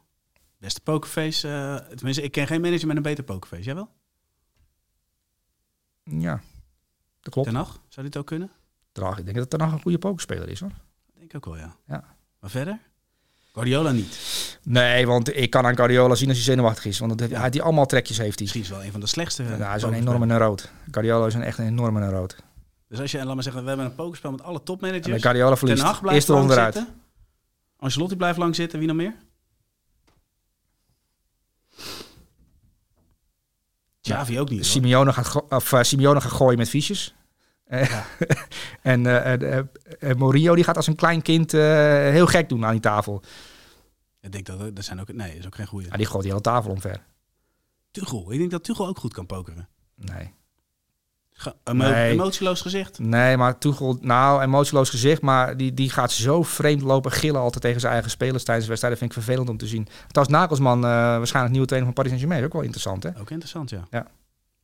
Beste 0.58 0.82
pokerface. 0.82 1.48
Uh, 1.48 1.76
tenminste, 1.76 2.24
ik 2.24 2.32
ken 2.32 2.48
geen 2.48 2.62
manager 2.62 2.88
met 2.88 2.96
een 2.96 3.02
beter 3.02 3.24
pokerface. 3.24 3.64
Jij 3.64 3.76
wel? 3.76 3.90
Ja, 6.04 6.42
dat 7.20 7.34
klopt. 7.34 7.48
Ten 7.48 7.58
Hag, 7.58 7.82
zou 7.88 8.06
dit 8.06 8.18
ook 8.18 8.26
kunnen? 8.26 8.52
Draag, 8.92 9.18
ik 9.18 9.24
denk 9.26 9.38
dat 9.38 9.52
het 9.52 9.62
nog 9.62 9.72
een 9.72 9.82
goede 9.82 9.98
pokerspeler 9.98 10.50
is 10.50 10.60
hoor. 10.60 10.72
Denk 11.14 11.36
ook 11.36 11.46
wel, 11.46 11.58
ja. 11.58 11.76
ja. 11.86 12.16
Maar 12.40 12.50
verder? 12.50 12.80
Guardiola 13.52 13.92
niet. 13.92 14.18
Nee, 14.64 15.08
want 15.08 15.38
ik 15.38 15.50
kan 15.50 15.66
aan 15.66 15.76
Guardiola 15.76 16.16
zien 16.16 16.28
als 16.28 16.38
hij 16.38 16.46
zenuwachtig 16.46 16.86
is. 16.86 17.00
Want 17.00 17.18
dat, 17.18 17.30
hij 17.30 17.50
die 17.50 17.62
allemaal 17.62 17.86
trekjes 17.86 18.18
heeft 18.18 18.40
hij. 18.40 18.42
Misschien 18.42 18.62
is 18.62 18.70
wel 18.70 18.84
een 18.84 18.92
van 18.92 19.00
de 19.00 19.08
slechtste. 19.08 19.44
Ja, 19.44 19.50
hij 19.50 19.76
is 19.76 19.84
een 19.84 19.94
enorme 19.94 20.26
neuroot. 20.26 20.72
Guardiola 20.92 21.26
is 21.26 21.34
een 21.34 21.44
echt 21.44 21.58
een 21.58 21.68
enorme 21.68 22.00
neuroot. 22.00 22.36
Dus 22.88 23.00
als 23.00 23.12
je, 23.12 23.26
laat 23.26 23.34
maar 23.34 23.44
zeggen, 23.44 23.62
we 23.62 23.68
hebben 23.68 23.86
een 23.86 23.96
pokerspel 23.96 24.32
met 24.32 24.44
alle 24.44 24.64
topmanagers. 24.64 25.08
En 25.08 25.22
Guardiola 25.22 25.58
verliest. 25.58 25.80
Ten 25.80 25.88
Hag 25.88 26.02
blijft 26.02 26.30
uit. 26.30 26.74
Zitten. 26.74 26.88
Ancelotti 27.78 28.16
blijft 28.16 28.38
lang 28.38 28.56
zitten. 28.56 28.80
Wie 28.80 28.88
nog 28.88 28.98
meer? 28.98 29.14
Xavi 34.02 34.34
ja. 34.34 34.40
ook 34.40 34.50
niet. 34.50 34.66
Simeone 34.66 35.14
gaat, 35.14 35.44
of, 35.50 35.72
uh, 35.72 35.84
Simeone 35.84 36.22
gaat 36.22 36.32
gooien 36.32 36.58
met 36.58 36.70
fiches. 36.70 37.16
Ja. 37.70 38.06
en 38.82 39.06
uh, 39.06 39.34
uh, 40.00 40.16
Mourinho 40.18 40.56
die 40.56 40.64
gaat 40.64 40.76
als 40.76 40.88
een 40.88 40.96
klein 40.96 41.22
kind 41.22 41.54
eh, 41.54 41.62
heel 42.10 42.28
gek 42.28 42.50
doen 42.50 42.66
aan 42.66 42.72
die 42.72 42.80
tafel. 42.80 43.24
Ik 44.22 44.32
denk 44.32 44.46
dat 44.46 44.76
dat 44.76 44.86
zijn 44.86 45.00
ook 45.00 45.14
nee, 45.14 45.38
is 45.38 45.46
ook 45.46 45.56
geen 45.56 45.68
goede. 45.68 45.88
Ja, 45.90 45.98
die 45.98 46.06
gooit 46.06 46.22
die 46.22 46.32
hele 46.32 46.44
tafel 46.44 46.72
omver. 46.72 47.04
Tuchel, 47.92 48.32
ik 48.32 48.38
denk 48.38 48.52
dat 48.52 48.64
Tuchel 48.64 48.88
ook 48.88 48.98
goed 48.98 49.14
kan 49.14 49.26
pokeren. 49.26 49.68
Nee. 49.96 50.34
Ge 51.32 51.56
emo 51.64 51.84
nee. 51.84 52.12
Emotieloos 52.12 52.62
gezicht? 52.62 53.00
Nee, 53.00 53.38
maar 53.38 53.58
Tuchel, 53.58 53.98
nou, 54.02 54.42
emotieloos 54.42 54.90
gezicht, 54.90 55.22
maar 55.22 55.58
die, 55.58 55.74
die 55.74 55.90
gaat 55.90 56.12
zo 56.12 56.44
vreemd 56.44 56.82
lopen 56.82 57.12
gillen 57.12 57.42
altijd 57.42 57.64
tegen 57.64 57.80
zijn 57.80 57.94
eigen 57.94 58.12
spelers 58.12 58.44
tijdens 58.44 58.66
de 58.66 58.70
wedstrijden. 58.70 59.00
vind 59.00 59.16
ik 59.16 59.24
vervelend 59.24 59.50
om 59.50 59.58
te 59.58 59.68
zien. 59.68 59.88
Trouwens, 60.08 60.38
Nagelsman, 60.38 60.78
uh, 60.78 60.84
waarschijnlijk 60.92 61.52
nieuwe 61.52 61.68
trainer 61.68 61.94
van 61.94 62.04
Paris 62.04 62.12
Saint-Germain, 62.12 62.46
ook 62.46 62.54
wel 62.54 62.62
interessant, 62.62 63.04
hè? 63.04 63.10
Ook 63.20 63.30
interessant, 63.30 63.70
ja. 63.70 63.88
Ja. 63.92 64.08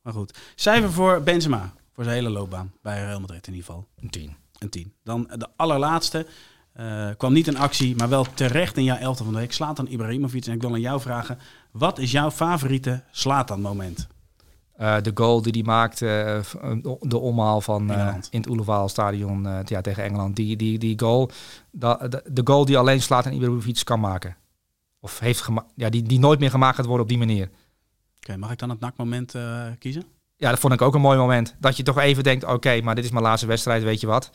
Maar 0.02 0.12
goed. 0.12 0.38
Cijfer 0.54 0.92
voor 0.92 1.22
Benzema, 1.22 1.72
voor 1.96 2.04
zijn 2.04 2.16
hele 2.16 2.30
loopbaan, 2.30 2.72
bij 2.82 3.04
Real 3.04 3.20
Madrid 3.20 3.46
in 3.46 3.54
ieder 3.54 3.66
geval. 3.66 3.88
Een 4.00 4.10
10. 4.10 4.36
Een 4.58 4.70
10. 4.70 4.92
Dan 5.04 5.30
de 5.36 5.48
allerlaatste, 5.56 6.26
uh, 6.80 7.08
kwam 7.16 7.32
niet 7.32 7.46
in 7.46 7.56
actie, 7.56 7.96
maar 7.96 8.08
wel 8.08 8.26
terecht 8.34 8.76
in 8.76 8.84
jouw 8.84 8.96
elftal 8.96 9.24
van 9.24 9.34
de 9.34 9.40
week. 9.40 9.52
Slatan 9.52 9.86
Ibrahimovic. 9.86 10.46
En 10.46 10.52
ik 10.52 10.60
wil 10.60 10.72
aan 10.72 10.80
jou 10.80 11.00
vragen, 11.00 11.38
wat 11.70 11.98
is 11.98 12.10
jouw 12.10 12.30
favoriete 12.30 13.02
Slatan 13.10 13.60
moment? 13.60 14.06
Uh, 14.78 15.00
de 15.00 15.10
goal 15.14 15.42
die 15.42 15.52
hij 15.52 15.62
maakte, 15.62 16.42
uh, 16.64 16.92
de 17.00 17.18
omhaal 17.18 17.60
van 17.60 17.90
uh, 17.90 18.14
in 18.30 18.40
het 18.40 18.48
Oelevaal 18.48 18.88
stadion 18.88 19.48
ja, 19.64 19.80
tegen 19.80 20.04
Engeland. 20.04 20.36
Die, 20.36 20.56
die, 20.56 20.78
die 20.78 20.98
goal, 20.98 21.30
de, 21.70 22.06
de, 22.08 22.22
de 22.32 22.40
goal 22.44 22.64
die 22.64 22.78
alleen 22.78 23.02
Slatan 23.02 23.32
Ibrahimovic 23.32 23.80
kan 23.84 24.00
maken. 24.00 24.36
Of 25.00 25.18
heeft 25.18 25.40
gemaakt, 25.40 25.72
ja, 25.74 25.88
die, 25.88 26.02
die 26.02 26.18
nooit 26.18 26.40
meer 26.40 26.50
gemaakt 26.50 26.76
gaat 26.76 26.86
worden 26.86 27.02
op 27.02 27.08
die 27.08 27.18
manier. 27.18 27.44
Oké, 27.44 27.54
okay, 28.20 28.36
mag 28.36 28.50
ik 28.50 28.58
dan 28.58 28.70
het 28.70 28.80
nakmoment 28.80 29.34
kiezen? 29.78 30.15
Ja, 30.36 30.50
dat 30.50 30.58
vond 30.58 30.72
ik 30.72 30.82
ook 30.82 30.94
een 30.94 31.00
mooi 31.00 31.18
moment. 31.18 31.54
Dat 31.58 31.76
je 31.76 31.82
toch 31.82 31.98
even 31.98 32.22
denkt, 32.22 32.44
oké, 32.44 32.52
okay, 32.52 32.80
maar 32.80 32.94
dit 32.94 33.04
is 33.04 33.10
mijn 33.10 33.24
laatste 33.24 33.46
wedstrijd, 33.46 33.82
weet 33.82 34.00
je 34.00 34.06
wat. 34.06 34.30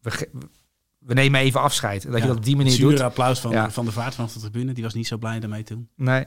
We, 0.00 0.28
we 0.98 1.14
nemen 1.14 1.40
even 1.40 1.60
afscheid. 1.60 2.02
Dat 2.02 2.12
ja, 2.12 2.18
je 2.18 2.26
dat 2.26 2.36
op 2.36 2.44
die 2.44 2.56
manier 2.56 2.78
doet. 2.78 3.00
applaus 3.00 3.40
van, 3.40 3.50
ja. 3.50 3.70
van 3.70 3.84
de 3.84 3.92
vaart 3.92 4.14
vanaf 4.14 4.32
de 4.32 4.40
tribune. 4.40 4.72
Die 4.72 4.84
was 4.84 4.94
niet 4.94 5.06
zo 5.06 5.16
blij 5.16 5.40
daarmee 5.40 5.62
toen. 5.62 5.88
Nee. 5.96 6.24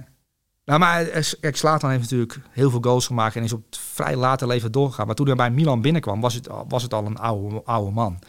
Nou, 0.66 0.80
maar 0.80 1.06
kijk, 1.40 1.58
Slatan 1.58 1.90
heeft 1.90 2.02
natuurlijk 2.02 2.40
heel 2.52 2.70
veel 2.70 2.82
goals 2.82 3.08
gemaakt 3.08 3.36
en 3.36 3.44
is 3.44 3.54
op 3.54 3.66
het 3.66 3.78
vrij 3.78 4.16
late 4.16 4.48
leven 4.48 4.72
doorgegaan. 4.72 5.06
Maar 5.06 5.16
toen 5.16 5.26
hij 5.28 5.36
bij 5.36 5.52
Milan 5.52 5.82
binnenkwam, 5.82 6.22
was 6.22 6.34
het, 6.34 6.50
was 6.68 6.84
het 6.84 6.94
al 6.94 7.06
een 7.06 7.18
oude, 7.18 7.62
oude 7.64 7.92
man. 7.92 8.20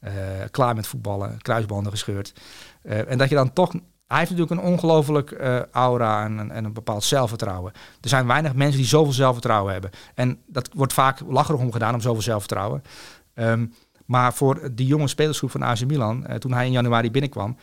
Uh, 0.00 0.10
klaar 0.50 0.74
met 0.74 0.86
voetballen, 0.86 1.42
kruisbanden 1.42 1.92
gescheurd. 1.92 2.32
Uh, 2.82 3.10
en 3.10 3.18
dat 3.18 3.28
je 3.28 3.34
dan 3.34 3.52
toch... 3.52 3.74
Hij 4.12 4.20
heeft 4.20 4.32
natuurlijk 4.32 4.60
een 4.60 4.72
ongelooflijk 4.72 5.30
uh, 5.30 5.62
aura 5.62 6.24
en, 6.24 6.50
en, 6.50 6.64
een 6.64 6.72
bepaald 6.72 7.04
zelfvertrouwen. 7.04 7.72
Er 8.00 8.08
zijn 8.08 8.26
weinig 8.26 8.54
mensen 8.54 8.78
die 8.78 8.88
zoveel 8.88 9.12
zelfvertrouwen 9.12 9.72
hebben. 9.72 9.90
En 10.14 10.38
dat 10.46 10.70
wordt 10.74 10.92
vaak 10.92 11.20
lacherig 11.28 11.60
om 11.60 11.72
gedaan, 11.72 11.94
om 11.94 12.00
zoveel 12.00 12.22
zelfvertrouwen. 12.22 12.82
Um, 13.34 13.74
maar 14.06 14.34
voor 14.34 14.68
die 14.72 14.86
jonge 14.86 15.08
spelersgroep 15.08 15.50
van 15.50 15.62
AC 15.62 15.84
Milan, 15.84 16.24
uh, 16.28 16.34
toen 16.34 16.52
hij 16.52 16.66
in 16.66 16.72
januari 16.72 17.10
binnenkwam, 17.10 17.56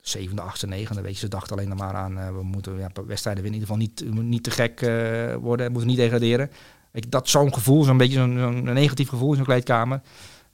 zevende, 0.00 0.42
achtste, 0.42 0.66
negende, 0.66 1.02
weet 1.02 1.12
je, 1.12 1.18
ze 1.18 1.28
dachten 1.28 1.56
alleen 1.56 1.76
maar 1.76 1.94
aan, 1.94 2.18
uh, 2.18 2.28
we 2.28 2.42
moeten 2.42 2.78
ja, 2.78 2.90
wedstrijden 3.06 3.42
winnen, 3.42 3.62
in 3.62 3.68
ieder 3.68 3.88
geval 3.98 4.12
niet, 4.12 4.24
niet 4.24 4.42
te 4.42 4.50
gek 4.50 4.80
uh, 4.80 5.34
worden, 5.34 5.70
moeten 5.72 5.88
niet 5.88 5.98
degraderen. 5.98 6.50
Ik, 6.92 7.10
dat 7.10 7.28
zo'n 7.28 7.54
gevoel, 7.54 7.82
zo'n 7.82 7.96
beetje 7.96 8.18
zo'n 8.18 8.38
zo 8.38 8.50
negatief 8.50 9.08
gevoel 9.08 9.30
in 9.30 9.36
zo'n 9.36 9.44
kleedkamer. 9.44 10.00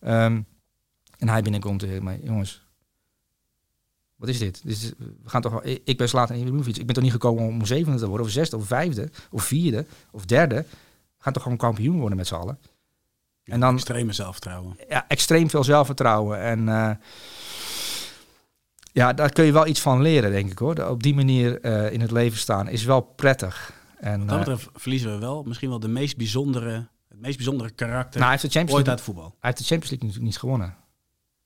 Um, 0.00 0.46
en 1.18 1.28
hij 1.28 1.42
binnenkomt, 1.42 1.84
jongens, 2.22 2.66
wat 4.22 4.30
is 4.30 4.38
dit? 4.38 4.62
is, 4.64 4.92
we 4.98 5.28
gaan 5.28 5.40
toch, 5.40 5.62
ik 5.64 5.96
ben 5.96 6.08
Slatan 6.08 6.36
Ibrahimovic, 6.36 6.76
ik 6.76 6.86
ben 6.86 6.94
toch 6.94 7.04
niet 7.04 7.12
gekomen 7.12 7.44
om 7.44 7.66
zevende 7.66 7.98
te 7.98 8.06
worden, 8.06 8.26
of 8.26 8.32
zesde, 8.32 8.56
of 8.56 8.66
vijfde, 8.66 9.10
of 9.30 9.44
vierde, 9.44 9.86
of 10.10 10.24
derde. 10.24 10.54
We 10.56 11.18
gaan 11.18 11.32
toch 11.32 11.42
gewoon 11.42 11.58
kampioen 11.58 11.98
worden 11.98 12.16
met 12.16 12.26
z'n 12.26 12.34
allen. 12.34 12.58
En 13.44 13.60
dan, 13.60 13.74
extreme 13.74 14.12
zelfvertrouwen. 14.12 14.76
Ja, 14.88 15.08
extreem 15.08 15.50
veel 15.50 15.64
zelfvertrouwen. 15.64 16.40
En 16.40 16.60
uh, 16.66 16.90
ja, 18.92 19.12
daar 19.12 19.32
kun 19.32 19.44
je 19.44 19.52
wel 19.52 19.66
iets 19.66 19.80
van 19.80 20.02
leren, 20.02 20.30
denk 20.30 20.50
ik 20.50 20.58
hoor. 20.58 20.88
Op 20.88 21.02
die 21.02 21.14
manier 21.14 21.64
uh, 21.64 21.92
in 21.92 22.00
het 22.00 22.10
leven 22.10 22.38
staan 22.38 22.68
is 22.68 22.84
wel 22.84 23.00
prettig. 23.00 23.72
En, 23.98 24.18
Wat 24.18 24.28
dat 24.28 24.38
betreft 24.38 24.66
uh, 24.66 24.72
verliezen 24.74 25.12
we 25.12 25.18
wel 25.18 25.42
misschien 25.42 25.68
wel 25.68 25.80
de 25.80 25.88
meest 25.88 26.16
bijzondere, 26.16 26.88
het 27.08 27.20
meest 27.20 27.36
bijzondere 27.36 27.70
karakter 27.70 28.20
nou, 28.20 28.22
hij 28.22 28.30
heeft 28.30 28.42
de 28.42 28.58
Champions 28.58 28.78
ooit 28.78 28.86
League, 28.86 29.04
uit 29.04 29.14
voetbal. 29.14 29.36
Hij 29.40 29.50
heeft 29.50 29.58
de 29.58 29.64
Champions 29.64 29.90
League 29.90 30.08
natuurlijk 30.08 30.32
niet 30.32 30.38
gewonnen. 30.38 30.76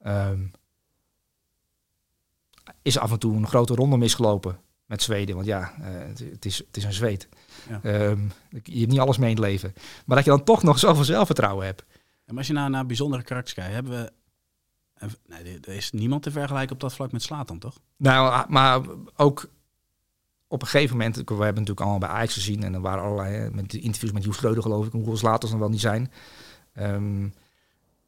Um, 0.06 0.50
is 2.82 2.98
af 2.98 3.12
en 3.12 3.18
toe 3.18 3.36
een 3.36 3.46
grote 3.46 3.74
ronde 3.74 3.96
misgelopen 3.96 4.58
met 4.86 5.02
Zweden. 5.02 5.34
Want 5.34 5.46
ja, 5.46 5.72
het, 5.80 6.18
het, 6.18 6.44
is, 6.44 6.58
het 6.58 6.76
is 6.76 6.84
een 6.84 6.92
Zweed. 6.92 7.28
Ja. 7.68 8.08
Um, 8.08 8.32
je 8.62 8.78
hebt 8.78 8.90
niet 8.90 9.00
alles 9.00 9.18
mee 9.18 9.30
in 9.30 9.36
het 9.36 9.44
leven. 9.44 9.74
Maar 10.06 10.16
dat 10.16 10.24
je 10.24 10.30
dan 10.30 10.44
toch 10.44 10.62
nog 10.62 10.78
zoveel 10.78 11.04
zelfvertrouwen 11.04 11.66
hebt. 11.66 11.84
En 12.24 12.36
als 12.36 12.46
je 12.46 12.52
nou 12.52 12.70
naar 12.70 12.86
bijzondere 12.86 13.22
karakters 13.22 13.54
kijkt, 13.54 13.74
hebben 13.74 13.92
we 13.92 14.12
nee, 15.26 15.60
er 15.60 15.74
is 15.74 15.92
niemand 15.92 16.22
te 16.22 16.30
vergelijken 16.30 16.74
op 16.74 16.80
dat 16.80 16.94
vlak 16.94 17.12
met 17.12 17.22
Slatan, 17.22 17.58
toch? 17.58 17.78
Nou, 17.96 18.44
maar 18.48 18.80
ook 19.16 19.48
op 20.48 20.62
een 20.62 20.68
gegeven 20.68 20.96
moment, 20.96 21.16
we 21.16 21.22
hebben 21.24 21.44
natuurlijk 21.46 21.80
allemaal 21.80 21.98
bij 21.98 22.08
Ajax 22.08 22.34
gezien 22.34 22.62
en 22.62 22.74
er 22.74 22.80
waren 22.80 23.04
allerlei 23.04 23.50
met 23.50 23.70
de 23.70 23.80
interviews 23.80 24.12
met 24.12 24.24
Joes 24.24 24.36
Schreuder 24.36 24.62
geloof 24.62 24.86
ik, 24.86 24.92
hoeveel 24.92 25.30
later 25.30 25.50
dan 25.50 25.58
wel 25.58 25.68
niet 25.68 25.80
zijn. 25.80 26.12
Um, 26.78 27.34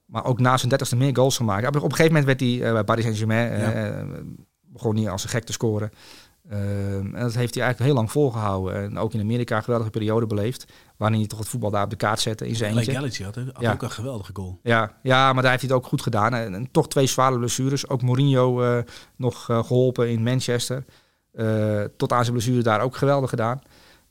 maar 0.09 0.25
ook 0.25 0.41
na 0.41 0.57
zijn 0.57 0.69
dertigste 0.69 0.97
meer 0.97 1.17
goals 1.17 1.37
gemaakt. 1.37 1.67
Op 1.67 1.75
een 1.75 1.81
gegeven 1.81 2.07
moment 2.07 2.25
werd 2.25 2.41
hij 2.41 2.49
uh, 2.49 2.73
bij 2.73 2.85
Paris 2.85 3.03
Saint-Germain 3.03 3.61
uh, 3.61 4.21
begon 4.61 4.95
niet 4.95 5.09
als 5.09 5.25
een 5.25 5.29
gek 5.29 5.45
te 5.45 5.53
scoren. 5.53 5.91
Uh, 6.51 6.97
en 6.97 7.13
dat 7.13 7.35
heeft 7.35 7.55
hij 7.55 7.63
eigenlijk 7.65 7.79
heel 7.79 7.95
lang 7.95 8.11
volgehouden. 8.11 8.83
En 8.83 8.99
ook 8.99 9.15
in 9.15 9.21
Amerika 9.21 9.57
een 9.57 9.63
geweldige 9.63 9.91
periode 9.91 10.27
beleefd. 10.27 10.73
Waarin 10.97 11.19
hij 11.19 11.29
toch 11.29 11.39
het 11.39 11.49
voetbal 11.49 11.71
daar 11.71 11.85
op 11.85 11.91
de 11.91 11.97
kaart 11.97 12.21
zette 12.21 12.49
in 12.49 12.57
zijn 12.57 12.77
eentje. 12.77 12.93
Galaxy 12.93 13.23
had, 13.23 13.35
had 13.35 13.45
ja. 13.59 13.73
ook 13.73 13.83
een 13.83 13.91
geweldige 13.91 14.31
goal. 14.35 14.59
Ja, 14.63 14.93
ja, 15.03 15.33
maar 15.33 15.43
daar 15.43 15.51
heeft 15.51 15.65
hij 15.65 15.75
het 15.75 15.83
ook 15.85 15.89
goed 15.89 16.03
gedaan. 16.03 16.35
En, 16.35 16.55
en 16.55 16.71
toch 16.71 16.89
twee 16.89 17.07
zware 17.07 17.39
blessures. 17.39 17.89
Ook 17.89 18.03
Mourinho 18.03 18.83
nog 19.17 19.45
geholpen 19.45 20.11
in 20.11 20.23
Manchester. 20.23 20.85
tot 21.97 22.13
aan 22.13 22.23
zijn 22.25 22.37
blessure 22.37 22.63
daar 22.63 22.81
ook 22.81 22.97
geweldig 22.97 23.31
gedaan. 23.31 23.61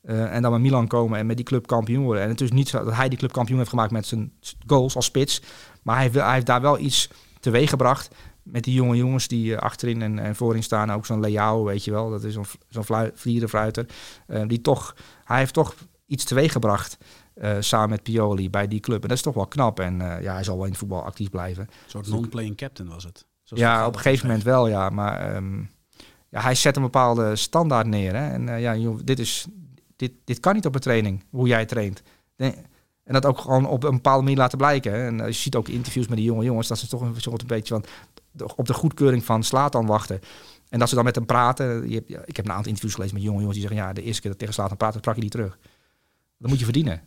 En 0.04 0.42
dan 0.42 0.52
met 0.52 0.62
Milan 0.62 0.88
komen 0.88 1.20
en 1.20 1.26
met 1.26 1.36
die 1.36 1.46
club 1.46 1.68
kampioen 1.68 2.04
worden. 2.04 2.24
En 2.24 2.30
het 2.30 2.42
is 2.42 2.52
niet 2.52 2.70
zo 2.70 2.84
dat 2.84 2.94
hij 2.94 3.10
die 3.10 3.18
club 3.18 3.32
kampioen 3.32 3.58
heeft 3.58 3.70
gemaakt 3.70 3.92
met 3.92 4.06
zijn 4.06 4.32
goals 4.68 4.96
als 4.96 5.06
spits. 5.06 5.42
Maar 5.88 5.98
hij, 5.98 6.10
hij 6.12 6.34
heeft 6.34 6.46
daar 6.46 6.62
wel 6.62 6.80
iets 6.80 7.10
teweeg 7.40 7.70
gebracht 7.70 8.16
met 8.44 8.64
die 8.64 8.74
jonge 8.74 8.96
jongens 8.96 9.28
die 9.28 9.52
uh, 9.52 9.58
achterin 9.58 10.02
en, 10.02 10.20
en, 10.20 10.36
voorin 10.36 10.64
staan. 10.64 10.92
Ook 10.92 11.06
zo'n 11.06 11.20
Leao, 11.20 11.64
weet 11.64 11.84
je 11.84 11.92
wel. 11.92 12.10
Dat 12.10 12.24
is 12.24 12.34
zo'n 12.34 12.46
zo'n 12.70 13.12
vlierenfruiter. 13.14 13.86
Uh, 14.28 14.48
die 14.48 14.62
toch, 14.62 14.96
hij 15.24 15.38
heeft 15.38 15.54
toch 15.54 15.76
iets 16.06 16.24
teweeg 16.24 16.52
gebracht 16.52 16.98
samen 17.60 17.90
met 17.90 18.04
Pioli 18.04 18.50
bij 18.50 18.68
die 18.68 18.80
club. 18.80 19.02
En 19.02 19.08
dat 19.08 19.18
is 19.18 19.24
toch 19.24 19.34
wel 19.34 19.48
knap. 19.48 19.80
En 19.80 19.98
ja, 20.22 20.34
hij 20.34 20.44
zal 20.44 20.56
wel 20.56 20.64
in 20.64 20.70
het 20.70 20.80
voetbal 20.80 21.04
actief 21.04 21.30
blijven. 21.30 21.64
Een 21.64 21.90
soort 21.90 22.08
non-playing 22.08 22.58
captain 22.58 22.90
was 22.90 23.04
het. 23.04 23.26
Zoals 23.44 23.64
ja, 23.64 23.88
op 23.88 23.96
een 23.96 24.02
gegeven 24.02 24.28
moment 24.28 24.44
wel, 24.44 24.68
ja. 24.68 24.90
Maar 24.90 25.36
um, 25.36 25.70
ja, 26.30 26.42
hij 26.42 26.56
zet 26.56 26.76
een 26.76 26.82
bepaalde 26.82 27.36
standaard 27.36 27.88
neer. 27.88 28.16
Hè. 28.16 28.30
En 28.30 28.60
ja, 28.60 28.76
joh, 28.76 29.00
dit 29.04 29.20
is 29.20 29.48
dit, 29.96 30.12
dit 30.24 30.40
kan 30.40 30.54
niet 30.54 30.66
op 30.66 30.76
een 30.76 30.82
training, 30.82 31.24
hoe 31.30 31.48
jij 31.48 31.66
traint. 31.66 32.02
En 33.08 33.14
dat 33.14 33.26
ook 33.26 33.40
gewoon 33.40 33.66
op 33.66 33.84
een 33.84 33.92
bepaalde 33.92 34.24
manier 34.24 34.38
laten 34.38 34.58
blijken. 34.58 34.94
En 34.94 35.26
je 35.26 35.32
ziet 35.32 35.56
ook 35.56 35.68
interviews 35.68 36.08
met 36.08 36.18
die 36.18 36.26
jonge 36.26 36.44
jongens, 36.44 36.68
dat 36.68 36.78
ze 36.78 36.88
toch 36.88 37.02
een 37.02 37.22
soort 37.22 37.42
een 37.42 37.48
beetje 37.48 37.74
van 37.74 37.86
op 38.56 38.68
de 38.68 38.74
goedkeuring 38.74 39.24
van 39.24 39.44
Slatan 39.44 39.86
wachten. 39.86 40.20
En 40.70 40.80
dat 40.80 40.90
ze 40.90 40.96
dan 40.96 41.04
met 41.04 41.16
hem 41.16 41.26
praten. 41.26 41.90
Je 41.90 41.96
hebt, 41.96 42.30
ik 42.30 42.36
heb 42.36 42.46
een 42.46 42.52
aantal 42.52 42.68
interviews 42.68 42.94
gelezen 42.94 43.16
met 43.16 43.24
jonge 43.24 43.40
jongens 43.40 43.58
die 43.58 43.68
zeggen: 43.68 43.86
Ja, 43.86 43.94
de 43.94 44.04
eerste 44.04 44.22
keer 44.22 44.30
dat 44.30 44.40
tegen 44.40 44.54
Slatan 44.54 44.78
praten, 44.78 45.00
sprak 45.00 45.16
je 45.16 45.22
niet 45.22 45.32
terug. 45.32 45.58
Dat 46.38 46.50
moet 46.50 46.60
je 46.60 46.64
verdienen. 46.64 47.02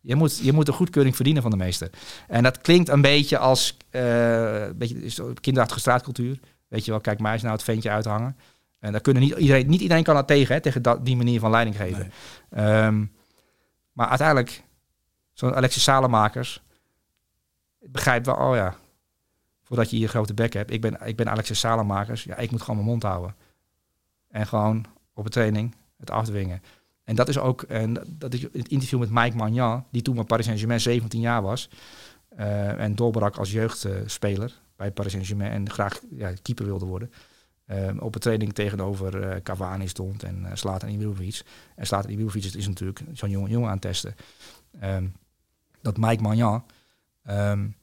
Je 0.00 0.14
moet, 0.14 0.38
je 0.38 0.52
moet 0.52 0.66
de 0.66 0.72
goedkeuring 0.72 1.16
verdienen 1.16 1.42
van 1.42 1.50
de 1.50 1.56
meester. 1.56 1.90
En 2.28 2.42
dat 2.42 2.60
klinkt 2.60 2.88
een 2.88 3.00
beetje 3.00 3.38
als 3.38 3.76
uh, 3.90 4.66
een 4.66 4.78
beetje 4.78 5.34
kinderachtige 5.40 5.80
straatcultuur. 5.80 6.40
Weet 6.68 6.84
je 6.84 6.90
wel, 6.90 7.00
kijk, 7.00 7.20
mij 7.20 7.34
is 7.34 7.42
nou 7.42 7.54
het 7.54 7.62
ventje 7.62 7.90
uithangen. 7.90 8.36
En 8.78 8.92
daar 8.92 9.00
kunnen 9.00 9.22
niet 9.22 9.36
iedereen, 9.36 9.66
niet 9.66 9.80
iedereen 9.80 10.02
kan 10.02 10.14
dat 10.14 10.26
tegen, 10.26 10.54
hè, 10.54 10.60
tegen 10.60 10.82
dat, 10.82 11.04
die 11.04 11.16
manier 11.16 11.40
van 11.40 11.50
leiding 11.50 11.76
geven. 11.76 12.12
Ehm, 12.50 13.04
maar 13.92 14.08
uiteindelijk, 14.08 14.62
zo'n 15.34 15.54
Alexis 15.54 15.82
Salemakers 15.82 16.62
begrijpt 17.78 18.26
wel, 18.26 18.34
oh 18.34 18.54
ja, 18.54 18.74
voordat 19.62 19.90
je 19.90 19.96
hier 19.96 20.08
grote 20.08 20.34
bek 20.34 20.52
hebt, 20.52 20.70
ik 20.70 20.80
ben, 20.80 21.06
ik 21.06 21.16
ben 21.16 21.30
Alexis 21.30 21.58
Salemakers, 21.58 22.24
ja, 22.24 22.36
ik 22.36 22.50
moet 22.50 22.60
gewoon 22.60 22.76
mijn 22.76 22.88
mond 22.88 23.02
houden. 23.02 23.36
En 24.28 24.46
gewoon 24.46 24.84
op 25.14 25.24
een 25.24 25.30
training 25.30 25.74
het 25.96 26.10
afdwingen. 26.10 26.62
En 27.04 27.14
dat 27.14 27.28
is 27.28 27.38
ook, 27.38 27.62
en 27.62 27.94
dat 28.08 28.34
is 28.34 28.42
het 28.42 28.68
interview 28.68 28.98
met 28.98 29.10
Mike 29.10 29.36
Magnan, 29.36 29.84
die 29.90 30.02
toen 30.02 30.14
bij 30.14 30.24
Paris 30.24 30.44
Saint-Germain 30.44 30.80
17 30.80 31.20
jaar 31.20 31.42
was. 31.42 31.68
Uh, 32.38 32.80
en 32.80 32.94
doorbrak 32.94 33.36
als 33.36 33.52
jeugdspeler 33.52 34.60
bij 34.76 34.90
Paris 34.90 35.12
Saint-Germain 35.12 35.50
en 35.50 35.70
graag 35.70 36.00
ja, 36.10 36.32
keeper 36.42 36.64
wilde 36.64 36.86
worden. 36.86 37.12
Um, 37.66 37.98
op 37.98 38.14
een 38.14 38.20
training 38.20 38.52
tegenover 38.52 39.28
uh, 39.28 39.36
Cavani 39.42 39.88
stond 39.88 40.22
en 40.22 40.42
uh, 40.42 40.50
Slatan 40.54 40.88
Ibrahimovic. 40.88 41.42
En 41.76 41.86
Slatan 41.86 42.10
Ibrahimovic 42.10 42.44
is 42.44 42.68
natuurlijk 42.68 43.00
zo'n 43.12 43.30
jongen, 43.30 43.50
jongen 43.50 43.66
aan 43.66 43.72
het 43.72 43.82
testen. 43.82 44.14
Um, 44.82 45.14
dat 45.84 45.96
Mike 45.96 46.22
Magnan 46.22 46.64
een 47.22 47.76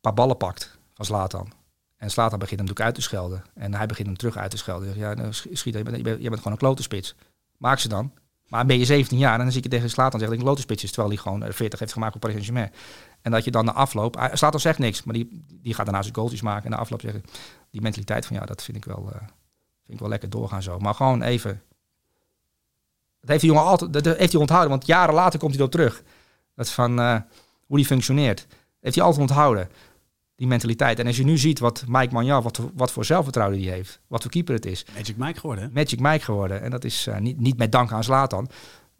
paar 0.00 0.14
ballen 0.14 0.36
pakt 0.36 0.78
van 0.94 1.04
Slatan. 1.04 1.52
En 1.96 2.10
Slatan 2.10 2.38
begint 2.38 2.60
hem 2.60 2.68
natuurlijk 2.68 2.86
uit 2.86 2.94
te 2.94 3.00
schelden. 3.00 3.44
En 3.54 3.74
hij 3.74 3.86
begint 3.86 4.06
hem 4.06 4.16
terug 4.16 4.36
uit 4.36 4.50
te 4.50 4.56
schelden. 4.56 4.98
Ja, 4.98 5.14
nou, 5.14 5.32
schiet, 5.32 5.74
je, 5.74 5.82
bent, 5.82 5.96
je, 5.96 6.02
bent, 6.02 6.36
gewoon 6.36 6.52
een 6.52 6.58
klote 6.58 6.82
spits. 6.82 7.14
Maak 7.56 7.78
ze 7.78 7.88
dan. 7.88 8.12
Maar 8.48 8.66
ben 8.66 8.78
je 8.78 8.84
17 8.84 9.18
jaar 9.18 9.32
en 9.32 9.38
dan 9.38 9.52
zie 9.52 9.62
je 9.62 9.68
tegen 9.68 9.90
Slatan 9.90 10.20
zeggen 10.20 10.38
dat 10.38 10.46
klote 10.46 10.74
is. 10.74 10.90
Terwijl 10.90 11.08
hij 11.08 11.16
gewoon 11.16 11.52
40 11.52 11.78
heeft 11.78 11.92
gemaakt 11.92 12.14
op 12.14 12.20
Paris 12.20 12.36
Saint-Germain. 12.36 12.72
En 13.22 13.30
dat 13.30 13.44
je 13.44 13.50
dan 13.50 13.64
de 13.64 13.72
afloop... 13.72 14.30
Slatan 14.32 14.60
zegt 14.60 14.78
niks, 14.78 15.02
maar 15.02 15.14
die, 15.14 15.44
die 15.62 15.74
gaat 15.74 15.84
daarna 15.84 16.02
zijn 16.02 16.14
goaltjes 16.14 16.42
maken. 16.42 16.64
En 16.64 16.70
de 16.70 16.76
afloop 16.76 17.00
zeggen 17.00 17.22
die 17.70 17.80
mentaliteit 17.80 18.26
van 18.26 18.36
ja, 18.36 18.44
dat 18.44 18.62
vind 18.62 18.76
ik 18.76 18.84
wel, 18.84 19.02
uh, 19.06 19.18
vind 19.84 19.92
ik 19.92 19.98
wel 19.98 20.08
lekker 20.08 20.30
doorgaan 20.30 20.62
zo. 20.62 20.78
Maar 20.78 20.94
gewoon 20.94 21.22
even. 21.22 21.62
Dat 23.20 23.30
heeft 23.30 23.40
die 23.40 23.50
jongen 23.50 23.66
altijd, 23.66 23.92
dat 23.92 24.04
heeft 24.04 24.32
hij 24.32 24.40
onthouden, 24.40 24.70
want 24.70 24.86
jaren 24.86 25.14
later 25.14 25.38
komt 25.38 25.50
hij 25.50 25.60
erop 25.60 25.72
terug. 25.72 26.02
Dat 26.56 26.70
van 26.70 27.00
uh, 27.00 27.20
hoe 27.66 27.76
die 27.76 27.86
functioneert. 27.86 28.46
Heeft 28.80 28.94
hij 28.94 29.04
altijd 29.04 29.22
onthouden. 29.22 29.68
Die 30.34 30.46
mentaliteit. 30.46 30.98
En 30.98 31.06
als 31.06 31.16
je 31.16 31.24
nu 31.24 31.38
ziet 31.38 31.58
wat 31.58 31.84
Mike 31.86 32.14
Magnan, 32.14 32.42
wat, 32.42 32.60
wat 32.74 32.92
voor 32.92 33.04
zelfvertrouwen 33.04 33.58
die 33.58 33.70
heeft. 33.70 34.00
Wat 34.06 34.22
voor 34.22 34.30
keeper 34.30 34.54
het 34.54 34.66
is. 34.66 34.86
Magic 34.94 35.16
Mike 35.16 35.40
geworden. 35.40 35.70
Magic 35.74 36.00
Mike 36.00 36.24
geworden. 36.24 36.62
En 36.62 36.70
dat 36.70 36.84
is 36.84 37.06
uh, 37.06 37.18
niet, 37.18 37.40
niet 37.40 37.56
met 37.56 37.72
dank 37.72 37.92
aan 37.92 38.04
Slatan. 38.04 38.48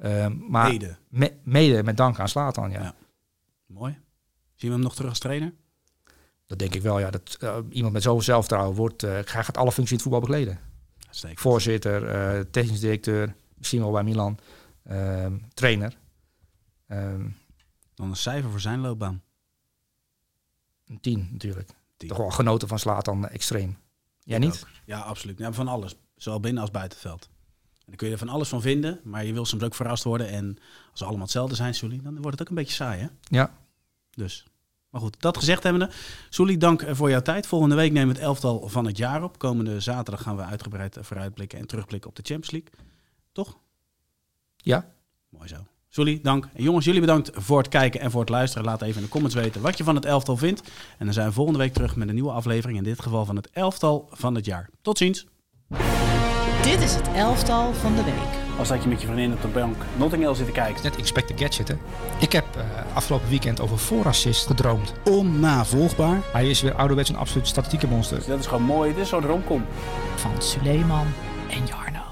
Uh, 0.05 0.27
maar 0.49 0.69
mede. 0.69 0.97
Me, 1.09 1.33
mede 1.43 1.83
met 1.83 1.97
dank 1.97 2.19
aan 2.19 2.29
Slatan, 2.29 2.71
ja. 2.71 2.83
ja. 2.83 2.95
Mooi. 3.67 3.99
Zien 4.55 4.71
we 4.71 4.77
hem 4.77 4.85
nog 4.85 4.95
terug 4.95 5.11
als 5.11 5.19
trainer? 5.19 5.53
Dat 6.47 6.59
denk 6.59 6.75
ik 6.75 6.83
wel, 6.83 6.99
ja. 6.99 7.11
Dat 7.11 7.39
uh, 7.41 7.57
iemand 7.71 7.93
met 7.93 8.03
zoveel 8.03 8.23
zelfvertrouwen 8.23 8.77
wordt, 8.77 9.05
uh, 9.05 9.11
hij 9.11 9.25
gaat 9.25 9.57
alle 9.57 9.73
functies 9.73 9.91
in 9.91 9.95
het 9.95 10.03
voetbal 10.03 10.21
bekleden. 10.21 10.59
Steek. 11.11 11.39
Voorzitter, 11.39 12.15
uh, 12.37 12.41
technisch 12.51 12.81
directeur, 12.81 13.35
misschien 13.55 13.81
wel 13.81 13.91
bij 13.91 14.03
Milan, 14.03 14.39
ehm, 14.85 15.37
trainer. 15.55 15.97
Um, 16.89 17.37
Dan 17.97 18.09
een 18.09 18.17
cijfer 18.17 18.51
voor 18.51 18.61
zijn 18.61 18.81
loopbaan. 18.81 19.23
Een 20.87 21.01
tien 21.01 21.29
natuurlijk. 21.33 21.71
Tien. 21.97 22.09
Toch 22.09 22.19
wel 22.19 22.31
genoten 22.31 22.69
van 22.69 22.79
slaat 22.79 23.05
dan 23.05 23.29
extreem. 23.29 23.79
Jij 24.25 24.39
niet? 24.39 24.65
Ook. 24.65 24.71
Ja, 24.85 25.01
absoluut. 25.01 25.39
Ja, 25.39 25.53
van 25.53 25.69
alles. 25.69 25.95
Zowel 26.17 26.41
binnen 26.41 26.63
als 26.63 26.71
buitenveld. 26.71 27.29
En 27.73 27.83
dan 27.85 27.97
kun 27.97 28.07
je 28.07 28.13
er 28.13 28.19
van 28.19 28.29
alles 28.29 28.49
van 28.49 28.61
vinden, 28.61 29.01
maar 29.05 29.25
je 29.25 29.33
wil 29.33 29.45
soms 29.45 29.63
ook 29.63 29.75
verrast 29.75 30.05
worden. 30.05 30.29
En 30.29 30.59
als 30.91 30.99
ze 30.99 31.05
allemaal 31.05 31.23
hetzelfde 31.23 31.55
zijn, 31.55 31.75
Sully, 31.75 32.01
dan 32.03 32.15
wordt 32.15 32.31
het 32.31 32.41
ook 32.41 32.49
een 32.49 32.63
beetje 32.63 32.75
saai, 32.75 33.01
hè? 33.01 33.09
Ja. 33.21 33.59
Dus 34.11 34.47
maar 34.97 35.05
goed, 35.05 35.21
dat 35.21 35.37
gezegd 35.37 35.63
hebbende. 35.63 35.91
Soelie, 36.29 36.57
dank 36.57 36.85
voor 36.91 37.11
jouw 37.11 37.23
tijd. 37.23 37.47
Volgende 37.47 37.75
week 37.75 37.93
nemen 37.93 38.09
we 38.09 38.15
het 38.15 38.23
elftal 38.23 38.69
van 38.69 38.87
het 38.87 38.97
jaar 38.97 39.23
op. 39.23 39.39
Komende 39.39 39.81
zaterdag 39.81 40.23
gaan 40.23 40.37
we 40.37 40.43
uitgebreid 40.43 40.99
vooruitblikken 41.01 41.59
en 41.59 41.67
terugblikken 41.67 42.11
op 42.11 42.17
de 42.17 42.23
Champions 42.23 42.51
League. 42.51 42.87
Toch? 43.33 43.59
Ja. 44.57 44.93
Mooi 45.29 45.49
zo. 45.49 45.67
Soelie, 45.97 46.21
dank. 46.23 46.49
En 46.55 46.63
jongens, 46.63 46.85
jullie 46.85 47.01
bedankt 47.01 47.31
voor 47.35 47.59
het 47.59 47.69
kijken 47.69 48.01
en 48.01 48.11
voor 48.11 48.21
het 48.21 48.29
luisteren. 48.29 48.65
Laat 48.65 48.83
even 48.83 48.97
in 48.97 49.03
de 49.03 49.09
comments 49.09 49.35
weten 49.37 49.61
wat 49.61 49.79
je 49.79 49.85
van 49.85 49.95
het 49.95 50.05
elftal 50.05 50.37
vindt. 50.37 50.63
En 50.99 51.05
dan 51.05 51.15
zijn 51.15 51.27
we 51.27 51.33
volgende 51.33 51.59
week 51.59 51.73
terug 51.73 51.97
met 51.97 52.09
een 52.09 52.15
nieuwe 52.15 52.31
aflevering. 52.31 52.79
In 52.79 52.85
dit 52.85 53.03
geval 53.03 53.25
van 53.25 53.37
het 53.37 53.51
elftal 53.53 54.09
van 54.11 54.35
het 54.35 54.45
jaar. 54.45 54.71
Tot 54.83 54.99
ziens. 54.99 55.27
Dit 56.63 56.81
is 56.81 56.95
het 56.95 57.09
elftal 57.15 57.73
van 57.73 57.95
de 57.95 58.05
week 58.05 58.59
als 58.59 58.69
dat 58.69 58.83
je 58.83 58.89
met 58.89 59.01
je 59.01 59.07
vriendin 59.07 59.33
op 59.33 59.43
de 59.43 59.49
bank 59.49 59.77
Notting 59.97 60.23
Hill 60.23 60.35
zit 60.35 60.47
te 60.47 60.53
kijken. 60.53 60.83
Net 60.83 60.97
Expect 60.97 61.33
Gadget, 61.41 61.69
hè? 61.69 61.75
Ik 62.21 62.33
heb 62.33 62.45
uh, 62.57 62.63
afgelopen 62.97 63.29
weekend 63.29 63.61
over 63.61 63.79
voorassist 63.79 64.47
gedroomd. 64.47 64.93
Onnavolgbaar. 65.05 66.21
Hij 66.33 66.51
is 66.51 66.61
weer 66.63 66.75
ouderwets 66.75 67.09
een 67.09 67.17
absoluut 67.17 67.49
statistieke 67.49 67.87
monster. 67.87 68.17
Dus 68.17 68.27
dat 68.27 68.39
is 68.39 68.47
gewoon 68.47 68.63
mooi. 68.63 68.95
Dit 68.95 69.03
is 69.03 69.09
zo'n 69.09 69.27
romcom. 69.27 69.65
Van 70.17 70.43
Suleiman 70.43 71.07
en 71.51 71.67
Jarno. 71.67 72.06